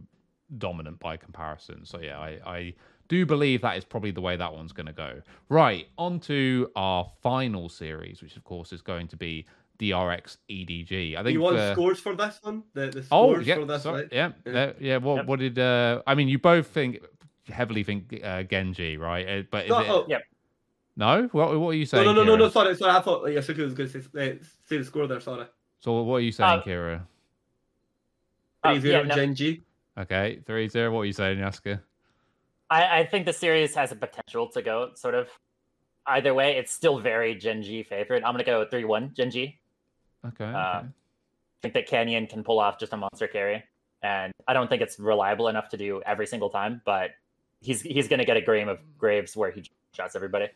dominant 0.59 0.99
by 1.01 1.17
comparison. 1.17 1.85
So 1.85 2.01
yeah, 2.01 2.19
I, 2.19 2.39
I 2.47 2.75
do 3.09 3.27
believe 3.27 3.63
that 3.63 3.77
is 3.77 3.85
probably 3.85 4.11
the 4.11 4.21
way 4.21 4.37
that 4.37 4.53
one's 4.53 4.73
going 4.73 4.87
to 4.87 4.93
go. 4.93 5.21
Right, 5.49 5.89
on 5.99 6.21
to 6.21 6.71
our 6.77 7.11
final 7.23 7.69
series, 7.69 8.23
which 8.23 8.37
of 8.37 8.45
course 8.45 8.73
is 8.73 8.83
going 8.83 9.09
to 9.09 9.17
be 9.17 9.47
DRX 9.79 10.39
EDG. 10.51 11.17
I 11.17 11.23
think 11.23 11.35
you 11.35 11.41
want 11.41 11.57
uh, 11.57 11.73
scores 11.75 11.99
for 12.01 12.15
this 12.15 12.39
one? 12.43 12.65
The 12.75 12.91
the 12.91 13.05
Oh 13.11 13.39
yeah, 13.39 13.55
for 13.57 13.65
this, 13.65 13.85
right? 13.87 14.09
yeah, 14.11 14.33
Yeah. 14.45 14.53
yeah, 14.53 14.73
yeah. 14.81 14.97
What 14.99 15.17
Yep. 15.17 15.27
what 15.27 15.39
did 15.39 15.59
uh? 15.59 16.03
I 16.07 16.15
mean, 16.15 16.29
you 16.29 16.39
both 16.39 16.67
think 16.69 17.01
heavily 17.49 17.85
think 17.85 18.21
uh, 18.23 18.43
Gen 18.45 18.73
G, 18.73 18.97
right? 18.97 19.27
Uh, 19.29 19.43
But 19.51 19.65
is 19.65 19.71
No, 19.71 19.81
it 19.81 19.89
oh, 19.91 20.07
Yep. 20.09 20.23
no? 20.97 21.29
What 21.33 21.59
what 21.61 21.69
are 21.71 21.75
you 21.75 21.87
saying? 21.87 22.05
no, 22.05 22.13
no, 22.13 22.25
no, 22.25 22.35
Kira? 22.37 22.39
no. 22.39 22.49
Sorry, 22.49 22.77
sorry. 22.77 22.93
I 22.93 23.01
thought 23.01 23.23
like, 23.23 23.35
Yasukeh 23.35 23.59
was 23.65 23.75
going 23.75 23.91
to 23.91 24.03
say, 24.03 24.09
uh, 24.09 24.45
say 24.67 24.79
the 24.79 24.85
score 24.85 25.07
there. 25.07 25.21
Sorry. 25.21 25.47
So 25.79 26.03
what 26.03 26.17
are 26.17 26.21
you 26.21 26.33
saying, 26.33 26.61
Uh, 26.61 26.63
Kira? 26.63 27.01
Oh, 28.65 28.71
Three 28.73 28.81
zero 28.81 29.01
yeah, 29.03 29.07
no. 29.09 29.15
Gen 29.15 29.35
G. 29.35 29.63
Okay, 29.99 30.41
three 30.47 30.69
zero. 30.69 30.91
What 30.93 31.01
are 31.01 31.05
you 31.07 31.13
saying, 31.13 31.39
Yasukeh? 31.39 31.81
I, 32.69 33.01
I 33.01 33.07
think 33.07 33.27
the 33.27 33.33
series 33.33 33.75
has 33.77 33.93
a 33.93 33.97
potential 33.97 34.49
to 34.49 34.61
go 34.63 34.91
sort 34.95 35.15
of 35.15 35.29
either 36.07 36.35
way. 36.35 36.57
It's 36.57 36.73
still 36.73 36.99
very 36.99 37.35
Gen 37.35 37.63
G 37.63 37.83
favorite. 37.83 38.23
I'm 38.25 38.33
gonna 38.35 38.45
go 38.45 38.67
three 38.69 38.85
one 38.85 39.13
Gen 39.15 39.31
G. 39.31 39.59
Okay. 40.27 40.45
Uh, 40.45 40.49
okay. 40.79 40.87
I 40.89 41.63
think 41.63 41.75
that 41.75 41.87
Canyon 41.87 42.27
can 42.27 42.43
pull 42.45 42.59
off 42.59 42.79
just 42.79 42.93
a 42.93 42.97
monster 42.97 43.27
carry, 43.29 43.63
and 44.03 44.33
I 44.49 44.53
don't 44.53 44.69
think 44.69 44.83
it's 44.83 44.99
reliable 44.99 45.49
enough 45.49 45.69
to 45.71 45.77
do 45.77 46.03
every 46.05 46.27
single 46.27 46.51
time. 46.51 46.83
But 46.85 47.11
he's 47.67 47.83
he's 47.83 48.09
gonna 48.09 48.25
get 48.25 48.37
a 48.37 48.41
game 48.41 48.69
of 48.69 48.79
Graves 48.97 49.37
where 49.37 49.51
he 49.51 49.65
shots 49.93 50.15
everybody. 50.17 50.49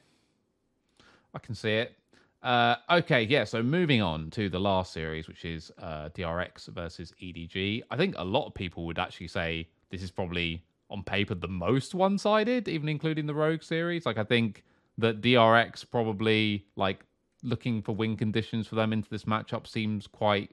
I 1.34 1.38
can 1.38 1.54
see 1.54 1.74
it. 1.74 1.96
Uh, 2.42 2.76
okay, 2.90 3.22
yeah. 3.22 3.44
So 3.44 3.62
moving 3.62 4.00
on 4.00 4.30
to 4.30 4.48
the 4.48 4.58
last 4.58 4.92
series, 4.92 5.28
which 5.28 5.44
is 5.44 5.70
uh, 5.78 6.08
DRX 6.10 6.68
versus 6.68 7.12
EDG. 7.22 7.82
I 7.90 7.96
think 7.96 8.14
a 8.16 8.24
lot 8.24 8.46
of 8.46 8.54
people 8.54 8.86
would 8.86 8.98
actually 8.98 9.28
say 9.28 9.68
this 9.90 10.02
is 10.02 10.10
probably 10.10 10.64
on 10.88 11.02
paper 11.02 11.34
the 11.34 11.48
most 11.48 11.94
one-sided, 11.94 12.66
even 12.66 12.88
including 12.88 13.26
the 13.26 13.34
Rogue 13.34 13.62
series. 13.62 14.06
Like 14.06 14.18
I 14.18 14.24
think 14.24 14.64
that 14.98 15.20
DRX 15.20 15.84
probably 15.88 16.64
like 16.76 17.04
looking 17.42 17.82
for 17.82 17.94
win 17.94 18.16
conditions 18.16 18.66
for 18.66 18.74
them 18.74 18.92
into 18.92 19.08
this 19.10 19.24
matchup 19.24 19.66
seems 19.66 20.06
quite 20.06 20.50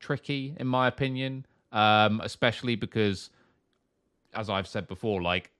tricky, 0.00 0.54
in 0.58 0.66
my 0.66 0.86
opinion. 0.88 1.44
Um, 1.72 2.20
especially 2.24 2.76
because, 2.76 3.28
as 4.32 4.48
I've 4.48 4.68
said 4.68 4.88
before, 4.88 5.20
like 5.20 5.50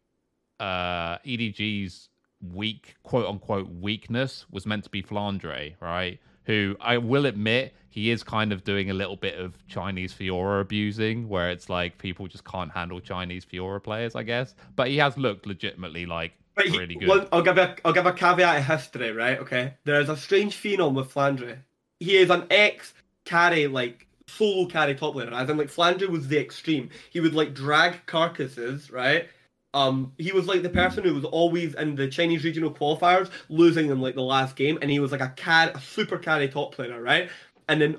uh, 0.61 1.18
EDG's 1.26 2.09
weak, 2.52 2.96
quote 3.02 3.26
unquote, 3.26 3.68
weakness 3.68 4.46
was 4.50 4.66
meant 4.66 4.84
to 4.84 4.90
be 4.90 5.02
Flandre, 5.02 5.74
right? 5.80 6.18
Who 6.44 6.76
I 6.80 6.98
will 6.98 7.26
admit 7.26 7.74
he 7.90 8.11
is 8.11 8.22
kind 8.22 8.52
of 8.52 8.62
doing 8.62 8.90
a 8.90 8.94
little 8.94 9.16
bit 9.16 9.36
of 9.38 9.57
Chinese 9.66 10.12
Fiora 10.12 10.61
abusing, 10.61 11.28
where 11.28 11.50
it's 11.50 11.68
like 11.68 11.98
people 11.98 12.28
just 12.28 12.44
can't 12.44 12.70
handle 12.70 13.00
Chinese 13.00 13.44
Fiora 13.44 13.82
players, 13.82 14.14
I 14.14 14.22
guess. 14.22 14.54
But 14.76 14.88
he 14.88 14.98
has 14.98 15.16
looked 15.18 15.46
legitimately 15.46 16.07
like 16.07 16.32
But 16.54 16.66
he, 16.68 16.78
really 16.78 16.94
good. 16.94 17.09
one- 17.09 17.28
I'll 17.32 17.42
give 17.42 17.59
a 17.59 17.74
I'll 17.84 17.92
give 17.92 18.07
a 18.07 18.12
caveat 18.12 18.59
of 18.59 18.64
history, 18.66 19.11
right? 19.12 19.38
Okay. 19.40 19.74
There 19.84 20.00
is 20.00 20.09
a 20.09 20.16
strange 20.16 20.54
phenom 20.57 20.94
with 20.94 21.12
Flandre. 21.12 21.59
He 21.98 22.16
is 22.16 22.30
an 22.30 22.44
ex 22.50 22.94
carry 23.24 23.66
like 23.66 24.07
solo 24.28 24.66
carry 24.66 24.94
top 24.94 25.14
laner. 25.14 25.32
As 25.32 25.48
in 25.50 25.57
like 25.57 25.68
Flandre 25.68 26.09
was 26.09 26.28
the 26.28 26.38
extreme. 26.38 26.90
He 27.11 27.18
would 27.20 27.34
like 27.34 27.54
drag 27.54 28.07
carcasses, 28.07 28.90
right? 28.90 29.26
Um, 29.74 30.12
he 30.16 30.32
was 30.32 30.46
like 30.46 30.62
the 30.62 30.70
person 30.70 31.04
who 31.04 31.14
was 31.14 31.24
always 31.24 31.74
in 31.74 31.96
the 31.96 32.08
Chinese 32.08 32.44
regional 32.44 32.72
qualifiers, 32.72 33.30
losing 33.48 33.90
in 33.90 34.00
like 34.00 34.14
the 34.14 34.22
last 34.22 34.56
game, 34.56 34.78
and 34.80 34.90
he 34.90 34.98
was 34.98 35.12
like 35.12 35.20
a 35.20 35.28
car 35.36 35.70
a 35.74 35.80
super 35.80 36.18
carry 36.18 36.48
top 36.48 36.74
player, 36.74 37.02
right? 37.02 37.28
And 37.68 37.80
then 37.80 37.98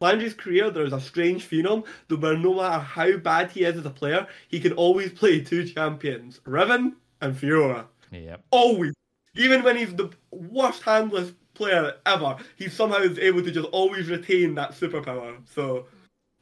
Flandre's 0.00 0.34
career, 0.34 0.70
there's 0.70 0.92
a 0.92 1.00
strange 1.00 1.48
phenom 1.48 1.84
that 2.08 2.20
where 2.20 2.36
no 2.36 2.54
matter 2.54 2.78
how 2.78 3.16
bad 3.16 3.50
he 3.50 3.64
is 3.64 3.76
as 3.76 3.84
a 3.84 3.90
player, 3.90 4.26
he 4.48 4.60
can 4.60 4.72
always 4.72 5.12
play 5.12 5.40
two 5.40 5.64
champions, 5.64 6.40
Riven 6.46 6.96
and 7.20 7.34
Fiora. 7.34 7.86
Yep. 8.12 8.44
Always. 8.50 8.94
Even 9.34 9.62
when 9.62 9.76
he's 9.76 9.94
the 9.94 10.10
worst 10.30 10.82
handless 10.82 11.32
player 11.54 11.94
ever, 12.06 12.36
he 12.56 12.68
somehow 12.68 12.98
is 12.98 13.18
able 13.18 13.42
to 13.42 13.50
just 13.50 13.68
always 13.72 14.08
retain 14.08 14.54
that 14.54 14.70
superpower. 14.70 15.36
So 15.52 15.86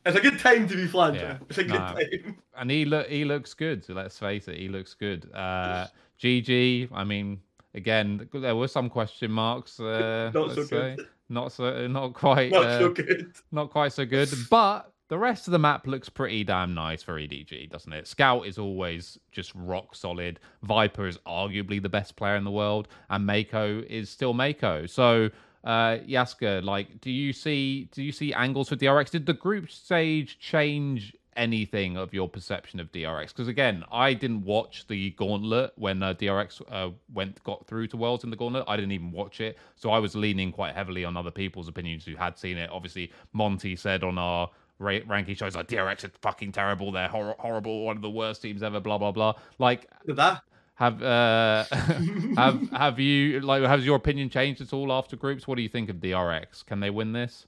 it's 0.07 0.16
a 0.16 0.20
good 0.20 0.38
time 0.38 0.66
to 0.68 0.76
be 0.76 0.86
Flandre. 0.86 1.16
Yeah. 1.16 1.38
It's 1.48 1.59
a 1.59 1.64
good 1.64 1.74
Nah. 1.74 1.92
time. 1.94 2.36
and 2.57 2.70
he 2.70 2.84
look 2.84 3.09
he 3.09 3.24
looks 3.24 3.52
good. 3.54 3.84
So 3.84 3.92
let's 3.94 4.18
face 4.18 4.48
it, 4.48 4.57
he 4.59 4.68
looks 4.68 4.94
good. 4.94 5.30
Uh, 5.34 5.86
GG. 6.22 6.88
I 6.92 7.04
mean, 7.04 7.40
again, 7.74 8.28
there 8.32 8.57
were 8.57 8.68
some 8.68 8.88
question 8.88 9.30
marks. 9.30 9.78
Uh, 9.80 10.30
Not 10.34 10.54
so 10.54 10.64
say. 10.64 10.96
good. 10.96 11.07
Not 11.28 11.50
so, 11.52 11.88
not 11.88 12.14
quite, 12.14 12.52
Not 12.52 12.64
uh, 12.66 12.78
so 12.78 12.88
good. 12.90 13.32
not 13.50 13.70
quite 13.70 13.92
so 13.92 14.07
good. 14.07 14.32
But 14.48 14.92
the 15.09 15.18
rest 15.18 15.48
of 15.48 15.52
the 15.52 15.59
map 15.59 15.84
looks 15.86 16.09
pretty 16.09 16.44
damn 16.44 16.72
nice 16.72 17.02
for 17.02 17.14
EDG, 17.18 17.68
doesn't 17.68 17.92
it? 17.92 18.07
Scout 18.07 18.46
is 18.46 18.59
always 18.59 19.18
just 19.32 19.50
rock 19.57 19.96
solid. 19.96 20.38
Viper 20.62 21.09
is 21.09 21.18
arguably 21.26 21.82
the 21.82 21.88
best 21.88 22.14
player 22.14 22.36
in 22.36 22.44
the 22.44 22.50
world, 22.52 22.86
and 23.11 23.28
Meiko 23.28 23.84
is 23.86 24.09
still 24.09 24.34
Meiko. 24.34 24.88
So. 24.88 25.30
Uh, 25.66 25.98
Yasukeh, 26.06 26.62
like, 26.62 27.00
do 27.00 27.10
you 27.10 27.32
see 27.32 27.88
do 27.90 28.00
you 28.00 28.12
see 28.12 28.32
angles 28.32 28.68
for 28.68 28.76
DRX? 28.76 29.10
Did 29.10 29.26
the 29.26 29.34
group 29.34 29.68
stage 29.68 30.38
change 30.38 31.12
anything 31.36 31.96
of 31.96 32.14
your 32.14 32.28
perception 32.28 32.78
of 32.78 32.92
DRX? 32.92 33.28
Because 33.28 33.48
again, 33.48 33.82
I 33.90 34.14
didn't 34.14 34.44
watch 34.44 34.86
the 34.86 35.10
Gauntlet 35.10 35.72
when 35.74 36.04
uh, 36.04 36.14
DRX 36.14 36.62
uh, 36.70 36.90
went 37.12 37.42
got 37.42 37.66
through 37.66 37.88
to 37.88 37.96
Worlds 37.96 38.22
in 38.22 38.30
the 38.30 38.36
Gauntlet. 38.36 38.64
I 38.68 38.76
didn't 38.76 38.92
even 38.92 39.10
watch 39.10 39.40
it, 39.40 39.58
so 39.74 39.90
I 39.90 39.98
was 39.98 40.14
leaning 40.14 40.52
quite 40.52 40.72
heavily 40.72 41.04
on 41.04 41.16
other 41.16 41.32
people's 41.32 41.66
opinions 41.66 42.04
who 42.04 42.14
had 42.14 42.38
seen 42.38 42.58
it. 42.58 42.70
Obviously, 42.70 43.10
Monty 43.32 43.74
said 43.74 44.04
on 44.04 44.18
our 44.18 44.48
ra- 44.78 45.00
ranking 45.08 45.34
shows 45.34 45.56
like 45.56 45.66
DRX 45.66 46.04
is 46.04 46.10
fucking 46.22 46.52
terrible. 46.52 46.92
They're 46.92 47.08
hor- 47.08 47.34
horrible. 47.40 47.84
One 47.86 47.96
of 47.96 48.02
the 48.02 48.10
worst 48.10 48.40
teams 48.40 48.62
ever. 48.62 48.78
Blah 48.78 48.98
blah 48.98 49.10
blah. 49.10 49.34
Like, 49.58 49.90
that. 50.06 50.42
Have 50.76 51.02
uh, 51.02 51.64
have 52.36 52.70
have 52.72 53.00
you 53.00 53.40
like 53.40 53.62
has 53.62 53.84
your 53.84 53.96
opinion 53.96 54.30
changed 54.30 54.60
at 54.60 54.72
all 54.72 54.92
after 54.92 55.16
groups? 55.16 55.48
What 55.48 55.56
do 55.56 55.62
you 55.62 55.68
think 55.68 55.90
of 55.90 55.96
DRX? 55.96 56.64
Can 56.64 56.80
they 56.80 56.90
win 56.90 57.12
this? 57.12 57.46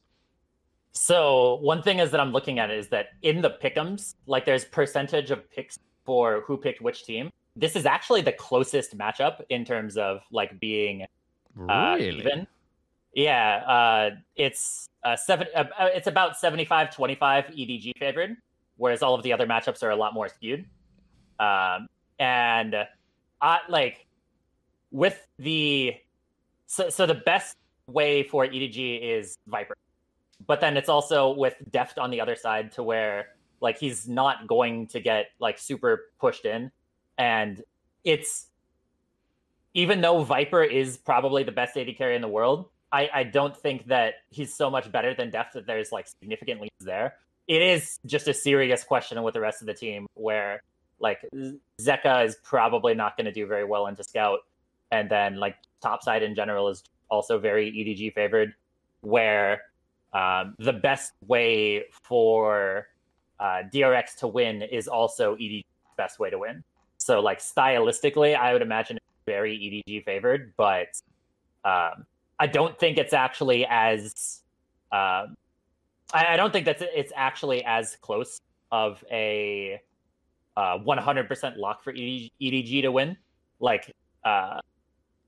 So 0.92 1.56
one 1.56 1.82
thing 1.82 2.00
is 2.00 2.10
that 2.10 2.20
I'm 2.20 2.32
looking 2.32 2.58
at 2.58 2.70
is 2.70 2.88
that 2.88 3.10
in 3.22 3.40
the 3.40 3.50
pick'ems, 3.62 4.14
like 4.26 4.44
there's 4.44 4.64
percentage 4.64 5.30
of 5.30 5.48
picks 5.50 5.78
for 6.04 6.42
who 6.46 6.56
picked 6.56 6.80
which 6.80 7.04
team. 7.04 7.30
This 7.54 7.76
is 7.76 7.86
actually 7.86 8.22
the 8.22 8.32
closest 8.32 8.96
matchup 8.96 9.42
in 9.50 9.64
terms 9.64 9.96
of 9.96 10.22
like 10.32 10.58
being 10.58 11.02
uh, 11.68 11.96
Really? 11.98 12.18
even. 12.18 12.46
Yeah, 13.14 13.56
uh, 13.66 14.10
it's 14.36 14.88
uh, 15.04 15.16
seven. 15.16 15.48
Uh, 15.54 15.64
uh, 15.78 15.88
it's 15.92 16.06
about 16.06 16.38
75 16.38 16.94
25 16.94 17.44
EDG 17.46 17.98
favored, 17.98 18.36
whereas 18.76 19.02
all 19.02 19.14
of 19.14 19.22
the 19.22 19.32
other 19.32 19.46
matchups 19.46 19.82
are 19.82 19.90
a 19.90 19.96
lot 19.96 20.14
more 20.14 20.28
skewed. 20.28 20.64
Um, 21.38 21.88
and 22.18 22.74
Like 23.40 24.06
with 24.90 25.26
the 25.38 25.94
so 26.66 26.88
so 26.90 27.06
the 27.06 27.14
best 27.14 27.56
way 27.86 28.22
for 28.22 28.46
EDG 28.46 29.00
is 29.02 29.38
Viper, 29.46 29.74
but 30.46 30.60
then 30.60 30.76
it's 30.76 30.88
also 30.88 31.32
with 31.32 31.54
Deft 31.70 31.98
on 31.98 32.10
the 32.10 32.20
other 32.20 32.36
side 32.36 32.72
to 32.72 32.82
where 32.82 33.28
like 33.60 33.78
he's 33.78 34.08
not 34.08 34.46
going 34.46 34.86
to 34.88 35.00
get 35.00 35.30
like 35.40 35.58
super 35.58 36.06
pushed 36.20 36.44
in, 36.44 36.70
and 37.16 37.62
it's 38.04 38.46
even 39.74 40.00
though 40.00 40.22
Viper 40.22 40.62
is 40.62 40.96
probably 40.96 41.42
the 41.42 41.52
best 41.52 41.76
AD 41.76 41.88
carry 41.96 42.16
in 42.16 42.22
the 42.22 42.28
world, 42.28 42.68
I, 42.90 43.08
I 43.12 43.22
don't 43.22 43.56
think 43.56 43.86
that 43.88 44.14
he's 44.30 44.54
so 44.54 44.70
much 44.70 44.90
better 44.90 45.14
than 45.14 45.30
Deft 45.30 45.54
that 45.54 45.66
there's 45.66 45.92
like 45.92 46.08
significant 46.08 46.60
leads 46.60 46.72
there. 46.80 47.14
It 47.46 47.62
is 47.62 47.98
just 48.06 48.28
a 48.28 48.34
serious 48.34 48.82
question 48.84 49.22
with 49.22 49.34
the 49.34 49.40
rest 49.40 49.62
of 49.62 49.66
the 49.66 49.74
team 49.74 50.06
where 50.14 50.62
like 51.00 51.20
Zeka 51.80 52.24
is 52.24 52.36
probably 52.42 52.94
not 52.94 53.16
going 53.16 53.26
to 53.26 53.32
do 53.32 53.46
very 53.46 53.64
well 53.64 53.86
into 53.86 54.02
Scout, 54.02 54.40
and 54.90 55.10
then 55.10 55.36
like 55.36 55.56
topside 55.80 56.22
in 56.22 56.34
general 56.34 56.68
is 56.68 56.82
also 57.10 57.38
very 57.38 57.70
EDG 57.70 58.14
favored, 58.14 58.54
where 59.00 59.62
um, 60.12 60.54
the 60.58 60.72
best 60.72 61.12
way 61.26 61.84
for 62.04 62.88
uh, 63.40 63.62
DRX 63.72 64.16
to 64.16 64.26
win 64.26 64.62
is 64.62 64.88
also 64.88 65.36
EDG's 65.36 65.64
best 65.96 66.18
way 66.18 66.30
to 66.30 66.38
win. 66.38 66.62
So 66.98 67.20
like 67.20 67.40
stylistically, 67.40 68.36
I 68.36 68.52
would 68.52 68.62
imagine 68.62 68.96
it's 68.96 69.06
very 69.26 69.84
EDG 69.86 70.04
favored, 70.04 70.52
but 70.56 70.88
um, 71.64 72.06
I 72.38 72.46
don't 72.46 72.78
think 72.78 72.98
it's 72.98 73.12
actually 73.12 73.66
as 73.66 74.42
um, 74.92 75.36
I, 76.12 76.26
I 76.30 76.36
don't 76.36 76.52
think 76.52 76.64
that's 76.64 76.82
it's 76.82 77.12
actually 77.14 77.64
as 77.64 77.96
close 78.00 78.40
of 78.72 79.04
a 79.10 79.80
uh, 80.58 80.76
100% 80.76 81.56
lock 81.56 81.84
for 81.84 81.92
EDG, 81.92 82.32
EDG 82.42 82.82
to 82.82 82.90
win. 82.90 83.16
Like 83.60 83.94
uh, 84.24 84.58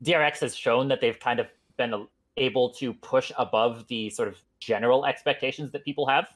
DRX 0.04 0.40
has 0.40 0.56
shown 0.56 0.88
that 0.88 1.00
they've 1.00 1.18
kind 1.20 1.38
of 1.38 1.46
been 1.76 2.06
able 2.36 2.70
to 2.74 2.92
push 2.94 3.30
above 3.38 3.86
the 3.86 4.10
sort 4.10 4.26
of 4.28 4.36
general 4.58 5.06
expectations 5.06 5.70
that 5.70 5.84
people 5.84 6.04
have. 6.06 6.26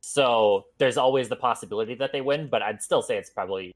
So 0.00 0.66
there's 0.78 0.96
always 0.96 1.28
the 1.28 1.36
possibility 1.36 1.94
that 1.94 2.10
they 2.12 2.20
win, 2.20 2.48
but 2.50 2.62
I'd 2.62 2.82
still 2.82 3.02
say 3.02 3.16
it's 3.16 3.30
probably 3.30 3.74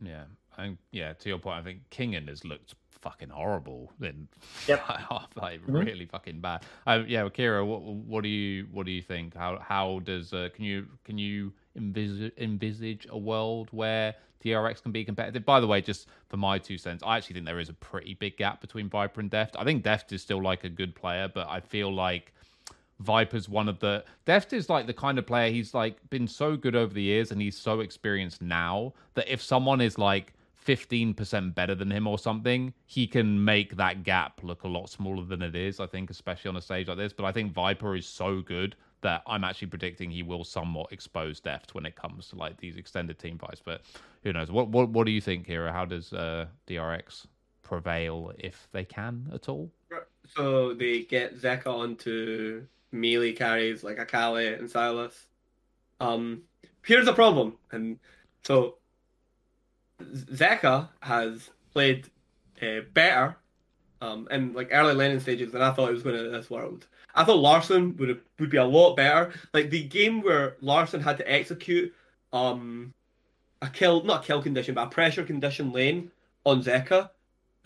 Yeah, 0.00 0.24
and 0.56 0.78
yeah, 0.90 1.12
to 1.12 1.28
your 1.28 1.38
point, 1.38 1.58
I 1.58 1.62
think 1.62 1.80
Kingen 1.90 2.28
has 2.28 2.44
looked 2.44 2.74
fucking 3.02 3.28
horrible 3.28 3.92
in 4.00 4.28
Yep. 4.66 4.80
half, 4.80 5.28
like 5.36 5.60
Mhm. 5.62 5.84
really 5.86 6.06
fucking 6.06 6.40
bad. 6.40 6.64
Um, 6.86 7.04
yeah, 7.08 7.22
well, 7.22 7.30
Kira, 7.30 7.66
what 7.66 7.80
what 7.82 8.22
do 8.22 8.28
you 8.28 8.66
what 8.72 8.86
do 8.86 8.92
you 8.92 9.02
think? 9.02 9.34
How 9.34 9.58
how 9.58 10.00
does 10.00 10.32
uh, 10.32 10.48
can 10.54 10.64
you 10.64 10.86
can 11.04 11.18
you 11.18 11.52
envisage 11.78 13.06
a 13.10 13.18
world 13.18 13.68
where 13.70 14.14
DRX 14.44 14.82
can 14.82 14.92
be 14.92 15.04
competitive? 15.04 15.44
By 15.44 15.60
the 15.60 15.66
way, 15.66 15.80
just 15.80 16.08
for 16.28 16.36
my 16.36 16.58
two 16.58 16.78
cents, 16.78 17.02
I 17.04 17.16
actually 17.16 17.34
think 17.34 17.46
there 17.46 17.60
is 17.60 17.68
a 17.68 17.74
pretty 17.74 18.14
big 18.14 18.36
gap 18.36 18.60
between 18.60 18.88
Viper 18.88 19.20
and 19.20 19.30
Deft. 19.30 19.56
I 19.58 19.64
think 19.64 19.82
Deft 19.82 20.12
is 20.12 20.22
still 20.22 20.42
like 20.42 20.64
a 20.64 20.68
good 20.68 20.94
player, 20.94 21.28
but 21.32 21.48
I 21.48 21.60
feel 21.60 21.92
like 21.92 22.32
Viper's 23.00 23.48
one 23.48 23.68
of 23.68 23.78
the 23.78 24.04
Deft 24.24 24.52
is 24.52 24.68
like 24.68 24.86
the 24.86 24.92
kind 24.92 25.18
of 25.18 25.26
player 25.26 25.50
he's 25.50 25.72
like 25.72 25.96
been 26.10 26.26
so 26.26 26.56
good 26.56 26.74
over 26.74 26.92
the 26.92 27.02
years 27.02 27.30
and 27.30 27.40
he's 27.40 27.56
so 27.56 27.80
experienced 27.80 28.42
now 28.42 28.92
that 29.14 29.32
if 29.32 29.40
someone 29.40 29.80
is 29.80 29.98
like 29.98 30.34
15% 30.66 31.54
better 31.54 31.74
than 31.74 31.90
him 31.90 32.06
or 32.06 32.18
something, 32.18 32.74
he 32.86 33.06
can 33.06 33.42
make 33.42 33.76
that 33.76 34.02
gap 34.02 34.40
look 34.42 34.64
a 34.64 34.68
lot 34.68 34.90
smaller 34.90 35.24
than 35.24 35.40
it 35.40 35.56
is, 35.56 35.80
I 35.80 35.86
think, 35.86 36.10
especially 36.10 36.50
on 36.50 36.56
a 36.56 36.60
stage 36.60 36.88
like 36.88 36.98
this. 36.98 37.12
But 37.12 37.24
I 37.24 37.32
think 37.32 37.52
Viper 37.52 37.96
is 37.96 38.06
so 38.06 38.42
good 38.42 38.76
that 39.00 39.22
I'm 39.26 39.44
actually 39.44 39.68
predicting 39.68 40.10
he 40.10 40.22
will 40.22 40.44
somewhat 40.44 40.92
expose 40.92 41.40
Deft 41.40 41.74
when 41.74 41.86
it 41.86 41.96
comes 41.96 42.28
to 42.28 42.36
like 42.36 42.56
these 42.58 42.76
extended 42.76 43.18
team 43.18 43.38
fights. 43.38 43.62
But 43.64 43.82
who 44.22 44.32
knows? 44.32 44.50
What 44.50 44.68
what 44.68 44.88
what 44.90 45.06
do 45.06 45.12
you 45.12 45.20
think, 45.20 45.46
Kira? 45.46 45.72
How 45.72 45.84
does 45.84 46.12
uh, 46.12 46.46
DRX 46.66 47.26
prevail 47.62 48.32
if 48.38 48.68
they 48.72 48.84
can 48.84 49.28
at 49.32 49.48
all? 49.48 49.70
So 50.26 50.74
they 50.74 51.02
get 51.02 51.40
Zeka 51.40 51.66
onto 51.66 52.66
melee 52.92 53.32
carries 53.32 53.84
like 53.84 53.98
Akali 53.98 54.54
and 54.54 54.68
Sylas. 54.68 55.26
Um, 56.00 56.42
here's 56.84 57.06
the 57.06 57.12
problem, 57.12 57.56
and 57.72 57.98
so 58.44 58.76
Zeka 60.02 60.88
has 61.00 61.50
played 61.72 62.08
uh, 62.62 62.80
better 62.92 63.36
um, 64.00 64.28
in 64.30 64.52
like 64.52 64.68
early 64.72 64.94
landing 64.94 65.20
stages 65.20 65.52
than 65.52 65.62
I 65.62 65.72
thought 65.72 65.88
he 65.88 65.94
was 65.94 66.02
going 66.02 66.16
to 66.16 66.30
this 66.30 66.50
world. 66.50 66.86
I 67.18 67.24
thought 67.24 67.40
Larssen 67.40 67.96
would 67.96 68.20
would 68.38 68.50
be 68.50 68.58
a 68.58 68.64
lot 68.64 68.96
better. 68.96 69.32
Like 69.52 69.70
the 69.70 69.82
game 69.82 70.22
where 70.22 70.56
Larssen 70.60 71.00
had 71.00 71.18
to 71.18 71.30
execute 71.30 71.92
um, 72.32 72.94
a 73.60 73.68
kill, 73.68 74.04
not 74.04 74.22
a 74.22 74.26
kill 74.26 74.40
condition, 74.40 74.74
but 74.76 74.86
a 74.86 74.90
pressure 74.90 75.24
condition 75.24 75.72
lane 75.72 76.12
on 76.46 76.62
Zeka. 76.62 77.10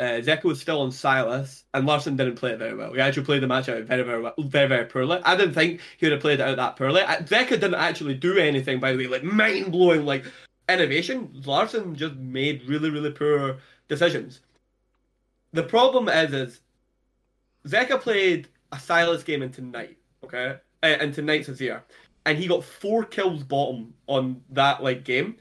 Uh, 0.00 0.20
Zeka 0.20 0.44
was 0.44 0.58
still 0.58 0.80
on 0.80 0.88
Sylas, 0.88 1.64
and 1.74 1.86
Larssen 1.86 2.16
didn't 2.16 2.36
play 2.36 2.52
it 2.52 2.58
very 2.58 2.74
well. 2.74 2.94
He 2.94 3.00
actually 3.00 3.26
played 3.26 3.42
the 3.42 3.46
match 3.46 3.68
out 3.68 3.82
very, 3.84 4.02
very, 4.02 4.22
well, 4.22 4.34
very, 4.38 4.66
very 4.66 4.86
poorly. 4.86 5.20
I 5.22 5.36
didn't 5.36 5.54
think 5.54 5.80
he 5.98 6.06
would 6.06 6.12
have 6.12 6.22
played 6.22 6.40
it 6.40 6.48
out 6.48 6.56
that 6.56 6.76
poorly. 6.76 7.02
Zeka 7.02 7.50
didn't 7.50 7.74
actually 7.74 8.14
do 8.14 8.38
anything, 8.38 8.80
by 8.80 8.92
the 8.92 8.98
way, 8.98 9.06
like 9.06 9.22
mind 9.22 9.70
blowing, 9.70 10.06
like 10.06 10.24
innovation. 10.66 11.30
Larssen 11.44 11.94
just 11.94 12.14
made 12.14 12.66
really, 12.66 12.88
really 12.88 13.10
poor 13.10 13.58
decisions. 13.88 14.40
The 15.52 15.62
problem 15.62 16.08
is, 16.08 16.32
is 16.32 16.60
Zeka 17.68 18.00
played 18.00 18.48
a 18.72 18.76
Sylas 18.76 19.24
game 19.24 19.42
into 19.42 19.60
Knight, 19.60 19.98
okay, 20.24 20.56
uh, 20.82 20.86
into 21.00 21.22
Knights 21.22 21.48
Azir, 21.48 21.82
and 22.26 22.38
he 22.38 22.46
got 22.46 22.64
four 22.64 23.04
kills 23.04 23.42
bottom 23.42 23.94
on 24.06 24.42
that 24.50 24.82
like 24.82 25.04
game. 25.04 25.36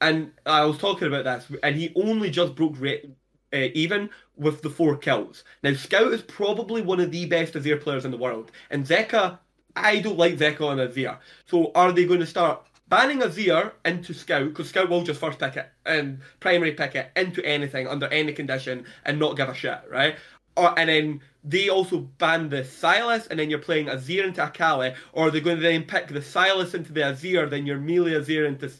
And 0.00 0.32
I 0.44 0.64
was 0.64 0.78
talking 0.78 1.08
about 1.08 1.24
this, 1.24 1.50
and 1.62 1.76
he 1.76 1.92
only 1.96 2.30
just 2.30 2.54
broke 2.54 2.78
rate 2.78 3.06
uh, 3.52 3.68
even 3.74 4.10
with 4.36 4.62
the 4.62 4.70
four 4.70 4.96
kills. 4.96 5.44
Now, 5.62 5.72
Scout 5.74 6.12
is 6.12 6.22
probably 6.22 6.82
one 6.82 7.00
of 7.00 7.10
the 7.10 7.24
best 7.26 7.54
Azir 7.54 7.80
players 7.80 8.04
in 8.04 8.10
the 8.10 8.18
world, 8.18 8.50
and 8.70 8.86
Zeka, 8.86 9.38
I 9.76 10.00
don't 10.00 10.18
like 10.18 10.36
Zeka 10.36 10.62
on 10.62 10.78
Azir. 10.78 11.18
So, 11.46 11.72
are 11.74 11.92
they 11.92 12.04
going 12.04 12.20
to 12.20 12.26
start 12.26 12.66
banning 12.88 13.20
Azir 13.20 13.72
into 13.84 14.12
Scout 14.12 14.48
because 14.48 14.68
Scout 14.68 14.90
will 14.90 15.02
just 15.02 15.20
first 15.20 15.38
pick 15.38 15.56
it 15.56 15.70
and 15.86 16.20
primary 16.40 16.72
pick 16.72 16.94
it 16.94 17.10
into 17.16 17.44
anything 17.44 17.88
under 17.88 18.06
any 18.08 18.32
condition 18.32 18.84
and 19.04 19.18
not 19.18 19.36
give 19.36 19.48
a 19.48 19.54
shit, 19.54 19.80
right? 19.90 20.16
Or, 20.56 20.78
and 20.78 20.88
then 20.88 21.20
they 21.42 21.68
also 21.68 21.98
ban 22.18 22.48
the 22.48 22.62
Sylas, 22.62 23.28
and 23.28 23.38
then 23.38 23.50
you're 23.50 23.58
playing 23.58 23.86
Azir 23.86 24.24
into 24.24 24.44
Akali, 24.44 24.94
or 25.12 25.30
they're 25.30 25.40
going 25.40 25.56
to 25.56 25.62
then 25.62 25.82
pick 25.82 26.08
the 26.08 26.20
Sylas 26.20 26.74
into 26.74 26.92
the 26.92 27.00
Azir, 27.00 27.50
then 27.50 27.66
you're 27.66 27.78
melee 27.78 28.12
Azir 28.12 28.46
into 28.46 28.70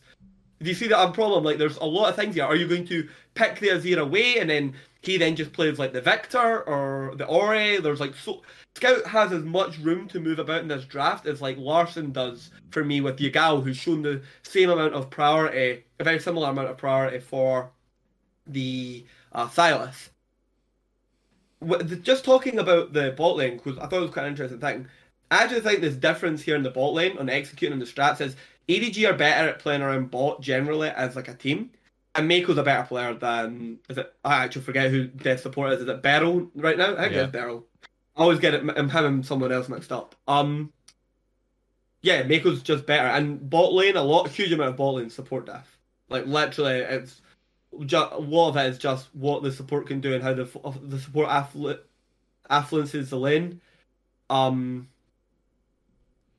do 0.62 0.70
you 0.70 0.74
see 0.74 0.88
that 0.88 1.12
problem? 1.12 1.44
Like, 1.44 1.58
there's 1.58 1.76
a 1.76 1.84
lot 1.84 2.08
of 2.08 2.16
things 2.16 2.34
here. 2.34 2.44
Are 2.44 2.56
you 2.56 2.66
going 2.66 2.86
to 2.86 3.08
pick 3.34 3.60
the 3.60 3.68
Azir 3.68 3.98
away 3.98 4.38
and 4.38 4.48
then 4.48 4.74
he 5.02 5.18
then 5.18 5.36
just 5.36 5.52
plays 5.52 5.78
like 5.78 5.92
the 5.92 6.00
Viktor 6.00 6.62
or 6.62 7.14
the 7.16 7.26
Ori? 7.26 7.78
There's 7.78 8.00
like 8.00 8.14
so 8.14 8.42
Scout 8.76 9.06
has 9.06 9.30
as 9.32 9.44
much 9.44 9.78
room 9.78 10.08
to 10.08 10.20
move 10.20 10.38
about 10.38 10.62
in 10.62 10.68
this 10.68 10.84
draft 10.84 11.26
as 11.26 11.40
like 11.40 11.56
Larssen 11.58 12.12
does 12.12 12.50
for 12.70 12.82
me 12.84 13.00
with 13.00 13.18
Yagao, 13.18 13.62
who's 13.62 13.76
shown 13.76 14.02
the 14.02 14.22
same 14.42 14.70
amount 14.70 14.94
of 14.94 15.10
priority, 15.10 15.84
a 16.00 16.04
very 16.04 16.18
similar 16.18 16.50
amount 16.50 16.68
of 16.68 16.76
priority 16.76 17.20
for 17.20 17.70
the 18.46 19.04
uh, 19.32 19.46
Sylas. 19.48 20.08
Just 22.02 22.24
talking 22.24 22.58
about 22.58 22.92
the 22.92 23.12
bot 23.12 23.36
lane, 23.36 23.56
because 23.56 23.78
I 23.78 23.86
thought 23.86 23.98
it 23.98 24.02
was 24.02 24.10
quite 24.10 24.24
an 24.24 24.30
interesting 24.30 24.60
thing. 24.60 24.88
I 25.30 25.42
actually 25.42 25.60
think 25.60 25.80
this 25.80 25.96
difference 25.96 26.42
here 26.42 26.56
in 26.56 26.62
the 26.62 26.70
bot 26.70 26.94
lane 26.94 27.18
on 27.18 27.28
executing 27.28 27.78
the 27.78 27.86
strats 27.86 28.20
is 28.20 28.36
EDG 28.68 29.08
are 29.08 29.16
better 29.16 29.48
at 29.48 29.58
playing 29.58 29.82
around 29.82 30.10
bot 30.10 30.40
generally 30.40 30.88
as 30.88 31.16
like 31.16 31.28
a 31.28 31.34
team. 31.34 31.70
And 32.14 32.30
Meiko's 32.30 32.58
a 32.58 32.62
better 32.62 32.86
player 32.86 33.14
than 33.14 33.78
is 33.88 33.98
it 33.98 34.14
I 34.24 34.44
actually 34.44 34.62
forget 34.62 34.90
who 34.90 35.08
their 35.08 35.36
support 35.36 35.72
is. 35.72 35.80
Is 35.80 35.88
it 35.88 36.02
Beryl 36.02 36.50
right 36.54 36.78
now? 36.78 36.92
I 36.92 37.02
think 37.02 37.14
yeah. 37.14 37.22
it's 37.22 37.32
Beryl. 37.32 37.66
I 38.16 38.22
always 38.22 38.38
get 38.38 38.54
it 38.54 38.62
I'm 38.76 38.88
having 38.88 39.22
someone 39.24 39.50
else 39.50 39.68
mixed 39.68 39.90
up. 39.90 40.14
Um 40.28 40.72
yeah, 42.02 42.22
Meiko's 42.22 42.62
just 42.62 42.86
better. 42.86 43.08
And 43.08 43.50
bot 43.50 43.72
lane, 43.72 43.96
a 43.96 44.02
lot 44.02 44.28
huge 44.28 44.52
amount 44.52 44.70
of 44.70 44.76
bot 44.76 44.94
lane 44.94 45.10
support 45.10 45.46
death. 45.46 45.76
Like 46.08 46.26
literally 46.26 46.78
it's 46.78 47.20
just, 47.86 48.12
a 48.12 48.18
lot 48.18 48.50
of 48.50 48.56
it 48.56 48.66
is 48.66 48.78
just 48.78 49.08
what 49.14 49.42
the 49.42 49.52
support 49.52 49.86
can 49.86 50.00
do 50.00 50.14
and 50.14 50.22
how 50.22 50.34
the 50.34 50.44
the 50.82 50.98
support 50.98 51.28
afflu- 51.28 51.80
affluences 52.50 53.08
the 53.10 53.18
lane. 53.18 53.60
Um 54.30 54.88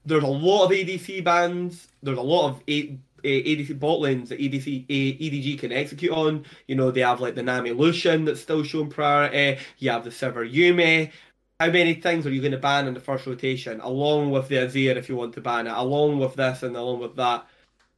there's 0.05 0.23
a 0.23 0.27
lot 0.27 0.65
of 0.65 0.71
ADC 0.71 1.23
bans. 1.23 1.87
There's 2.03 2.17
a 2.17 2.21
lot 2.21 2.49
of 2.49 2.61
a- 2.67 2.97
ADC 3.23 3.79
bot 3.79 3.99
lanes 4.01 4.29
that 4.29 4.39
ADC 4.39 4.85
a- 4.87 5.17
EDG 5.17 5.59
can 5.59 5.71
execute 5.71 6.11
on. 6.11 6.45
You 6.67 6.75
know, 6.75 6.91
they 6.91 7.01
have 7.01 7.21
like 7.21 7.35
the 7.35 7.41
Nami 7.43 7.71
Lucian 7.71 8.25
that's 8.25 8.39
still 8.41 8.63
showing 8.63 8.89
priority. 8.89 9.59
You 9.79 9.89
have 9.91 10.03
the 10.03 10.11
Sivir 10.11 10.51
Yuumi. 10.51 11.11
How 11.59 11.71
many 11.71 11.95
things 11.95 12.27
are 12.27 12.31
you 12.31 12.41
going 12.41 12.51
to 12.51 12.57
ban 12.57 12.87
in 12.87 12.93
the 12.93 12.99
first 12.99 13.25
rotation, 13.25 13.79
along 13.79 14.29
with 14.29 14.49
the 14.49 14.57
Azir 14.57 14.95
if 14.97 15.09
you 15.09 15.15
want 15.15 15.33
to 15.35 15.41
ban 15.41 15.67
it, 15.67 15.73
along 15.75 16.19
with 16.19 16.35
this 16.35 16.63
and 16.63 16.75
along 16.75 16.99
with 16.99 17.15
that? 17.15 17.47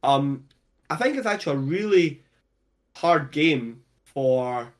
Um, 0.02 0.44
I 0.88 0.96
think 0.96 1.16
it's 1.16 1.26
actually 1.26 1.56
a 1.56 1.60
really 1.60 2.22
hard 2.98 3.30
game 3.30 3.80
for 4.02 4.72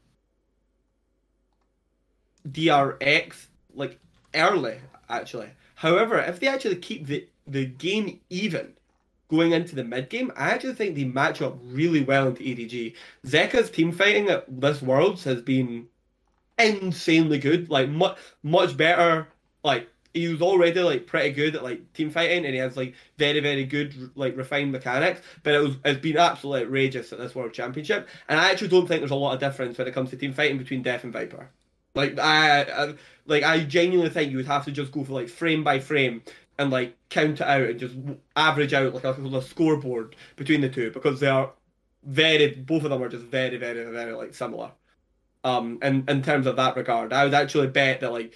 DRX, 2.48 3.46
like 3.72 4.00
early 4.34 4.78
actually. 5.08 5.50
However, 5.76 6.18
if 6.18 6.40
they 6.40 6.48
actually 6.48 6.76
keep 6.76 7.06
the, 7.06 7.28
the 7.46 7.66
game 7.66 8.18
even 8.28 8.72
going 9.28 9.52
into 9.52 9.76
the 9.76 9.84
mid 9.84 10.08
game, 10.08 10.32
I 10.36 10.50
actually 10.50 10.74
think 10.74 10.96
they 10.96 11.04
match 11.04 11.40
up 11.40 11.58
really 11.62 12.02
well 12.02 12.26
into 12.26 12.42
EDG. 12.42 12.96
Zeka's 13.24 13.70
team 13.70 13.92
fighting 13.92 14.28
at 14.28 14.44
this 14.60 14.82
Worlds 14.82 15.22
has 15.22 15.40
been 15.40 15.86
insanely 16.58 17.38
good, 17.38 17.70
like 17.70 17.88
much 17.88 18.18
much 18.42 18.76
better. 18.76 19.28
Like 19.62 19.88
he 20.14 20.28
was 20.28 20.42
already 20.42 20.80
like 20.80 21.06
pretty 21.06 21.30
good 21.30 21.56
at 21.56 21.62
like 21.62 21.92
team 21.92 22.10
fighting, 22.10 22.44
and 22.44 22.54
he 22.54 22.60
has 22.60 22.76
like 22.76 22.94
very 23.18 23.40
very 23.40 23.64
good 23.64 24.10
like 24.16 24.36
refined 24.36 24.72
mechanics. 24.72 25.20
But 25.42 25.54
it 25.54 25.58
was 25.60 25.76
it's 25.84 26.00
been 26.00 26.16
absolutely 26.16 26.66
outrageous 26.66 27.12
at 27.12 27.18
this 27.18 27.34
World 27.34 27.52
Championship, 27.52 28.08
and 28.28 28.38
I 28.40 28.50
actually 28.50 28.68
don't 28.68 28.86
think 28.86 29.00
there's 29.00 29.10
a 29.10 29.16
lot 29.16 29.34
of 29.34 29.40
difference 29.40 29.78
when 29.78 29.86
it 29.86 29.94
comes 29.94 30.10
to 30.10 30.16
team 30.16 30.32
fighting 30.32 30.58
between 30.58 30.82
Deft 30.82 31.04
and 31.04 31.12
Viper. 31.12 31.50
Like 31.94 32.18
I, 32.18 32.62
I 32.62 32.94
like 33.26 33.42
I 33.42 33.60
genuinely 33.64 34.10
think 34.10 34.30
you 34.30 34.36
would 34.38 34.46
have 34.46 34.64
to 34.64 34.72
just 34.72 34.92
go 34.92 35.04
for 35.04 35.12
like 35.12 35.28
frame 35.28 35.64
by 35.64 35.80
frame 35.80 36.22
and 36.58 36.70
like 36.70 36.96
count 37.08 37.40
it 37.40 37.46
out 37.46 37.62
and 37.62 37.80
just 37.80 37.96
average 38.36 38.74
out 38.74 38.94
like 38.94 39.04
a, 39.04 39.12
a 39.12 39.42
scoreboard 39.42 40.16
between 40.36 40.60
the 40.60 40.68
two 40.68 40.90
because 40.90 41.20
they 41.20 41.28
are 41.28 41.52
very 42.04 42.54
both 42.54 42.84
of 42.84 42.90
them 42.90 43.02
are 43.02 43.08
just 43.08 43.24
very 43.24 43.56
very 43.56 43.84
very 43.90 44.12
like 44.12 44.34
similar. 44.34 44.72
Um, 45.44 45.78
and 45.82 46.08
in 46.10 46.22
terms 46.22 46.46
of 46.46 46.56
that 46.56 46.76
regard, 46.76 47.12
I 47.12 47.24
would 47.24 47.32
actually 47.32 47.68
bet 47.68 48.00
that 48.00 48.12
like 48.12 48.34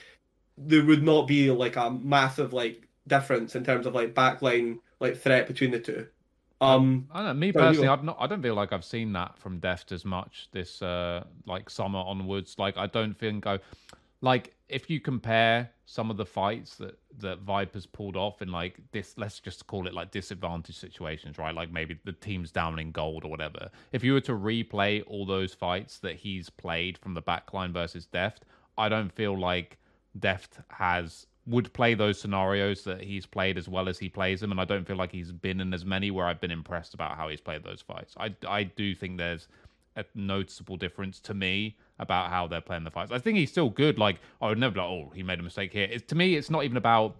there 0.58 0.84
would 0.84 1.02
not 1.02 1.26
be 1.26 1.50
like 1.50 1.76
a 1.76 1.90
massive 1.90 2.52
like 2.52 2.88
difference 3.06 3.54
in 3.54 3.64
terms 3.64 3.86
of 3.86 3.94
like 3.94 4.14
backline 4.14 4.78
like 5.00 5.16
threat 5.16 5.46
between 5.46 5.70
the 5.70 5.80
two. 5.80 6.06
Um, 6.60 7.08
I 7.10 7.18
don't 7.18 7.26
know. 7.26 7.34
Me 7.34 7.50
personally, 7.50 7.88
I've 7.88 8.04
not. 8.04 8.16
I 8.20 8.28
don't 8.28 8.40
feel 8.40 8.54
like 8.54 8.72
I've 8.72 8.84
seen 8.84 9.12
that 9.14 9.36
from 9.36 9.58
Deft 9.58 9.90
as 9.90 10.04
much 10.04 10.48
this 10.52 10.80
uh 10.80 11.24
like 11.44 11.68
summer 11.68 11.98
onwards. 11.98 12.56
Like 12.58 12.76
I 12.76 12.86
don't 12.86 13.18
think 13.18 13.46
I 13.46 13.58
like 14.20 14.54
if 14.68 14.88
you 14.88 15.00
compare 15.00 15.70
some 15.86 16.10
of 16.10 16.16
the 16.16 16.24
fights 16.24 16.76
that 16.76 16.98
that 17.18 17.40
Viper's 17.40 17.84
pulled 17.84 18.16
off 18.16 18.40
in 18.42 18.52
like 18.52 18.78
this, 18.92 19.14
let's 19.18 19.40
just 19.40 19.66
call 19.66 19.88
it 19.88 19.92
like 19.92 20.12
disadvantage 20.12 20.76
situations, 20.76 21.36
right? 21.36 21.54
Like 21.54 21.72
maybe 21.72 21.98
the 22.04 22.12
team's 22.12 22.52
down 22.52 22.78
in 22.78 22.92
gold 22.92 23.24
or 23.24 23.30
whatever. 23.30 23.68
If 23.90 24.04
you 24.04 24.12
were 24.12 24.20
to 24.22 24.32
replay 24.32 25.02
all 25.06 25.26
those 25.26 25.52
fights 25.52 25.98
that 25.98 26.14
he's 26.14 26.48
played 26.48 26.96
from 26.96 27.14
the 27.14 27.22
backline 27.22 27.72
versus 27.72 28.06
Deft, 28.06 28.44
I 28.78 28.88
don't 28.88 29.12
feel 29.12 29.38
like 29.38 29.78
Deft 30.18 30.58
has 30.70 31.26
would 31.46 31.72
play 31.72 31.94
those 31.94 32.20
scenarios 32.20 32.84
that 32.84 33.00
he's 33.00 33.26
played 33.26 33.58
as 33.58 33.68
well 33.68 33.88
as 33.88 33.98
he 33.98 34.08
plays 34.08 34.40
them, 34.40 34.52
and 34.52 34.60
I 34.60 34.64
don't 34.64 34.86
feel 34.86 34.96
like 34.96 35.10
he's 35.10 35.32
been 35.32 35.60
in 35.60 35.74
as 35.74 35.84
many 35.84 36.10
where 36.10 36.26
I've 36.26 36.40
been 36.40 36.52
impressed 36.52 36.94
about 36.94 37.16
how 37.16 37.28
he's 37.28 37.40
played 37.40 37.64
those 37.64 37.80
fights. 37.80 38.14
I 38.16 38.34
I 38.46 38.64
do 38.64 38.94
think 38.94 39.18
there's 39.18 39.48
a 39.96 40.04
noticeable 40.14 40.76
difference 40.76 41.20
to 41.20 41.34
me 41.34 41.76
about 41.98 42.30
how 42.30 42.46
they're 42.46 42.60
playing 42.60 42.84
the 42.84 42.90
fights. 42.90 43.12
I 43.12 43.18
think 43.18 43.38
he's 43.38 43.50
still 43.50 43.70
good. 43.70 43.98
Like 43.98 44.20
I 44.40 44.48
would 44.48 44.58
never 44.58 44.74
be 44.74 44.80
like, 44.80 44.88
oh, 44.88 45.12
he 45.14 45.22
made 45.22 45.38
a 45.38 45.42
mistake 45.42 45.72
here. 45.72 45.88
It's, 45.90 46.04
to 46.06 46.14
me, 46.14 46.36
it's 46.36 46.48
not 46.48 46.64
even 46.64 46.76
about 46.76 47.16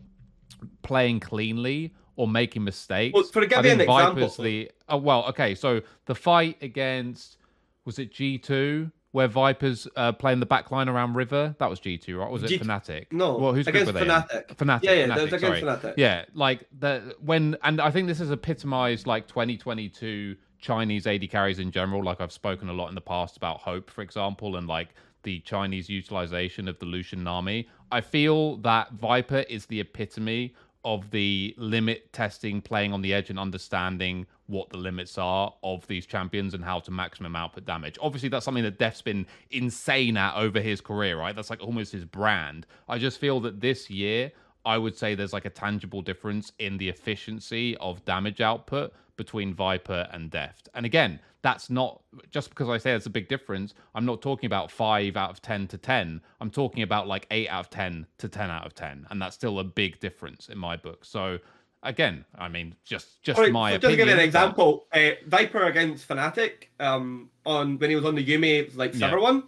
playing 0.83 1.21
cleanly 1.21 1.93
or 2.17 2.29
making 2.29 2.65
mistakes. 2.65 3.15
Well, 3.15 3.25
for 3.25 3.45
give 3.47 3.63
me 3.63 3.71
an 3.71 3.79
Viper's 3.79 4.23
example. 4.23 4.45
The 4.45 4.71
oh 4.89 4.97
well, 4.99 5.25
okay. 5.27 5.55
So 5.55 5.83
the 6.07 6.15
fight 6.15 6.57
against 6.63 7.37
was 7.85 7.99
it 7.99 8.13
G 8.13 8.39
two 8.39 8.91
where 9.13 9.29
Vipers 9.29 9.87
uh, 9.97 10.13
playing 10.13 10.41
the 10.41 10.47
back 10.47 10.71
line 10.71 10.89
around 10.89 11.15
River. 11.15 11.55
That 11.59 11.71
was 11.71 11.79
G 11.79 11.97
two, 11.97 12.19
right? 12.19 12.31
Was 12.31 12.43
it 12.43 12.49
G- 12.49 12.59
Fnatic? 12.59 13.07
No, 13.13 13.37
well, 13.37 13.53
who's 13.55 13.67
against 13.67 13.93
Fnatic. 13.93 14.49
Fnatic. 14.57 14.83
Yeah, 14.83 14.93
yeah, 14.93 15.07
Fnatic, 15.07 15.27
against 15.33 15.41
sorry. 15.41 15.63
Fnatic. 15.63 15.95
Yeah, 15.97 16.25
like 16.35 16.67
the 16.79 17.15
when 17.21 17.57
and 17.63 17.81
I 17.81 17.91
think 17.91 18.09
this 18.09 18.21
is 18.21 18.31
epitomized 18.31 19.07
like 19.07 19.29
2022 19.29 20.37
Chinese 20.59 21.07
AD 21.07 21.31
carries 21.31 21.59
in 21.59 21.71
general. 21.71 22.03
Like 22.03 22.21
I've 22.21 22.33
spoken 22.33 22.69
a 22.69 22.73
lot 22.73 22.89
in 22.89 22.95
the 22.95 23.01
past 23.01 23.37
about 23.37 23.61
Hope, 23.61 23.91
for 23.91 24.03
example, 24.03 24.57
and 24.57 24.67
like 24.67 24.89
the 25.23 25.41
Chinese 25.41 25.89
utilization 25.89 26.67
of 26.67 26.79
the 26.79 26.87
Lucian 26.87 27.23
Nami. 27.23 27.69
I 27.91 28.01
feel 28.01 28.57
that 28.59 28.93
Viper 28.93 29.45
is 29.49 29.67
the 29.67 29.81
epitome 29.81 30.55
of 30.85 31.11
the 31.11 31.55
limit 31.57 32.13
testing, 32.13 32.61
playing 32.61 32.93
on 32.93 33.03
the 33.03 33.15
edge, 33.15 33.31
and 33.31 33.39
understanding 33.39 34.27
what 34.47 34.69
the 34.71 34.77
limits 34.77 35.17
are 35.17 35.55
of 35.63 35.87
these 35.87 36.07
champions 36.07 36.55
and 36.55 36.65
how 36.65 36.81
to 36.81 36.91
maximum 36.91 37.37
output 37.37 37.65
damage. 37.65 37.99
Obviously, 38.01 38.29
that's 38.29 38.45
something 38.45 38.65
that 38.65 38.79
Deft's 38.79 39.03
been 39.03 39.27
insane 39.51 40.17
at 40.17 40.35
over 40.35 40.61
his 40.61 40.81
career, 40.81 41.19
right? 41.19 41.35
That's 41.35 41.51
like 41.51 41.63
almost 41.63 41.93
his 41.93 42.05
brand. 42.05 42.67
I 42.89 42.99
just 42.99 43.19
feel 43.19 43.41
that 43.41 43.61
this 43.61 43.89
year, 43.91 44.33
I 44.65 44.79
would 44.79 44.97
say 44.97 45.15
there's 45.15 45.33
like 45.33 45.45
a 45.45 45.51
tangible 45.51 46.03
difference 46.03 46.53
in 46.59 46.79
the 46.79 46.89
efficiency 46.89 47.77
of 47.79 48.05
damage 48.05 48.41
output 48.41 48.93
between 49.17 49.55
Viper 49.55 50.09
and 50.13 50.31
Deft. 50.31 50.69
And 50.75 50.87
again, 50.87 51.21
that's 51.43 51.71
not 51.71 52.01
just 52.31 52.51
because 52.51 52.69
I 52.69 52.79
say 52.79 52.93
it's 52.93 53.07
a 53.07 53.11
big 53.11 53.29
difference. 53.29 53.75
I'm 53.95 54.07
not 54.07 54.23
talking 54.23 54.47
about 54.47 54.71
five 54.71 55.17
out 55.17 55.31
of 55.31 55.43
10 55.43 55.69
to 55.69 55.79
10. 55.79 56.21
I'm 56.41 56.51
talking 56.51 56.83
about 56.83 57.09
like 57.09 57.27
eight 57.31 57.49
out 57.49 57.61
of 57.61 57.71
10 57.71 58.07
to 58.19 58.29
10 58.29 58.51
out 58.51 58.65
of 58.65 58.75
10. 58.75 59.07
And 59.11 59.21
that's 59.21 59.35
still 59.35 59.59
a 59.59 59.65
big 59.65 59.99
difference 60.01 60.49
in 60.49 60.57
my 60.57 60.77
book. 60.77 61.05
So, 61.05 61.39
again, 61.83 62.25
I 62.39 62.49
mean, 62.49 62.75
just 62.85 63.23
just 63.23 63.39
right, 63.39 63.53
my 63.53 63.73
so 63.73 63.77
opinion. 63.77 63.81
Just 63.81 63.91
to 63.91 63.97
give 63.97 64.09
you 64.09 64.21
an 64.21 64.27
example, 64.27 64.87
uh, 64.93 65.11
Viper 65.27 65.65
against 65.65 66.09
Fnatic, 66.09 66.69
um, 66.79 67.29
on 67.45 67.79
when 67.79 67.91
he 67.91 67.97
was 67.97 68.05
on 68.05 68.15
the 68.15 68.25
Yuumi 68.25 68.75
like 68.77 68.93
Sivir 68.93 69.13
yeah. 69.13 69.17
one, 69.17 69.43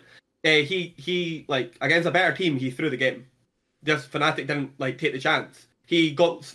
uh, 0.45 0.49
he 0.49 0.95
he 0.97 1.45
like 1.49 1.77
against 1.81 2.09
a 2.09 2.11
better 2.11 2.37
team, 2.37 2.59
he 2.59 2.71
threw 2.71 2.91
the 2.91 2.97
game. 2.97 3.27
Just 3.85 4.11
Fnatic 4.11 4.49
didn't 4.49 4.73
like 4.79 4.99
take 4.99 5.13
the 5.13 5.21
chance. 5.21 5.67
He 5.87 6.11
got 6.13 6.53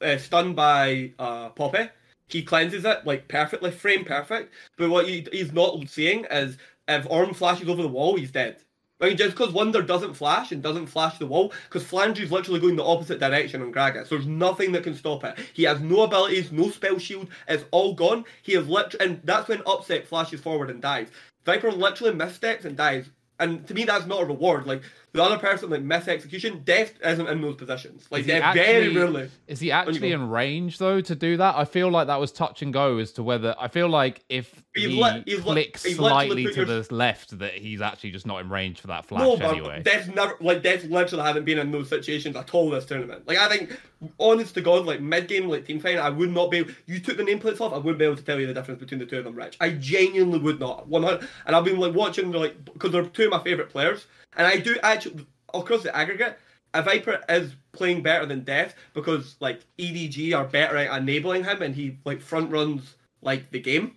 uh, 0.00 0.16
stunned 0.16 0.56
by 0.56 1.12
uh, 1.18 1.50
Poppy 1.50 1.88
he 2.32 2.42
cleanses 2.42 2.84
it 2.84 3.06
like 3.06 3.28
perfectly, 3.28 3.70
frame 3.70 4.04
perfect. 4.04 4.52
But 4.76 4.90
what 4.90 5.08
he, 5.08 5.26
he's 5.32 5.52
not 5.52 5.88
seeing 5.88 6.24
is 6.30 6.56
if 6.88 7.04
Ornn 7.08 7.34
flashes 7.34 7.68
over 7.68 7.82
the 7.82 7.88
wall, 7.88 8.16
he's 8.16 8.30
dead. 8.30 8.56
I 9.00 9.08
mean, 9.08 9.16
just 9.16 9.32
because 9.32 9.52
Wunder 9.52 9.82
doesn't 9.82 10.14
flash 10.14 10.52
and 10.52 10.62
doesn't 10.62 10.86
flash 10.86 11.18
the 11.18 11.26
wall, 11.26 11.52
because 11.68 11.82
Flandre's 11.82 12.30
literally 12.30 12.60
going 12.60 12.76
the 12.76 12.84
opposite 12.84 13.18
direction 13.18 13.60
on 13.60 13.72
Gragas. 13.72 14.06
So 14.06 14.14
there's 14.14 14.28
nothing 14.28 14.70
that 14.72 14.84
can 14.84 14.94
stop 14.94 15.24
it. 15.24 15.36
He 15.54 15.64
has 15.64 15.80
no 15.80 16.02
abilities, 16.02 16.52
no 16.52 16.70
spell 16.70 16.98
shield. 16.98 17.28
It's 17.48 17.64
all 17.72 17.94
gone. 17.94 18.24
He 18.42 18.52
has 18.52 18.68
literally, 18.68 19.04
and 19.04 19.20
that's 19.24 19.48
when 19.48 19.62
Upset 19.66 20.06
flashes 20.06 20.40
forward 20.40 20.70
and 20.70 20.80
dies. 20.80 21.08
Viper 21.44 21.72
literally 21.72 22.14
missteps 22.14 22.64
and 22.64 22.76
dies 22.76 23.10
and 23.42 23.66
to 23.66 23.74
me 23.74 23.84
that's 23.84 24.06
not 24.06 24.22
a 24.22 24.26
reward. 24.26 24.66
Like 24.66 24.82
the 25.14 25.22
other 25.22 25.36
person, 25.38 25.68
like 25.68 25.82
miss 25.82 26.08
execution, 26.08 26.62
Deft 26.64 26.94
isn't 27.04 27.26
in 27.28 27.42
those 27.42 27.56
positions. 27.56 28.06
Like 28.10 28.24
they're 28.24 28.40
Deft 28.40 28.54
very 28.56 28.86
actually- 28.86 28.96
rarely. 28.96 29.30
Is 29.46 29.60
he 29.60 29.70
actually 29.70 30.12
in 30.12 30.28
range 30.30 30.78
though 30.78 31.02
to 31.02 31.14
do 31.14 31.36
that? 31.36 31.54
I 31.56 31.66
feel 31.66 31.90
like 31.90 32.06
that 32.06 32.18
was 32.18 32.32
touch 32.32 32.62
and 32.62 32.72
go 32.72 32.96
as 32.96 33.12
to 33.12 33.22
whether 33.22 33.54
I 33.60 33.68
feel 33.68 33.88
like 33.88 34.24
if 34.30 34.62
He's 34.74 34.86
he 34.86 35.02
li- 35.02 35.22
li- 35.26 35.36
clicks 35.36 35.84
he's 35.84 35.96
slightly 35.96 36.44
to 36.46 36.52
your- 36.54 36.64
the 36.64 36.86
left, 36.94 37.38
that 37.40 37.52
he's 37.52 37.82
actually 37.82 38.12
just 38.12 38.26
not 38.26 38.40
in 38.40 38.48
range 38.48 38.80
for 38.80 38.86
that 38.86 39.04
flash 39.04 39.20
No, 39.22 39.36
but 39.36 39.50
anyway. 39.50 39.82
Deft 39.82 40.14
never 40.14 40.34
like 40.40 40.62
Deft 40.62 40.84
literally 40.86 41.24
hasn't 41.24 41.44
been 41.44 41.58
in 41.58 41.70
those 41.70 41.90
situations 41.90 42.34
at 42.34 42.54
all 42.54 42.70
this 42.70 42.86
tournament. 42.86 43.28
Like 43.28 43.36
I 43.36 43.48
think, 43.50 43.78
honest 44.18 44.54
to 44.54 44.62
God, 44.62 44.86
like 44.86 45.02
mid 45.02 45.28
game, 45.28 45.46
like 45.46 45.66
team 45.66 45.78
fight, 45.78 45.98
I 45.98 46.08
would 46.08 46.30
not 46.32 46.50
be. 46.50 46.58
Able, 46.58 46.70
you 46.86 47.00
took 47.00 47.18
the 47.18 47.22
nameplates 47.22 47.60
off, 47.60 47.74
I 47.74 47.76
wouldn't 47.76 47.98
be 47.98 48.06
able 48.06 48.16
to 48.16 48.22
tell 48.24 48.40
you 48.40 48.46
the 48.46 48.54
difference 48.54 48.80
between 48.80 48.98
the 49.00 49.04
two 49.06 49.18
of 49.18 49.24
them, 49.24 49.34
Rich. 49.34 49.58
I 49.60 49.70
genuinely 49.70 50.38
would 50.38 50.58
not. 50.58 50.88
One 50.88 51.02
hundred, 51.02 51.28
and 51.44 51.54
I've 51.54 51.64
been 51.66 51.78
like 51.78 51.92
watching 51.92 52.32
like 52.32 52.64
because 52.64 52.92
they're 52.92 53.04
two 53.04 53.24
of 53.26 53.30
my 53.30 53.42
favorite 53.42 53.68
players, 53.68 54.06
and 54.36 54.46
I 54.46 54.58
do 54.58 54.76
actually 54.82 55.26
across 55.54 55.82
the 55.82 55.94
aggregate. 55.96 56.38
A 56.74 56.82
Viper 56.82 57.20
is 57.28 57.54
playing 57.72 58.02
better 58.02 58.24
than 58.24 58.44
Deft 58.44 58.76
because 58.94 59.36
like 59.40 59.60
EDG 59.78 60.34
are 60.34 60.44
better 60.44 60.76
at 60.76 60.96
enabling 60.96 61.44
him, 61.44 61.60
and 61.60 61.74
he 61.74 61.98
like 62.04 62.20
front 62.20 62.50
runs 62.50 62.94
like 63.20 63.50
the 63.50 63.60
game. 63.60 63.96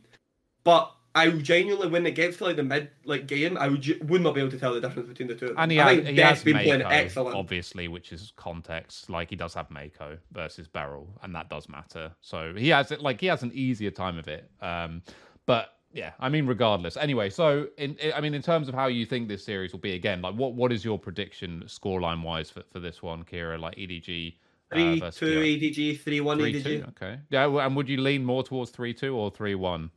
But 0.66 0.91
I 1.16 1.30
genuinely, 1.30 1.88
when 1.88 2.06
it 2.06 2.12
gets 2.12 2.38
to 2.38 2.44
like 2.44 2.57
the 2.57 2.64
mid 2.64 2.90
like 3.06 3.26
game, 3.26 3.57
I 3.57 3.70
would 3.70 4.10
would 4.10 4.22
not 4.22 4.36
be 4.36 4.41
able 4.41 4.52
to 4.52 4.60
tell 4.60 4.74
the 4.74 4.82
difference 4.82 5.07
between 5.07 5.30
the 5.30 5.36
two. 5.36 5.56
And 5.57 5.72
he, 5.72 5.80
I 5.80 5.95
has, 5.95 6.03
think 6.03 6.18
he 6.18 6.22
has 6.22 6.44
been 6.44 6.57
playing 6.57 6.82
excellent. 6.82 7.38
obviously, 7.38 7.88
which 7.88 8.12
is 8.12 8.34
context. 8.36 9.10
Like 9.10 9.30
he 9.30 9.38
does 9.38 9.53
have 9.53 9.70
Meiko 9.70 10.18
versus 10.34 10.68
Beryl, 10.68 11.07
and 11.24 11.34
that 11.34 11.49
does 11.49 11.70
matter. 11.70 12.12
So 12.20 12.53
he 12.53 12.68
has 12.70 12.91
it 12.91 12.99
like 12.99 13.22
he 13.22 13.28
has 13.28 13.44
an 13.44 13.52
easier 13.53 13.91
time 13.91 14.18
of 14.18 14.28
it. 14.28 14.52
Um, 14.62 15.02
but 15.45 15.75
yeah, 15.96 16.12
I 16.20 16.28
mean, 16.28 16.46
regardless. 16.46 16.98
Anyway, 16.98 17.30
so 17.30 17.68
in 17.78 17.98
I 18.14 18.20
mean, 18.20 18.34
in 18.34 18.42
terms 18.42 18.68
of 18.68 18.76
how 18.76 18.88
you 18.88 19.06
think 19.06 19.30
this 19.30 19.44
series 19.46 19.72
will 19.72 19.80
be 19.80 19.94
again, 19.94 20.22
like 20.22 20.36
what 20.36 20.54
what 20.54 20.72
is 20.74 20.84
your 20.84 21.00
prediction 21.00 21.64
scoreline 21.68 22.22
wise 22.22 22.50
for, 22.50 22.64
for 22.72 22.82
this 22.82 23.02
one, 23.02 23.24
Kira? 23.24 23.58
Like 23.58 23.76
EDG. 23.78 24.36
uh, 24.74 24.76
Three 24.76 25.00
two? 25.12 25.40
EDG, 25.40 26.02
three 26.02 26.20
one 26.20 26.38
Three 26.38 26.54
EDG. 26.54 26.64
two, 26.64 26.86
okay. 26.90 27.20
Yeah, 27.30 27.46
and 27.66 27.76
would 27.78 27.88
you 27.88 28.02
lean 28.02 28.26
more 28.26 28.44
towards 28.44 28.72
three 28.72 28.94
two 28.94 29.16
or 29.16 29.32
three 29.32 29.56
one? 29.56 29.90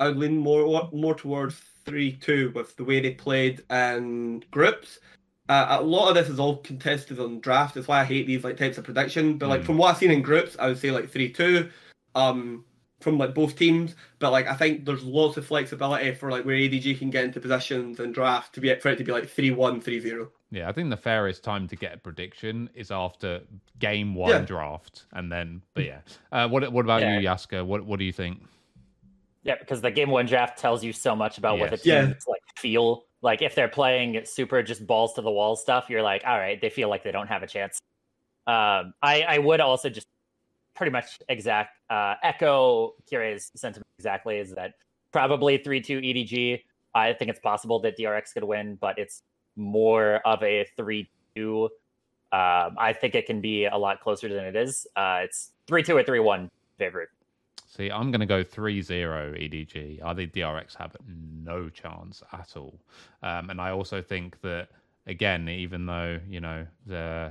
I 0.00 0.08
would 0.08 0.16
lean 0.16 0.38
more 0.38 0.88
more 0.92 1.14
towards 1.14 1.56
three 1.84 2.12
two 2.12 2.50
with 2.54 2.74
the 2.76 2.84
way 2.84 3.00
they 3.00 3.12
played 3.12 3.62
in 3.70 4.42
groups. 4.50 4.98
Uh, 5.50 5.78
a 5.78 5.82
lot 5.82 6.08
of 6.08 6.14
this 6.14 6.28
is 6.30 6.38
all 6.38 6.56
contested 6.58 7.20
on 7.20 7.40
draft. 7.40 7.74
That's 7.74 7.88
why 7.88 8.00
I 8.00 8.04
hate 8.04 8.26
these 8.26 8.44
like 8.44 8.56
types 8.56 8.78
of 8.78 8.84
prediction. 8.84 9.36
But 9.36 9.48
like 9.50 9.60
Mm. 9.62 9.66
from 9.66 9.76
what 9.78 9.90
I've 9.90 9.98
seen 9.98 10.10
in 10.10 10.22
groups, 10.22 10.56
I 10.58 10.68
would 10.68 10.78
say 10.78 10.90
like 10.90 11.10
three 11.10 11.30
two. 11.30 11.68
Um, 12.14 12.64
from 13.00 13.16
like 13.18 13.34
both 13.34 13.56
teams, 13.56 13.94
but 14.18 14.32
like 14.32 14.46
I 14.46 14.54
think 14.54 14.84
there's 14.84 15.04
lots 15.04 15.36
of 15.36 15.46
flexibility 15.46 16.12
for 16.14 16.30
like 16.30 16.44
where 16.44 16.56
EDG 16.56 16.98
can 16.98 17.10
get 17.10 17.24
into 17.24 17.40
positions 17.40 18.00
and 18.00 18.12
draft 18.12 18.54
to 18.54 18.60
be 18.60 18.74
for 18.76 18.88
it 18.88 18.96
to 18.98 19.04
be 19.04 19.12
like 19.12 19.28
three 19.28 19.50
one, 19.50 19.80
three 19.80 20.00
zero. 20.00 20.30
Yeah, 20.50 20.68
I 20.68 20.72
think 20.72 20.90
the 20.90 20.96
fairest 20.96 21.44
time 21.44 21.68
to 21.68 21.76
get 21.76 21.94
a 21.94 21.98
prediction 21.98 22.70
is 22.74 22.90
after 22.90 23.42
game 23.78 24.14
one 24.14 24.30
Yeah. 24.30 24.38
draft, 24.40 25.04
and 25.12 25.30
then. 25.30 25.62
But 25.74 25.84
yeah, 25.84 26.00
uh, 26.32 26.48
what 26.48 26.70
what 26.72 26.84
about 26.84 27.02
Yeah. 27.02 27.18
you, 27.18 27.28
Yasukeh? 27.28 27.64
What 27.64 27.84
what 27.84 27.98
do 27.98 28.04
you 28.04 28.12
think? 28.12 28.42
Yeah, 29.44 29.56
because 29.58 29.80
the 29.80 29.90
game 29.90 30.10
one 30.10 30.26
draft 30.26 30.58
tells 30.58 30.82
you 30.82 30.92
so 30.92 31.14
much 31.14 31.38
about 31.38 31.58
what 31.58 31.70
the 31.70 31.76
Yes. 31.76 31.86
Yeah. 31.86 32.06
teams 32.06 32.24
like 32.26 32.42
feel. 32.58 33.04
Like 33.22 33.42
if 33.42 33.54
they're 33.54 33.68
playing 33.68 34.24
super 34.24 34.62
just 34.62 34.86
balls 34.86 35.14
to 35.14 35.22
the 35.22 35.30
wall 35.30 35.56
stuff, 35.56 35.86
you're 35.88 36.02
like, 36.02 36.22
all 36.26 36.38
right, 36.38 36.60
they 36.60 36.70
feel 36.70 36.88
like 36.88 37.02
they 37.04 37.12
don't 37.12 37.28
have 37.28 37.42
a 37.42 37.46
chance. 37.46 37.78
Um, 38.46 38.94
I 39.02 39.22
I 39.28 39.38
would 39.38 39.60
also 39.60 39.88
just 39.88 40.06
pretty 40.78 40.92
much 40.92 41.18
exact 41.28 41.76
uh, 41.90 42.14
echo 42.22 42.94
Kira's 43.10 43.50
sentiment 43.54 43.86
exactly 43.98 44.38
is 44.38 44.54
that 44.54 44.74
probably 45.12 45.58
three 45.58 45.80
two 45.80 46.00
EDG. 46.00 46.62
I 46.94 47.12
think 47.12 47.30
it's 47.30 47.40
possible 47.40 47.80
that 47.80 47.98
DRX 47.98 48.32
could 48.32 48.44
win, 48.44 48.76
but 48.80 48.98
it's 48.98 49.22
more 49.56 50.20
of 50.24 50.42
a 50.42 50.66
three 50.76 51.10
two. 51.34 51.64
Um, 52.30 52.76
I 52.78 52.94
think 52.98 53.14
it 53.14 53.26
can 53.26 53.40
be 53.40 53.66
a 53.66 53.76
lot 53.76 54.00
closer 54.00 54.28
than 54.28 54.44
it 54.44 54.56
is. 54.56 54.86
Uh, 54.96 55.20
it's 55.24 55.52
three 55.66 55.82
two 55.82 55.96
or 55.96 56.02
three 56.02 56.20
one 56.20 56.50
favorite. 56.78 57.08
See, 57.66 57.90
I'm 57.90 58.10
going 58.10 58.20
to 58.20 58.26
go 58.26 58.42
3 58.42 58.80
0 58.80 59.34
EDG. 59.34 60.02
I 60.02 60.14
think 60.14 60.32
DRX 60.32 60.74
have 60.76 60.96
no 61.06 61.68
chance 61.68 62.22
at 62.32 62.56
all. 62.56 62.80
Um, 63.22 63.50
and 63.50 63.60
I 63.60 63.70
also 63.70 64.00
think 64.00 64.40
that, 64.40 64.68
again, 65.06 65.50
even 65.50 65.84
though, 65.84 66.18
you 66.26 66.40
know, 66.40 66.66
the 66.86 67.30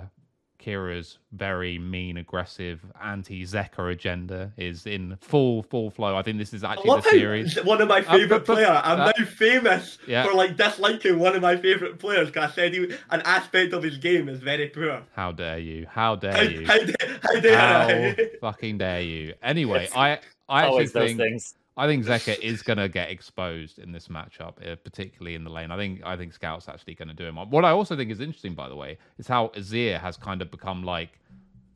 Kira's 0.67 1.17
very 1.31 1.77
mean, 1.79 2.17
aggressive, 2.17 2.81
anti 3.01 3.43
Zeka 3.45 3.91
agenda 3.91 4.51
is 4.57 4.85
in 4.85 5.17
full, 5.21 5.63
full 5.63 5.89
flow, 5.89 6.17
I 6.17 6.21
think 6.23 6.37
this 6.39 6.53
is 6.53 6.63
actually 6.63 6.89
love 6.89 7.03
the 7.03 7.11
series. 7.11 7.55
one 7.63 7.81
of 7.81 7.87
my 7.87 7.99
Uh, 7.99 8.11
favorite 8.11 8.29
but- 8.29 8.45
but- 8.45 8.53
player. 8.55 8.81
I'm 8.83 8.99
uh, 8.99 9.05
now 9.17 9.25
famous 9.25 9.97
yeah. 10.07 10.25
for 10.25 10.33
like 10.33 10.57
disliking 10.57 11.19
one 11.19 11.35
of 11.35 11.41
my 11.41 11.55
favorite 11.55 11.99
players 11.99 12.27
because 12.27 12.51
I 12.51 12.53
said 12.53 12.73
he, 12.73 12.91
an 13.11 13.21
aspect 13.23 13.71
of 13.73 13.81
his 13.81 13.97
game 13.97 14.27
is 14.27 14.39
very 14.39 14.67
poor. 14.67 15.03
How 15.15 15.31
dare 15.31 15.59
you? 15.59 15.87
How 15.89 16.07
How, 16.07 16.15
dare 16.15 16.51
you? 16.51 16.65
how, 16.67 16.77
dare- 16.79 17.19
how 17.23 17.39
dare 17.39 17.57
How 17.57 17.87
I? 17.87 18.29
fucking 18.41 18.77
dare 18.79 19.01
you? 19.01 19.33
Anyway, 19.41 19.85
It's 19.85 19.95
I 19.95 20.19
I 20.49 20.61
actually 20.63 20.71
Always 20.71 20.91
those 20.91 21.07
think 21.09 21.19
things. 21.19 21.55
I 21.77 21.87
think 21.87 22.05
Zeka 22.07 22.39
is 22.39 22.61
going 22.63 22.77
to 22.77 22.89
get 22.89 23.09
exposed 23.09 23.79
in 23.79 23.91
this 23.91 24.07
matchup, 24.07 24.55
uh, 24.69 24.75
particularly 24.75 25.35
in 25.35 25.43
the 25.43 25.49
lane. 25.49 25.71
I 25.71 25.77
think 25.77 26.01
I 26.05 26.17
think 26.17 26.33
Scout's 26.33 26.67
actually 26.67 26.95
going 26.95 27.09
to 27.09 27.13
do 27.13 27.25
him. 27.25 27.35
What 27.35 27.63
I 27.63 27.71
also 27.71 27.95
think 27.95 28.11
is 28.11 28.19
interesting, 28.19 28.55
by 28.55 28.67
the 28.67 28.75
way, 28.75 28.97
is 29.17 29.27
how 29.27 29.49
Azir 29.49 29.99
has 29.99 30.17
kind 30.17 30.41
of 30.41 30.51
become 30.51 30.83
like 30.83 31.19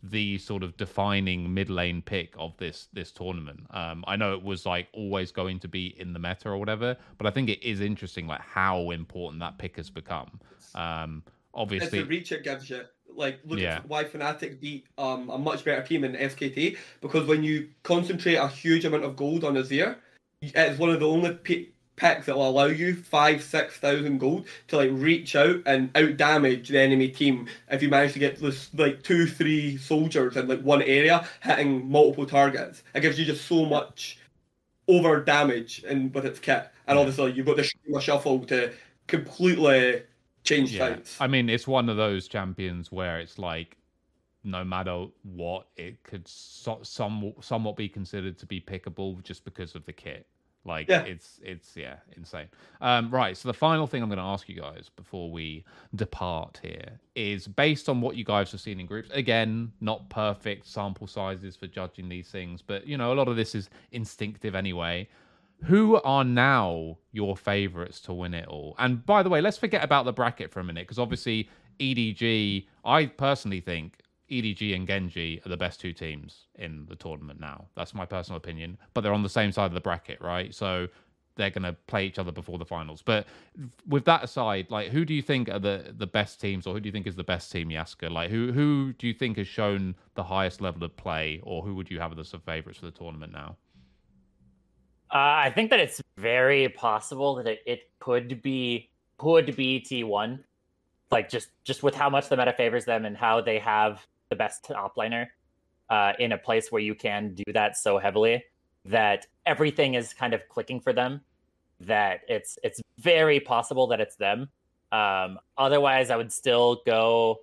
the 0.03 0.37
sort 0.39 0.63
of 0.63 0.75
defining 0.77 1.53
mid 1.53 1.69
lane 1.69 2.01
pick 2.01 2.33
of 2.37 2.57
this 2.57 2.87
this 2.93 3.11
tournament. 3.11 3.67
Um, 3.69 4.03
I 4.07 4.15
know 4.15 4.33
it 4.33 4.43
was 4.43 4.65
like 4.65 4.87
always 4.93 5.31
going 5.31 5.59
to 5.59 5.67
be 5.67 5.95
in 5.99 6.13
the 6.13 6.19
meta 6.19 6.49
or 6.49 6.57
whatever, 6.57 6.97
but 7.17 7.27
I 7.27 7.31
think 7.31 7.49
it 7.49 7.63
is 7.63 7.81
interesting 7.81 8.27
like 8.27 8.41
how 8.41 8.89
important 8.91 9.39
that 9.41 9.57
pick 9.57 9.77
has 9.77 9.89
become. 9.89 10.39
Um, 10.73 11.23
It's 11.25 11.35
obviously, 11.53 12.03
reach 12.03 12.33
gives 12.43 12.69
you. 12.69 12.81
Like, 13.15 13.39
look 13.45 13.59
Yeah. 13.59 13.77
at 13.77 13.87
why 13.87 14.03
Fnatic 14.03 14.59
beat 14.59 14.85
um, 14.97 15.29
a 15.29 15.37
much 15.37 15.63
better 15.63 15.81
team 15.83 16.03
in 16.03 16.15
SKT 16.15 16.77
because 17.01 17.27
when 17.27 17.43
you 17.43 17.69
concentrate 17.83 18.35
a 18.35 18.47
huge 18.47 18.85
amount 18.85 19.03
of 19.03 19.15
gold 19.15 19.43
on 19.43 19.55
Azir, 19.55 19.95
it's 20.41 20.79
one 20.79 20.89
of 20.89 20.99
the 20.99 21.07
only 21.07 21.33
p- 21.35 21.71
picks 21.97 22.25
that 22.25 22.35
will 22.35 22.49
allow 22.49 22.65
you 22.65 22.95
five, 22.95 23.43
six 23.43 23.77
thousand 23.77 24.17
gold 24.17 24.47
to 24.67 24.77
like 24.77 24.89
reach 24.93 25.35
out 25.35 25.61
and 25.67 25.95
out 25.95 26.17
damage 26.17 26.69
the 26.69 26.79
enemy 26.79 27.09
team 27.09 27.47
if 27.69 27.83
you 27.83 27.89
manage 27.89 28.13
to 28.13 28.19
get 28.19 28.37
this 28.37 28.73
like 28.73 29.03
two, 29.03 29.27
three 29.27 29.77
soldiers 29.77 30.35
in 30.35 30.47
like 30.47 30.61
one 30.61 30.81
area 30.81 31.27
hitting 31.41 31.87
multiple 31.89 32.25
targets. 32.25 32.81
It 32.95 33.01
gives 33.01 33.19
you 33.19 33.25
just 33.25 33.45
so 33.45 33.65
much 33.65 34.17
over 34.87 35.23
damage 35.23 35.83
and 35.87 36.13
with 36.13 36.25
its 36.25 36.39
kit, 36.39 36.69
and 36.87 36.97
obviously 36.97 37.33
you've 37.33 37.45
got 37.45 37.57
the 37.57 38.01
shuffle 38.01 38.39
to 38.45 38.73
completely 39.07 40.01
change 40.43 40.71
yeah. 40.73 40.95
fights. 40.95 41.17
I 41.19 41.27
mean, 41.27 41.49
it's 41.49 41.67
one 41.67 41.89
of 41.89 41.97
those 41.97 42.27
champions 42.27 42.91
where 42.91 43.19
it's 43.19 43.37
like, 43.39 43.77
no 44.43 44.63
matter 44.63 45.05
what, 45.23 45.67
it 45.77 46.01
could 46.03 46.27
so- 46.27 46.79
some 46.83 47.33
somewhat 47.41 47.75
be 47.75 47.87
considered 47.87 48.37
to 48.39 48.45
be 48.45 48.59
pickable 48.59 49.21
just 49.23 49.45
because 49.45 49.75
of 49.75 49.85
the 49.85 49.93
kit. 49.93 50.25
Like 50.63 50.87
Yeah. 50.89 51.01
it's 51.03 51.39
it's 51.43 51.75
yeah 51.75 51.95
insane. 52.15 52.47
Um, 52.81 53.09
right. 53.09 53.35
So 53.35 53.49
the 53.49 53.53
final 53.53 53.87
thing 53.87 54.03
I'm 54.03 54.09
going 54.09 54.19
to 54.19 54.23
ask 54.23 54.47
you 54.47 54.55
guys 54.61 54.89
before 54.95 55.31
we 55.31 55.63
depart 55.95 56.59
here 56.61 56.99
is 57.15 57.47
based 57.47 57.89
on 57.89 57.99
what 57.99 58.15
you 58.15 58.23
guys 58.23 58.51
have 58.51 58.61
seen 58.61 58.79
in 58.79 58.85
groups. 58.85 59.09
Again, 59.11 59.71
not 59.81 60.07
perfect 60.09 60.67
sample 60.67 61.07
sizes 61.07 61.55
for 61.55 61.65
judging 61.65 62.09
these 62.09 62.29
things, 62.29 62.61
but 62.61 62.85
you 62.85 62.95
know 62.95 63.11
a 63.11 63.15
lot 63.15 63.27
of 63.27 63.35
this 63.35 63.55
is 63.55 63.69
instinctive 63.91 64.53
anyway. 64.53 65.07
Who 65.65 66.01
are 66.01 66.23
now 66.23 66.97
your 67.11 67.37
favorites 67.37 67.99
to 68.01 68.13
win 68.13 68.33
it 68.33 68.47
all? 68.47 68.75
And 68.79 69.05
by 69.05 69.21
the 69.21 69.29
way, 69.29 69.41
let's 69.41 69.57
forget 69.57 69.83
about 69.83 70.05
the 70.05 70.13
bracket 70.13 70.51
for 70.51 70.59
a 70.59 70.63
minute 70.63 70.87
because 70.87 70.99
obviously 70.99 71.49
EDG, 71.79 72.67
I 72.83 73.05
personally 73.05 73.59
think 73.59 74.01
EDG 74.31 74.75
and 74.75 74.87
Gen 74.87 75.09
G 75.09 75.41
are 75.45 75.49
the 75.49 75.57
best 75.57 75.79
two 75.79 75.93
teams 75.93 76.47
in 76.55 76.85
the 76.87 76.95
tournament 76.95 77.39
now. 77.39 77.65
That's 77.75 77.93
my 77.93 78.05
personal 78.05 78.37
opinion, 78.37 78.77
but 78.93 79.01
they're 79.01 79.13
on 79.13 79.23
the 79.23 79.29
same 79.29 79.51
side 79.51 79.65
of 79.65 79.73
the 79.73 79.81
bracket, 79.81 80.19
right? 80.21 80.53
So 80.55 80.87
they're 81.35 81.49
going 81.49 81.63
to 81.63 81.73
play 81.87 82.05
each 82.05 82.19
other 82.19 82.31
before 82.31 82.57
the 82.57 82.65
finals. 82.65 83.01
But 83.01 83.27
with 83.87 84.05
that 84.05 84.23
aside, 84.23 84.67
like 84.69 84.89
who 84.89 85.05
do 85.05 85.13
you 85.13 85.21
think 85.21 85.49
are 85.49 85.59
the 85.59 85.93
the 85.97 86.07
best 86.07 86.41
teams 86.41 86.65
or 86.65 86.73
who 86.73 86.79
do 86.79 86.87
you 86.87 86.93
think 86.93 87.07
is 87.07 87.15
the 87.15 87.23
best 87.23 87.51
team, 87.51 87.69
Yasukeh? 87.69 88.09
Like 88.09 88.29
who 88.29 88.51
who 88.51 88.93
do 88.93 89.07
you 89.07 89.13
think 89.13 89.37
has 89.37 89.47
shown 89.47 89.95
the 90.15 90.23
highest 90.23 90.61
level 90.61 90.83
of 90.83 90.95
play 90.97 91.39
or 91.43 91.61
who 91.61 91.75
would 91.75 91.89
you 91.91 91.99
have 91.99 92.17
as 92.17 92.31
the 92.31 92.39
favorites 92.39 92.79
for 92.79 92.85
the 92.85 92.91
tournament 92.91 93.31
now? 93.31 93.57
Uh, 95.13 95.43
I 95.43 95.51
think 95.53 95.69
that 95.71 95.79
it's 95.79 96.01
very 96.17 96.69
possible 96.69 97.35
that 97.35 97.47
it, 97.47 97.59
it 97.65 97.89
could 97.99 98.41
be 98.41 98.89
could 99.17 99.55
be 99.55 99.85
T1, 99.87 100.39
like 101.11 101.29
just 101.29 101.49
just 101.65 101.83
with 101.83 101.95
how 101.95 102.09
much 102.09 102.29
the 102.29 102.37
meta 102.37 102.53
favors 102.53 102.85
them 102.85 103.05
and 103.05 103.17
how 103.17 103.41
they 103.41 103.59
have 103.59 104.07
the 104.29 104.37
best 104.37 104.63
top 104.63 104.95
laner 104.95 105.27
uh, 105.89 106.13
in 106.17 106.31
a 106.31 106.37
place 106.37 106.71
where 106.71 106.81
you 106.81 106.95
can 106.95 107.33
do 107.33 107.43
that 107.53 107.77
so 107.77 107.97
heavily 107.99 108.43
that 108.85 109.27
everything 109.45 109.95
is 109.95 110.13
kind 110.13 110.33
of 110.33 110.47
clicking 110.47 110.79
for 110.79 110.93
them. 110.93 111.21
That 111.81 112.21
it's 112.29 112.57
it's 112.63 112.81
very 112.97 113.41
possible 113.41 113.87
that 113.87 113.99
it's 113.99 114.15
them. 114.15 114.47
Um, 114.93 115.39
otherwise, 115.57 116.09
I 116.09 116.15
would 116.15 116.31
still 116.31 116.81
go. 116.85 117.41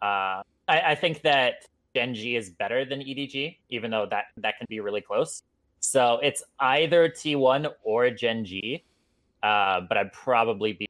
Uh, 0.00 0.42
I, 0.66 0.80
I 0.86 0.94
think 0.94 1.22
that 1.22 1.66
Gen 1.94 2.14
G 2.14 2.36
is 2.36 2.48
better 2.50 2.86
than 2.86 3.00
EDG, 3.00 3.58
even 3.68 3.90
though 3.90 4.06
that 4.10 4.26
that 4.38 4.56
can 4.56 4.66
be 4.70 4.80
really 4.80 5.02
close. 5.02 5.42
So 5.92 6.18
it's 6.22 6.42
either 6.58 7.06
T1 7.10 7.70
or 7.84 8.08
Gen 8.08 8.46
G, 8.46 8.82
uh, 9.42 9.82
but 9.82 9.98
I'd 9.98 10.10
probably 10.14 10.72
be 10.72 10.86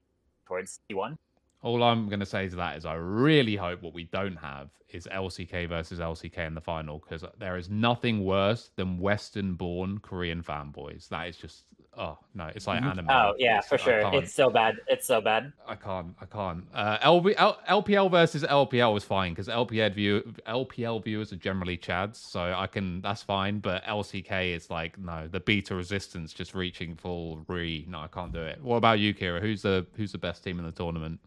towards 0.47 0.79
T1. 0.89 1.17
All 1.63 1.83
I'm 1.83 2.09
going 2.09 2.21
to 2.21 2.27
say 2.27 2.49
to 2.49 2.55
that 2.55 2.77
is 2.77 2.87
I 2.87 2.95
really 2.95 3.57
hope 3.57 3.83
what 3.83 3.95
we 3.95 4.05
don't 4.05 4.37
have 4.37 4.69
is 4.91 5.09
LCK 5.13 5.69
versus 5.69 5.99
LCK 5.99 6.47
in 6.47 6.55
the 6.55 6.61
final 6.61 7.01
because 7.01 7.25
there 7.41 7.57
is 7.57 7.69
nothing 7.69 8.25
worse 8.25 8.71
than 8.77 8.97
Western 8.97 9.55
born 9.55 9.99
Korean 9.99 10.41
fanboys. 10.41 11.09
That 11.09 11.27
is 11.27 11.37
just, 11.37 11.65
oh, 11.97 12.19
no, 12.35 12.51
it's 12.55 12.67
like 12.67 12.83
anime. 12.83 13.07
Oh, 13.11 13.35
yeah, 13.39 13.59
It's- 13.59 13.69
for 13.69 13.75
I 13.75 13.79
sure. 14.11 14.15
It's 14.15 14.33
so 14.33 14.51
bad. 14.51 14.77
It's 14.89 15.07
so 15.07 15.21
bad. 15.21 15.53
I 15.67 15.75
can't. 15.75 16.15
I 16.21 16.25
can't. 16.27 16.67
Uh, 16.75 16.99
LB, 16.99 17.35
L, 17.37 17.59
LPL 17.69 18.11
versus 18.11 18.43
LPL 18.45 18.93
was 18.95 19.05
fine 19.05 19.33
because 19.33 19.49
LPL 19.49 19.95
view 19.95 20.35
LPL 20.47 21.05
viewers 21.05 21.33
are 21.33 21.37
generally 21.37 21.77
chads, 21.77 22.17
so 22.17 22.41
I 22.57 22.67
can. 22.67 23.01
That's 23.03 23.23
fine. 23.23 23.59
But 23.59 23.85
LCK 23.85 24.55
is 24.55 24.71
like 24.71 24.99
no, 24.99 25.29
the 25.29 25.41
beta 25.41 25.75
resistance 25.75 26.33
just 26.33 26.55
reaching 26.55 26.97
full 26.97 27.45
re. 27.49 27.85
No, 27.89 28.01
I 28.01 28.09
can't 28.09 28.33
do 28.33 28.41
it. 28.43 28.63
What 28.63 28.77
about 28.77 28.99
you, 28.99 29.15
Kira? 29.15 29.41
Who's 29.41 29.63
the 29.63 29.87
who's 29.97 30.13
the 30.13 30.19
best 30.19 30.43
team 30.45 30.59
in 30.59 30.65
the 30.65 30.73
tournament? 30.73 31.21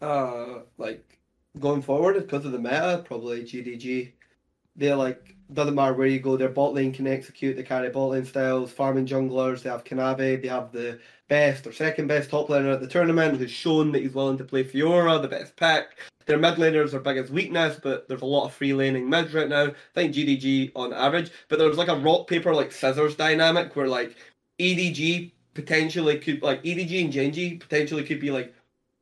Uh, 0.00 0.60
like 0.78 1.18
going 1.60 1.82
forward 1.82 2.14
because 2.14 2.44
of 2.44 2.52
the 2.52 2.58
meta, 2.58 3.02
probably 3.06 3.42
JDG. 3.42 4.12
They're 4.76 4.96
like 4.96 5.32
doesn't 5.54 5.74
matter 5.74 5.92
where 5.92 6.06
you 6.06 6.20
go, 6.20 6.36
their 6.36 6.48
bot 6.48 6.74
lane 6.74 6.92
can 6.92 7.06
execute. 7.06 7.56
They 7.56 7.62
carry 7.62 7.90
bot 7.90 8.10
lane 8.10 8.24
styles, 8.24 8.72
farming 8.72 9.06
junglers. 9.06 9.62
They 9.62 9.70
have 9.70 9.84
Kanavi. 9.84 10.40
They 10.40 10.48
have 10.48 10.72
the 10.72 10.98
best 11.28 11.66
or 11.66 11.72
second 11.72 12.06
best 12.06 12.30
top 12.30 12.48
laner 12.48 12.72
at 12.72 12.80
the 12.80 12.86
tournament, 12.86 13.38
who's 13.38 13.50
shown 13.50 13.92
that 13.92 14.02
he's 14.02 14.14
willing 14.14 14.38
to 14.38 14.44
play 14.44 14.64
Fiora, 14.64 15.20
the 15.20 15.28
best 15.28 15.56
pick. 15.56 15.98
Their 16.26 16.38
mid 16.38 16.54
laners 16.54 16.94
are 16.94 17.00
biggest 17.00 17.32
weakness, 17.32 17.78
but 17.82 18.08
there's 18.08 18.22
a 18.22 18.26
lot 18.26 18.46
of 18.46 18.54
free 18.54 18.72
laning 18.72 19.08
mids 19.08 19.34
right 19.34 19.48
now. 19.48 19.66
I 19.66 19.74
think 19.94 20.14
JDG 20.14 20.72
on 20.76 20.92
average, 20.92 21.30
but 21.48 21.58
there's 21.58 21.78
like 21.78 21.88
a 21.88 21.96
rock 21.96 22.28
paper 22.28 22.54
like 22.54 22.72
scissors 22.72 23.16
dynamic 23.16 23.74
where 23.74 23.88
like 23.88 24.16
EDG 24.60 25.32
potentially 25.54 26.18
could 26.18 26.42
like 26.42 26.62
EDG 26.62 27.04
and 27.04 27.12
Gen 27.12 27.32
G 27.32 27.56
potentially 27.56 28.04
could 28.04 28.20
be 28.20 28.30
like 28.30 28.54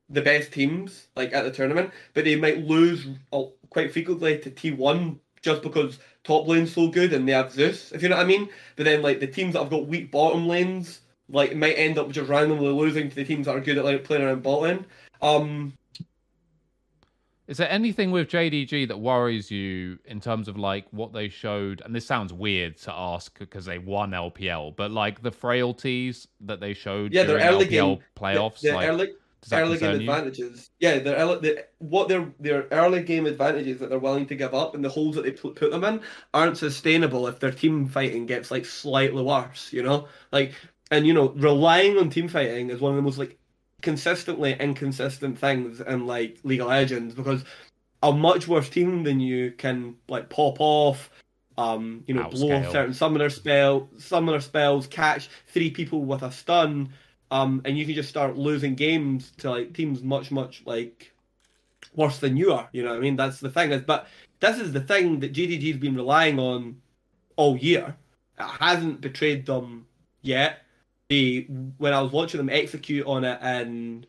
the 0.09 0.23
best 0.23 0.53
teams 0.53 1.09
like 1.15 1.33
at 1.33 1.45
the 1.45 1.53
tournament, 1.53 1.91
but 2.15 2.25
they 2.25 2.37
might 2.37 2.65
lose 2.65 3.07
uh, 3.33 3.45
quite 3.69 3.93
frequently 3.93 4.39
to 4.39 4.51
T1 4.51 5.19
just 5.43 5.63
because 5.63 5.99
top 6.25 6.47
lane's 6.47 6.73
so 6.73 6.89
good 6.89 7.13
and 7.13 7.27
they 7.29 7.33
have 7.33 7.53
Zeus, 7.53 7.93
if 7.93 8.03
you 8.03 8.09
know 8.09 8.17
what 8.17 8.25
I 8.25 8.29
mean. 8.29 8.49
But 8.77 8.85
then 8.85 9.03
like 9.03 9.21
the 9.21 9.27
teams 9.27 9.55
that 9.55 9.61
have 9.61 9.71
got 9.71 9.87
weak 9.87 10.11
bottom 10.11 10.47
lanes, 10.47 11.01
like 11.29 11.55
might 11.57 11.75
end 11.75 11.99
up 11.99 12.11
just 12.11 12.29
randomly 12.29 12.69
losing 12.69 13.09
to 13.09 13.15
the 13.17 13.25
teams 13.25 13.47
that 13.47 13.55
are 13.57 13.61
good 13.61 13.79
at 13.79 13.85
like 13.85 14.05
playing 14.05 14.23
around 14.25 14.43
bot 14.43 14.63
lane. 14.63 14.85
Um, 15.23 15.73
Is 17.47 17.57
there 17.57 17.71
anything 17.71 18.11
with 18.11 18.29
JDG 18.29 18.87
that 18.89 18.99
worries 18.99 19.51
you 19.51 19.99
in 20.05 20.21
terms 20.21 20.47
of 20.47 20.57
like 20.57 20.87
what 20.93 21.13
they 21.13 21.29
showed? 21.29 21.83
And 21.85 21.95
this 21.95 22.07
sounds 22.07 22.33
weird 22.33 22.77
to 22.83 22.93
ask 22.93 23.37
because 23.39 23.65
they 23.65 23.79
won 23.79 24.11
LPL, 24.13 24.77
but 24.77 24.91
like 24.91 25.23
the 25.23 25.33
frailties 25.33 26.29
that 26.43 26.61
they 26.61 26.75
showed 26.75 27.13
Yeah, 27.13 27.25
their 27.25 27.39
during 27.39 27.55
early 27.55 27.67
LPL 27.67 27.71
game- 27.97 27.99
playoffs, 28.17 28.61
the, 28.61 28.69
the 28.71 28.75
like 28.77 28.89
early 28.89 29.13
does 29.43 29.53
early 29.53 29.79
game 29.79 29.91
concern 29.91 30.01
you? 30.01 30.11
advantages. 30.11 30.71
Yeah, 30.81 30.99
their 30.99 31.17
early, 31.17 31.41
the, 31.41 31.65
what 31.79 32.09
their 32.09 32.33
their 32.39 32.67
early 32.71 33.03
game 33.03 33.27
advantages 33.27 33.79
that 33.79 33.89
they're 33.89 33.99
willing 33.99 34.27
to 34.27 34.37
give 34.37 34.55
up 34.55 34.75
and 34.75 34.85
the 34.85 34.89
holes 34.89 35.17
that 35.17 35.23
they 35.23 35.33
put, 35.33 35.57
put 35.57 35.71
them 35.71 35.85
in 35.85 36.01
aren't 36.35 36.59
sustainable 36.59 37.27
if 37.27 37.41
their 37.41 37.53
team 37.53 37.87
fighting 37.87 38.27
gets 38.27 38.51
like 38.51 38.67
slightly 38.67 39.23
worse. 39.23 39.73
You 39.73 39.83
know, 39.83 40.09
like 40.33 40.55
and 40.91 41.07
you 41.07 41.15
know 41.15 41.31
relying 41.31 41.97
on 41.99 42.11
team 42.11 42.29
fighting 42.29 42.71
is 42.71 42.81
one 42.81 42.93
of 42.93 42.97
the 42.97 43.03
most 43.03 43.19
like 43.19 43.39
consistently 43.81 44.57
inconsistent 44.61 45.39
things 45.39 45.81
in 45.81 46.07
like 46.07 46.39
League 46.45 46.61
of 46.61 46.69
Legends 46.69 47.15
because 47.15 47.45
a 48.03 48.13
much 48.13 48.47
worse 48.47 48.69
team 48.69 49.05
than 49.05 49.21
you 49.21 49.53
can 49.53 49.97
like 50.09 50.29
pop 50.29 50.57
off. 50.59 51.11
Um, 51.59 52.05
you 52.07 52.15
know, 52.15 52.29
blow 52.31 52.53
off 52.53 52.73
certain 52.73 52.95
summoner 52.95 53.29
spell, 53.29 53.91
summoner 53.99 54.41
spells, 54.41 54.87
catch 54.87 55.29
three 55.49 55.71
people 55.71 56.05
with 56.05 56.23
a 56.23 56.33
stun, 56.33 56.91
um, 57.31 57.63
and 57.65 57.79
you 57.79 57.87
can 57.87 57.95
just 57.95 58.09
start 58.09 58.37
losing 58.37 58.75
games 58.75 59.33
to 59.39 59.51
like 59.51 59.73
teams 59.73 60.03
much, 60.03 60.31
much 60.31 60.63
like 60.67 61.13
worse 61.95 62.19
than 62.19 62.37
you 62.37 62.53
are. 62.53 62.69
You 62.73 62.83
know 62.83 62.91
what 62.91 62.99
I 62.99 63.01
mean? 63.01 63.17
That's 63.17 63.41
the 63.41 63.51
thing. 63.51 63.73
Is, 63.73 63.83
but 63.83 64.09
this 64.41 64.59
is 64.59 64.73
the 64.73 64.81
thing 64.81 65.21
that 65.21 65.33
JDG's 65.33 65.79
been 65.79 65.95
relying 65.95 66.39
on 66.39 66.81
all 67.37 67.57
year. 67.57 67.97
It 68.39 68.43
hasn't 68.43 69.01
betrayed 69.01 69.47
them 69.47 69.87
yet. 70.23 70.63
They, 71.09 71.47
when 71.79 71.93
I 71.93 72.01
was 72.01 72.13
watching 72.13 72.39
them 72.39 72.51
execute 72.51 73.07
on 73.07 73.25
it 73.25 73.41
in 73.43 74.07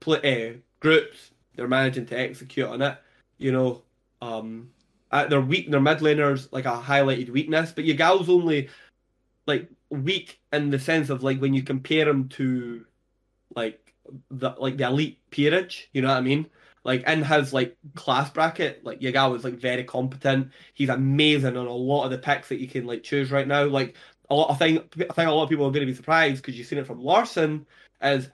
play, 0.00 0.54
uh, 0.54 0.58
groups, 0.80 1.30
they're 1.54 1.68
managing 1.68 2.06
to 2.06 2.18
execute 2.18 2.68
on 2.68 2.82
it. 2.82 2.98
You 3.38 3.52
know, 3.52 3.82
um, 4.22 4.70
uh, 5.10 5.26
they're 5.26 5.40
weak. 5.40 5.70
Their 5.70 5.80
mid 5.80 5.98
laners 5.98 6.48
like 6.52 6.64
a 6.64 6.80
highlighted 6.80 7.30
weakness, 7.30 7.72
but 7.72 7.84
Yagao's 7.84 8.28
only 8.28 8.68
like 9.46 9.68
weak 9.90 10.40
in 10.52 10.70
the 10.70 10.78
sense 10.78 11.10
of 11.10 11.22
like 11.22 11.40
when 11.40 11.54
you 11.54 11.62
compare 11.62 12.08
him 12.08 12.28
to 12.28 12.84
like 13.54 13.94
the 14.30 14.54
like 14.58 14.76
the 14.76 14.86
elite 14.86 15.18
peerage. 15.30 15.88
You 15.92 16.02
know 16.02 16.08
what 16.08 16.18
I 16.18 16.22
mean? 16.22 16.46
Like 16.84 17.06
in 17.08 17.22
his 17.22 17.52
like 17.52 17.76
class 17.94 18.30
bracket, 18.30 18.84
like 18.84 19.00
Yagao 19.00 19.32
was 19.32 19.44
like 19.44 19.54
very 19.54 19.84
competent. 19.84 20.52
He's 20.74 20.88
amazing 20.88 21.56
on 21.56 21.66
a 21.66 21.72
lot 21.72 22.04
of 22.04 22.10
the 22.10 22.18
picks 22.18 22.48
that 22.48 22.60
you 22.60 22.68
can 22.68 22.86
like 22.86 23.02
choose 23.02 23.30
right 23.30 23.46
now. 23.46 23.64
Like 23.64 23.96
a 24.30 24.34
lot, 24.34 24.50
I 24.50 24.54
think 24.54 24.94
I 24.96 25.12
think 25.12 25.28
a 25.28 25.32
lot 25.32 25.44
of 25.44 25.48
people 25.48 25.66
are 25.66 25.72
going 25.72 25.86
to 25.86 25.92
be 25.92 25.96
surprised 25.96 26.42
because 26.42 26.56
you've 26.56 26.66
seen 26.66 26.78
it 26.78 26.86
from 26.86 27.00
Larssen. 27.00 27.66
Is 28.02 28.28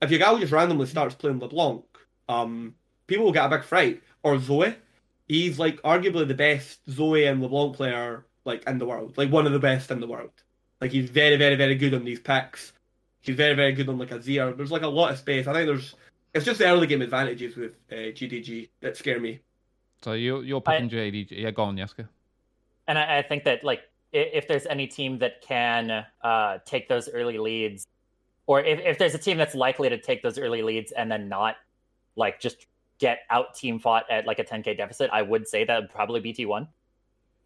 if 0.00 0.10
Yagao 0.10 0.40
just 0.40 0.52
randomly 0.52 0.86
starts 0.86 1.14
playing 1.14 1.40
LeBlanc, 1.40 1.84
um, 2.28 2.74
people 3.06 3.24
will 3.24 3.32
get 3.32 3.46
a 3.46 3.48
big 3.56 3.64
fright. 3.64 4.02
Or 4.24 4.38
Zoe, 4.38 4.76
he's 5.26 5.58
like 5.58 5.82
arguably 5.82 6.28
the 6.28 6.34
best 6.34 6.78
Zoe 6.88 7.26
and 7.26 7.42
LeBlanc 7.42 7.74
player 7.74 8.24
like 8.44 8.64
in 8.68 8.78
the 8.78 8.86
world, 8.86 9.18
like 9.18 9.30
one 9.30 9.46
of 9.46 9.52
the 9.52 9.58
best 9.58 9.90
in 9.90 10.00
the 10.00 10.06
world. 10.06 10.30
Like 10.82 10.90
he's 10.90 11.10
very, 11.10 11.36
very, 11.36 11.54
very 11.54 11.76
good 11.76 11.94
on 11.94 12.04
these 12.04 12.18
picks. 12.18 12.72
He's 13.20 13.36
very, 13.36 13.54
very 13.54 13.72
good 13.72 13.88
on 13.88 13.98
like 13.98 14.10
a 14.10 14.20
Zia. 14.20 14.52
There's 14.52 14.72
like 14.72 14.82
a 14.82 14.88
lot 14.88 15.12
of 15.12 15.18
space. 15.18 15.46
I 15.46 15.52
think 15.52 15.66
there's 15.66 15.94
it's 16.34 16.44
just 16.44 16.58
the 16.58 16.66
early 16.66 16.88
game 16.88 17.02
advantages 17.02 17.54
with 17.54 17.76
uh, 17.92 17.94
JDG 17.94 18.68
that 18.80 18.96
scare 18.96 19.20
me. 19.20 19.38
So 20.02 20.14
you're 20.14 20.42
you're 20.42 20.60
I- 20.66 20.80
picking 20.80 20.90
JDG? 20.90 21.28
Yeah, 21.30 21.52
go 21.52 21.62
on, 21.62 21.76
Yasukeh. 21.76 22.08
And 22.88 22.98
I, 22.98 23.18
I 23.18 23.22
think 23.22 23.44
that 23.44 23.62
like 23.62 23.82
if 24.12 24.48
there's 24.48 24.66
any 24.66 24.88
team 24.88 25.20
that 25.20 25.40
can 25.40 26.04
uh, 26.24 26.58
take 26.66 26.88
those 26.88 27.08
early 27.08 27.38
leads, 27.38 27.86
or 28.48 28.60
if, 28.60 28.80
if 28.80 28.98
there's 28.98 29.14
a 29.14 29.18
team 29.18 29.36
that's 29.36 29.54
likely 29.54 29.88
to 29.88 29.98
take 29.98 30.20
those 30.24 30.36
early 30.36 30.62
leads 30.62 30.90
and 30.90 31.08
then 31.08 31.28
not 31.28 31.58
like 32.16 32.40
just 32.40 32.66
get 32.98 33.20
out 33.30 33.54
team 33.54 33.78
fought 33.78 34.04
at 34.10 34.26
like 34.26 34.40
a 34.40 34.44
10k 34.44 34.76
deficit, 34.76 35.10
I 35.12 35.22
would 35.22 35.46
say 35.46 35.64
that 35.64 35.80
would 35.80 35.90
probably 35.90 36.18
be 36.18 36.34
T1. 36.34 36.58
Um, 36.58 36.68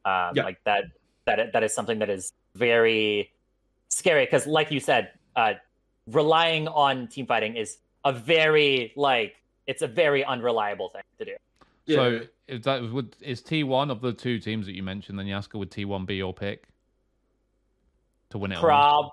Yeah. 0.06 0.44
Like 0.44 0.64
that 0.64 0.84
that 1.26 1.52
that 1.52 1.62
is 1.62 1.74
something 1.74 1.98
that 1.98 2.08
is 2.08 2.32
very 2.56 3.30
scary 3.88 4.24
because, 4.24 4.46
like 4.46 4.70
you 4.70 4.80
said, 4.80 5.10
uh, 5.36 5.54
relying 6.06 6.68
on 6.68 7.08
team 7.08 7.26
fighting 7.26 7.56
is 7.56 7.78
a 8.04 8.12
very 8.12 8.92
like 8.96 9.36
it's 9.66 9.82
a 9.82 9.88
very 9.88 10.24
unreliable 10.24 10.90
thing 10.90 11.02
to 11.18 11.24
do. 11.24 11.36
So 11.88 12.20
is 12.48 12.62
that 12.62 12.82
would 12.90 13.16
is 13.20 13.42
T 13.42 13.62
one 13.62 13.90
of 13.90 14.00
the 14.00 14.12
two 14.12 14.38
teams 14.38 14.66
that 14.66 14.74
you 14.74 14.82
mentioned? 14.82 15.18
Then 15.18 15.26
Yasukeh 15.26 15.54
would 15.54 15.70
T 15.70 15.84
one 15.84 16.04
be 16.04 16.16
your 16.16 16.34
pick 16.34 16.68
to 18.30 18.38
win 18.38 18.52
it? 18.52 18.56
all? 18.56 18.62
Prob, 18.62 19.10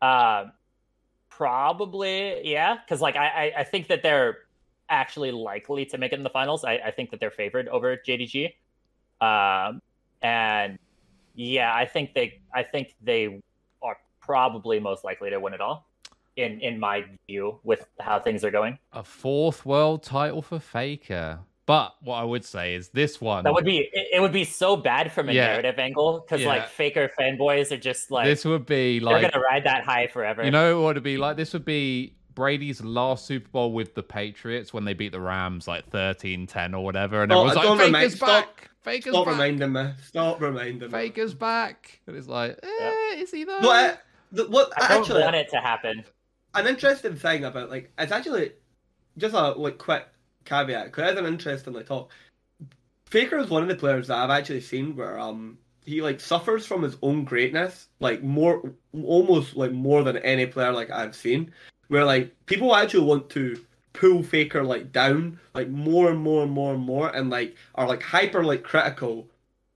uh, 0.00 0.50
probably, 1.28 2.48
yeah. 2.48 2.76
Because 2.76 3.00
like 3.00 3.16
I, 3.16 3.26
I, 3.26 3.52
I 3.58 3.64
think 3.64 3.88
that 3.88 4.02
they're 4.02 4.38
actually 4.88 5.30
likely 5.30 5.84
to 5.86 5.98
make 5.98 6.12
it 6.12 6.16
in 6.16 6.22
the 6.22 6.30
finals. 6.30 6.64
I, 6.64 6.74
I 6.74 6.90
think 6.90 7.10
that 7.10 7.20
they're 7.20 7.30
favored 7.30 7.68
over 7.68 7.96
JDG, 7.96 8.52
um, 9.20 9.80
and 10.22 10.78
yeah, 11.34 11.74
I 11.74 11.84
think 11.86 12.14
they, 12.14 12.40
I 12.54 12.62
think 12.62 12.94
they 13.02 13.40
are 13.82 13.96
probably 14.20 14.78
most 14.80 15.04
likely 15.04 15.30
to 15.30 15.38
win 15.38 15.54
it 15.54 15.60
all. 15.60 15.88
In 16.36 16.60
in 16.60 16.80
my 16.80 17.04
view, 17.28 17.60
with 17.62 17.86
how 18.00 18.18
things 18.18 18.42
are 18.42 18.50
going, 18.50 18.78
A 18.94 19.04
fourth 19.04 19.66
world 19.66 20.02
title 20.02 20.40
for 20.40 20.58
Faker. 20.58 21.40
But 21.66 21.94
what 22.02 22.16
I 22.16 22.24
would 22.24 22.44
say 22.44 22.74
is 22.74 22.88
this 22.88 23.20
one. 23.20 23.44
that 23.44 23.52
would 23.52 23.64
be 23.66 23.88
it, 23.92 24.08
it 24.14 24.20
would 24.20 24.32
be 24.32 24.44
so 24.44 24.74
bad 24.74 25.12
from 25.12 25.28
a 25.28 25.32
Yeah. 25.32 25.46
narrative 25.48 25.78
angle 25.78 26.20
because 26.20 26.40
Yeah. 26.40 26.48
like 26.48 26.68
faker 26.68 27.10
fanboys 27.20 27.70
are 27.70 27.76
just 27.76 28.10
like 28.10 28.24
this 28.26 28.44
would 28.46 28.64
be 28.66 28.98
like 28.98 29.20
they're 29.22 29.30
gonna 29.30 29.44
ride 29.44 29.64
that 29.64 29.84
high 29.84 30.06
forever. 30.06 30.42
you 30.42 30.50
know 30.50 30.80
what 30.80 30.92
it'd 30.92 31.02
be 31.02 31.18
like. 31.18 31.36
This 31.36 31.52
would 31.52 31.64
be 31.66 32.14
Brady's 32.34 32.82
last 32.82 33.26
Super 33.26 33.48
Bowl 33.50 33.72
with 33.74 33.94
the 33.94 34.02
Patriots 34.02 34.72
when 34.72 34.84
they 34.86 34.94
beat 34.94 35.12
the 35.12 35.20
Rams 35.20 35.68
like 35.68 35.90
13-10 35.90 36.72
or 36.74 36.82
whatever, 36.82 37.22
and 37.24 37.30
Oh, 37.30 37.46
everyone's 37.46 37.54
don't 37.62 37.76
like, 37.78 37.86
remind- 37.88 38.04
"Faker's 38.04 38.16
stop- 38.16 38.28
back, 38.56 38.70
Faker's 38.82 39.12
Stop 39.12 39.26
back, 39.26 39.32
reminding 39.32 39.72
me. 39.72 39.90
Stop 40.06 40.40
reminding 40.40 40.80
me. 40.80 40.88
Faker's 40.88 41.34
back," 41.34 42.00
and 42.06 42.16
it's 42.16 42.26
like, 42.26 42.58
eh, 42.62 43.14
is 43.16 43.30
he 43.30 43.44
though? 43.44 43.60
No, 43.60 43.70
I, 43.70 43.96
the, 44.32 44.48
what 44.48 44.72
I 44.76 44.88
don't 44.88 45.02
actually 45.02 45.22
want 45.22 45.36
it 45.36 45.50
to 45.50 45.58
happen. 45.58 46.04
an 46.54 46.66
interesting 46.66 47.16
thing 47.16 47.44
about 47.44 47.70
like 47.70 47.92
it's 47.98 48.12
actually 48.12 48.52
just 49.18 49.34
a 49.34 49.50
like 49.52 49.78
quick 49.78 50.08
caveat 50.44 50.86
because 50.86 51.10
it's 51.10 51.20
an 51.20 51.26
interesting 51.26 51.74
like 51.74 51.86
talk. 51.86 52.10
Faker 53.06 53.38
is 53.38 53.50
one 53.50 53.62
of 53.62 53.68
the 53.68 53.74
players 53.76 54.08
that 54.08 54.18
I've 54.18 54.30
actually 54.30 54.62
seen 54.62 54.96
where 54.96 55.18
um 55.18 55.58
he 55.84 56.00
like 56.00 56.20
suffers 56.20 56.66
from 56.66 56.82
his 56.82 56.96
own 57.02 57.24
greatness 57.24 57.88
like 58.00 58.22
more 58.22 58.62
almost 59.04 59.56
like 59.56 59.72
more 59.72 60.02
than 60.02 60.16
any 60.18 60.46
player 60.46 60.72
like 60.72 60.90
I've 60.90 61.14
seen 61.14 61.52
where 61.88 62.04
like 62.04 62.34
people 62.46 62.74
actually 62.74 63.04
want 63.04 63.28
to 63.30 63.60
pull 63.92 64.22
Faker 64.22 64.62
like 64.62 64.92
down 64.92 65.38
like 65.54 65.68
more 65.68 66.10
and 66.10 66.20
more 66.20 66.42
and 66.42 66.52
more 66.52 66.74
and 66.74 66.82
more 66.82 67.08
and 67.14 67.30
like 67.30 67.56
are 67.74 67.86
like 67.86 68.02
hyper 68.02 68.44
like 68.44 68.62
critical 68.62 69.28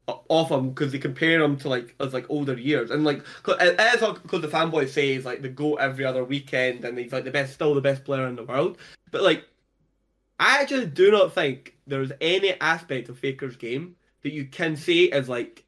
off 0.06 0.50
him 0.50 0.70
because 0.70 0.92
they 0.92 0.98
compare 0.98 1.42
him 1.42 1.56
to 1.56 1.68
like 1.68 1.94
as 2.00 2.14
like 2.14 2.26
older 2.28 2.54
years. 2.54 2.90
And 2.90 3.04
like 3.04 3.24
as 3.60 4.00
because 4.00 4.42
the 4.42 4.48
fanboy 4.48 4.88
says 4.88 5.24
like 5.24 5.42
the 5.42 5.48
go 5.48 5.74
every 5.76 6.04
other 6.04 6.24
weekend 6.24 6.84
and 6.84 6.96
he's 6.98 7.12
like 7.12 7.24
the 7.24 7.30
best 7.30 7.54
still 7.54 7.74
the 7.74 7.80
best 7.80 8.04
player 8.04 8.26
in 8.26 8.36
the 8.36 8.44
world. 8.44 8.78
But 9.10 9.22
like 9.22 9.44
I 10.38 10.60
actually 10.60 10.86
do 10.86 11.10
not 11.10 11.32
think 11.32 11.74
there's 11.86 12.12
any 12.20 12.60
aspect 12.60 13.08
of 13.08 13.18
Faker's 13.18 13.56
game 13.56 13.96
that 14.22 14.32
you 14.32 14.46
can 14.46 14.76
say 14.76 15.04
is 15.04 15.28
like 15.28 15.64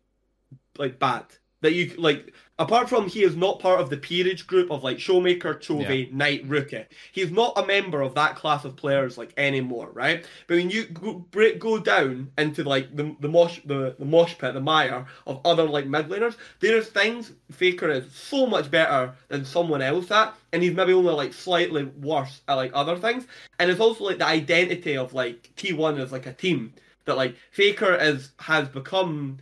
like 0.78 0.98
bad. 0.98 1.24
That 1.60 1.72
you 1.72 1.94
like 1.98 2.32
apart 2.59 2.89
from 2.89 3.09
he 3.09 3.22
is 3.22 3.36
not 3.36 3.60
part 3.60 3.80
of 3.80 3.90
the 3.90 3.97
peerage 3.97 4.47
group 4.47 4.70
of 4.70 4.82
like 4.82 4.98
showmaker 4.98 5.55
Chovy 5.59 6.06
yeah. 6.09 6.16
knight 6.16 6.44
rookie 6.47 6.85
he's 7.12 7.30
not 7.30 7.56
a 7.56 7.66
member 7.66 8.01
of 8.01 8.14
that 8.14 8.36
class 8.36 8.64
of 8.64 8.76
players 8.76 9.18
like 9.18 9.32
anymore 9.36 9.90
right? 9.93 10.24
But 10.47 10.56
when 10.56 10.70
you 10.70 10.86
go, 10.86 11.14
break, 11.14 11.59
go 11.59 11.78
down 11.78 12.30
into 12.36 12.64
like 12.64 12.94
the 12.94 13.14
the 13.20 13.28
mosh 13.28 13.60
the, 13.64 13.94
the 13.98 14.05
mosh 14.05 14.36
pit 14.39 14.55
the 14.55 14.60
mire 14.60 15.06
of 15.26 15.40
other 15.44 15.64
like 15.64 15.86
mid 15.86 16.09
laners 16.09 16.36
there's 16.60 16.89
things 16.89 17.32
faker 17.51 17.90
is 17.90 18.12
so 18.12 18.47
much 18.47 18.70
better 18.70 19.14
than 19.28 19.44
someone 19.44 19.82
else 19.82 20.10
at 20.10 20.35
and 20.52 20.62
he's 20.62 20.74
maybe 20.74 20.93
only 20.93 21.12
like 21.12 21.32
slightly 21.32 21.85
worse 21.85 22.40
at 22.48 22.55
like 22.55 22.70
other 22.74 22.97
things. 22.97 23.26
And 23.59 23.70
it's 23.70 23.80
also 23.80 24.05
like 24.05 24.18
the 24.18 24.26
identity 24.26 24.97
of 24.97 25.12
like 25.12 25.51
t1 25.56 25.98
as 26.01 26.12
like 26.12 26.26
a 26.26 26.32
team 26.32 26.72
that 27.05 27.16
like 27.16 27.36
faker 27.51 27.94
is 27.94 28.30
has 28.39 28.68
become 28.68 29.39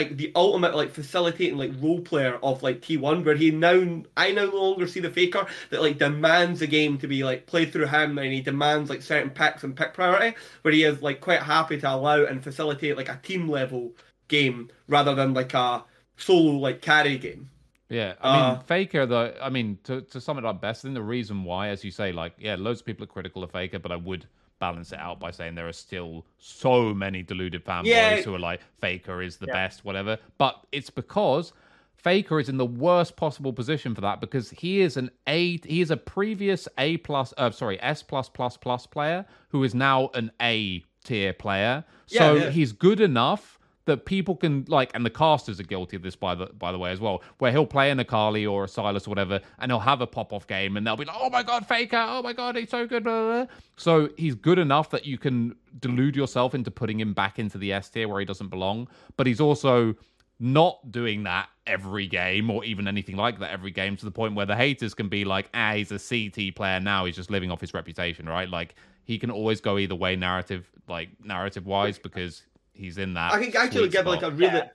like 0.00 0.16
the 0.16 0.32
ultimate 0.34 0.74
like 0.74 0.90
facilitating 0.90 1.58
like 1.58 1.72
role 1.80 2.00
player 2.00 2.38
of 2.42 2.62
like 2.62 2.80
T1 2.80 3.24
where 3.24 3.34
he 3.34 3.50
now 3.50 4.02
I 4.16 4.32
now 4.32 4.46
no 4.46 4.70
longer 4.70 4.86
see 4.86 5.00
the 5.00 5.10
faker 5.10 5.46
that 5.70 5.82
like 5.82 5.98
demands 5.98 6.60
the 6.60 6.66
game 6.66 6.96
to 6.98 7.06
be 7.06 7.22
like 7.22 7.46
played 7.46 7.72
through 7.72 7.86
him 7.86 8.18
and 8.18 8.32
he 8.32 8.40
demands 8.40 8.88
like 8.88 9.02
certain 9.02 9.30
picks 9.30 9.62
and 9.62 9.76
pick 9.76 9.92
priority 9.92 10.36
where 10.62 10.72
he 10.72 10.84
is 10.84 11.02
like 11.02 11.20
quite 11.20 11.42
happy 11.42 11.78
to 11.78 11.90
allow 11.90 12.24
and 12.24 12.42
facilitate 12.42 12.96
like 12.96 13.10
a 13.10 13.20
team 13.22 13.48
level 13.48 13.92
game 14.28 14.70
rather 14.88 15.14
than 15.14 15.34
like 15.34 15.52
a 15.54 15.84
solo 16.16 16.56
like 16.56 16.80
carry 16.80 17.18
game. 17.18 17.50
Yeah, 17.90 18.14
I 18.20 18.32
mean, 18.32 18.42
uh, 18.42 18.60
Faker, 18.60 19.04
though, 19.04 19.34
I 19.42 19.50
mean, 19.50 19.76
to, 19.82 20.00
to 20.02 20.20
sum 20.20 20.38
it 20.38 20.44
up 20.44 20.60
best, 20.60 20.84
I 20.84 20.86
think 20.86 20.94
the 20.94 21.02
reason 21.02 21.42
why, 21.42 21.70
as 21.70 21.82
you 21.84 21.90
say, 21.90 22.12
like, 22.12 22.34
yeah, 22.38 22.54
loads 22.56 22.78
of 22.78 22.86
people 22.86 23.02
are 23.02 23.08
critical 23.08 23.42
of 23.42 23.50
Faker, 23.50 23.80
but 23.80 23.90
I 23.90 23.96
would 23.96 24.28
balance 24.60 24.92
it 24.92 24.98
out 24.98 25.18
by 25.18 25.30
saying 25.30 25.56
there 25.56 25.66
are 25.66 25.72
still 25.72 26.24
so 26.38 26.94
many 26.94 27.22
deluded 27.22 27.64
fanboys 27.64 27.86
yeah. 27.86 28.22
who 28.22 28.34
are 28.34 28.38
like 28.38 28.60
Faker 28.78 29.22
is 29.22 29.38
the 29.38 29.46
yeah. 29.46 29.54
best, 29.54 29.84
whatever. 29.84 30.18
But 30.38 30.64
it's 30.70 30.90
because 30.90 31.52
Faker 31.94 32.38
is 32.38 32.48
in 32.48 32.56
the 32.56 32.66
worst 32.66 33.16
possible 33.16 33.52
position 33.52 33.94
for 33.94 34.00
that 34.02 34.20
because 34.20 34.50
he 34.50 34.80
is 34.80 34.96
an 34.96 35.10
A. 35.26 35.58
He 35.58 35.80
is 35.80 35.90
a 35.90 35.96
previous 35.96 36.68
A 36.78 36.98
plus, 36.98 37.34
uh, 37.36 37.50
sorry, 37.50 37.80
S 37.82 38.02
plus 38.02 38.28
plus 38.28 38.56
plus 38.56 38.86
player 38.86 39.26
who 39.48 39.64
is 39.64 39.74
now 39.74 40.10
an 40.14 40.30
A 40.40 40.84
tier 41.04 41.32
player. 41.32 41.84
So 42.06 42.34
yeah, 42.34 42.50
he's 42.50 42.72
good 42.72 43.00
enough 43.00 43.58
that 43.90 44.04
people 44.06 44.36
can 44.36 44.64
like, 44.68 44.90
and 44.94 45.04
the 45.04 45.10
casters 45.10 45.58
are 45.58 45.64
guilty 45.64 45.96
of 45.96 46.02
this 46.02 46.14
by 46.14 46.34
the 46.34 46.46
by 46.46 46.70
the 46.70 46.78
way 46.78 46.92
as 46.92 47.00
well, 47.00 47.22
where 47.38 47.50
he'll 47.50 47.66
play 47.66 47.90
an 47.90 47.98
Akali 47.98 48.46
or 48.46 48.64
a 48.64 48.66
Sylas 48.66 49.06
or 49.06 49.10
whatever, 49.10 49.40
and 49.58 49.70
he'll 49.70 49.80
have 49.80 50.00
a 50.00 50.06
pop 50.06 50.32
off 50.32 50.46
game, 50.46 50.76
and 50.76 50.86
they'll 50.86 50.96
be 50.96 51.04
like, 51.04 51.16
"Oh 51.18 51.28
my 51.28 51.42
god, 51.42 51.66
Faker! 51.66 52.04
Oh 52.08 52.22
my 52.22 52.32
god, 52.32 52.56
he's 52.56 52.70
so 52.70 52.86
good!" 52.86 53.04
Blah, 53.04 53.22
blah, 53.22 53.44
blah. 53.44 53.54
So 53.76 54.10
he's 54.16 54.34
good 54.36 54.58
enough 54.58 54.90
that 54.90 55.04
you 55.04 55.18
can 55.18 55.56
delude 55.80 56.14
yourself 56.14 56.54
into 56.54 56.70
putting 56.70 57.00
him 57.00 57.12
back 57.12 57.38
into 57.38 57.58
the 57.58 57.72
S 57.72 57.90
tier 57.90 58.08
where 58.08 58.20
he 58.20 58.26
doesn't 58.26 58.48
belong, 58.48 58.88
but 59.16 59.26
he's 59.26 59.40
also 59.40 59.94
not 60.38 60.90
doing 60.90 61.24
that 61.24 61.48
every 61.66 62.06
game 62.06 62.50
or 62.50 62.64
even 62.64 62.88
anything 62.88 63.14
like 63.16 63.38
that 63.40 63.50
every 63.50 63.70
game 63.70 63.94
to 63.94 64.06
the 64.06 64.10
point 64.10 64.34
where 64.34 64.46
the 64.46 64.56
haters 64.56 64.94
can 64.94 65.08
be 65.08 65.22
like, 65.22 65.50
ah, 65.52 65.74
he's 65.74 65.92
a 65.92 65.98
CT 65.98 66.54
player 66.54 66.80
now. 66.80 67.04
He's 67.04 67.16
just 67.16 67.30
living 67.30 67.50
off 67.50 67.60
his 67.60 67.74
reputation, 67.74 68.26
right? 68.26 68.48
Like 68.48 68.74
he 69.04 69.18
can 69.18 69.30
always 69.30 69.60
go 69.60 69.76
either 69.76 69.94
way, 69.94 70.16
narrative 70.16 70.70
like 70.88 71.08
narrative 71.22 71.66
wise, 71.66 71.98
because 71.98 72.42
he's 72.80 72.98
in 72.98 73.14
that. 73.14 73.32
I 73.32 73.44
can 73.44 73.56
actually 73.56 73.88
give 73.88 74.06
like 74.06 74.22
a 74.22 74.30
really. 74.30 74.54
Yeah. 74.54 74.68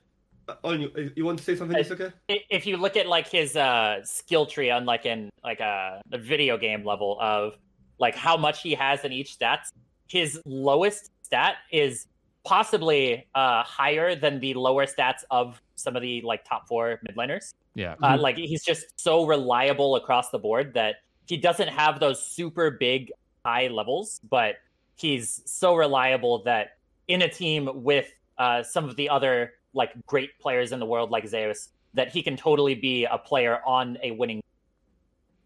Oh, 0.63 0.73
you, 0.73 1.11
you 1.15 1.25
want 1.25 1.39
to 1.39 1.43
say 1.43 1.55
something, 1.55 1.75
Jessica? 1.75 2.13
If 2.27 2.67
you 2.67 2.77
look 2.77 2.95
at 2.95 3.07
like 3.07 3.27
his 3.27 3.55
uh, 3.55 4.01
skill 4.03 4.45
tree 4.45 4.69
on 4.69 4.85
like 4.85 5.07
in 5.07 5.31
like 5.43 5.59
a, 5.59 6.03
a 6.11 6.19
video 6.19 6.55
game 6.55 6.85
level 6.85 7.17
of 7.19 7.53
like 7.97 8.15
how 8.15 8.37
much 8.37 8.61
he 8.61 8.75
has 8.75 9.03
in 9.03 9.11
each 9.11 9.39
stats, 9.39 9.71
his 10.07 10.39
lowest 10.45 11.09
stat 11.23 11.55
is 11.71 12.05
possibly 12.43 13.25
uh, 13.33 13.63
higher 13.63 14.15
than 14.15 14.39
the 14.39 14.53
lower 14.53 14.85
stats 14.85 15.23
of 15.31 15.59
some 15.73 15.95
of 15.95 16.03
the 16.03 16.21
like 16.21 16.45
top 16.45 16.67
four 16.67 16.99
mid 17.01 17.15
laners. 17.17 17.53
Yeah, 17.73 17.95
uh, 18.03 18.17
like 18.19 18.37
he's 18.37 18.63
just 18.63 18.85
so 18.97 19.25
reliable 19.25 19.95
across 19.95 20.29
the 20.29 20.39
board 20.39 20.75
that 20.75 20.97
he 21.25 21.37
doesn't 21.37 21.69
have 21.69 21.99
those 21.99 22.23
super 22.23 22.69
big 22.69 23.11
high 23.43 23.67
levels, 23.67 24.21
but 24.29 24.57
he's 24.95 25.41
so 25.45 25.75
reliable 25.75 26.43
that 26.43 26.74
in 27.07 27.21
a 27.21 27.29
team 27.29 27.69
with 27.83 28.07
uh, 28.37 28.63
some 28.63 28.85
of 28.85 28.95
the 28.95 29.09
other 29.09 29.53
like 29.73 29.91
great 30.05 30.37
players 30.39 30.71
in 30.71 30.79
the 30.79 30.85
world, 30.85 31.11
like 31.11 31.27
Zeus, 31.27 31.69
that 31.93 32.09
he 32.09 32.21
can 32.23 32.37
totally 32.37 32.75
be 32.75 33.05
a 33.05 33.17
player 33.17 33.59
on 33.65 33.97
a 34.01 34.11
winning. 34.11 34.41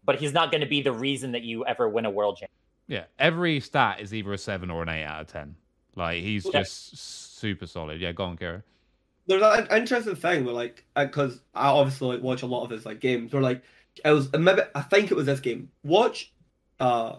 But 0.04 0.16
he's 0.16 0.32
not 0.32 0.50
going 0.50 0.62
to 0.62 0.66
be 0.66 0.82
the 0.82 0.92
reason 0.92 1.32
that 1.32 1.42
you 1.42 1.64
ever 1.66 1.88
win 1.88 2.06
a 2.06 2.10
world 2.10 2.36
championship. 2.36 2.50
Yeah, 2.88 3.04
every 3.18 3.60
stat 3.60 4.00
is 4.00 4.12
either 4.12 4.32
a 4.32 4.38
seven 4.38 4.70
or 4.70 4.82
an 4.82 4.88
eight 4.88 5.04
out 5.04 5.20
of 5.20 5.26
ten. 5.28 5.54
Like 5.94 6.22
he's 6.22 6.44
just 6.44 6.96
super 7.38 7.66
solid. 7.66 8.00
Yeah, 8.00 8.12
go 8.12 8.24
on, 8.24 8.36
Kira. 8.36 8.62
There's 9.26 9.42
an 9.42 9.68
interesting 9.70 10.16
thing 10.16 10.44
where 10.44 10.54
like 10.54 10.84
because 10.96 11.40
I 11.54 11.68
obviously 11.68 12.08
like 12.08 12.22
watch 12.22 12.42
a 12.42 12.46
lot 12.46 12.64
of 12.64 12.70
his 12.70 12.84
like 12.84 13.00
games. 13.00 13.32
Where 13.32 13.42
like 13.42 13.62
it 14.04 14.10
was 14.10 14.32
maybe 14.32 14.62
I 14.74 14.82
think 14.82 15.10
it 15.10 15.14
was 15.14 15.26
this 15.26 15.40
game. 15.40 15.70
Watch 15.84 16.32
uh 16.80 17.16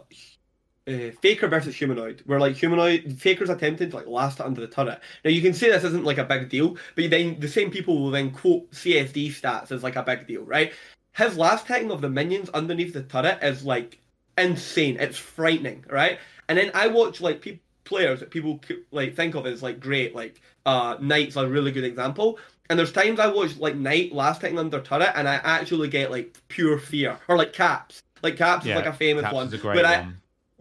uh, 0.88 1.12
Faker 1.22 1.48
versus 1.48 1.76
Humanoid, 1.76 2.24
where 2.26 2.40
like 2.40 2.56
Humanoid 2.56 3.18
Faker's 3.20 3.49
attempted 3.49 3.91
to 3.91 3.98
like 3.98 4.08
last 4.08 4.40
it 4.40 4.45
under 4.45 4.62
the 4.62 4.68
turret. 4.68 4.99
Now 5.24 5.32
you 5.32 5.41
can 5.41 5.53
say 5.53 5.70
this 5.70 5.84
isn't 5.84 6.06
like 6.06 6.18
a 6.18 6.24
big 6.24 6.49
deal, 6.49 6.78
but 6.95 7.10
then 7.10 7.40
the 7.40 7.48
same 7.48 7.70
people 7.70 8.02
will 8.02 8.12
then 8.12 8.32
quote 8.32 8.72
CSD 8.72 9.30
stats 9.30 9.72
as 9.72 9.84
like 9.84 9.95
a 9.95 10.03
big 10.03 10.28
deal, 10.28 10.44
right? 10.44 10.74
His 11.14 11.38
last 11.38 11.68
hitting 11.68 11.91
of 11.91 12.02
the 12.02 12.10
minions 12.10 12.49
underneath 12.49 12.94
the 12.94 13.03
turret 13.03 13.40
is 13.44 13.64
like 13.64 13.99
insane. 14.38 14.98
It's 14.99 15.18
frightening, 15.18 15.86
right? 15.90 16.20
And 16.49 16.58
then 16.58 16.72
I 16.74 16.88
watch 16.88 17.22
like 17.22 17.41
pe- 17.41 17.60
players 17.84 18.20
that 18.22 18.32
people 18.32 18.60
like 18.91 19.16
think 19.16 19.36
of 19.36 19.45
as 19.45 19.62
like 19.62 19.80
great, 19.80 20.16
like 20.16 20.41
uh 20.66 20.98
Knight's 20.99 21.36
a 21.36 21.48
really 21.48 21.72
good 21.72 21.84
example. 21.84 22.40
And 22.70 22.80
there's 22.80 22.94
times 22.94 23.20
I 23.20 23.28
watch 23.28 23.58
like 23.58 23.76
Knight 23.76 24.14
last 24.14 24.41
hitting 24.41 24.58
under 24.58 24.80
turret, 24.82 25.12
and 25.16 25.28
I 25.28 25.36
actually 25.44 25.90
get 25.90 26.10
like 26.10 26.38
pure 26.48 26.80
fear, 26.80 27.20
or 27.28 27.38
like 27.38 27.53
Caps. 27.53 28.02
Like 28.24 28.38
Caps 28.38 28.66
yeah, 28.66 28.74
is 28.74 28.86
like 28.86 28.94
a 28.94 28.98
famous 28.98 29.24
Caps 29.24 29.36
one. 29.36 29.48
Is 29.48 29.53
a 29.53 29.58
great 29.58 29.76
one. 29.76 29.86
I, 29.86 30.08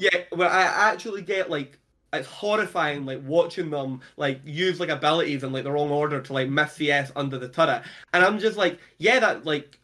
yeah, 0.00 0.24
where 0.30 0.48
I 0.48 0.62
actually 0.62 1.22
get 1.22 1.50
like 1.50 1.78
it's 2.12 2.26
horrifying 2.26 3.04
like 3.04 3.20
watching 3.24 3.70
them 3.70 4.00
like 4.16 4.40
use 4.44 4.80
like 4.80 4.88
abilities 4.88 5.44
in 5.44 5.52
like 5.52 5.64
the 5.64 5.70
wrong 5.70 5.90
order 5.90 6.20
to 6.20 6.32
like 6.32 6.48
miss 6.48 6.72
CS 6.72 7.12
under 7.14 7.38
the 7.38 7.48
turret, 7.48 7.82
and 8.14 8.24
I'm 8.24 8.38
just 8.38 8.56
like, 8.56 8.80
yeah, 8.98 9.20
that 9.20 9.44
like 9.44 9.78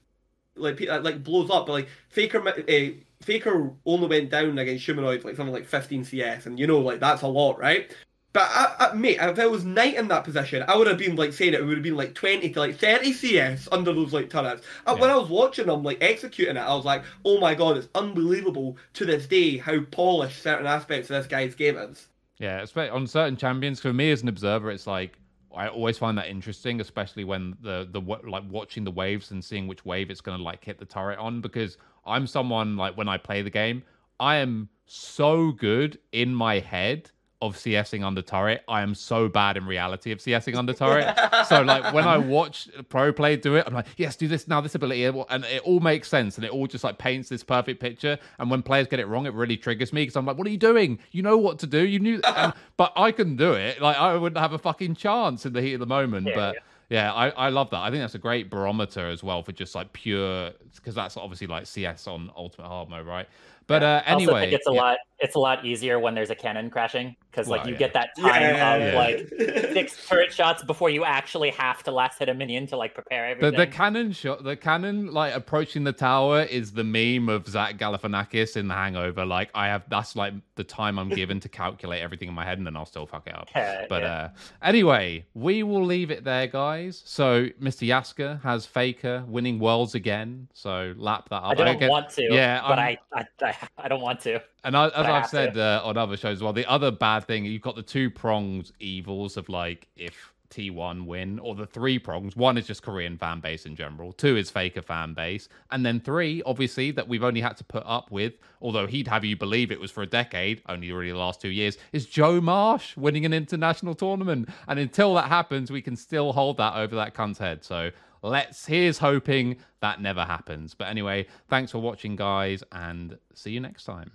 like 0.56 0.80
like 0.80 1.22
blows 1.22 1.50
up, 1.50 1.66
but 1.66 1.72
like 1.72 1.88
Faker 2.08 2.48
uh, 2.48 2.90
Faker 3.20 3.70
only 3.84 4.08
went 4.08 4.30
down 4.30 4.58
against 4.58 4.86
humanoids 4.86 5.24
like 5.24 5.36
something 5.36 5.54
like 5.54 5.66
15 5.66 6.04
CS, 6.04 6.46
and 6.46 6.58
you 6.58 6.66
know 6.66 6.80
like 6.80 6.98
that's 6.98 7.22
a 7.22 7.28
lot, 7.28 7.58
right? 7.58 7.94
But 8.36 8.50
I, 8.52 8.90
I, 8.90 8.94
mate, 8.94 9.16
if 9.18 9.38
it 9.38 9.50
was 9.50 9.64
Knight 9.64 9.94
in 9.94 10.08
that 10.08 10.24
position, 10.24 10.62
I 10.68 10.76
would 10.76 10.86
have 10.88 10.98
been 10.98 11.16
like 11.16 11.32
saying 11.32 11.54
it, 11.54 11.60
it 11.60 11.64
would 11.64 11.78
have 11.78 11.82
been 11.82 11.96
like 11.96 12.14
20 12.14 12.50
to 12.50 12.60
like 12.60 12.76
30 12.76 13.14
CS 13.14 13.66
under 13.72 13.94
those 13.94 14.12
like 14.12 14.28
turrets. 14.28 14.62
Yeah. 14.86 14.92
When 14.92 15.08
I 15.08 15.16
was 15.16 15.30
watching 15.30 15.68
them 15.68 15.82
like 15.82 15.96
executing 16.02 16.58
it, 16.58 16.60
I 16.60 16.74
was 16.74 16.84
like, 16.84 17.02
oh 17.24 17.40
my 17.40 17.54
god, 17.54 17.78
it's 17.78 17.88
unbelievable 17.94 18.76
to 18.92 19.06
this 19.06 19.26
day 19.26 19.56
how 19.56 19.80
polished 19.90 20.42
certain 20.42 20.66
aspects 20.66 21.08
of 21.08 21.16
this 21.16 21.26
guy's 21.26 21.54
game 21.54 21.78
is. 21.78 22.08
Yeah, 22.36 22.60
especially 22.60 22.90
on 22.90 23.06
certain 23.06 23.38
champions. 23.38 23.80
For 23.80 23.94
me 23.94 24.10
as 24.10 24.20
an 24.20 24.28
observer, 24.28 24.70
it's 24.70 24.86
like 24.86 25.18
I 25.56 25.68
always 25.68 25.96
find 25.96 26.18
that 26.18 26.28
interesting, 26.28 26.82
especially 26.82 27.24
when 27.24 27.56
the 27.62 27.88
the 27.90 28.02
like 28.02 28.44
watching 28.50 28.84
the 28.84 28.90
waves 28.90 29.30
and 29.30 29.42
seeing 29.42 29.66
which 29.66 29.86
wave 29.86 30.10
it's 30.10 30.20
going 30.20 30.36
to 30.36 30.44
like 30.44 30.62
hit 30.62 30.78
the 30.78 30.84
turret 30.84 31.18
on. 31.18 31.40
Because 31.40 31.78
I'm 32.04 32.26
someone 32.26 32.76
like 32.76 32.98
when 32.98 33.08
I 33.08 33.16
play 33.16 33.40
the 33.40 33.48
game, 33.48 33.82
I 34.20 34.36
am 34.36 34.68
so 34.84 35.52
good 35.52 35.98
in 36.12 36.34
my 36.34 36.58
head 36.58 37.10
of 37.42 37.56
CSing 37.56 38.04
under 38.04 38.22
turret. 38.22 38.64
I 38.68 38.82
am 38.82 38.94
so 38.94 39.28
bad 39.28 39.56
in 39.56 39.66
reality 39.66 40.12
of 40.12 40.18
CSing 40.18 40.56
under 40.56 40.72
turret. 40.74 41.14
so 41.46 41.62
like 41.62 41.92
when 41.92 42.06
I 42.06 42.18
watch 42.18 42.68
pro 42.88 43.12
play 43.12 43.36
do 43.36 43.56
it, 43.56 43.64
I'm 43.66 43.74
like, 43.74 43.86
yes, 43.96 44.16
do 44.16 44.28
this 44.28 44.48
now, 44.48 44.60
this 44.60 44.74
ability, 44.74 45.04
and 45.04 45.44
it 45.44 45.62
all 45.62 45.80
makes 45.80 46.08
sense, 46.08 46.36
and 46.36 46.44
it 46.44 46.50
all 46.50 46.66
just 46.66 46.84
like 46.84 46.98
paints 46.98 47.28
this 47.28 47.42
perfect 47.42 47.80
picture. 47.80 48.18
And 48.38 48.50
when 48.50 48.62
players 48.62 48.86
get 48.86 49.00
it 49.00 49.06
wrong, 49.06 49.26
it 49.26 49.34
really 49.34 49.56
triggers 49.56 49.92
me 49.92 50.02
because 50.02 50.16
I'm 50.16 50.26
like, 50.26 50.38
what 50.38 50.46
are 50.46 50.50
you 50.50 50.56
doing? 50.56 50.98
You 51.12 51.22
know 51.22 51.36
what 51.36 51.58
to 51.60 51.66
do. 51.66 51.86
You 51.86 51.98
knew, 51.98 52.20
and, 52.36 52.52
but 52.76 52.92
I 52.96 53.12
couldn't 53.12 53.36
do 53.36 53.52
it. 53.52 53.80
Like 53.80 53.96
I 53.96 54.16
wouldn't 54.16 54.40
have 54.40 54.52
a 54.52 54.58
fucking 54.58 54.94
chance 54.94 55.46
in 55.46 55.52
the 55.52 55.62
heat 55.62 55.74
of 55.74 55.80
the 55.80 55.86
moment. 55.86 56.26
Yeah, 56.28 56.34
but. 56.34 56.54
Yeah 56.54 56.60
Yeah, 56.88 57.12
I, 57.12 57.30
I 57.30 57.48
love 57.48 57.70
that. 57.70 57.78
I 57.78 57.90
think 57.90 58.00
that's 58.00 58.14
a 58.14 58.18
great 58.18 58.48
barometer 58.48 59.08
as 59.08 59.20
well 59.22 59.42
for 59.42 59.50
just 59.50 59.74
like 59.74 59.92
pure 59.92 60.52
because 60.76 60.94
that's 60.94 61.16
obviously 61.16 61.48
like 61.48 61.66
CS 61.66 62.06
on 62.06 62.30
Ultimate 62.36 62.68
Hard 62.68 62.88
Mode, 62.88 63.06
right? 63.06 63.26
But 63.66 63.82
uh, 63.82 64.02
anyway, 64.06 64.52
it's 64.52 64.68
a 64.68 64.72
yeah. 64.72 64.80
lot. 64.80 64.98
It's 65.18 65.34
a 65.34 65.38
lot 65.38 65.64
easier 65.64 65.98
when 65.98 66.14
there's 66.14 66.28
a 66.30 66.34
cannon 66.34 66.68
crashing 66.68 67.16
because 67.30 67.48
like 67.48 67.60
Well, 67.62 67.68
you 67.68 67.72
yeah. 67.74 67.78
get 67.78 67.92
that 67.94 68.10
time 68.18 68.42
Yeah, 68.42 68.74
of 68.74 68.92
yeah. 68.92 68.98
like 68.98 69.28
six 69.72 70.06
turret 70.06 70.32
shots 70.32 70.62
before 70.62 70.90
you 70.90 71.04
actually 71.04 71.50
have 71.50 71.82
to 71.84 71.90
last 71.90 72.18
hit 72.18 72.28
a 72.28 72.34
minion 72.34 72.66
to 72.68 72.76
like 72.76 72.92
prepare 72.94 73.24
The, 73.34 73.46
everything. 73.46 73.58
the 73.58 73.66
cannon 73.66 74.12
shot, 74.12 74.44
the 74.44 74.56
cannon 74.56 75.12
like 75.12 75.34
approaching 75.34 75.84
the 75.84 75.92
tower 75.92 76.42
is 76.42 76.72
the 76.72 76.84
meme 76.84 77.28
of 77.30 77.46
Zach 77.48 77.78
Galifianakis 77.78 78.56
in 78.56 78.68
The 78.68 78.74
Hangover. 78.74 79.24
Like 79.24 79.50
I 79.54 79.66
have, 79.68 79.84
that's 79.88 80.16
like 80.16 80.34
the 80.56 80.64
time 80.64 80.98
I'm 80.98 81.08
given 81.08 81.40
to 81.40 81.48
calculate 81.48 82.02
everything 82.02 82.28
in 82.28 82.34
my 82.34 82.44
head, 82.44 82.58
and 82.58 82.66
then 82.66 82.76
I'll 82.76 82.86
still 82.86 83.06
fuck 83.06 83.26
it 83.26 83.34
up. 83.34 83.48
Yeah, 83.56 83.86
But 83.88 84.02
yeah. 84.02 84.08
uh, 84.14 84.28
anyway, 84.62 85.24
we 85.34 85.62
will 85.62 85.84
leave 85.84 86.10
it 86.10 86.24
there, 86.24 86.46
guys. 86.46 87.02
So 87.06 87.46
Mr. 87.60 87.86
Yasukeh 87.88 88.42
has 88.42 88.66
Faker 88.66 89.24
winning 89.26 89.58
worlds 89.58 89.94
again. 89.94 90.48
So 90.52 90.92
lap 90.96 91.28
that 91.30 91.36
up. 91.42 91.52
I 91.52 91.54
don't 91.54 91.78
get- 91.78 91.90
want 91.90 92.10
to. 92.10 92.22
yeah, 92.30 92.60
but 92.68 92.78
I'm- 92.78 92.96
I, 93.12 93.20
I, 93.20 93.48
I 93.48 93.56
I 93.78 93.88
don't 93.88 94.02
want 94.02 94.20
to. 94.22 94.40
And 94.64 94.76
I, 94.76 94.86
as 95.08 95.24
I've 95.24 95.30
said 95.30 95.58
uh, 95.58 95.80
on 95.84 95.96
other 95.96 96.16
shows 96.16 96.38
as 96.38 96.42
well, 96.42 96.52
the 96.52 96.66
other 96.70 96.90
bad 96.90 97.26
thing 97.26 97.44
you've 97.44 97.62
got 97.62 97.76
the 97.76 97.82
two 97.82 98.10
prongs 98.10 98.72
evils 98.78 99.36
of 99.36 99.48
like 99.48 99.88
if 99.96 100.32
T1 100.50 101.06
win, 101.06 101.38
or 101.38 101.54
the 101.54 101.66
three 101.66 101.98
prongs. 101.98 102.36
One 102.36 102.56
is 102.56 102.66
just 102.66 102.82
Korean 102.82 103.18
fan 103.18 103.40
base 103.40 103.66
in 103.66 103.76
general. 103.76 104.12
Two 104.12 104.36
is 104.36 104.50
Faker 104.50 104.82
fan 104.82 105.14
base, 105.14 105.48
and 105.70 105.84
then 105.84 106.00
three, 106.00 106.42
obviously, 106.46 106.90
that 106.92 107.06
we've 107.06 107.24
only 107.24 107.40
had 107.40 107.56
to 107.58 107.64
put 107.64 107.82
up 107.86 108.10
with. 108.10 108.34
Although 108.60 108.86
he'd 108.86 109.08
have 109.08 109.24
you 109.24 109.36
believe 109.36 109.70
it 109.70 109.80
was 109.80 109.90
for 109.90 110.02
a 110.02 110.06
decade, 110.06 110.62
only 110.68 110.90
really 110.92 111.10
the 111.10 111.18
last 111.18 111.40
two 111.40 111.50
years, 111.50 111.78
is 111.92 112.06
Joe 112.06 112.40
Marsh 112.40 112.96
winning 112.96 113.26
an 113.26 113.32
international 113.32 113.94
tournament. 113.94 114.48
And 114.68 114.78
until 114.78 115.14
that 115.14 115.28
happens, 115.28 115.70
we 115.70 115.82
can 115.82 115.96
still 115.96 116.32
hold 116.32 116.56
that 116.58 116.74
over 116.74 116.96
that 116.96 117.14
cunt's 117.14 117.38
head. 117.38 117.64
So 117.64 117.90
let's 118.22 118.66
here's 118.66 118.98
hoping 118.98 119.56
that 119.80 120.00
never 120.00 120.24
happens. 120.24 120.74
But 120.74 120.88
anyway, 120.88 121.26
thanks 121.48 121.72
for 121.72 121.78
watching, 121.78 122.16
guys, 122.16 122.62
and 122.72 123.18
see 123.34 123.50
you 123.50 123.60
next 123.60 123.84
time. 123.84 124.12